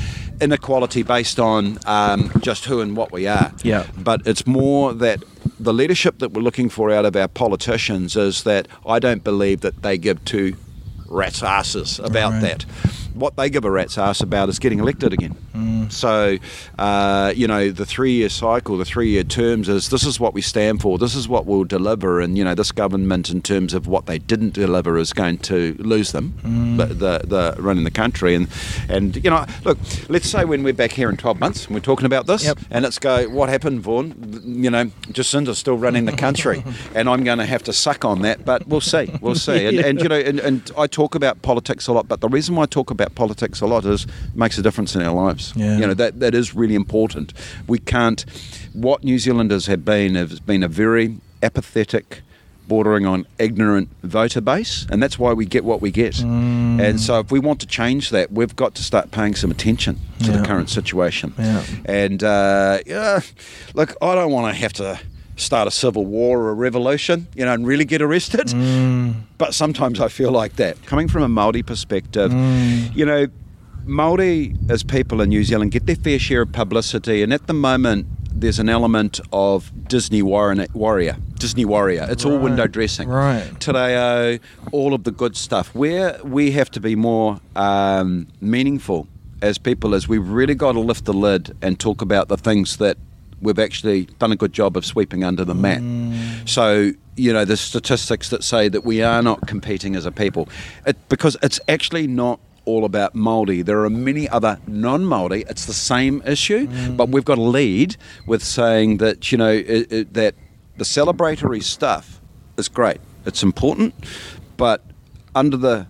inequality 0.41 1.03
based 1.03 1.39
on 1.39 1.80
um, 1.86 2.32
just 2.41 2.66
who 2.66 2.82
and 2.82 2.95
what 2.95 3.11
we 3.11 3.28
are. 3.28 3.51
Yeah. 3.63 3.88
But 3.97 4.26
it's 4.26 4.45
more 4.45 4.93
that 4.93 5.24
the 5.59 5.74
leadership 5.74 6.20
that 6.20 6.32
we're 6.32 6.41
looking 6.41 6.70
for 6.70 6.91
out 6.91 7.05
of 7.05 7.16
our 7.16 7.28
politicians 7.28 8.16
is 8.16 8.43
that 8.43 8.68
I 8.86 8.99
don't 8.99 9.24
believe 9.24 9.61
that 9.61 9.82
they 9.84 9.97
give 9.97 10.24
two 10.26 10.55
rat's 11.16 11.41
asses 11.43 11.99
about 11.99 12.34
Right. 12.34 12.41
that. 12.41 12.66
What 13.16 13.36
they 13.38 13.49
give 13.49 13.63
a 13.66 13.72
rat's 13.72 13.97
ass 13.97 14.22
about 14.22 14.49
is 14.49 14.59
getting 14.59 14.80
elected 14.80 15.13
again. 15.13 15.36
So, 15.89 16.38
uh, 16.80 17.32
you 17.36 17.47
know, 17.47 17.72
the 17.72 17.86
three-year 17.86 18.30
cycle, 18.30 18.78
the 18.78 18.86
three-year 18.86 19.24
terms 19.24 19.70
is 19.70 19.89
this 19.89 20.03
is 20.03 20.20
what 20.20 20.34
we 20.34 20.41
stand 20.41 20.82
for. 20.82 20.97
This 20.97 21.16
is 21.16 21.28
what 21.28 21.45
we'll 21.45 21.63
deliver, 21.63 22.20
and 22.20 22.38
you 22.38 22.43
know, 22.43 22.55
this 22.55 22.72
government, 22.72 23.30
in 23.30 23.41
terms 23.41 23.74
of 23.74 23.88
what 23.88 24.05
they 24.07 24.18
didn't 24.18 24.53
deliver, 24.53 24.97
is 24.97 25.13
going 25.13 25.38
to 25.39 25.76
lose 25.80 26.11
them, 26.11 26.34
the, 26.78 26.86
the 26.88 27.22
the 27.26 27.55
running 27.61 27.84
the 27.84 27.91
country. 27.91 28.34
And 28.36 28.47
and 28.89 29.16
you 29.24 29.30
know, 29.30 29.45
look, 29.63 29.78
let's 30.09 30.28
say 30.30 30.43
when 30.43 30.63
we're 30.63 30.74
back 30.74 30.91
here 30.91 31.09
in 31.09 31.18
12 31.18 31.39
months 31.39 31.66
and 31.68 31.76
we're 31.76 31.82
talking 31.82 32.05
about 32.05 32.26
this, 32.28 32.43
Yep. 32.43 32.59
and 32.72 32.84
it's 32.86 32.99
go, 32.99 33.30
what 33.30 33.49
happened, 33.49 33.82
Vaughan? 33.82 34.41
You 34.43 34.72
know, 34.72 34.91
Jacinda's 35.11 35.57
still 35.59 35.78
running 35.78 36.05
the 36.05 36.11
country, 36.26 36.63
and 36.95 37.07
I'm 37.07 37.24
going 37.24 37.38
to 37.38 37.45
have 37.45 37.63
to 37.63 37.74
suck 37.74 38.03
on 38.03 38.24
that, 38.24 38.43
but 38.43 38.68
we'll 38.68 38.82
see, 38.82 39.09
we'll 39.22 39.36
see. 39.36 39.66
And, 39.66 39.80
and 39.80 39.99
you 40.01 40.09
know, 40.09 40.20
and, 40.20 40.39
and 40.39 40.72
I 40.78 40.88
talk 40.88 41.16
about 41.16 41.41
politics 41.41 41.88
a 41.88 41.93
lot, 41.93 42.07
but 42.07 42.20
the 42.22 42.28
reason 42.30 42.55
why 42.55 42.63
I 42.63 42.66
talk 42.66 42.91
about 42.91 43.04
politics 43.13 43.61
a 43.61 43.67
lot 43.67 43.85
is 43.85 44.07
makes 44.33 44.57
a 44.57 44.61
difference 44.63 44.95
in 44.95 45.01
our 45.03 45.13
lives. 45.13 45.53
Yeah. 45.55 45.77
You 45.77 45.85
know, 45.87 45.93
that 45.93 46.19
that 46.21 46.33
is 46.33 46.55
really 46.55 46.75
important. 46.75 47.33
We 47.67 47.77
can't. 47.77 48.25
What 48.73 49.03
New 49.03 49.19
Zealanders 49.19 49.67
have 49.67 49.85
been 49.85 50.15
has 50.15 50.39
been 50.39 50.63
a 50.63 50.67
very 50.67 51.17
apathetic. 51.43 52.21
Bordering 52.67 53.05
on 53.05 53.27
ignorant 53.37 53.89
voter 54.01 54.41
base, 54.41 54.87
and 54.89 54.99
that's 55.03 55.19
why 55.19 55.33
we 55.33 55.45
get 55.45 55.63
what 55.63 55.81
we 55.81 55.91
get. 55.91 56.19
And 56.23 56.99
so, 56.99 57.19
if 57.19 57.29
we 57.31 57.37
want 57.37 57.59
to 57.59 57.67
change 57.67 58.09
that, 58.09 58.31
we've 58.31 58.55
got 58.55 58.73
to 58.73 58.81
start 58.81 59.11
paying 59.11 59.35
some 59.35 59.51
attention 59.51 59.99
to 60.21 60.31
Yeah. 60.31 60.37
the 60.37 60.47
current 60.47 60.71
situation. 60.71 61.35
Yeah. 61.37 61.63
And 61.85 62.23
uh, 62.23 62.79
yeah, 62.87 63.19
look, 63.75 63.95
I 64.01 64.15
don't 64.15 64.31
want 64.31 64.51
to 64.51 64.59
have 64.59 64.73
to 64.73 64.99
start 65.36 65.67
a 65.67 65.71
civil 65.71 66.05
war 66.05 66.39
or 66.39 66.49
a 66.49 66.53
revolution, 66.53 67.27
you 67.36 67.45
know, 67.45 67.53
and 67.53 67.67
really 67.67 67.86
get 67.86 68.01
arrested. 68.01 68.53
But 69.38 69.53
sometimes 69.53 69.99
I 69.99 70.07
feel 70.07 70.31
like 70.31 70.55
that. 70.57 70.83
Coming 70.86 71.07
from 71.07 71.23
a 71.23 71.29
Maori 71.29 71.63
perspective, 71.63 72.31
you 72.95 73.05
know, 73.05 73.27
Maori 73.86 74.55
as 74.69 74.83
people 74.83 75.21
in 75.21 75.29
New 75.29 75.43
Zealand 75.43 75.71
get 75.71 75.86
their 75.86 75.95
fair 75.95 76.19
share 76.19 76.41
of 76.41 76.51
publicity, 76.51 77.21
and 77.23 77.33
at 77.33 77.47
the 77.47 77.53
moment. 77.53 78.07
There's 78.38 78.59
an 78.59 78.67
element 78.67 79.21
of 79.31 79.71
Disney 79.88 80.21
warrior, 80.21 80.67
warrior 80.73 81.15
Disney 81.39 81.63
warrior. 81.63 82.05
It's 82.09 82.25
all 82.25 82.38
window 82.38 82.67
dressing. 82.67 83.07
Right. 83.07 83.43
Tadeo, 83.59 84.41
all 84.73 84.93
of 84.93 85.05
the 85.05 85.11
good 85.11 85.38
stuff. 85.38 85.73
Where 85.73 86.19
we 86.21 86.51
have 86.51 86.69
to 86.71 86.81
be 86.81 86.97
more 86.97 87.39
um, 87.55 88.27
meaningful 88.41 89.07
as 89.41 89.57
people 89.57 89.93
is 89.93 90.09
we've 90.09 90.27
really 90.27 90.55
got 90.55 90.73
to 90.73 90.81
lift 90.81 91.05
the 91.05 91.13
lid 91.13 91.55
and 91.61 91.79
talk 91.79 92.01
about 92.01 92.27
the 92.27 92.36
things 92.36 92.75
that 92.77 92.97
we've 93.45 93.59
actually 93.59 94.05
done 94.19 94.31
a 94.31 94.35
good 94.35 94.51
job 94.51 94.75
of 94.75 94.85
sweeping 94.85 95.23
under 95.23 95.45
the 95.45 95.55
mat. 95.55 95.81
So, 96.45 96.91
you 97.15 97.31
know, 97.31 97.45
the 97.45 97.57
statistics 97.57 98.29
that 98.29 98.43
say 98.43 98.67
that 98.69 98.83
we 98.83 99.01
are 99.01 99.21
not 99.21 99.47
competing 99.47 99.95
as 99.95 100.05
a 100.05 100.11
people, 100.11 100.49
it, 100.85 100.97
because 101.09 101.37
it's 101.41 101.59
actually 101.69 102.07
not 102.07 102.39
all 102.65 102.83
about 102.83 103.13
Māori. 103.13 103.63
There 103.63 103.83
are 103.85 103.89
many 103.89 104.27
other 104.29 104.59
non-Māori. 104.67 105.49
It's 105.49 105.65
the 105.65 105.73
same 105.73 106.21
issue, 106.25 106.67
mm. 106.67 106.97
but 106.97 107.09
we've 107.09 107.25
got 107.25 107.35
to 107.35 107.41
lead 107.41 107.95
with 108.25 108.43
saying 108.43 108.97
that, 108.97 109.31
you 109.31 109.37
know, 109.37 109.51
it, 109.51 109.91
it, 109.91 110.13
that 110.15 110.35
the 110.77 110.83
celebratory 110.83 111.63
stuff 111.63 112.19
is 112.57 112.67
great. 112.67 112.99
It's 113.25 113.43
important, 113.43 113.93
but 114.57 114.83
under 115.35 115.57
the 115.57 115.87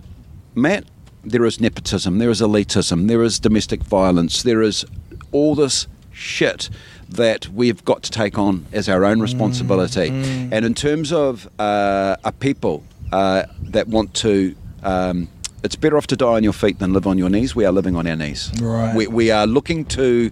mat, 0.54 0.86
there 1.24 1.46
is 1.46 1.60
nepotism, 1.60 2.20
there 2.20 2.30
is 2.30 2.42
elitism, 2.42 3.08
there 3.08 3.24
is 3.24 3.40
domestic 3.40 3.82
violence, 3.82 4.44
there 4.44 4.62
is 4.62 4.86
all 5.32 5.56
this 5.56 5.88
shit 6.16 6.70
that 7.10 7.48
we've 7.50 7.84
got 7.86 8.02
to 8.04 8.10
take 8.12 8.38
on 8.40 8.66
as 8.72 8.88
our 8.90 9.04
own 9.06 9.20
responsibility. 9.20 10.08
And 10.10 10.66
in 10.66 10.74
terms 10.74 11.12
of 11.12 11.48
uh, 11.60 12.16
a 12.24 12.32
people 12.32 12.84
uh, 13.12 13.44
that 13.62 13.88
want 13.88 14.14
to. 14.16 14.56
Um, 14.84 15.28
it's 15.64 15.76
better 15.76 15.98
off 15.98 16.06
to 16.08 16.16
die 16.16 16.28
on 16.28 16.44
your 16.44 16.54
feet 16.54 16.78
than 16.78 16.94
live 16.94 17.08
on 17.08 17.18
your 17.18 17.30
knees. 17.30 17.56
We 17.56 17.66
are 17.66 17.72
living 17.72 17.96
on 17.96 18.06
our 18.06 18.16
knees. 18.16 18.52
Right. 18.62 18.96
We, 18.96 19.08
we 19.08 19.32
are 19.32 19.48
looking 19.48 19.84
to 19.86 20.30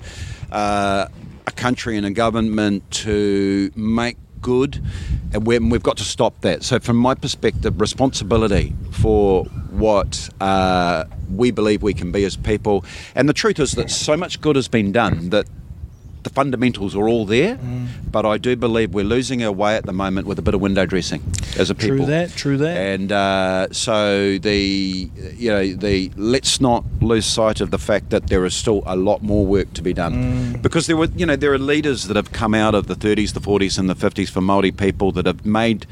uh, 0.51 1.07
a 1.47 1.51
country 1.51 1.97
and 1.97 2.05
a 2.05 2.11
government 2.11 2.89
to 2.91 3.71
make 3.75 4.17
good, 4.41 4.79
and 5.34 5.47
we- 5.47 5.57
we've 5.57 5.81
got 5.81 5.97
to 5.97 6.03
stop 6.03 6.39
that. 6.41 6.61
So, 6.63 6.77
from 6.79 6.97
my 6.97 7.15
perspective, 7.15 7.81
responsibility 7.81 8.75
for 8.91 9.45
what 9.71 10.29
uh, 10.39 11.05
we 11.31 11.49
believe 11.49 11.81
we 11.81 11.95
can 11.95 12.11
be 12.11 12.25
as 12.25 12.36
people, 12.38 12.86
and 13.15 13.27
the 13.27 13.34
truth 13.34 13.59
is 13.59 13.71
that 13.71 13.89
so 13.89 14.15
much 14.15 14.39
good 14.39 14.55
has 14.55 14.67
been 14.67 14.91
done 14.91 15.29
that 15.31 15.47
the 16.24 16.30
fundamentals 16.30 16.95
are 16.95 17.07
all 17.07 17.26
there, 17.26 17.57
but 18.11 18.26
I 18.26 18.38
do 18.38 18.55
believe 18.55 18.93
we're 18.93 19.03
losing 19.03 19.43
our 19.43 19.51
way 19.51 19.76
at 19.76 19.86
the 19.86 19.93
moment 19.93 20.28
with 20.28 20.39
a 20.39 20.41
bit 20.41 20.53
of 20.53 20.61
window 20.61 20.86
dressing 20.86 21.21
as 21.57 21.69
a 21.69 21.76
people. 21.76 21.97
True 21.97 22.05
that, 22.05 22.30
true 22.32 22.57
that. 22.57 22.78
And 22.78 23.11
uh, 23.11 23.67
so 23.71 24.38
the 24.38 25.09
you 25.36 25.49
know 25.49 25.74
the 25.74 26.11
let's 26.15 26.59
not 26.61 26.84
lose 27.01 27.26
sight 27.26 27.61
of 27.61 27.71
the 27.71 27.78
fact 27.78 28.09
that 28.09 28.28
there 28.28 28.45
is 28.45 28.53
still 28.55 28.84
a 28.86 28.95
lot 28.95 29.21
more 29.21 29.45
work 29.45 29.74
to 29.74 29.82
be 29.82 29.93
done 29.93 30.59
because 30.61 30.88
there 30.88 30.97
were 30.97 31.09
you 31.15 31.26
know 31.26 31.36
there 31.36 31.53
are 31.53 31.59
leaders 31.59 32.07
that 32.07 32.15
have 32.15 32.32
come 32.32 32.53
out 32.53 32.76
of 32.76 32.88
the 32.88 32.95
30s, 32.95 33.34
the 33.34 33.41
40s, 33.41 33.78
and 33.78 33.89
the 33.89 33.95
50s 33.95 34.30
for 34.30 34.41
Maori 34.41 34.71
people 34.71 35.11
that 35.13 35.26
have 35.26 35.45
made. 35.45 35.86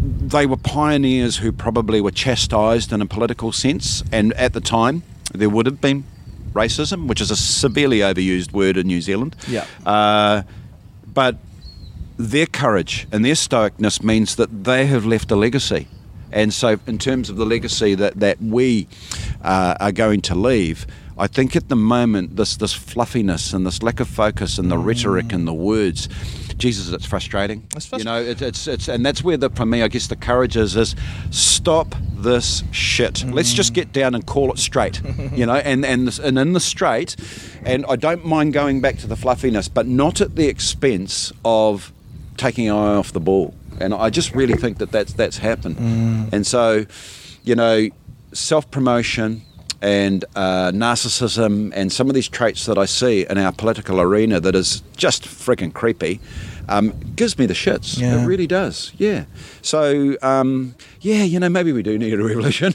They 0.00 0.44
were 0.44 0.58
pioneers 0.58 1.38
who 1.38 1.50
probably 1.52 2.00
were 2.00 2.10
chastised 2.10 2.92
in 2.92 3.00
a 3.00 3.06
political 3.06 3.52
sense, 3.52 4.02
and 4.12 4.32
at 4.34 4.52
the 4.52 4.60
time 4.60 5.02
there 5.32 5.48
would 5.48 5.66
have 5.66 5.80
been 5.80 6.04
racism, 6.54 7.06
which 7.06 7.20
is 7.20 7.30
a 7.30 7.36
severely 7.36 7.98
overused 7.98 8.52
word 8.52 8.76
in 8.76 8.86
New 8.86 9.00
Zealand. 9.00 9.36
Yeah. 9.46 9.66
Uh, 9.84 10.42
but 11.06 11.36
their 12.16 12.46
courage 12.46 13.06
and 13.12 13.24
their 13.24 13.34
stoicness 13.34 14.02
means 14.02 14.36
that 14.36 14.64
they 14.64 14.86
have 14.86 15.04
left 15.04 15.30
a 15.30 15.36
legacy. 15.36 15.88
And 16.32 16.52
so, 16.52 16.80
in 16.86 16.98
terms 16.98 17.30
of 17.30 17.36
the 17.36 17.46
legacy 17.46 17.94
that, 17.94 18.18
that 18.18 18.40
we 18.42 18.88
uh, 19.42 19.76
are 19.78 19.92
going 19.92 20.20
to 20.22 20.34
leave, 20.34 20.84
I 21.16 21.28
think 21.28 21.54
at 21.54 21.68
the 21.68 21.76
moment, 21.76 22.36
this, 22.36 22.56
this 22.56 22.72
fluffiness 22.72 23.52
and 23.52 23.64
this 23.64 23.84
lack 23.84 24.00
of 24.00 24.08
focus 24.08 24.58
and 24.58 24.68
the 24.68 24.78
rhetoric 24.78 25.32
and 25.32 25.46
the 25.46 25.54
words, 25.54 26.08
Jesus, 26.56 26.92
it's 26.92 27.06
frustrating. 27.06 27.66
It's 27.76 27.86
frustrating. 27.86 27.98
you 27.98 28.04
know, 28.04 28.30
it, 28.30 28.42
it's, 28.42 28.66
it's, 28.66 28.88
and 28.88 29.04
that's 29.04 29.22
where, 29.22 29.36
the, 29.36 29.50
for 29.50 29.66
me, 29.66 29.82
I 29.82 29.88
guess 29.88 30.06
the 30.06 30.16
courage 30.16 30.56
is, 30.56 30.76
is 30.76 30.94
stop 31.30 31.94
this 32.14 32.62
shit. 32.70 33.24
Let's 33.24 33.52
just 33.52 33.72
mm. 33.72 33.76
get 33.76 33.92
down 33.92 34.14
and 34.14 34.26
call 34.26 34.52
it 34.52 34.58
straight, 34.58 35.00
you 35.32 35.46
know, 35.46 35.56
and, 35.56 35.84
and, 35.84 36.06
this, 36.06 36.18
and 36.18 36.38
in 36.38 36.52
the 36.52 36.60
straight, 36.60 37.16
and 37.64 37.84
I 37.88 37.96
don't 37.96 38.24
mind 38.24 38.52
going 38.52 38.80
back 38.80 38.98
to 38.98 39.06
the 39.06 39.16
fluffiness, 39.16 39.68
but 39.68 39.86
not 39.86 40.20
at 40.20 40.36
the 40.36 40.48
expense 40.48 41.32
of 41.44 41.92
taking 42.36 42.68
an 42.68 42.74
eye 42.74 42.94
off 42.94 43.12
the 43.12 43.20
ball. 43.20 43.54
And 43.80 43.92
I 43.92 44.10
just 44.10 44.34
really 44.34 44.54
think 44.54 44.78
that 44.78 44.92
that's, 44.92 45.12
that's 45.12 45.38
happened. 45.38 45.76
Mm. 45.76 46.32
And 46.32 46.46
so, 46.46 46.86
you 47.42 47.54
know, 47.54 47.88
self 48.32 48.70
promotion 48.70 49.42
and 49.84 50.24
uh, 50.34 50.70
narcissism 50.72 51.70
and 51.74 51.92
some 51.92 52.08
of 52.08 52.14
these 52.14 52.28
traits 52.28 52.64
that 52.66 52.78
I 52.78 52.86
see 52.86 53.26
in 53.28 53.36
our 53.38 53.52
political 53.52 54.00
arena 54.00 54.40
that 54.40 54.54
is 54.54 54.82
just 54.96 55.24
freaking 55.24 55.72
creepy 55.74 56.20
um, 56.68 56.94
gives 57.14 57.38
me 57.38 57.44
the 57.44 57.52
shits. 57.54 57.98
Yeah. 58.00 58.22
It 58.22 58.26
really 58.26 58.46
does. 58.46 58.92
Yeah. 58.96 59.26
So, 59.60 60.16
um, 60.22 60.74
yeah, 61.02 61.22
you 61.24 61.38
know, 61.38 61.50
maybe 61.50 61.72
we 61.72 61.82
do 61.82 61.98
need 61.98 62.14
a 62.14 62.24
revolution. 62.32 62.74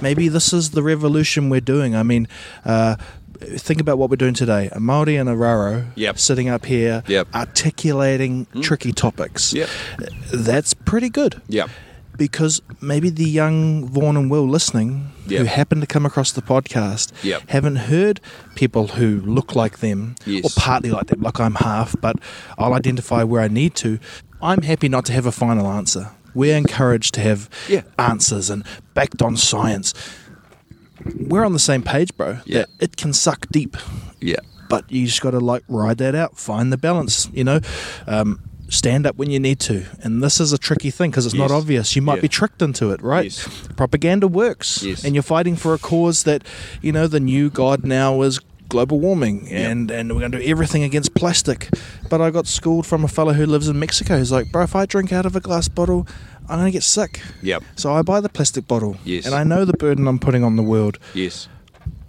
maybe 0.00 0.28
this 0.28 0.52
is 0.54 0.70
the 0.70 0.82
revolution 0.82 1.50
we're 1.50 1.60
doing. 1.60 1.94
I 1.94 2.02
mean, 2.02 2.26
uh, 2.64 2.96
think 3.40 3.78
about 3.80 3.98
what 3.98 4.08
we're 4.08 4.16
doing 4.16 4.32
today. 4.34 4.70
A 4.72 4.80
Maori 4.80 5.16
and 5.16 5.28
a 5.28 5.36
Raro 5.36 5.84
Yep. 5.96 6.18
sitting 6.18 6.48
up 6.48 6.64
here, 6.64 7.02
Yep. 7.06 7.28
articulating 7.34 8.46
tricky 8.62 8.92
topics. 8.92 9.52
Yep. 9.52 9.68
That's 10.32 10.72
pretty 10.72 11.10
good. 11.10 11.40
Yeah. 11.48 11.66
Because 12.18 12.60
maybe 12.82 13.08
the 13.08 13.24
young 13.28 13.86
Vaughan 13.88 14.16
and 14.16 14.30
Will 14.30 14.46
listening 14.46 15.12
Yep. 15.28 15.40
who 15.40 15.46
happen 15.46 15.80
to 15.80 15.86
come 15.86 16.04
across 16.04 16.32
the 16.32 16.42
podcast 16.42 17.12
Yep. 17.22 17.42
haven't 17.48 17.76
heard 17.76 18.20
people 18.56 18.88
who 18.88 19.20
look 19.24 19.54
like 19.54 19.78
them 19.78 20.16
Yes. 20.26 20.44
or 20.44 20.50
partly 20.60 20.90
like 20.90 21.06
them, 21.06 21.20
like 21.22 21.38
I'm 21.40 21.54
half, 21.54 21.94
but 22.00 22.16
I'll 22.58 22.74
identify 22.74 23.22
where 23.22 23.40
I 23.40 23.48
need 23.48 23.74
to. 23.76 23.98
I'm 24.42 24.62
happy 24.62 24.88
not 24.88 25.04
to 25.06 25.12
have 25.12 25.24
a 25.26 25.32
final 25.32 25.66
answer. 25.68 26.10
We're 26.34 26.56
encouraged 26.56 27.14
to 27.14 27.20
have 27.20 27.48
Yeah. 27.68 27.82
answers 27.98 28.50
and 28.50 28.62
backed 28.94 29.22
on 29.22 29.36
science. 29.36 29.94
We're 31.28 31.44
on 31.44 31.52
the 31.52 31.58
same 31.58 31.82
page, 31.82 32.16
bro. 32.16 32.38
Yeah. 32.44 32.60
That 32.60 32.68
it 32.80 32.96
can 32.96 33.12
suck 33.12 33.46
deep 33.50 33.76
Yeah. 34.20 34.40
but 34.68 34.84
you 34.90 35.06
just 35.06 35.20
got 35.20 35.30
to 35.30 35.40
like 35.40 35.62
ride 35.68 35.98
that 35.98 36.14
out, 36.14 36.36
find 36.38 36.72
the 36.72 36.76
balance, 36.76 37.28
you 37.32 37.44
know. 37.44 37.60
Um, 38.06 38.40
stand 38.68 39.06
up 39.06 39.16
when 39.16 39.30
you 39.30 39.40
need 39.40 39.58
to, 39.60 39.84
and 40.02 40.22
this 40.22 40.40
is 40.40 40.52
a 40.52 40.58
tricky 40.58 40.90
thing 40.90 41.10
because 41.10 41.24
it's 41.26 41.34
not 41.34 41.50
obvious. 41.50 41.96
You 41.96 42.02
might 42.02 42.16
Yeah. 42.16 42.22
be 42.22 42.28
tricked 42.28 42.60
into 42.62 42.90
it, 42.90 43.00
right? 43.02 43.24
Yes. 43.24 43.48
Propaganda 43.76 44.28
works, 44.28 44.82
Yes. 44.82 45.04
and 45.04 45.14
you're 45.14 45.22
fighting 45.22 45.56
for 45.56 45.72
a 45.74 45.78
cause 45.78 46.24
that, 46.24 46.42
you 46.82 46.92
know, 46.92 47.06
the 47.06 47.20
new 47.20 47.48
god 47.50 47.84
now 47.84 48.20
is 48.22 48.40
global 48.68 49.00
warming, 49.00 49.48
and 49.50 49.90
and 49.90 50.12
we're 50.12 50.20
going 50.20 50.32
to 50.32 50.38
do 50.38 50.44
everything 50.44 50.82
against 50.82 51.14
plastic. 51.14 51.68
But 52.10 52.20
I 52.20 52.30
got 52.30 52.46
schooled 52.46 52.84
from 52.86 53.02
a 53.04 53.08
fellow 53.08 53.32
who 53.32 53.46
lives 53.46 53.68
in 53.68 53.78
Mexico. 53.78 54.18
Who's 54.18 54.30
like, 54.30 54.52
bro, 54.52 54.62
if 54.64 54.76
I 54.76 54.84
drink 54.84 55.12
out 55.12 55.24
of 55.26 55.34
a 55.36 55.40
glass 55.40 55.68
bottle. 55.68 56.06
I'm 56.50 56.56
gonna 56.58 56.70
get 56.70 56.82
sick. 56.82 57.20
Yep. 57.42 57.62
So 57.76 57.92
I 57.92 58.00
buy 58.00 58.20
the 58.22 58.30
plastic 58.30 58.66
bottle. 58.66 58.96
Yes. 59.04 59.26
And 59.26 59.34
I 59.34 59.44
know 59.44 59.66
the 59.66 59.74
burden 59.74 60.08
I'm 60.08 60.18
putting 60.18 60.42
on 60.42 60.56
the 60.56 60.62
world 60.62 60.98
Yes. 61.12 61.46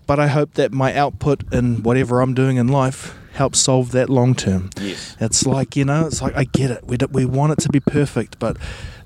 but 0.07 0.17
I 0.17 0.27
hope 0.27 0.53
that 0.53 0.71
my 0.71 0.95
output 0.95 1.43
in 1.51 1.83
whatever 1.83 2.21
I'm 2.21 2.33
doing 2.33 2.55
in 2.55 2.69
life 2.69 3.15
helps 3.33 3.59
solve 3.59 3.91
that 3.91 4.09
long 4.09 4.35
term. 4.35 4.69
Yes. 4.79 5.15
It's 5.19 5.45
like, 5.45 5.75
you 5.75 5.85
know, 5.85 6.07
it's 6.07 6.21
like, 6.21 6.35
I 6.35 6.43
get 6.45 6.71
it. 6.71 6.83
We, 6.85 6.97
do, 6.97 7.07
we 7.07 7.25
want 7.25 7.53
it 7.53 7.59
to 7.59 7.69
be 7.69 7.79
perfect, 7.79 8.39
but 8.39 8.57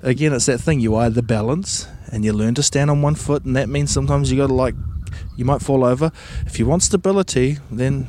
again, 0.02 0.32
it's 0.32 0.46
that 0.46 0.58
thing. 0.58 0.80
You 0.80 0.96
either 0.96 1.22
balance 1.22 1.86
and 2.10 2.24
you 2.24 2.32
learn 2.32 2.54
to 2.54 2.62
stand 2.62 2.90
on 2.90 3.02
one 3.02 3.14
foot, 3.14 3.44
and 3.44 3.56
that 3.56 3.68
means 3.68 3.90
sometimes 3.90 4.30
you 4.30 4.38
got 4.38 4.48
to, 4.48 4.54
like, 4.54 4.74
you 5.36 5.44
might 5.44 5.62
fall 5.62 5.84
over. 5.84 6.10
If 6.46 6.58
you 6.58 6.66
want 6.66 6.82
stability, 6.82 7.58
then 7.70 8.08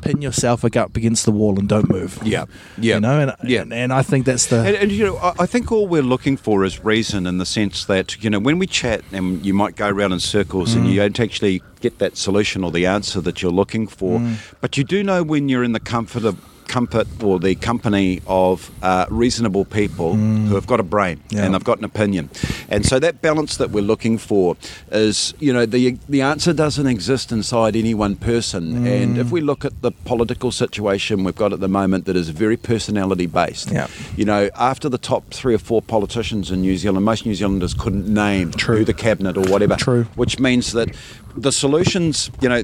pin 0.00 0.22
yourself 0.22 0.64
up 0.64 0.96
against 0.96 1.24
the 1.24 1.32
wall 1.32 1.58
and 1.58 1.68
don't 1.68 1.88
move. 1.88 2.18
Yeah. 2.22 2.46
Yeah. 2.76 2.94
You 2.94 3.00
know, 3.00 3.20
and, 3.20 3.34
Yeah. 3.44 3.62
and, 3.62 3.72
and 3.72 3.92
I 3.92 4.02
think 4.02 4.26
that's 4.26 4.46
the. 4.46 4.60
And, 4.60 4.76
and 4.76 4.92
you 4.92 5.04
know, 5.04 5.16
I, 5.16 5.34
I 5.40 5.46
think 5.46 5.72
all 5.72 5.86
we're 5.86 6.02
looking 6.02 6.36
for 6.36 6.64
is 6.64 6.84
reason 6.84 7.26
in 7.26 7.38
the 7.38 7.46
sense 7.46 7.84
that 7.86 8.22
you 8.22 8.30
know 8.30 8.38
when 8.38 8.58
we 8.58 8.66
chat 8.66 9.02
and 9.12 9.44
you 9.44 9.54
might 9.54 9.76
go 9.76 9.88
around 9.88 10.12
in 10.12 10.20
circles 10.20 10.74
and 10.74 10.86
mm. 10.86 10.90
you 10.92 10.96
don't 10.96 11.20
actually 11.20 11.62
get 11.80 11.98
that 11.98 12.16
solution 12.16 12.64
or 12.64 12.70
the 12.70 12.86
answer 12.86 13.20
that 13.20 13.42
you're 13.42 13.52
looking 13.52 13.86
for, 13.86 14.18
mm. 14.18 14.36
but 14.60 14.76
you 14.76 14.84
do 14.84 15.02
know 15.02 15.22
when 15.22 15.48
you're 15.48 15.64
in 15.64 15.72
the 15.72 15.80
comfort 15.80 16.24
of 16.24 16.38
comfort 16.68 17.06
or 17.22 17.38
the 17.40 17.54
company 17.54 18.20
of 18.26 18.70
uh, 18.82 19.06
reasonable 19.10 19.64
people 19.64 20.14
who 20.14 20.54
have 20.54 20.66
got 20.66 20.80
a 20.80 20.82
brain 20.84 21.20
Yeah. 21.30 21.44
and 21.44 21.54
they've 21.54 21.64
got 21.64 21.78
an 21.78 21.84
opinion, 21.84 22.28
and 22.68 22.84
so 22.86 22.98
that 22.98 23.22
balance 23.22 23.56
that 23.56 23.70
we're 23.70 23.88
looking 23.92 24.18
for 24.18 24.56
is 24.92 25.34
you 25.40 25.52
know 25.52 25.66
the 25.66 25.96
the 26.08 26.22
answer 26.22 26.52
doesn't 26.52 26.86
exist 26.86 27.32
inside 27.32 27.74
any 27.76 27.94
one 27.94 28.16
person, 28.16 28.86
and 28.86 29.18
if 29.18 29.30
we 29.30 29.40
look 29.40 29.64
at 29.64 29.82
the 29.82 29.90
political 30.04 30.50
situation 30.52 31.24
we've 31.24 31.34
got 31.44 31.52
at 31.52 31.60
the 31.60 31.68
moment 31.68 32.04
that 32.04 32.16
is 32.16 32.28
very 32.28 32.56
personality 32.56 33.26
based, 33.26 33.70
Yeah. 33.70 33.86
you 34.16 34.24
know, 34.24 34.50
after 34.54 34.88
the 34.88 34.98
top 34.98 35.22
three 35.30 35.54
or 35.54 35.58
four 35.58 35.80
politicians 35.82 36.50
in 36.50 36.60
New 36.60 36.76
Zealand, 36.76 37.04
most 37.04 37.24
New 37.26 37.34
Zealanders 37.34 37.74
couldn't 37.74 38.06
name 38.06 38.52
True. 38.52 38.78
who 38.78 38.84
the 38.84 38.94
cabinet 38.94 39.36
or 39.36 39.44
whatever. 39.52 39.76
True. 39.76 40.04
Which 40.16 40.38
means 40.38 40.72
that 40.72 40.88
the 41.36 41.52
solutions, 41.52 42.30
you 42.42 42.48
know, 42.48 42.62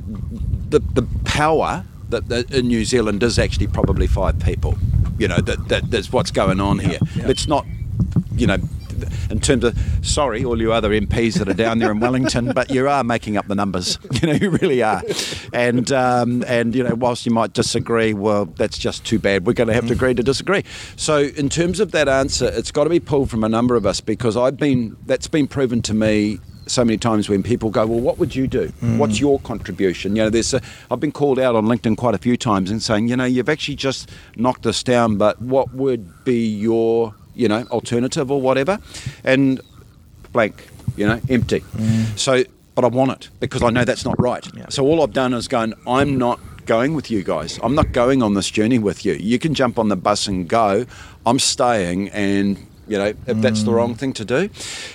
the 0.71 0.81
the 0.99 1.07
power 1.25 1.85
that, 2.11 2.29
that 2.29 2.53
in 2.53 2.69
New 2.69 2.85
Zealand 2.85 3.23
is 3.23 3.39
actually 3.39 3.67
probably 3.67 4.07
five 4.07 4.39
people. 4.39 4.77
You 5.19 5.29
know, 5.29 5.39
that, 5.39 5.69
that 5.69 5.91
that's 5.91 6.13
what's 6.13 6.31
going 6.31 6.61
on 6.61 6.79
here. 6.79 6.99
yeah. 7.15 7.29
It's 7.29 7.47
not, 7.47 7.67
you 8.37 8.47
know. 8.47 8.59
In 9.29 9.41
terms 9.41 9.65
of, 9.65 9.77
sorry, 10.03 10.45
all 10.45 10.61
you 10.63 10.73
other 10.73 10.91
MPs 10.91 11.39
that 11.39 11.49
are 11.49 11.55
down 11.55 11.81
there 11.81 11.91
in 11.91 11.99
Wellington, 11.99 12.53
but 12.55 12.71
you 12.71 12.89
are 12.89 13.03
making 13.03 13.37
up 13.37 13.49
the 13.49 13.57
numbers. 13.57 13.99
You 14.23 14.29
know, 14.29 14.35
you 14.35 14.51
really 14.51 14.83
are. 14.83 15.03
And 15.53 15.91
um, 15.91 16.45
and 16.47 16.75
you 16.75 16.85
know, 16.85 16.95
whilst 16.95 17.27
you 17.27 17.33
might 17.33 17.53
disagree, 17.53 18.15
well, 18.15 18.45
that's 18.45 18.79
just 18.79 19.05
too 19.05 19.19
bad. 19.19 19.47
We're 19.47 19.53
going 19.53 19.67
to 19.67 19.75
have 19.75 19.89
to 19.89 19.93
agree 19.93 20.15
to 20.15 20.23
disagree. 20.23 20.63
So, 20.97 21.19
in 21.19 21.49
terms 21.49 21.81
of 21.81 21.91
that 21.91 22.09
answer, 22.09 22.47
it's 22.47 22.71
got 22.71 22.85
to 22.85 22.91
be 22.91 23.01
pulled 23.01 23.29
from 23.31 23.43
a 23.43 23.49
number 23.49 23.75
of 23.75 23.85
us 23.85 24.01
because 24.01 24.37
I've 24.37 24.57
been 24.57 24.97
that's 25.05 25.27
been 25.27 25.49
proven 25.49 25.83
to 25.83 25.95
me 25.95 26.39
so 26.67 26.85
many 26.85 26.99
times 26.99 27.29
when 27.29 27.43
people 27.43 27.71
go, 27.71 27.87
well, 27.87 28.01
what 28.01 28.19
would 28.19 28.35
you 28.35 28.47
do? 28.47 28.73
What's 28.81 29.19
mm. 29.19 29.21
your 29.21 29.41
contribution? 29.41 30.17
You 30.17 30.25
know, 30.25 30.31
there's 30.31 30.55
a, 30.55 30.61
I've 30.91 31.01
been 31.01 31.13
called 31.13 31.39
out 31.39 31.55
on 31.55 31.67
LinkedIn 31.67 31.97
quite 31.97 32.15
a 32.15 32.19
few 32.19 32.37
times 32.37 32.71
and 32.71 32.83
saying, 32.83 33.09
you 33.09 33.17
know, 33.17 33.25
you've 33.25 33.49
actually 33.49 33.77
just 33.77 34.11
knocked 34.37 34.67
us 34.67 34.83
down, 34.83 35.17
but 35.17 35.41
what 35.41 35.73
would 35.75 36.25
be 36.25 36.47
your, 36.47 37.15
you 37.35 37.49
know, 37.49 37.65
alternative 37.71 38.31
or 38.31 38.41
whatever? 38.41 38.79
And 39.25 39.61
blank, 40.33 40.67
you 40.97 41.07
know, 41.07 41.21
empty. 41.29 41.61
Mm. 41.61 42.19
So, 42.19 42.45
but 42.75 42.85
I 42.85 42.89
want 42.89 43.13
it 43.13 43.29
because 43.41 43.63
I 43.63 43.71
know 43.71 43.85
that's 43.85 44.05
not 44.05 44.19
right. 44.21 44.47
So 44.69 44.85
all 44.85 45.03
I've 45.03 45.13
done 45.13 45.33
is 45.35 45.49
going, 45.49 45.75
I'm 45.87 46.19
not 46.19 46.41
going 46.67 46.95
with 46.95 47.11
you 47.11 47.23
guys. 47.23 47.59
I'm 47.63 47.75
not 47.75 47.93
going 47.93 48.23
on 48.23 48.35
this 48.35 48.51
journey 48.51 48.79
with 48.79 49.05
you. 49.05 49.15
You 49.15 49.39
can 49.39 49.55
jump 49.55 49.79
on 49.79 49.89
the 49.89 49.97
bus 49.97 50.27
and 50.27 50.49
go. 50.49 50.87
I'm 51.27 51.39
staying 51.39 52.09
and 52.11 52.59
you 52.89 52.99
know 52.99 53.13
if 53.27 53.37
that's 53.41 53.63
the 53.63 53.73
wrong 53.73 53.95
thing 53.95 54.13
to 54.13 54.25
do 54.25 54.49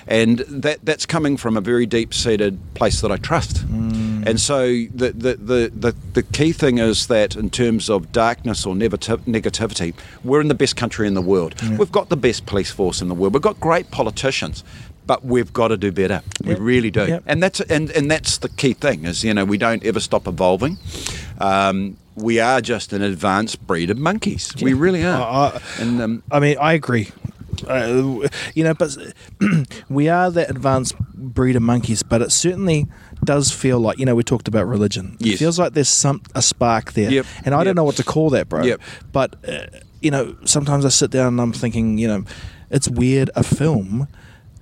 and 0.08 0.40
that 0.40 0.80
that's 0.84 1.06
coming 1.06 1.38
from 1.38 1.58
a 1.58 1.62
very 1.62 1.86
deep 1.86 2.14
seated 2.14 2.58
place 2.76 3.02
that 3.02 3.12
I 3.12 3.18
trust 3.18 3.64
and 3.64 4.40
so 4.40 4.68
the, 4.94 5.12
the 5.12 5.36
the, 5.36 5.72
the 5.76 5.96
the 6.14 6.24
key 6.24 6.52
thing 6.52 6.78
is 6.78 7.08
that 7.08 7.36
in 7.36 7.50
terms 7.50 7.90
of 7.90 8.12
darkness 8.12 8.66
or 8.66 8.76
negati- 8.76 9.18
negativity 9.26 9.94
we're 10.24 10.42
in 10.42 10.50
the 10.50 10.54
best 10.56 10.76
country 10.76 11.08
in 11.08 11.14
the 11.14 11.22
world 11.22 11.60
we've 11.78 11.92
got 11.92 12.10
the 12.10 12.18
best 12.18 12.46
police 12.46 12.70
force 12.72 13.02
in 13.02 13.08
the 13.08 13.16
world 13.16 13.34
we've 13.34 13.42
got 13.42 13.60
great 13.60 13.90
politicians 13.92 14.64
but 15.08 15.26
we've 15.26 15.52
got 15.54 15.70
to 15.70 15.78
do 15.78 15.92
better. 15.92 16.22
We 16.44 16.52
Yep. 16.52 16.60
really 16.62 16.92
do, 16.92 17.04
Yep. 17.08 17.24
and 17.26 17.42
that's 17.42 17.60
and 17.62 17.90
and 17.90 18.12
that's 18.12 18.38
the 18.38 18.50
key 18.50 18.74
thing 18.74 19.06
is 19.06 19.24
you 19.24 19.34
know 19.34 19.44
we 19.44 19.58
don't 19.58 19.84
ever 19.84 20.00
stop 20.00 20.28
evolving. 20.28 20.78
Um, 21.42 21.98
we 22.16 22.40
are 22.40 22.62
just 22.62 22.94
an 22.94 23.02
advanced 23.02 23.66
breed 23.66 23.90
of 23.90 23.98
monkeys. 23.98 24.54
We 24.62 24.74
really 24.74 25.04
are. 25.04 25.20
I- 25.20 25.58
I- 25.58 25.62
and 25.82 26.00
um, 26.02 26.24
I 26.32 26.40
mean, 26.40 26.58
I 26.62 26.74
agree. 26.74 27.08
Uh, 27.64 28.28
you 28.56 28.64
know, 28.64 28.74
but 28.74 28.96
we 29.90 30.10
are 30.10 30.30
that 30.32 30.50
advanced 30.50 30.98
breed 31.14 31.56
of 31.56 31.62
monkeys, 31.62 32.04
but 32.04 32.22
it 32.22 32.32
certainly 32.32 32.88
does 33.24 33.52
feel 33.52 33.80
like 33.80 33.98
you 34.00 34.06
know 34.06 34.16
we 34.16 34.24
talked 34.24 34.48
about 34.48 34.68
religion. 34.68 35.18
It 35.20 35.38
feels 35.38 35.60
like 35.60 35.74
there's 35.74 35.90
some 35.90 36.22
a 36.36 36.42
spark 36.42 36.94
there, 36.94 37.12
Yep. 37.12 37.26
and 37.46 37.54
I 37.56 37.60
Yep. 37.60 37.66
don't 37.66 37.76
know 37.76 37.84
what 37.84 37.96
to 37.98 38.04
call 38.04 38.30
that, 38.32 38.50
bro. 38.50 38.64
Yep. 38.64 38.82
But 39.12 39.36
uh, 39.48 39.66
you 40.02 40.12
know, 40.12 40.36
sometimes 40.46 40.86
I 40.86 40.90
sit 40.90 41.12
down 41.12 41.28
and 41.28 41.42
I'm 41.42 41.52
thinking, 41.54 41.98
you 41.98 42.08
know, 42.08 42.24
it's 42.70 42.88
weird. 42.88 43.30
A 43.36 43.44
film, 43.44 44.08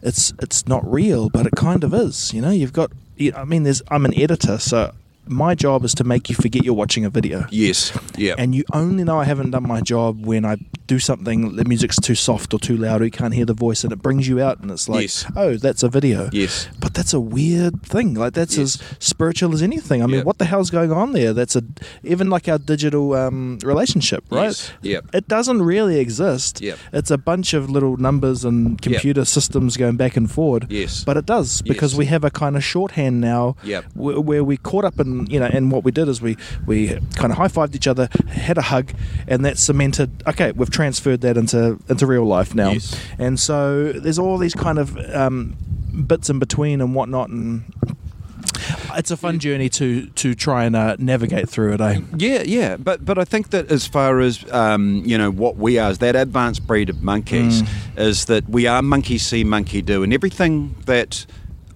it's 0.01 0.33
it's 0.41 0.67
not 0.67 0.89
real, 0.91 1.29
but 1.29 1.45
it 1.45 1.53
kind 1.55 1.83
of 1.83 1.93
is. 1.93 2.33
You 2.33 2.41
know, 2.41 2.51
you've 2.51 2.73
got. 2.73 2.91
You 3.17 3.31
know, 3.31 3.37
I 3.39 3.45
mean, 3.45 3.63
there's. 3.63 3.81
I'm 3.89 4.05
an 4.05 4.13
editor, 4.17 4.57
so 4.59 4.93
my 5.29 5.55
job 5.55 5.83
is 5.85 5.93
to 5.95 6.03
make 6.03 6.29
you 6.29 6.35
forget 6.35 6.63
you're 6.63 6.73
watching 6.73 7.05
a 7.05 7.09
video. 7.09 7.45
yes, 7.51 7.91
yeah, 8.17 8.35
And 8.37 8.53
you 8.55 8.63
only 8.73 9.03
know 9.03 9.19
I 9.19 9.25
haven't 9.25 9.51
done 9.51 9.67
my 9.67 9.81
job 9.81 10.25
when 10.25 10.45
I 10.45 10.57
do 10.87 10.99
something, 10.99 11.55
the 11.57 11.65
music's 11.65 11.97
too 11.99 12.15
soft 12.15 12.53
or 12.53 12.59
too 12.59 12.77
loud, 12.77 13.01
or 13.01 13.05
you 13.05 13.11
can't 13.11 13.33
hear 13.33 13.45
the 13.45 13.53
voice, 13.53 13.83
and 13.83 13.91
it 13.91 14.01
brings 14.01 14.27
you 14.27 14.41
out, 14.41 14.59
and 14.61 14.71
it's 14.71 14.87
like, 14.87 15.01
Yes. 15.01 15.25
oh, 15.35 15.57
that's 15.57 15.83
a 15.83 15.89
video. 15.89 16.29
Yes. 16.31 16.69
But 16.79 16.93
that's 16.93 17.13
a 17.13 17.19
weird 17.19 17.83
thing. 17.83 18.13
Like, 18.13 18.33
that's 18.33 18.57
Yes. 18.57 18.79
as 18.79 18.97
spiritual 18.99 19.53
as 19.53 19.61
anything. 19.61 20.01
I 20.01 20.05
mean, 20.05 20.17
Yep. 20.17 20.25
what 20.25 20.37
the 20.37 20.45
hell's 20.45 20.69
going 20.69 20.91
on 20.93 21.11
there? 21.11 21.33
That's 21.33 21.55
a, 21.57 21.63
even 22.03 22.29
like 22.29 22.47
our 22.47 22.57
digital 22.57 23.13
um, 23.13 23.59
relationship, 23.65 24.23
right? 24.31 24.45
Yes. 24.45 24.71
Yep. 24.81 25.05
It 25.13 25.27
doesn't 25.27 25.61
really 25.61 25.99
exist. 25.99 26.61
Yep. 26.61 26.77
It's 26.93 27.11
a 27.11 27.17
bunch 27.17 27.53
of 27.53 27.69
little 27.69 27.97
numbers 27.97 28.45
and 28.45 28.81
computer 28.81 29.25
systems 29.25 29.75
going 29.75 29.97
back 29.97 30.15
and 30.15 30.31
forward. 30.31 30.67
Yes. 30.69 31.03
But 31.03 31.17
it 31.17 31.25
does, 31.25 31.61
because 31.63 31.95
we 31.95 32.05
have 32.05 32.23
a 32.23 32.29
kind 32.31 32.55
of 32.55 32.63
shorthand 32.63 33.19
now 33.19 33.55
Yep. 33.63 33.85
where, 33.93 34.19
where 34.21 34.43
we 34.43 34.55
caught 34.55 34.85
up 34.85 34.99
in 35.01 35.16
you 35.25 35.39
know 35.39 35.47
and 35.47 35.71
what 35.71 35.83
we 35.83 35.91
did 35.91 36.07
is 36.07 36.21
we 36.21 36.37
we 36.65 36.89
kind 37.15 37.31
of 37.31 37.37
high-fived 37.37 37.75
each 37.75 37.87
other 37.87 38.07
had 38.29 38.57
a 38.57 38.61
hug 38.61 38.91
and 39.27 39.43
that 39.43 39.57
cemented 39.57 40.09
okay 40.27 40.51
we've 40.51 40.69
transferred 40.69 41.21
that 41.21 41.37
into 41.37 41.79
into 41.89 42.05
real 42.05 42.25
life 42.25 42.53
now. 42.53 42.71
Yes. 42.71 42.99
and 43.17 43.39
so 43.39 43.91
there's 43.93 44.19
all 44.19 44.37
these 44.37 44.53
kind 44.53 44.77
of 44.77 44.97
um, 45.15 45.55
bits 46.05 46.29
in 46.29 46.39
between 46.39 46.81
and 46.81 46.93
whatnot 46.93 47.29
and 47.29 47.63
it's 48.95 49.11
a 49.11 49.17
fun 49.17 49.39
journey 49.39 49.69
to 49.69 50.07
to 50.07 50.33
try 50.33 50.65
and 50.65 50.75
uh, 50.75 50.95
navigate 50.99 51.49
through 51.49 51.73
it 51.73 51.81
eh? 51.81 51.99
Yeah, 52.17 52.43
yeah, 52.43 52.77
but 52.77 53.05
but 53.05 53.17
I 53.17 53.23
think 53.23 53.49
that 53.51 53.71
as 53.71 53.87
far 53.87 54.19
as 54.19 54.43
um, 54.51 55.03
you 55.05 55.17
know, 55.17 55.29
what 55.29 55.57
we 55.57 55.77
are, 55.77 55.91
is 55.91 55.99
that 55.99 56.15
advanced 56.15 56.65
breed 56.65 56.89
of 56.89 57.03
monkeys, 57.03 57.63
is 57.95 58.25
that 58.25 58.49
we 58.49 58.67
are 58.67 58.81
monkey 58.81 59.17
see, 59.17 59.43
monkey 59.43 59.81
do, 59.81 60.03
and 60.03 60.13
everything 60.13 60.75
that 60.85 61.25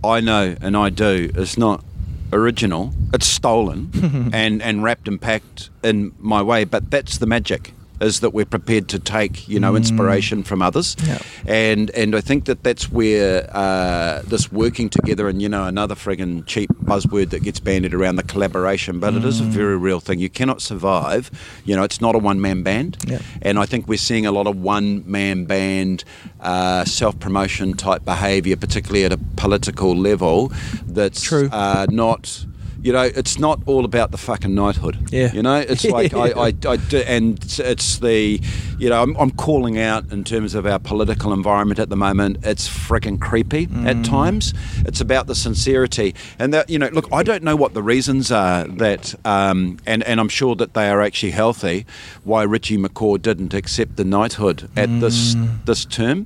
I 0.04 0.20
know 0.20 0.56
and 0.62 0.76
I 0.76 0.90
do 0.90 1.30
is 1.36 1.58
not 1.58 1.84
original; 2.32 2.94
it's 3.14 3.28
stolen 3.28 3.92
and 4.34 4.62
and 4.62 4.84
wrapped 4.84 5.08
and 5.08 5.22
packed 5.22 5.70
in 5.84 6.14
my 6.20 6.42
way. 6.42 6.64
But 6.64 6.92
that's 6.92 7.18
the 7.18 7.26
magic. 7.26 7.74
Is 8.02 8.20
that 8.22 8.34
we're 8.34 8.46
prepared 8.46 8.88
to 8.90 9.00
take 9.00 9.48
you 9.48 9.60
know 9.60 9.76
inspiration 9.76 10.44
from 10.44 10.62
others, 10.62 10.96
Yeah. 11.08 11.20
and 11.46 11.90
and 11.92 12.16
I 12.16 12.22
think 12.22 12.46
that 12.46 12.64
that's 12.64 12.92
where 12.92 13.50
uh, 13.56 14.22
this 14.24 14.52
working 14.52 14.90
together 14.90 15.28
and 15.30 15.42
you 15.42 15.48
know 15.50 15.66
another 15.66 15.96
friggin' 15.96 16.46
cheap 16.46 16.70
buzzword 16.84 17.30
that 17.30 17.44
gets 17.44 17.60
bandied 17.60 17.94
around 17.94 18.16
the 18.18 18.24
collaboration, 18.24 19.00
but 19.00 19.14
it 19.14 19.24
is 19.24 19.40
a 19.40 19.44
very 19.44 19.78
real 19.78 20.00
thing. 20.00 20.20
You 20.20 20.30
cannot 20.30 20.62
survive. 20.62 21.30
You 21.66 21.76
know, 21.76 21.84
it's 21.84 22.02
not 22.02 22.16
a 22.16 22.20
one 22.20 22.42
man 22.42 22.64
band, 22.64 22.98
Yeah. 23.08 23.20
and 23.42 23.60
I 23.60 23.66
think 23.66 23.88
we're 23.88 23.98
seeing 23.98 24.26
a 24.26 24.32
lot 24.32 24.48
of 24.48 24.56
one 24.58 25.04
man 25.06 25.46
band 25.46 26.04
uh, 26.40 26.86
self 26.86 27.20
promotion 27.20 27.74
type 27.74 28.04
behaviour, 28.04 28.56
particularly 28.58 29.06
at 29.06 29.12
a 29.14 29.20
political 29.36 29.96
level. 29.96 30.52
That's 30.86 31.22
True. 31.22 31.50
Uh, 31.52 31.86
not. 31.90 32.46
You 32.84 32.92
know, 32.94 33.04
it's 33.04 33.38
not 33.38 33.60
all 33.68 33.86
about 33.86 34.10
the 34.12 34.18
fucking 34.18 34.56
knighthood. 34.56 35.10
Yeah. 35.12 35.32
You 35.34 35.44
know, 35.44 35.58
it's 35.58 35.86
like 35.86 36.14
I, 36.16 36.32
I, 36.36 36.46
I 36.48 36.76
do, 36.78 36.98
and 37.06 37.38
it's- 37.38 37.60
it's 37.60 38.00
the, 38.00 38.42
you 38.80 38.90
know, 38.90 39.02
I'm, 39.04 39.16
I'm 39.18 39.30
calling 39.32 39.78
out 39.78 40.12
in 40.12 40.24
terms 40.24 40.56
of 40.56 40.66
our 40.66 40.80
political 40.80 41.32
environment 41.32 41.80
at 41.80 41.90
the 41.90 41.96
moment. 41.96 42.38
It's 42.44 42.68
freaking 42.68 43.20
creepy 43.22 43.68
Mm. 43.68 43.86
at 43.88 44.04
times. 44.04 44.54
It's 44.86 45.00
about 45.00 45.28
the 45.28 45.36
sincerity, 45.36 46.16
and 46.40 46.52
that 46.54 46.70
you 46.72 46.80
know, 46.80 46.90
look, 46.92 47.08
I 47.14 47.22
don't 47.24 47.44
know 47.44 47.56
what 47.56 47.74
the 47.76 47.84
reasons 47.84 48.32
are 48.32 48.64
that, 48.68 49.14
um, 49.26 49.78
and 49.86 50.04
and 50.04 50.20
I'm 50.20 50.30
sure 50.30 50.56
that 50.56 50.74
they 50.74 50.90
are 50.90 51.02
actually 51.02 51.32
healthy. 51.32 51.86
Why 52.24 52.42
Richie 52.44 52.78
McCaw 52.78 53.22
didn't 53.22 53.54
accept 53.54 53.96
the 53.98 54.04
knighthood 54.04 54.70
at 54.76 54.90
this 55.00 55.36
Mm. 55.36 55.66
this 55.66 55.86
term, 55.86 56.26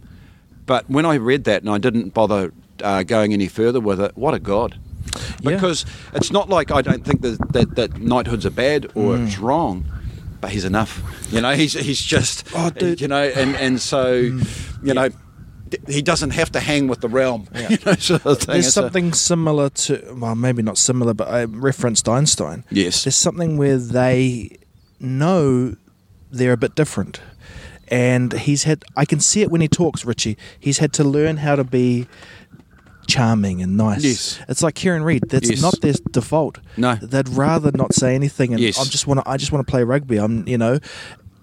but 0.66 0.90
when 0.90 1.06
I 1.06 1.16
read 1.16 1.44
that 1.44 1.62
and 1.64 1.70
I 1.70 1.78
didn't 1.80 2.14
bother 2.14 2.54
uh, 2.82 3.04
going 3.04 3.34
any 3.34 3.48
further 3.48 3.80
with 3.82 4.00
it, 4.00 4.12
what 4.16 4.34
a 4.34 4.40
god. 4.40 4.80
Yeah. 5.42 5.52
Because 5.52 5.86
it's 6.14 6.32
not 6.32 6.50
like 6.50 6.72
I 6.72 6.82
don't 6.82 7.04
think 7.06 7.22
that, 7.22 7.38
that, 7.54 7.76
that 7.76 7.98
knighthoods 8.02 8.46
are 8.46 8.50
bad 8.52 8.86
or 8.96 9.16
Mm. 9.16 9.28
it's 9.28 9.38
wrong, 9.40 9.86
but 10.42 10.52
he's 10.52 10.66
enough. 10.66 11.02
You 11.32 11.42
know, 11.42 11.54
he's 11.56 11.74
he's 11.74 12.02
just, 12.02 12.48
Oh, 12.56 12.70
dude. 12.70 12.98
Mm. 12.98 13.02
you 13.02 13.08
know, 13.08 13.24
and, 13.24 13.56
and 13.56 13.80
so, 13.82 14.14
you 14.84 14.94
know, 14.94 15.10
he 15.90 16.02
doesn't 16.02 16.30
have 16.30 16.52
to 16.52 16.60
hang 16.60 16.88
with 16.88 17.02
the 17.02 17.10
realm. 17.10 17.48
You 17.70 17.78
know, 17.86 17.94
sort 17.96 18.26
of 18.26 18.38
thing. 18.40 18.54
There's 18.54 18.68
It's 18.68 18.78
a- 18.78 18.82
something 18.82 19.14
similar 19.14 19.70
to, 19.70 20.16
well, 20.20 20.36
maybe 20.36 20.62
not 20.62 20.78
similar, 20.78 21.14
but 21.14 21.28
I 21.28 21.44
referenced 21.46 22.08
Einstein. 22.08 22.64
Yes. 22.70 23.04
There's 23.04 23.16
something 23.16 23.58
where 23.58 23.78
they 23.78 24.58
know 25.00 25.76
they're 26.32 26.54
a 26.54 26.58
bit 26.58 26.76
different. 26.76 27.22
And 27.88 28.34
he's 28.34 28.64
had, 28.64 28.84
I 28.98 29.06
can 29.06 29.20
see 29.20 29.42
it 29.42 29.52
when 29.52 29.62
he 29.62 29.68
talks, 29.68 30.06
Richie. 30.06 30.38
He's 30.60 30.80
had 30.80 30.92
to 30.94 31.04
learn 31.04 31.38
how 31.38 31.56
to 31.56 31.64
be 31.64 32.08
charming 33.08 33.62
and 33.62 33.78
nice. 33.78 34.04
Yes. 34.04 34.40
It's 34.48 34.62
like 34.64 34.76
Kieran 34.76 35.04
Read. 35.04 35.24
That's 35.30 35.50
Yes. 35.50 35.62
not 35.62 35.80
their 35.82 35.94
default. 36.12 36.60
No. 36.78 36.96
They'd 36.96 37.30
rather 37.30 37.72
not 37.74 37.94
say 37.94 38.16
anything 38.16 38.52
and 38.54 38.60
Yes. 38.62 38.80
I 38.80 38.84
just 38.86 39.08
want 39.08 39.20
to 39.24 39.30
I 39.30 39.38
just 39.38 39.52
want 39.52 39.66
to 39.66 39.72
play 39.72 39.84
rugby. 39.84 40.18
I'm, 40.18 40.48
you 40.48 40.58
know, 40.58 40.80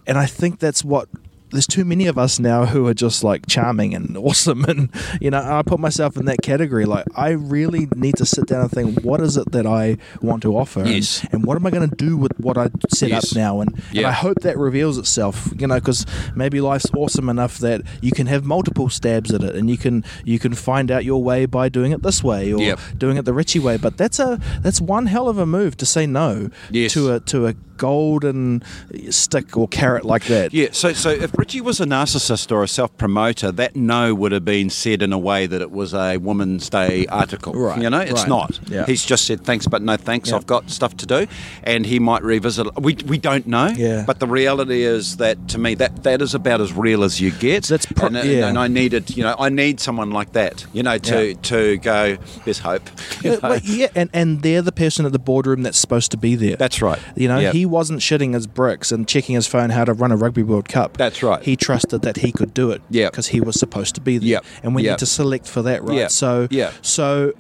and 0.07 0.19
I 0.19 0.27
think 0.27 0.59
that's 0.59 0.85
what 0.85 1.09
there's 1.53 1.67
too 1.67 1.85
many 1.85 2.07
of 2.07 2.19
us 2.19 2.39
now 2.39 2.67
who 2.67 2.87
are 2.87 2.95
just 2.95 3.23
like 3.23 3.47
charming 3.47 3.95
and 3.95 4.17
awesome 4.29 4.65
and 4.65 4.89
you 5.21 5.31
know 5.31 5.39
I 5.43 5.63
put 5.63 5.79
myself 5.81 6.17
in 6.17 6.25
that 6.27 6.43
category 6.43 6.85
like 6.85 7.05
I 7.15 7.31
really 7.31 7.87
need 7.95 8.17
to 8.17 8.27
sit 8.27 8.47
down 8.47 8.63
and 8.63 8.71
think 8.71 9.01
what 9.05 9.21
is 9.21 9.37
it 9.37 9.53
that 9.53 9.67
I 9.67 9.99
want 10.21 10.43
to 10.43 10.57
offer 10.57 10.81
and- 10.81 10.89
Yes. 10.91 11.27
and, 11.33 11.45
what 11.45 11.57
am 11.57 11.67
I 11.67 11.71
going 11.71 11.89
to 11.89 11.95
do 11.97 12.17
with 12.17 12.33
what 12.39 12.57
I 12.59 12.69
set 12.95 13.11
Yes. 13.11 13.33
up 13.33 13.37
now 13.37 13.61
and, 13.61 13.83
and 13.95 14.07
I 14.07 14.13
hope 14.13 14.39
that 14.43 14.57
reveals 14.59 14.97
itself 14.99 15.49
you 15.59 15.67
know 15.67 15.77
because 15.79 16.07
maybe 16.35 16.61
life's 16.61 16.87
awesome 16.97 17.29
enough 17.29 17.59
that 17.59 17.83
you 18.01 18.11
can 18.13 18.27
have 18.29 18.45
multiple 18.45 18.89
stabs 18.89 19.33
at 19.33 19.43
it 19.43 19.55
and 19.55 19.69
you 19.71 19.77
can 19.79 20.05
you 20.25 20.39
can 20.39 20.55
find 20.55 20.91
out 20.91 21.05
your 21.05 21.23
way 21.23 21.47
by 21.47 21.69
doing 21.69 21.93
it 21.93 22.03
this 22.03 22.23
way 22.25 22.53
or 22.53 22.61
Yep. 22.63 22.81
doing 22.99 23.17
it 23.17 23.25
the 23.25 23.35
Richie 23.35 23.59
way 23.59 23.77
but 23.77 23.97
that's 23.97 24.19
a 24.19 24.41
that's 24.63 24.81
one 24.81 25.07
hell 25.07 25.29
of 25.29 25.39
a 25.39 25.47
move 25.47 25.77
to 25.79 25.87
say 25.87 26.07
no 26.07 26.49
Yes. 26.71 26.93
to 26.95 27.13
a 27.13 27.21
to 27.21 27.47
a 27.49 27.55
golden 27.77 28.63
stick 29.11 29.57
or 29.57 29.67
carrot 29.69 30.05
like 30.05 30.25
that 30.27 30.55
Yeah, 30.55 30.69
so 30.73 30.93
so 30.93 31.11
if 31.11 31.33
Richie 31.43 31.61
was 31.61 31.81
a 31.81 31.87
narcissist 31.87 32.53
or 32.53 32.63
a 32.63 32.69
self 32.69 32.97
promoter, 32.97 33.51
that 33.51 33.75
no 33.75 34.15
would 34.15 34.31
have 34.31 34.45
been 34.45 34.71
said 34.71 35.03
in 35.03 35.13
a 35.13 35.19
way 35.19 35.45
that 35.49 35.61
it 35.61 35.73
was 35.73 35.93
a 35.93 36.17
Women's 36.19 36.71
Day 36.71 37.05
article. 37.07 37.53
Right, 37.53 37.83
You 37.83 37.91
know, 37.91 37.99
it's 37.99 38.13
right. 38.21 38.29
not. 38.29 38.61
Yeah. 38.69 38.87
He's 38.87 39.05
just 39.05 39.25
said 39.25 39.45
thanks, 39.45 39.67
but 39.67 39.83
no 39.83 39.97
thanks. 39.97 40.31
Yeah. 40.31 40.37
I've 40.37 40.47
got 40.47 40.71
stuff 40.71 40.97
to 40.99 41.05
do, 41.07 41.27
and 41.65 41.85
he 41.85 41.99
might 41.99 42.23
revisit. 42.23 42.69
it. 42.69 42.81
We 42.81 42.95
we 43.09 43.19
don't 43.19 43.49
know. 43.49 43.67
Yeah. 43.77 44.05
But 44.07 44.21
the 44.21 44.29
reality 44.29 44.83
is 44.83 45.17
that 45.17 45.49
to 45.49 45.59
me 45.59 45.75
that 45.75 46.05
that 46.05 46.23
is 46.23 46.33
about 46.33 46.61
as 46.61 46.73
real 46.73 47.03
as 47.03 47.21
you 47.21 47.33
get. 47.33 47.65
That's 47.65 47.87
pro- 47.87 48.07
and, 48.07 48.17
uh, 48.19 48.21
and- 48.21 48.31
yeah. 48.31 48.47
and 48.49 48.57
I 48.57 48.69
needed 48.69 49.17
you 49.17 49.25
know 49.25 49.35
I 49.37 49.49
need 49.49 49.81
someone 49.81 50.13
like 50.13 50.35
that. 50.35 50.65
You 50.73 50.85
know 50.85 50.97
to 50.99 51.27
Yeah. 51.31 51.35
to 51.43 51.77
go. 51.79 52.19
There's 52.45 52.61
hope. 52.61 52.89
Uh, 52.89 53.03
you 53.25 53.31
know? 53.33 53.39
well, 53.43 53.59
yeah, 53.65 53.89
and, 53.97 54.11
and 54.13 54.43
they're 54.43 54.63
the 54.63 54.71
person 54.71 55.07
at 55.07 55.13
the 55.13 55.19
boardroom 55.19 55.63
that's 55.65 55.79
supposed 55.79 56.13
to 56.13 56.17
be 56.17 56.37
there. 56.37 56.55
That's 56.55 56.81
right. 56.81 57.01
You 57.17 57.27
know, 57.27 57.51
he 57.51 57.67
wasn't 57.67 57.99
shitting 57.99 58.35
his 58.35 58.47
bricks 58.47 58.93
and 58.93 59.09
checking 59.09 59.35
his 59.35 59.49
phone 59.49 59.71
how 59.71 59.85
to 59.85 59.93
run 59.93 60.13
a 60.13 60.17
Rugby 60.17 60.45
World 60.45 60.69
Cup. 60.69 60.97
That's 60.97 61.21
right. 61.21 61.32
He 61.41 61.57
trusted 61.57 62.03
that 62.03 62.19
he 62.19 62.33
could 62.33 62.53
do 62.55 62.71
it. 62.71 62.83
Yep. 62.91 63.13
Because 63.13 63.29
he 63.29 63.41
was 63.41 63.59
supposed 63.59 63.95
to 63.95 64.01
be 64.01 64.19
there. 64.19 64.29
Yep. 64.29 64.45
And 64.63 64.75
we 64.75 64.83
Yep. 64.85 64.93
need 64.93 64.99
to 64.99 65.07
select 65.07 65.47
for 65.49 65.63
that, 65.63 65.83
right? 65.83 65.97
Yep. 65.99 66.11
So, 66.11 66.49
Yep. 66.51 66.73
so 66.83 67.33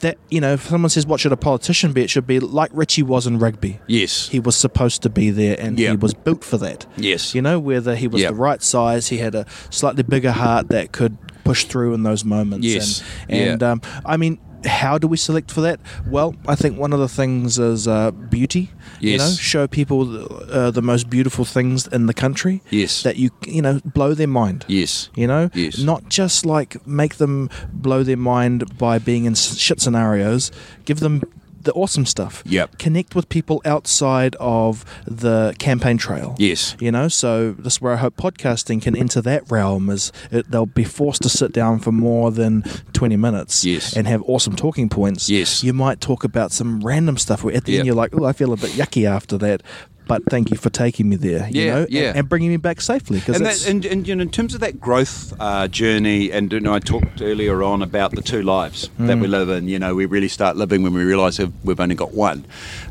that, 0.00 0.18
you 0.30 0.40
know, 0.40 0.52
if 0.52 0.68
someone 0.68 0.90
says, 0.90 1.06
what 1.06 1.18
should 1.20 1.32
a 1.32 1.36
politician 1.36 1.92
be? 1.92 2.02
It 2.02 2.10
should 2.10 2.26
be 2.26 2.40
like 2.40 2.70
Richie 2.74 3.02
was 3.02 3.26
in 3.26 3.38
rugby. 3.38 3.80
Yes. 3.86 4.28
He 4.28 4.38
was 4.38 4.54
supposed 4.54 5.00
to 5.02 5.08
be 5.08 5.30
there 5.30 5.56
and 5.58 5.78
he 5.78 5.90
was 5.96 6.12
built 6.12 6.44
for 6.44 6.58
that. 6.58 6.84
Yes. 6.96 7.34
You 7.34 7.40
know, 7.42 7.58
whether 7.58 7.96
he 7.96 8.06
was 8.06 8.20
Yep. 8.22 8.30
the 8.32 8.34
right 8.36 8.62
size, 8.62 9.08
he 9.08 9.16
had 9.18 9.34
a 9.34 9.46
slightly 9.70 10.02
bigger 10.02 10.32
heart 10.32 10.68
that 10.68 10.92
could 10.92 11.16
push 11.44 11.64
through 11.64 11.94
in 11.94 12.02
those 12.02 12.22
moments. 12.24 12.66
Yes. 12.66 13.02
And, 13.30 13.40
and 13.52 13.62
Yeah. 13.62 13.70
um, 13.72 13.80
I 14.04 14.18
mean, 14.18 14.38
how 14.64 14.98
do 14.98 15.06
we 15.06 15.16
select 15.16 15.50
for 15.50 15.60
that? 15.60 15.80
Well, 16.08 16.34
I 16.46 16.54
think 16.56 16.78
one 16.78 16.92
of 16.92 16.98
the 17.00 17.08
things 17.08 17.58
is 17.58 17.86
uh, 17.86 18.10
beauty. 18.10 18.70
You 19.00 19.12
Yes. 19.12 19.20
know, 19.20 19.34
show 19.36 19.66
people 19.68 20.26
uh, 20.52 20.70
the 20.70 20.82
most 20.82 21.08
beautiful 21.08 21.44
things 21.44 21.86
in 21.86 22.06
the 22.06 22.14
country. 22.14 22.62
Yes. 22.70 23.02
That 23.02 23.16
you 23.16 23.30
you 23.46 23.62
know 23.62 23.80
blow 23.84 24.14
their 24.14 24.26
mind. 24.28 24.64
Yes. 24.68 25.10
You 25.14 25.26
know, 25.26 25.50
Yes. 25.54 25.78
not 25.78 26.08
just 26.08 26.44
like 26.44 26.84
make 26.86 27.16
them 27.16 27.48
blow 27.72 28.02
their 28.02 28.16
mind 28.16 28.76
by 28.78 28.98
being 28.98 29.24
in 29.26 29.34
shit 29.34 29.80
scenarios. 29.80 30.50
Give 30.84 31.00
them 31.00 31.22
the 31.68 31.74
awesome 31.74 32.06
stuff. 32.06 32.42
Yep. 32.46 32.78
Connect 32.78 33.14
with 33.14 33.28
people 33.28 33.60
outside 33.66 34.34
of 34.40 34.84
the 35.06 35.54
campaign 35.58 35.98
trail. 35.98 36.34
Yes. 36.38 36.74
You 36.80 36.90
know, 36.90 37.08
so 37.08 37.52
this 37.52 37.74
is 37.74 37.80
where 37.82 37.92
I 37.92 37.96
hope 37.96 38.16
podcasting 38.16 38.80
can 38.80 38.96
enter 38.96 39.20
that 39.20 39.50
realm. 39.50 39.90
Is 39.90 40.10
it, 40.30 40.50
they'll 40.50 40.64
be 40.66 40.84
forced 40.84 41.22
to 41.22 41.28
sit 41.28 41.52
down 41.52 41.78
for 41.78 41.92
more 41.92 42.30
than 42.30 42.62
twenty 42.94 43.16
minutes. 43.16 43.64
Yes. 43.64 43.94
And 43.96 44.06
have 44.08 44.22
awesome 44.22 44.56
talking 44.56 44.88
points. 44.88 45.28
Yes. 45.28 45.62
You 45.62 45.72
might 45.74 46.00
talk 46.00 46.24
about 46.24 46.52
some 46.52 46.80
random 46.80 47.18
stuff 47.18 47.44
where 47.44 47.54
at 47.54 47.64
the 47.66 47.72
Yep. 47.72 47.78
end 47.80 47.86
you're 47.86 47.94
like, 47.94 48.14
oh, 48.18 48.24
I 48.24 48.32
feel 48.32 48.52
a 48.52 48.56
bit 48.56 48.70
yucky 48.70 49.04
after 49.06 49.36
that. 49.38 49.62
But 50.08 50.24
thank 50.30 50.50
you 50.50 50.56
for 50.56 50.70
taking 50.70 51.08
me 51.08 51.16
there. 51.16 51.48
You 51.50 51.62
Yeah, 51.62 51.74
know, 51.74 51.86
yeah. 51.88 52.08
and, 52.08 52.18
and 52.18 52.28
bringing 52.28 52.50
me 52.50 52.56
back 52.56 52.80
safely. 52.80 53.22
And, 53.26 53.46
that, 53.46 53.68
and, 53.68 53.84
and 53.84 54.08
you 54.08 54.16
know, 54.16 54.22
in 54.22 54.30
terms 54.30 54.54
of 54.54 54.60
that 54.60 54.80
growth 54.80 55.34
uh, 55.38 55.68
journey, 55.68 56.32
and 56.32 56.50
you 56.52 56.60
know, 56.60 56.74
I 56.74 56.80
talked 56.80 57.20
earlier 57.22 57.62
on 57.62 57.82
about 57.82 58.12
the 58.14 58.22
two 58.22 58.42
lives 58.42 58.90
that 58.98 59.18
we 59.18 59.26
Mm. 59.26 59.30
live 59.30 59.48
in. 59.50 59.68
You 59.68 59.78
know, 59.78 59.94
we 59.94 60.06
really 60.06 60.28
start 60.28 60.56
living 60.56 60.82
when 60.82 60.94
we 60.94 61.04
realise 61.04 61.38
we've 61.62 61.78
only 61.78 61.94
got 61.94 62.12
one. 62.14 62.44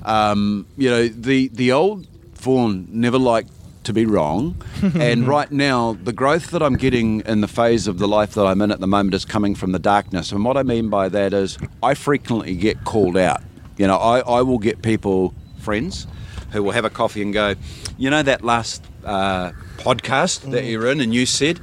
Um, 0.03 0.65
you 0.77 0.89
know, 0.89 1.07
the 1.07 1.47
the 1.49 1.71
old 1.71 2.05
Vaughan 2.35 2.87
never 2.91 3.17
liked 3.17 3.49
to 3.85 3.93
be 3.93 4.05
wrong, 4.05 4.61
and 4.99 5.27
right 5.27 5.51
now 5.51 5.97
the 6.03 6.13
growth 6.13 6.51
that 6.51 6.61
I'm 6.61 6.75
getting 6.75 7.21
in 7.21 7.41
the 7.41 7.47
phase 7.47 7.87
of 7.87 7.97
the 7.99 8.07
life 8.07 8.33
that 8.35 8.45
I'm 8.45 8.61
in 8.61 8.71
at 8.71 8.79
the 8.79 8.87
moment 8.87 9.15
is 9.15 9.25
coming 9.25 9.55
from 9.55 9.71
the 9.71 9.79
darkness. 9.79 10.31
And 10.31 10.43
what 10.45 10.57
I 10.57 10.63
mean 10.63 10.89
by 10.89 11.09
that 11.09 11.33
is, 11.33 11.57
I 11.81 11.93
frequently 11.95 12.55
get 12.55 12.83
called 12.83 13.17
out. 13.17 13.41
You 13.77 13.87
know, 13.87 13.97
I, 13.97 14.19
I 14.19 14.41
will 14.41 14.59
get 14.59 14.81
people, 14.81 15.33
friends, 15.59 16.05
who 16.51 16.63
will 16.63 16.71
have 16.71 16.85
a 16.85 16.89
coffee 16.89 17.21
and 17.21 17.33
go, 17.33 17.55
you 17.97 18.09
know, 18.09 18.23
that 18.23 18.43
last 18.43 18.83
uh, 19.05 19.51
podcast 19.77 20.51
that 20.51 20.63
mm. 20.63 20.71
you're 20.71 20.87
in, 20.87 21.01
and 21.01 21.13
you 21.13 21.25
said, 21.25 21.59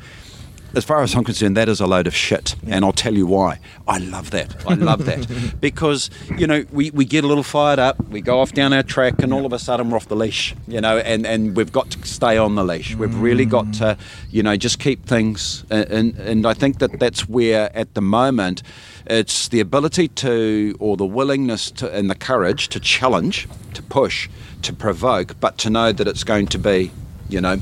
as 0.77 0.85
far 0.85 1.02
as 1.02 1.15
I'm 1.15 1.24
concerned, 1.24 1.56
that 1.56 1.69
is 1.69 1.81
a 1.81 1.86
load 1.86 2.06
of 2.06 2.15
shit, 2.15 2.56
and 2.66 2.85
I'll 2.85 2.93
tell 2.93 3.15
you 3.15 3.27
why. 3.27 3.61
I 3.86 3.98
love 3.98 4.31
that. 4.32 4.55
I 4.66 4.74
love 4.74 5.05
that 5.06 5.55
because 5.61 6.11
you 6.36 6.47
know 6.47 6.65
we, 6.73 6.90
we 6.90 7.05
get 7.05 7.24
a 7.24 7.27
little 7.27 7.43
fired 7.43 7.78
up, 7.78 8.02
we 8.09 8.20
go 8.20 8.40
off 8.40 8.52
down 8.52 8.73
our 8.73 8.82
track, 8.82 9.23
and 9.23 9.32
all 9.32 9.47
of 9.47 9.52
a 9.52 9.59
sudden 9.59 9.90
we're 9.90 9.97
off 9.97 10.09
the 10.09 10.16
leash. 10.16 10.55
You 10.66 10.81
know, 10.81 10.98
and, 10.98 11.27
and 11.27 11.56
we've 11.56 11.73
got 11.73 11.90
to 11.90 12.06
stay 12.06 12.36
on 12.36 12.55
the 12.55 12.65
leash. 12.65 12.94
We've 12.97 13.15
really 13.19 13.47
got 13.47 13.73
to, 13.74 13.85
mm. 13.85 13.98
you 14.31 14.43
know, 14.43 14.56
just 14.56 14.78
keep 14.78 15.06
things. 15.06 15.65
Uh, 15.70 15.85
and 15.89 16.16
and 16.19 16.47
I 16.47 16.55
think 16.55 16.78
that 16.78 16.98
that's 16.98 17.28
where 17.28 17.74
at 17.77 17.94
the 17.94 18.02
moment. 18.02 18.62
It's 19.06 19.48
the 19.48 19.61
ability 19.61 20.09
to, 20.09 20.74
or 20.81 20.97
the 20.97 21.05
willingness 21.05 21.70
to, 21.73 21.94
and 21.94 22.09
the 22.09 22.15
courage 22.15 22.70
to 22.70 22.81
challenge, 22.81 23.47
to 23.74 23.82
push, 23.82 24.31
to 24.65 24.73
provoke, 24.73 25.39
but 25.41 25.57
to 25.59 25.70
know 25.70 25.93
that 25.93 26.07
it's 26.09 26.24
going 26.24 26.47
to 26.49 26.59
be, 26.59 26.91
you 27.28 27.41
know, 27.41 27.57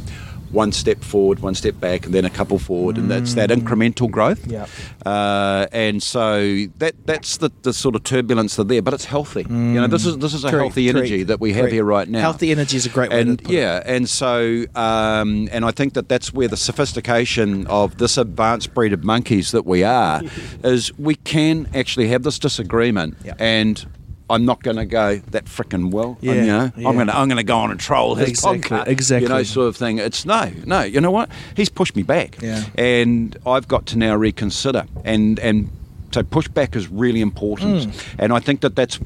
one 0.51 0.71
step 0.71 1.03
forward, 1.03 1.39
one 1.41 1.55
step 1.55 1.81
back, 1.81 2.05
and 2.05 2.13
then 2.13 2.27
a 2.27 2.31
couple 2.31 2.59
forward, 2.59 2.99
and 2.99 3.11
that's 3.11 3.33
that 3.37 3.49
incremental 3.49 4.11
growth. 4.11 4.47
Yeah. 4.47 4.67
Uh, 5.07 5.67
and 5.73 6.03
so 6.03 6.67
that 6.77 6.95
that's 7.07 7.39
the, 7.39 7.51
the 7.63 7.73
sort 7.73 7.95
of 7.97 8.05
turbulence 8.05 8.57
that 8.57 8.69
there, 8.69 8.83
but 8.83 8.93
it's 8.93 9.07
healthy. 9.07 9.47
You 9.49 9.81
know, 9.81 9.87
this 9.87 10.05
is 10.05 10.19
this 10.19 10.35
is 10.35 10.45
a 10.45 10.51
Correct, 10.51 10.63
healthy 10.65 10.91
energy 10.91 11.09
correct, 11.17 11.29
that 11.29 11.41
we 11.41 11.55
have 11.55 11.63
correct. 11.63 11.73
here 11.73 11.85
right 11.85 12.07
now. 12.07 12.21
Healthy 12.21 12.51
energy 12.51 12.77
is 12.77 12.85
a 12.85 12.91
great 12.91 13.09
way 13.11 13.23
and 13.23 13.39
put 13.43 13.51
it. 13.51 13.55
yeah, 13.55 13.83
and 13.87 14.07
so 14.07 14.67
um, 14.75 15.49
and 15.53 15.65
I 15.65 15.71
think 15.71 15.95
that 15.95 16.11
that's 16.11 16.35
where 16.35 16.49
the 16.49 16.59
sophistication 16.59 17.67
of 17.69 17.97
this 17.97 18.19
advanced 18.19 18.75
breed 18.75 18.93
of 18.93 19.03
monkeys 19.05 19.53
that 19.53 19.65
we 19.65 19.85
are 19.85 20.21
is 20.65 20.93
we 20.99 21.15
can 21.15 21.67
actually 21.75 22.09
have 22.09 22.25
this 22.25 22.39
disagreement 22.39 23.17
Yeah. 23.25 23.35
and. 23.39 23.87
I'm 24.33 24.45
not 24.45 24.63
going 24.63 24.77
to 24.77 24.85
go 24.87 25.17
that 25.31 25.45
frickin' 25.45 25.91
well. 25.91 26.19
Yeah, 26.21 26.33
you 26.33 26.47
know, 26.47 26.73
yeah. 26.77 26.89
I'm 26.89 26.95
going 26.95 27.07
to 27.07 27.17
I'm 27.17 27.29
going 27.29 27.37
to 27.37 27.45
go 27.45 27.59
on 27.59 27.71
and 27.71 27.79
troll 27.79 28.15
his 28.17 28.31
Exactly, 28.31 28.61
podcast. 28.79 28.87
exactly. 28.89 29.29
You 29.29 29.35
know, 29.35 29.43
sort 29.43 29.69
of 29.69 29.77
thing. 29.77 29.99
It's 29.99 30.25
no, 30.25 30.51
no. 30.65 30.83
You 30.83 31.01
know 31.01 31.11
what? 31.11 31.31
He's 31.57 31.69
pushed 31.69 31.95
me 31.95 32.03
back. 32.03 32.41
Yeah. 32.43 32.65
And 32.77 33.37
I've 33.47 33.69
got 33.69 33.87
to 33.87 33.99
now 33.99 34.17
reconsider. 34.17 34.87
And 35.05 35.39
and 35.39 35.71
so 36.13 36.23
pushback 36.23 36.75
is 36.77 36.89
really 36.89 37.21
important. 37.21 37.85
Hmm. 37.85 38.17
And 38.19 38.33
I 38.33 38.41
think 38.41 38.61
that 38.63 38.75
that's 38.75 38.99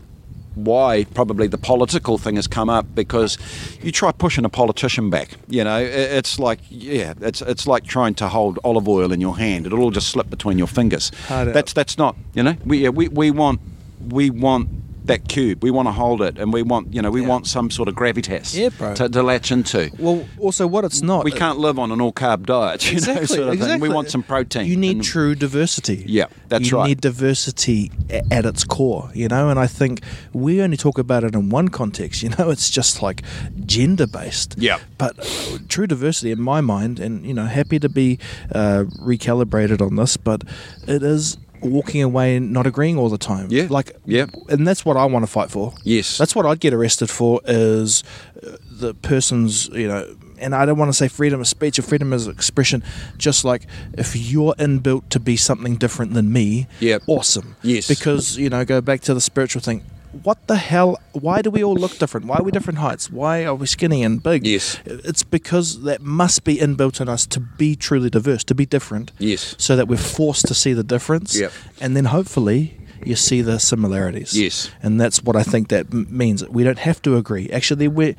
why 0.55 1.05
probably 1.13 1.47
the 1.47 1.59
political 1.59 2.17
thing 2.17 2.37
has 2.37 2.47
come 2.47 2.71
up 2.71 2.87
because 2.95 3.37
you 3.83 3.93
try 3.93 4.11
pushing 4.11 4.45
a 4.45 4.49
politician 4.49 5.11
back. 5.11 5.33
You 5.49 5.65
know, 5.65 5.79
it's 5.79 6.39
like 6.39 6.61
yeah, 6.71 7.13
it's 7.21 7.43
it's 7.43 7.67
like 7.67 7.85
trying 7.85 8.15
to 8.15 8.29
hold 8.29 8.59
olive 8.65 8.89
oil 8.89 9.13
in 9.13 9.21
your 9.21 9.37
hand. 9.37 9.67
It'll 9.67 9.81
all 9.83 9.91
just 9.91 10.09
slip 10.09 10.31
between 10.31 10.57
your 10.57 10.67
fingers. 10.67 11.11
Hard 11.29 11.49
out. 11.49 11.55
That's 11.55 11.73
that's 11.73 11.99
not 11.99 12.17
you 12.35 12.43
know 12.43 12.57
we 12.65 12.79
yeah, 12.79 12.89
we 12.89 13.09
we 13.09 13.31
want 13.31 13.61
we 14.09 14.31
want 14.31 14.69
that 15.07 15.29
cube. 15.29 15.63
We 15.63 15.71
want 15.71 15.89
to 15.89 15.93
hold 15.93 16.21
it, 16.23 16.39
and 16.39 16.53
we 16.53 16.63
want 16.63 16.93
you 16.95 17.03
know 17.03 17.11
we 17.11 17.23
Yeah. 17.23 17.29
want 17.29 17.47
some 17.47 17.71
sort 17.71 17.89
of 17.89 17.95
gravitas 17.95 18.57
Yeah, 18.57 18.69
bro. 18.71 18.95
To, 18.95 19.09
to 19.09 19.23
latch 19.23 19.51
into. 19.53 19.91
Well, 19.99 20.27
also 20.39 20.67
what 20.67 20.85
it's 20.85 21.03
not. 21.03 21.25
We 21.25 21.33
can't 21.33 21.59
live 21.59 21.79
on 21.79 21.91
an 21.93 22.01
all 22.01 22.13
carb 22.13 22.47
diet. 22.47 22.85
You 22.87 22.93
know, 22.93 22.97
Exactly, 22.99 23.27
sort 23.27 23.41
of 23.41 23.47
thing. 23.51 23.59
exactly. 23.63 23.89
We 23.89 23.95
want 23.95 24.11
some 24.11 24.23
protein. 24.23 24.67
You 24.67 24.77
need 24.77 24.97
and- 24.97 25.05
true 25.05 25.35
diversity. 25.35 26.05
Yeah, 26.07 26.27
that's 26.49 26.71
you 26.71 26.77
right. 26.77 26.85
You 26.85 26.89
need 26.95 27.01
diversity 27.01 27.91
at 28.31 28.45
its 28.45 28.65
core, 28.65 29.11
you 29.15 29.29
know. 29.29 29.49
And 29.49 29.59
I 29.59 29.67
think 29.67 30.01
we 30.33 30.61
only 30.63 30.77
talk 30.77 30.99
about 30.99 31.25
it 31.25 31.35
in 31.35 31.51
one 31.51 31.69
context. 31.69 32.23
You 32.23 32.31
know, 32.39 32.51
it's 32.51 32.71
just 32.71 33.03
like 33.03 33.23
gender 33.65 34.07
based. 34.07 34.55
Yeah. 34.59 34.79
But 34.99 35.19
uh, 35.19 35.59
true 35.69 35.87
diversity, 35.87 36.31
in 36.31 36.41
my 36.41 36.61
mind, 36.61 36.99
and 37.01 37.25
you 37.27 37.35
know, 37.35 37.45
happy 37.47 37.79
to 37.79 37.89
be 37.89 38.19
uh, 38.55 38.85
recalibrated 39.01 39.81
on 39.81 39.97
this, 39.97 40.17
but 40.17 40.43
it 40.87 41.03
is 41.03 41.37
walking 41.61 42.03
away 42.03 42.37
and 42.37 42.53
not 42.53 42.67
agreeing 42.67 42.99
all 42.99 43.09
the 43.09 43.19
time. 43.19 43.49
Yeah, 43.51 43.67
Like. 43.71 43.93
yeah. 44.05 44.27
And 44.49 44.67
that's 44.67 44.85
what 44.85 44.97
I 44.97 45.05
want 45.07 45.25
to 45.25 45.31
fight 45.31 45.51
for. 45.51 45.75
Yes. 45.83 46.19
That's 46.19 46.35
what 46.35 46.47
I'd 46.47 46.61
get 46.61 46.73
arrested 46.75 47.11
for 47.11 47.41
is 47.47 48.03
uh, 48.47 48.57
the 48.71 48.95
person's, 48.95 49.69
you 49.69 49.89
know, 49.89 50.17
and 50.39 50.55
I 50.55 50.67
don't 50.67 50.77
want 50.79 50.91
to 50.91 50.93
say 50.93 51.09
freedom 51.09 51.41
of 51.41 51.49
speech 51.49 51.79
or 51.79 51.83
freedom 51.83 52.13
of 52.13 52.29
expression, 52.29 52.83
just 53.17 53.45
like 53.45 53.67
if 53.97 54.15
you're 54.15 54.55
inbuilt 54.55 55.09
to 55.11 55.19
be 55.21 55.37
something 55.37 55.77
different 55.77 56.13
than 56.15 56.31
me, 56.33 56.67
Yep. 56.81 57.03
awesome. 57.07 57.57
Yes. 57.63 57.89
Because, 57.89 58.37
you 58.37 58.51
know, 58.51 58.65
go 58.65 58.81
back 58.81 59.01
to 59.03 59.15
the 59.15 59.21
spiritual 59.21 59.63
thing. 59.63 59.83
What 60.23 60.47
the 60.47 60.57
hell? 60.57 60.99
Why 61.13 61.43
do 61.43 61.51
we 61.51 61.63
all 61.65 61.75
look 61.75 61.99
different? 61.99 62.27
Why 62.27 62.37
are 62.37 62.43
we 62.43 62.51
different 62.53 62.79
heights? 62.79 63.11
Why 63.11 63.45
are 63.45 63.55
we 63.55 63.67
skinny 63.67 64.03
and 64.03 64.23
big? 64.23 64.47
Yes. 64.47 64.79
It's 64.85 65.23
because 65.23 65.83
that 65.83 66.03
must 66.03 66.45
be 66.45 66.57
inbuilt 66.57 67.01
in 67.01 67.09
us 67.09 67.27
to 67.27 67.41
be 67.41 67.77
truly 67.77 68.11
diverse, 68.11 68.45
to 68.45 68.55
be 68.55 68.67
different. 68.67 69.13
Yes. 69.19 69.55
So 69.59 69.77
that 69.77 69.89
we're 69.89 69.97
forced 69.97 70.47
to 70.49 70.55
see 70.55 70.73
the 70.73 70.85
difference. 70.85 71.39
Yep. 71.39 71.53
And 71.81 71.97
then 71.97 72.07
hopefully 72.07 72.79
you 73.05 73.17
see 73.17 73.43
the 73.43 73.59
similarities. 73.59 74.39
Yes. 74.39 74.71
And 74.83 75.01
that's 75.01 75.23
what 75.23 75.37
I 75.37 75.43
think 75.43 75.69
that 75.69 75.87
m- 75.93 76.07
means. 76.11 76.47
We 76.49 76.65
don't 76.65 76.79
have 76.79 77.01
to 77.03 77.17
agree. 77.17 77.49
Actually, 77.51 77.89
we 77.89 78.17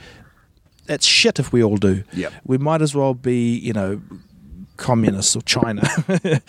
that's 0.86 1.06
shit 1.06 1.40
if 1.40 1.52
we 1.52 1.64
all 1.64 1.78
do. 1.78 2.04
Yep. 2.14 2.34
We 2.46 2.58
might 2.58 2.82
as 2.82 2.96
well 2.96 3.14
be, 3.14 3.58
you 3.58 3.74
know, 3.74 4.02
communists 4.78 5.36
or 5.36 5.42
China, 5.42 5.82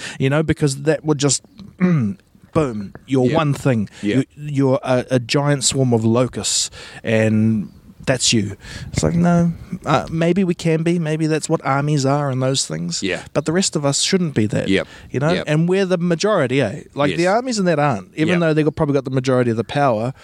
you 0.20 0.30
know, 0.30 0.42
because 0.42 0.82
that 0.82 1.04
would 1.04 1.18
just. 1.18 1.42
Boom! 2.52 2.94
You're 3.06 3.26
Yeah. 3.30 3.36
one 3.36 3.54
thing. 3.54 3.88
Yeah. 4.02 4.16
You, 4.16 4.24
you're 4.36 4.80
a, 4.82 5.04
a 5.12 5.18
giant 5.20 5.64
swarm 5.64 5.92
of 5.92 6.04
locusts, 6.04 6.70
and 7.02 7.72
that's 8.06 8.32
you. 8.32 8.56
It's 8.92 9.02
like 9.02 9.14
no, 9.14 9.52
uh, 9.84 10.06
maybe 10.10 10.42
we 10.44 10.54
can 10.54 10.82
be. 10.82 10.98
Maybe 10.98 11.26
that's 11.26 11.48
what 11.48 11.60
armies 11.64 12.06
are 12.06 12.30
and 12.30 12.42
those 12.42 12.66
things. 12.66 13.02
Yeah. 13.02 13.24
But 13.34 13.44
the 13.44 13.52
rest 13.52 13.76
of 13.76 13.84
us 13.84 14.00
shouldn't 14.00 14.34
be 14.34 14.46
that. 14.46 14.68
Yep. 14.68 14.86
You 15.10 15.20
know, 15.20 15.32
Yep. 15.34 15.44
and 15.46 15.68
we're 15.68 15.84
the 15.84 15.98
majority. 15.98 16.62
Eh? 16.62 16.84
Like 16.94 17.16
the 17.16 17.26
armies 17.26 17.58
and 17.58 17.68
that 17.68 17.78
aren't. 17.78 18.12
Even 18.14 18.28
Yep. 18.34 18.40
though 18.40 18.54
they 18.54 18.62
got 18.62 18.76
probably 18.76 18.94
got 18.94 19.04
the 19.04 19.10
majority 19.10 19.50
of 19.50 19.56
the 19.58 19.64
power. 19.64 20.14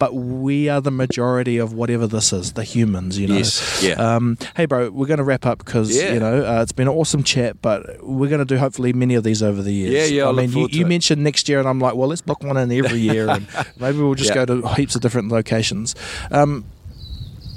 But 0.00 0.14
we 0.14 0.68
are 0.68 0.80
the 0.80 0.90
majority 0.90 1.58
of 1.58 1.74
whatever 1.74 2.06
this 2.08 2.32
is, 2.32 2.54
the 2.54 2.64
humans, 2.64 3.18
you 3.18 3.28
know. 3.28 3.36
Yes, 3.36 3.82
yeah. 3.84 3.92
Um, 3.94 4.38
hey, 4.56 4.64
bro, 4.64 4.90
we're 4.90 5.06
going 5.06 5.18
to 5.18 5.24
wrap 5.24 5.44
up 5.46 5.58
because 5.58 5.94
Yeah. 5.96 6.14
you 6.14 6.18
know 6.20 6.42
uh, 6.44 6.62
it's 6.62 6.72
been 6.72 6.88
an 6.88 6.94
awesome 6.94 7.22
chat, 7.22 7.60
but 7.62 8.02
we're 8.02 8.30
going 8.30 8.38
to 8.40 8.44
do 8.46 8.56
hopefully 8.56 8.92
many 8.94 9.14
of 9.14 9.24
these 9.24 9.42
over 9.42 9.60
the 9.62 9.72
years. 9.72 10.10
Yeah, 10.10 10.16
yeah, 10.22 10.26
I 10.26 10.30
I 10.30 10.32
mean, 10.32 10.50
you, 10.52 10.68
you 10.70 10.86
mentioned 10.86 11.22
next 11.22 11.48
year, 11.50 11.58
and 11.60 11.68
I'm 11.68 11.78
like, 11.78 11.94
well, 11.94 12.08
let's 12.08 12.22
book 12.22 12.42
one 12.42 12.56
in 12.56 12.72
every 12.72 12.98
year, 12.98 13.28
and 13.28 13.46
maybe 13.78 13.98
we'll 13.98 14.14
just 14.14 14.30
Yeah. 14.30 14.46
go 14.46 14.60
to 14.62 14.68
heaps 14.74 14.94
of 14.96 15.02
different 15.02 15.28
locations. 15.28 15.94
Um, 16.32 16.64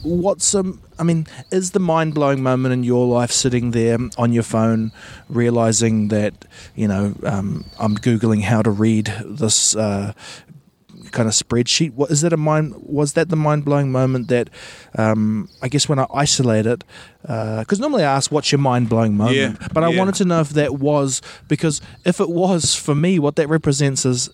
what's 0.06 0.44
some 0.44 0.82
i 1.00 1.04
mean 1.04 1.26
is 1.50 1.72
the 1.72 1.80
mind-blowing 1.80 2.44
moment 2.44 2.74
in 2.74 2.84
your 2.84 3.08
life 3.08 3.32
sitting 3.32 3.72
there 3.72 3.98
on 4.18 4.34
your 4.34 4.44
phone 4.44 4.92
realizing 5.30 6.10
that 6.10 6.34
you 6.76 6.86
know 6.90 7.16
um, 7.24 7.64
i'm 7.80 7.96
googling 7.96 8.42
how 8.42 8.62
to 8.62 8.70
read 8.70 9.06
this 9.26 9.78
uh, 9.78 10.12
kind 11.14 11.28
of 11.30 11.34
spreadsheet 11.34 11.92
what 11.94 12.12
is 12.12 12.20
that 12.22 12.34
a 12.34 12.38
mind 12.38 12.74
was 13.00 13.14
that 13.14 13.30
the 13.30 13.36
mind-blowing 13.36 13.90
moment 13.92 14.28
that 14.28 14.50
um, 14.98 15.48
i 15.62 15.68
guess 15.70 15.88
when 15.88 16.00
i 16.00 16.06
isolate 16.14 16.66
it 16.66 16.84
because 17.22 17.80
normally 17.80 18.04
i 18.04 18.12
ask 18.18 18.32
what's 18.32 18.52
your 18.52 18.60
mind-blowing 18.60 19.16
moment 19.16 19.38
Yeah, 19.38 19.68
but 19.74 19.84
i 19.84 19.90
yeah. 19.90 19.98
wanted 20.00 20.16
to 20.16 20.26
know 20.26 20.42
if 20.42 20.50
that 20.50 20.72
was 20.90 21.22
because 21.48 21.82
if 22.04 22.20
it 22.20 22.30
was 22.30 22.76
for 22.76 22.96
me 22.96 23.20
what 23.20 23.36
that 23.38 23.48
represents 23.48 24.06
is 24.06 24.30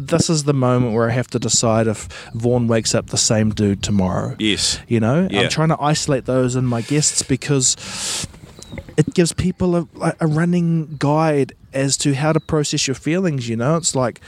this 0.00 0.30
is 0.30 0.44
the 0.44 0.54
moment 0.54 0.94
where 0.94 1.10
I 1.10 1.12
have 1.12 1.26
to 1.28 1.40
decide 1.40 1.88
if 1.88 2.06
Vaughan 2.32 2.68
wakes 2.68 2.94
up 2.94 3.08
the 3.08 3.16
same 3.16 3.50
dude 3.50 3.82
tomorrow. 3.82 4.36
Yes. 4.38 4.78
You 4.86 5.00
know, 5.00 5.26
Yeah. 5.28 5.40
I'm 5.40 5.48
trying 5.48 5.70
to 5.70 5.80
isolate 5.82 6.24
those 6.24 6.54
in 6.54 6.64
my 6.66 6.82
guests 6.82 7.24
because 7.24 7.74
it 8.96 9.12
gives 9.12 9.32
people 9.32 9.74
a, 9.74 10.14
a 10.20 10.26
running 10.28 10.94
guide 11.00 11.52
as 11.72 11.96
to 11.96 12.14
how 12.14 12.32
to 12.32 12.38
process 12.38 12.86
your 12.86 12.94
feelings. 12.94 13.48
You 13.48 13.56
know, 13.56 13.74
it's 13.76 13.96
like, 13.96 14.20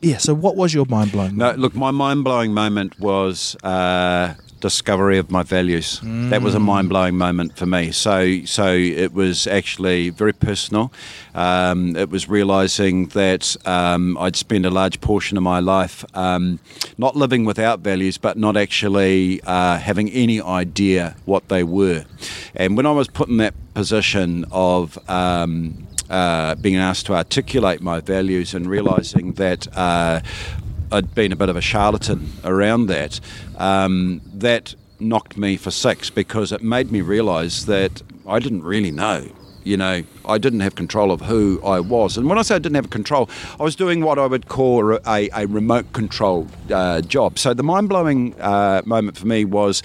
yeah. 0.00 0.18
So, 0.18 0.34
what 0.34 0.56
was 0.56 0.74
your 0.74 0.86
mind 0.86 1.12
blowing? 1.12 1.36
No, 1.36 1.52
look, 1.52 1.74
my 1.74 1.90
mind 1.90 2.24
blowing 2.24 2.52
moment 2.52 2.98
was 3.00 3.56
uh, 3.62 4.34
discovery 4.60 5.18
of 5.18 5.30
my 5.30 5.42
values. 5.42 6.00
That 6.02 6.42
was 6.42 6.54
a 6.54 6.60
mind 6.60 6.88
blowing 6.88 7.16
moment 7.16 7.56
for 7.56 7.66
me. 7.66 7.92
So, 7.92 8.44
so 8.44 8.66
it 8.74 9.12
was 9.12 9.46
actually 9.46 10.10
very 10.10 10.32
personal. 10.32 10.92
Um, 11.34 11.94
it 11.96 12.10
was 12.10 12.28
realizing 12.28 13.08
that 13.08 13.56
um, 13.66 14.16
I'd 14.18 14.36
spent 14.36 14.66
a 14.66 14.70
large 14.70 15.00
portion 15.00 15.36
of 15.36 15.42
my 15.42 15.60
life 15.60 16.04
um, 16.14 16.58
not 16.98 17.16
living 17.16 17.44
without 17.44 17.80
values, 17.80 18.18
but 18.18 18.36
not 18.36 18.56
actually 18.56 19.40
uh, 19.42 19.78
having 19.78 20.10
any 20.10 20.40
idea 20.40 21.16
what 21.26 21.48
they 21.48 21.62
were. 21.62 22.04
And 22.54 22.76
when 22.76 22.86
I 22.86 22.92
was 22.92 23.08
put 23.08 23.28
in 23.28 23.36
that 23.38 23.54
position 23.74 24.46
of 24.50 24.98
um, 25.08 25.86
uh, 26.10 26.54
being 26.56 26.76
asked 26.76 27.06
to 27.06 27.14
articulate 27.14 27.80
my 27.80 28.00
values 28.00 28.54
and 28.54 28.68
realizing 28.68 29.32
that 29.34 29.66
uh, 29.76 30.20
I'd 30.92 31.14
been 31.14 31.32
a 31.32 31.36
bit 31.36 31.48
of 31.48 31.56
a 31.56 31.60
charlatan 31.60 32.32
around 32.44 32.86
that, 32.86 33.20
um, 33.56 34.20
that 34.34 34.74
knocked 35.00 35.36
me 35.36 35.56
for 35.56 35.70
six 35.70 36.10
because 36.10 36.52
it 36.52 36.62
made 36.62 36.90
me 36.92 37.00
realize 37.00 37.66
that 37.66 38.02
I 38.26 38.38
didn't 38.38 38.62
really 38.62 38.90
know. 38.90 39.28
You 39.64 39.76
know, 39.76 40.04
I 40.24 40.38
didn't 40.38 40.60
have 40.60 40.76
control 40.76 41.10
of 41.10 41.22
who 41.22 41.60
I 41.64 41.80
was. 41.80 42.16
And 42.16 42.28
when 42.28 42.38
I 42.38 42.42
say 42.42 42.54
I 42.54 42.60
didn't 42.60 42.76
have 42.76 42.90
control, 42.90 43.28
I 43.58 43.64
was 43.64 43.74
doing 43.74 44.00
what 44.00 44.16
I 44.16 44.26
would 44.26 44.46
call 44.46 44.94
a, 45.04 45.28
a 45.34 45.46
remote 45.46 45.92
control 45.92 46.46
uh, 46.70 47.00
job. 47.00 47.36
So 47.36 47.52
the 47.52 47.64
mind 47.64 47.88
blowing 47.88 48.40
uh, 48.40 48.82
moment 48.84 49.18
for 49.18 49.26
me 49.26 49.44
was 49.44 49.82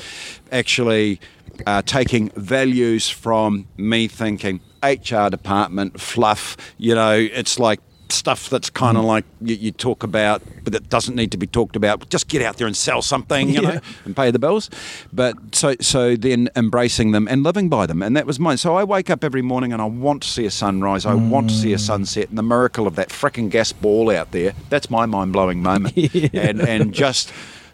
actually 0.51 1.19
uh, 1.65 1.81
taking 1.81 2.29
values 2.35 3.09
from 3.09 3.67
me 3.77 4.07
thinking 4.07 4.61
HR 4.83 5.29
department 5.29 5.99
fluff. 5.99 6.57
You 6.77 6.95
know, 6.95 7.15
it's 7.15 7.59
like 7.59 7.79
stuff 8.11 8.49
that's 8.49 8.69
kind 8.69 8.97
of 8.97 9.03
mm. 9.03 9.07
like 9.07 9.25
you, 9.41 9.55
you 9.55 9.71
talk 9.71 10.03
about, 10.03 10.41
but 10.63 10.73
that 10.73 10.89
doesn't 10.89 11.15
need 11.15 11.31
to 11.31 11.37
be 11.37 11.47
talked 11.47 11.75
about. 11.75 12.07
Just 12.09 12.27
get 12.27 12.41
out 12.41 12.57
there 12.57 12.67
and 12.67 12.75
sell 12.75 13.01
something, 13.01 13.49
you 13.49 13.61
know, 13.61 13.79
and 14.05 14.15
pay 14.15 14.31
the 14.31 14.39
bills. 14.39 14.69
But 15.11 15.55
so 15.55 15.75
so 15.81 16.15
then 16.15 16.49
embracing 16.55 17.11
them 17.11 17.27
and 17.27 17.43
living 17.43 17.69
by 17.69 17.85
them, 17.85 18.01
and 18.03 18.15
that 18.15 18.25
was 18.25 18.39
mine. 18.39 18.57
So 18.57 18.75
I 18.75 18.83
wake 18.83 19.09
up 19.09 19.23
every 19.23 19.41
morning 19.41 19.73
and 19.73 19.81
I 19.81 19.85
want 19.85 20.23
to 20.23 20.29
see 20.29 20.45
a 20.45 20.51
sunrise. 20.51 21.05
I 21.05 21.13
want 21.13 21.49
to 21.49 21.55
see 21.55 21.73
a 21.73 21.77
mm. 21.77 21.79
sunset, 21.79 22.29
and 22.29 22.37
the 22.37 22.43
miracle 22.43 22.87
of 22.87 22.95
that 22.95 23.09
fricking 23.09 23.49
gas 23.49 23.71
ball 23.71 24.11
out 24.11 24.31
there. 24.31 24.53
That's 24.69 24.89
my 24.89 25.05
mind 25.05 25.33
blowing 25.33 25.63
moment, 25.63 25.97
and 26.33 26.61
and 26.61 26.93
just. 26.93 27.31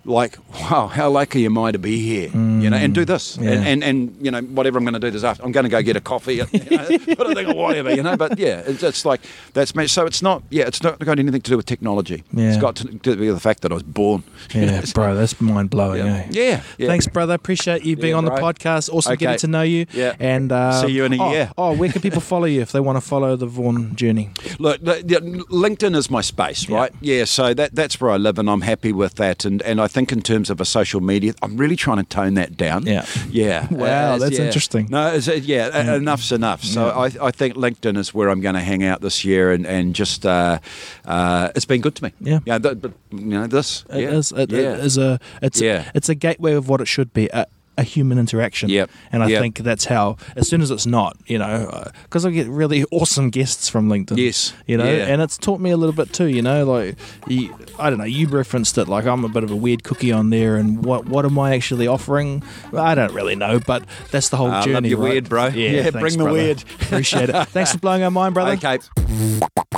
Like 0.08 0.38
wow, 0.54 0.88
how 0.88 1.10
lucky 1.10 1.46
am 1.46 1.58
I 1.58 1.72
to 1.72 1.80
be 1.80 2.00
here? 2.00 2.30
You 2.30 2.70
know, 2.70 2.78
and 2.78 2.96
do 2.96 3.04
this, 3.06 3.38
Yeah. 3.38 3.52
and, 3.52 3.68
and 3.68 3.84
and 3.84 4.18
you 4.26 4.32
know 4.32 4.42
whatever 4.42 4.78
I'm 4.78 4.86
going 4.86 4.94
to 4.94 5.00
do 5.00 5.12
this 5.12 5.24
after. 5.24 5.44
I'm 5.44 5.52
going 5.52 5.66
to 5.66 5.70
go 5.70 5.82
get 5.82 5.96
a 5.96 6.02
coffee, 6.02 6.36
you 6.36 6.44
know, 6.44 6.48
put 7.16 7.28
a 7.30 7.36
thing 7.36 7.48
or 7.52 7.56
whatever, 7.56 7.94
you 7.94 8.02
know. 8.02 8.16
But 8.16 8.40
yeah, 8.40 8.64
it's, 8.66 8.82
it's 8.84 9.04
like 9.06 9.22
that's 9.54 9.76
me. 9.76 9.86
So 9.88 10.06
it's 10.06 10.22
not, 10.22 10.44
yeah, 10.50 10.66
it's 10.66 10.82
not 10.82 10.98
got 11.00 11.20
anything 11.20 11.42
to 11.42 11.52
do 11.52 11.58
with 11.58 11.66
technology. 11.66 12.24
Yeah. 12.32 12.48
It's 12.50 12.58
got 12.58 12.78
to 12.78 12.86
do 12.86 13.18
with 13.18 13.34
the 13.36 13.40
fact 13.40 13.62
that 13.64 13.72
I 13.72 13.76
was 13.76 13.84
born. 13.84 14.24
Yeah, 14.56 14.82
bro, 14.94 15.14
that's 15.14 15.40
mind 15.42 15.70
blowing. 15.70 16.06
Yeah. 16.06 16.16
Eh? 16.16 16.28
Yeah, 16.32 16.64
yeah. 16.78 16.88
Thanks, 16.88 17.08
brother. 17.08 17.34
Appreciate 17.34 17.84
you 17.84 17.98
being 17.98 18.16
on 18.16 18.24
the 18.24 18.32
bro. 18.32 18.40
podcast. 18.40 18.90
Awesome 18.94 19.14
Okay. 19.14 19.26
getting 19.26 19.40
to 19.40 19.48
know 19.48 19.64
you. 19.64 19.86
Yeah. 19.92 20.16
And 20.20 20.52
uh, 20.52 20.82
See 20.82 20.92
you 20.94 21.04
in 21.04 21.14
a 21.14 21.22
oh, 21.22 21.32
year. 21.32 21.52
Oh, 21.58 21.76
where 21.76 21.92
can 21.92 22.02
people 22.02 22.22
follow 22.22 22.46
you 22.46 22.62
if 22.62 22.72
they 22.72 22.80
want 22.80 22.96
to 22.96 23.02
follow 23.02 23.36
the 23.36 23.46
Vaughan 23.46 23.96
journey? 23.96 24.30
Look, 24.60 24.82
LinkedIn 24.82 25.96
is 25.96 26.10
my 26.10 26.22
space, 26.22 26.70
right? 26.70 26.94
Yeah. 27.02 27.26
so 27.26 27.54
that 27.54 27.76
that's 27.76 28.00
where 28.00 28.12
I 28.12 28.18
live, 28.18 28.40
and 28.40 28.50
I'm 28.50 28.62
happy 28.62 28.92
with 28.94 29.16
that. 29.16 29.44
And 29.44 29.62
and 29.64 29.82
I 29.82 29.88
think 29.88 29.97
think 29.98 30.12
in 30.12 30.22
terms 30.22 30.52
of 30.52 30.62
a 30.62 30.66
social 30.66 31.02
media, 31.02 31.34
I'm 31.42 31.58
really 31.58 31.76
trying 31.76 31.98
to 31.98 32.04
tone 32.04 32.36
that 32.36 32.56
down. 32.56 32.86
Yeah. 32.86 33.06
Yeah. 33.32 33.68
Wow, 33.72 34.14
Uh, 34.14 34.18
that's 34.20 34.38
yeah. 34.40 34.46
interesting. 34.46 34.88
No, 34.90 35.14
it's, 35.14 35.28
uh, 35.28 35.34
yeah, 35.34 35.68
uh, 35.74 35.96
enough's 35.96 36.32
enough. 36.32 36.64
So 36.64 36.90
I, 36.90 37.06
I 37.28 37.32
think 37.32 37.56
LinkedIn 37.56 37.98
is 37.98 38.14
where 38.14 38.30
I'm 38.30 38.42
going 38.42 38.56
to 38.56 38.62
hang 38.62 38.84
out 38.84 39.02
this 39.02 39.26
year, 39.26 39.52
and 39.52 39.66
and 39.66 39.96
just 39.96 40.26
uh, 40.26 40.60
uh, 41.06 41.50
it's 41.56 41.66
been 41.66 41.82
good 41.82 41.96
to 41.96 42.04
me. 42.06 42.12
Yeah. 42.22 42.40
Yeah. 42.46 42.60
Th- 42.60 42.80
but 42.82 42.94
you 43.12 43.26
know 43.26 43.48
this. 43.48 43.86
It 43.90 44.02
yeah. 44.02 44.18
is. 44.18 44.32
It, 44.32 44.52
yeah. 44.52 44.60
it 44.60 44.86
is 44.86 44.98
a. 44.98 45.20
It's. 45.42 45.60
Yeah. 45.62 45.92
It's 45.94 46.10
a 46.10 46.16
gateway 46.16 46.54
of 46.54 46.70
what 46.70 46.80
it 46.82 46.88
should 46.88 47.12
be. 47.14 47.28
A, 47.34 47.46
a 47.78 47.84
human 47.84 48.18
interaction. 48.18 48.70
Yep. 48.70 48.90
And 49.12 49.24
I 49.24 49.28
Yep. 49.28 49.42
think 49.42 49.58
that's 49.60 49.86
how. 49.86 50.18
As 50.36 50.48
soon 50.50 50.62
as 50.62 50.72
it's 50.72 50.86
not, 50.86 51.16
you 51.28 51.38
know, 51.38 51.46
uh, 51.46 51.92
because 52.04 52.26
I 52.26 52.32
get 52.32 52.48
really 52.48 52.84
awesome 52.92 53.30
guests 53.30 53.70
from 53.70 53.88
LinkedIn. 53.90 54.18
Yes. 54.18 54.54
You 54.66 54.78
know, 54.78 54.86
Yeah. 54.86 55.06
and 55.08 55.22
it's 55.22 55.38
taught 55.38 55.60
me 55.60 55.70
a 55.72 55.78
little 55.78 55.94
bit 55.96 56.12
too. 56.14 56.28
You 56.28 56.42
know, 56.42 56.66
like 56.66 56.96
you, 57.28 57.54
I 57.80 57.90
don't 57.90 58.00
know. 58.00 58.06
You 58.06 58.28
referenced 58.28 58.78
it. 58.78 58.88
Like 58.88 59.06
I'm 59.06 59.24
a 59.24 59.30
bit 59.30 59.44
of 59.44 59.52
a 59.52 59.56
weird 59.56 59.84
cookie 59.84 60.12
on 60.12 60.30
there, 60.32 60.56
and 60.56 60.84
what 60.84 61.06
what 61.08 61.24
am 61.26 61.38
I 61.38 61.54
actually 61.56 61.88
offering? 61.88 62.42
Well, 62.72 62.84
I 62.84 62.96
don't 62.96 63.14
really 63.14 63.36
know, 63.36 63.60
but 63.60 63.84
that's 64.12 64.30
the 64.30 64.38
whole 64.38 64.48
I 64.52 64.56
love 64.58 64.66
journey. 64.66 64.90
your 64.90 65.00
right? 65.00 65.10
weird, 65.12 65.30
bro. 65.30 65.46
Yeah. 65.48 65.70
Yeah, 65.70 65.82
thanks, 65.84 66.00
bring 66.00 66.18
the 66.18 66.24
brother. 66.24 66.32
weird. 66.40 66.64
Appreciate 66.82 67.30
it. 67.30 67.48
Thanks 67.50 67.72
for 67.74 67.78
blowing 67.80 68.04
our 68.04 68.12
mind, 68.12 68.34
brother. 68.34 68.52
Okay. 68.54 68.80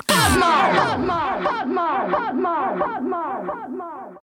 Hot 0.09 0.37
mom, 0.39 1.07
hot 1.43 1.69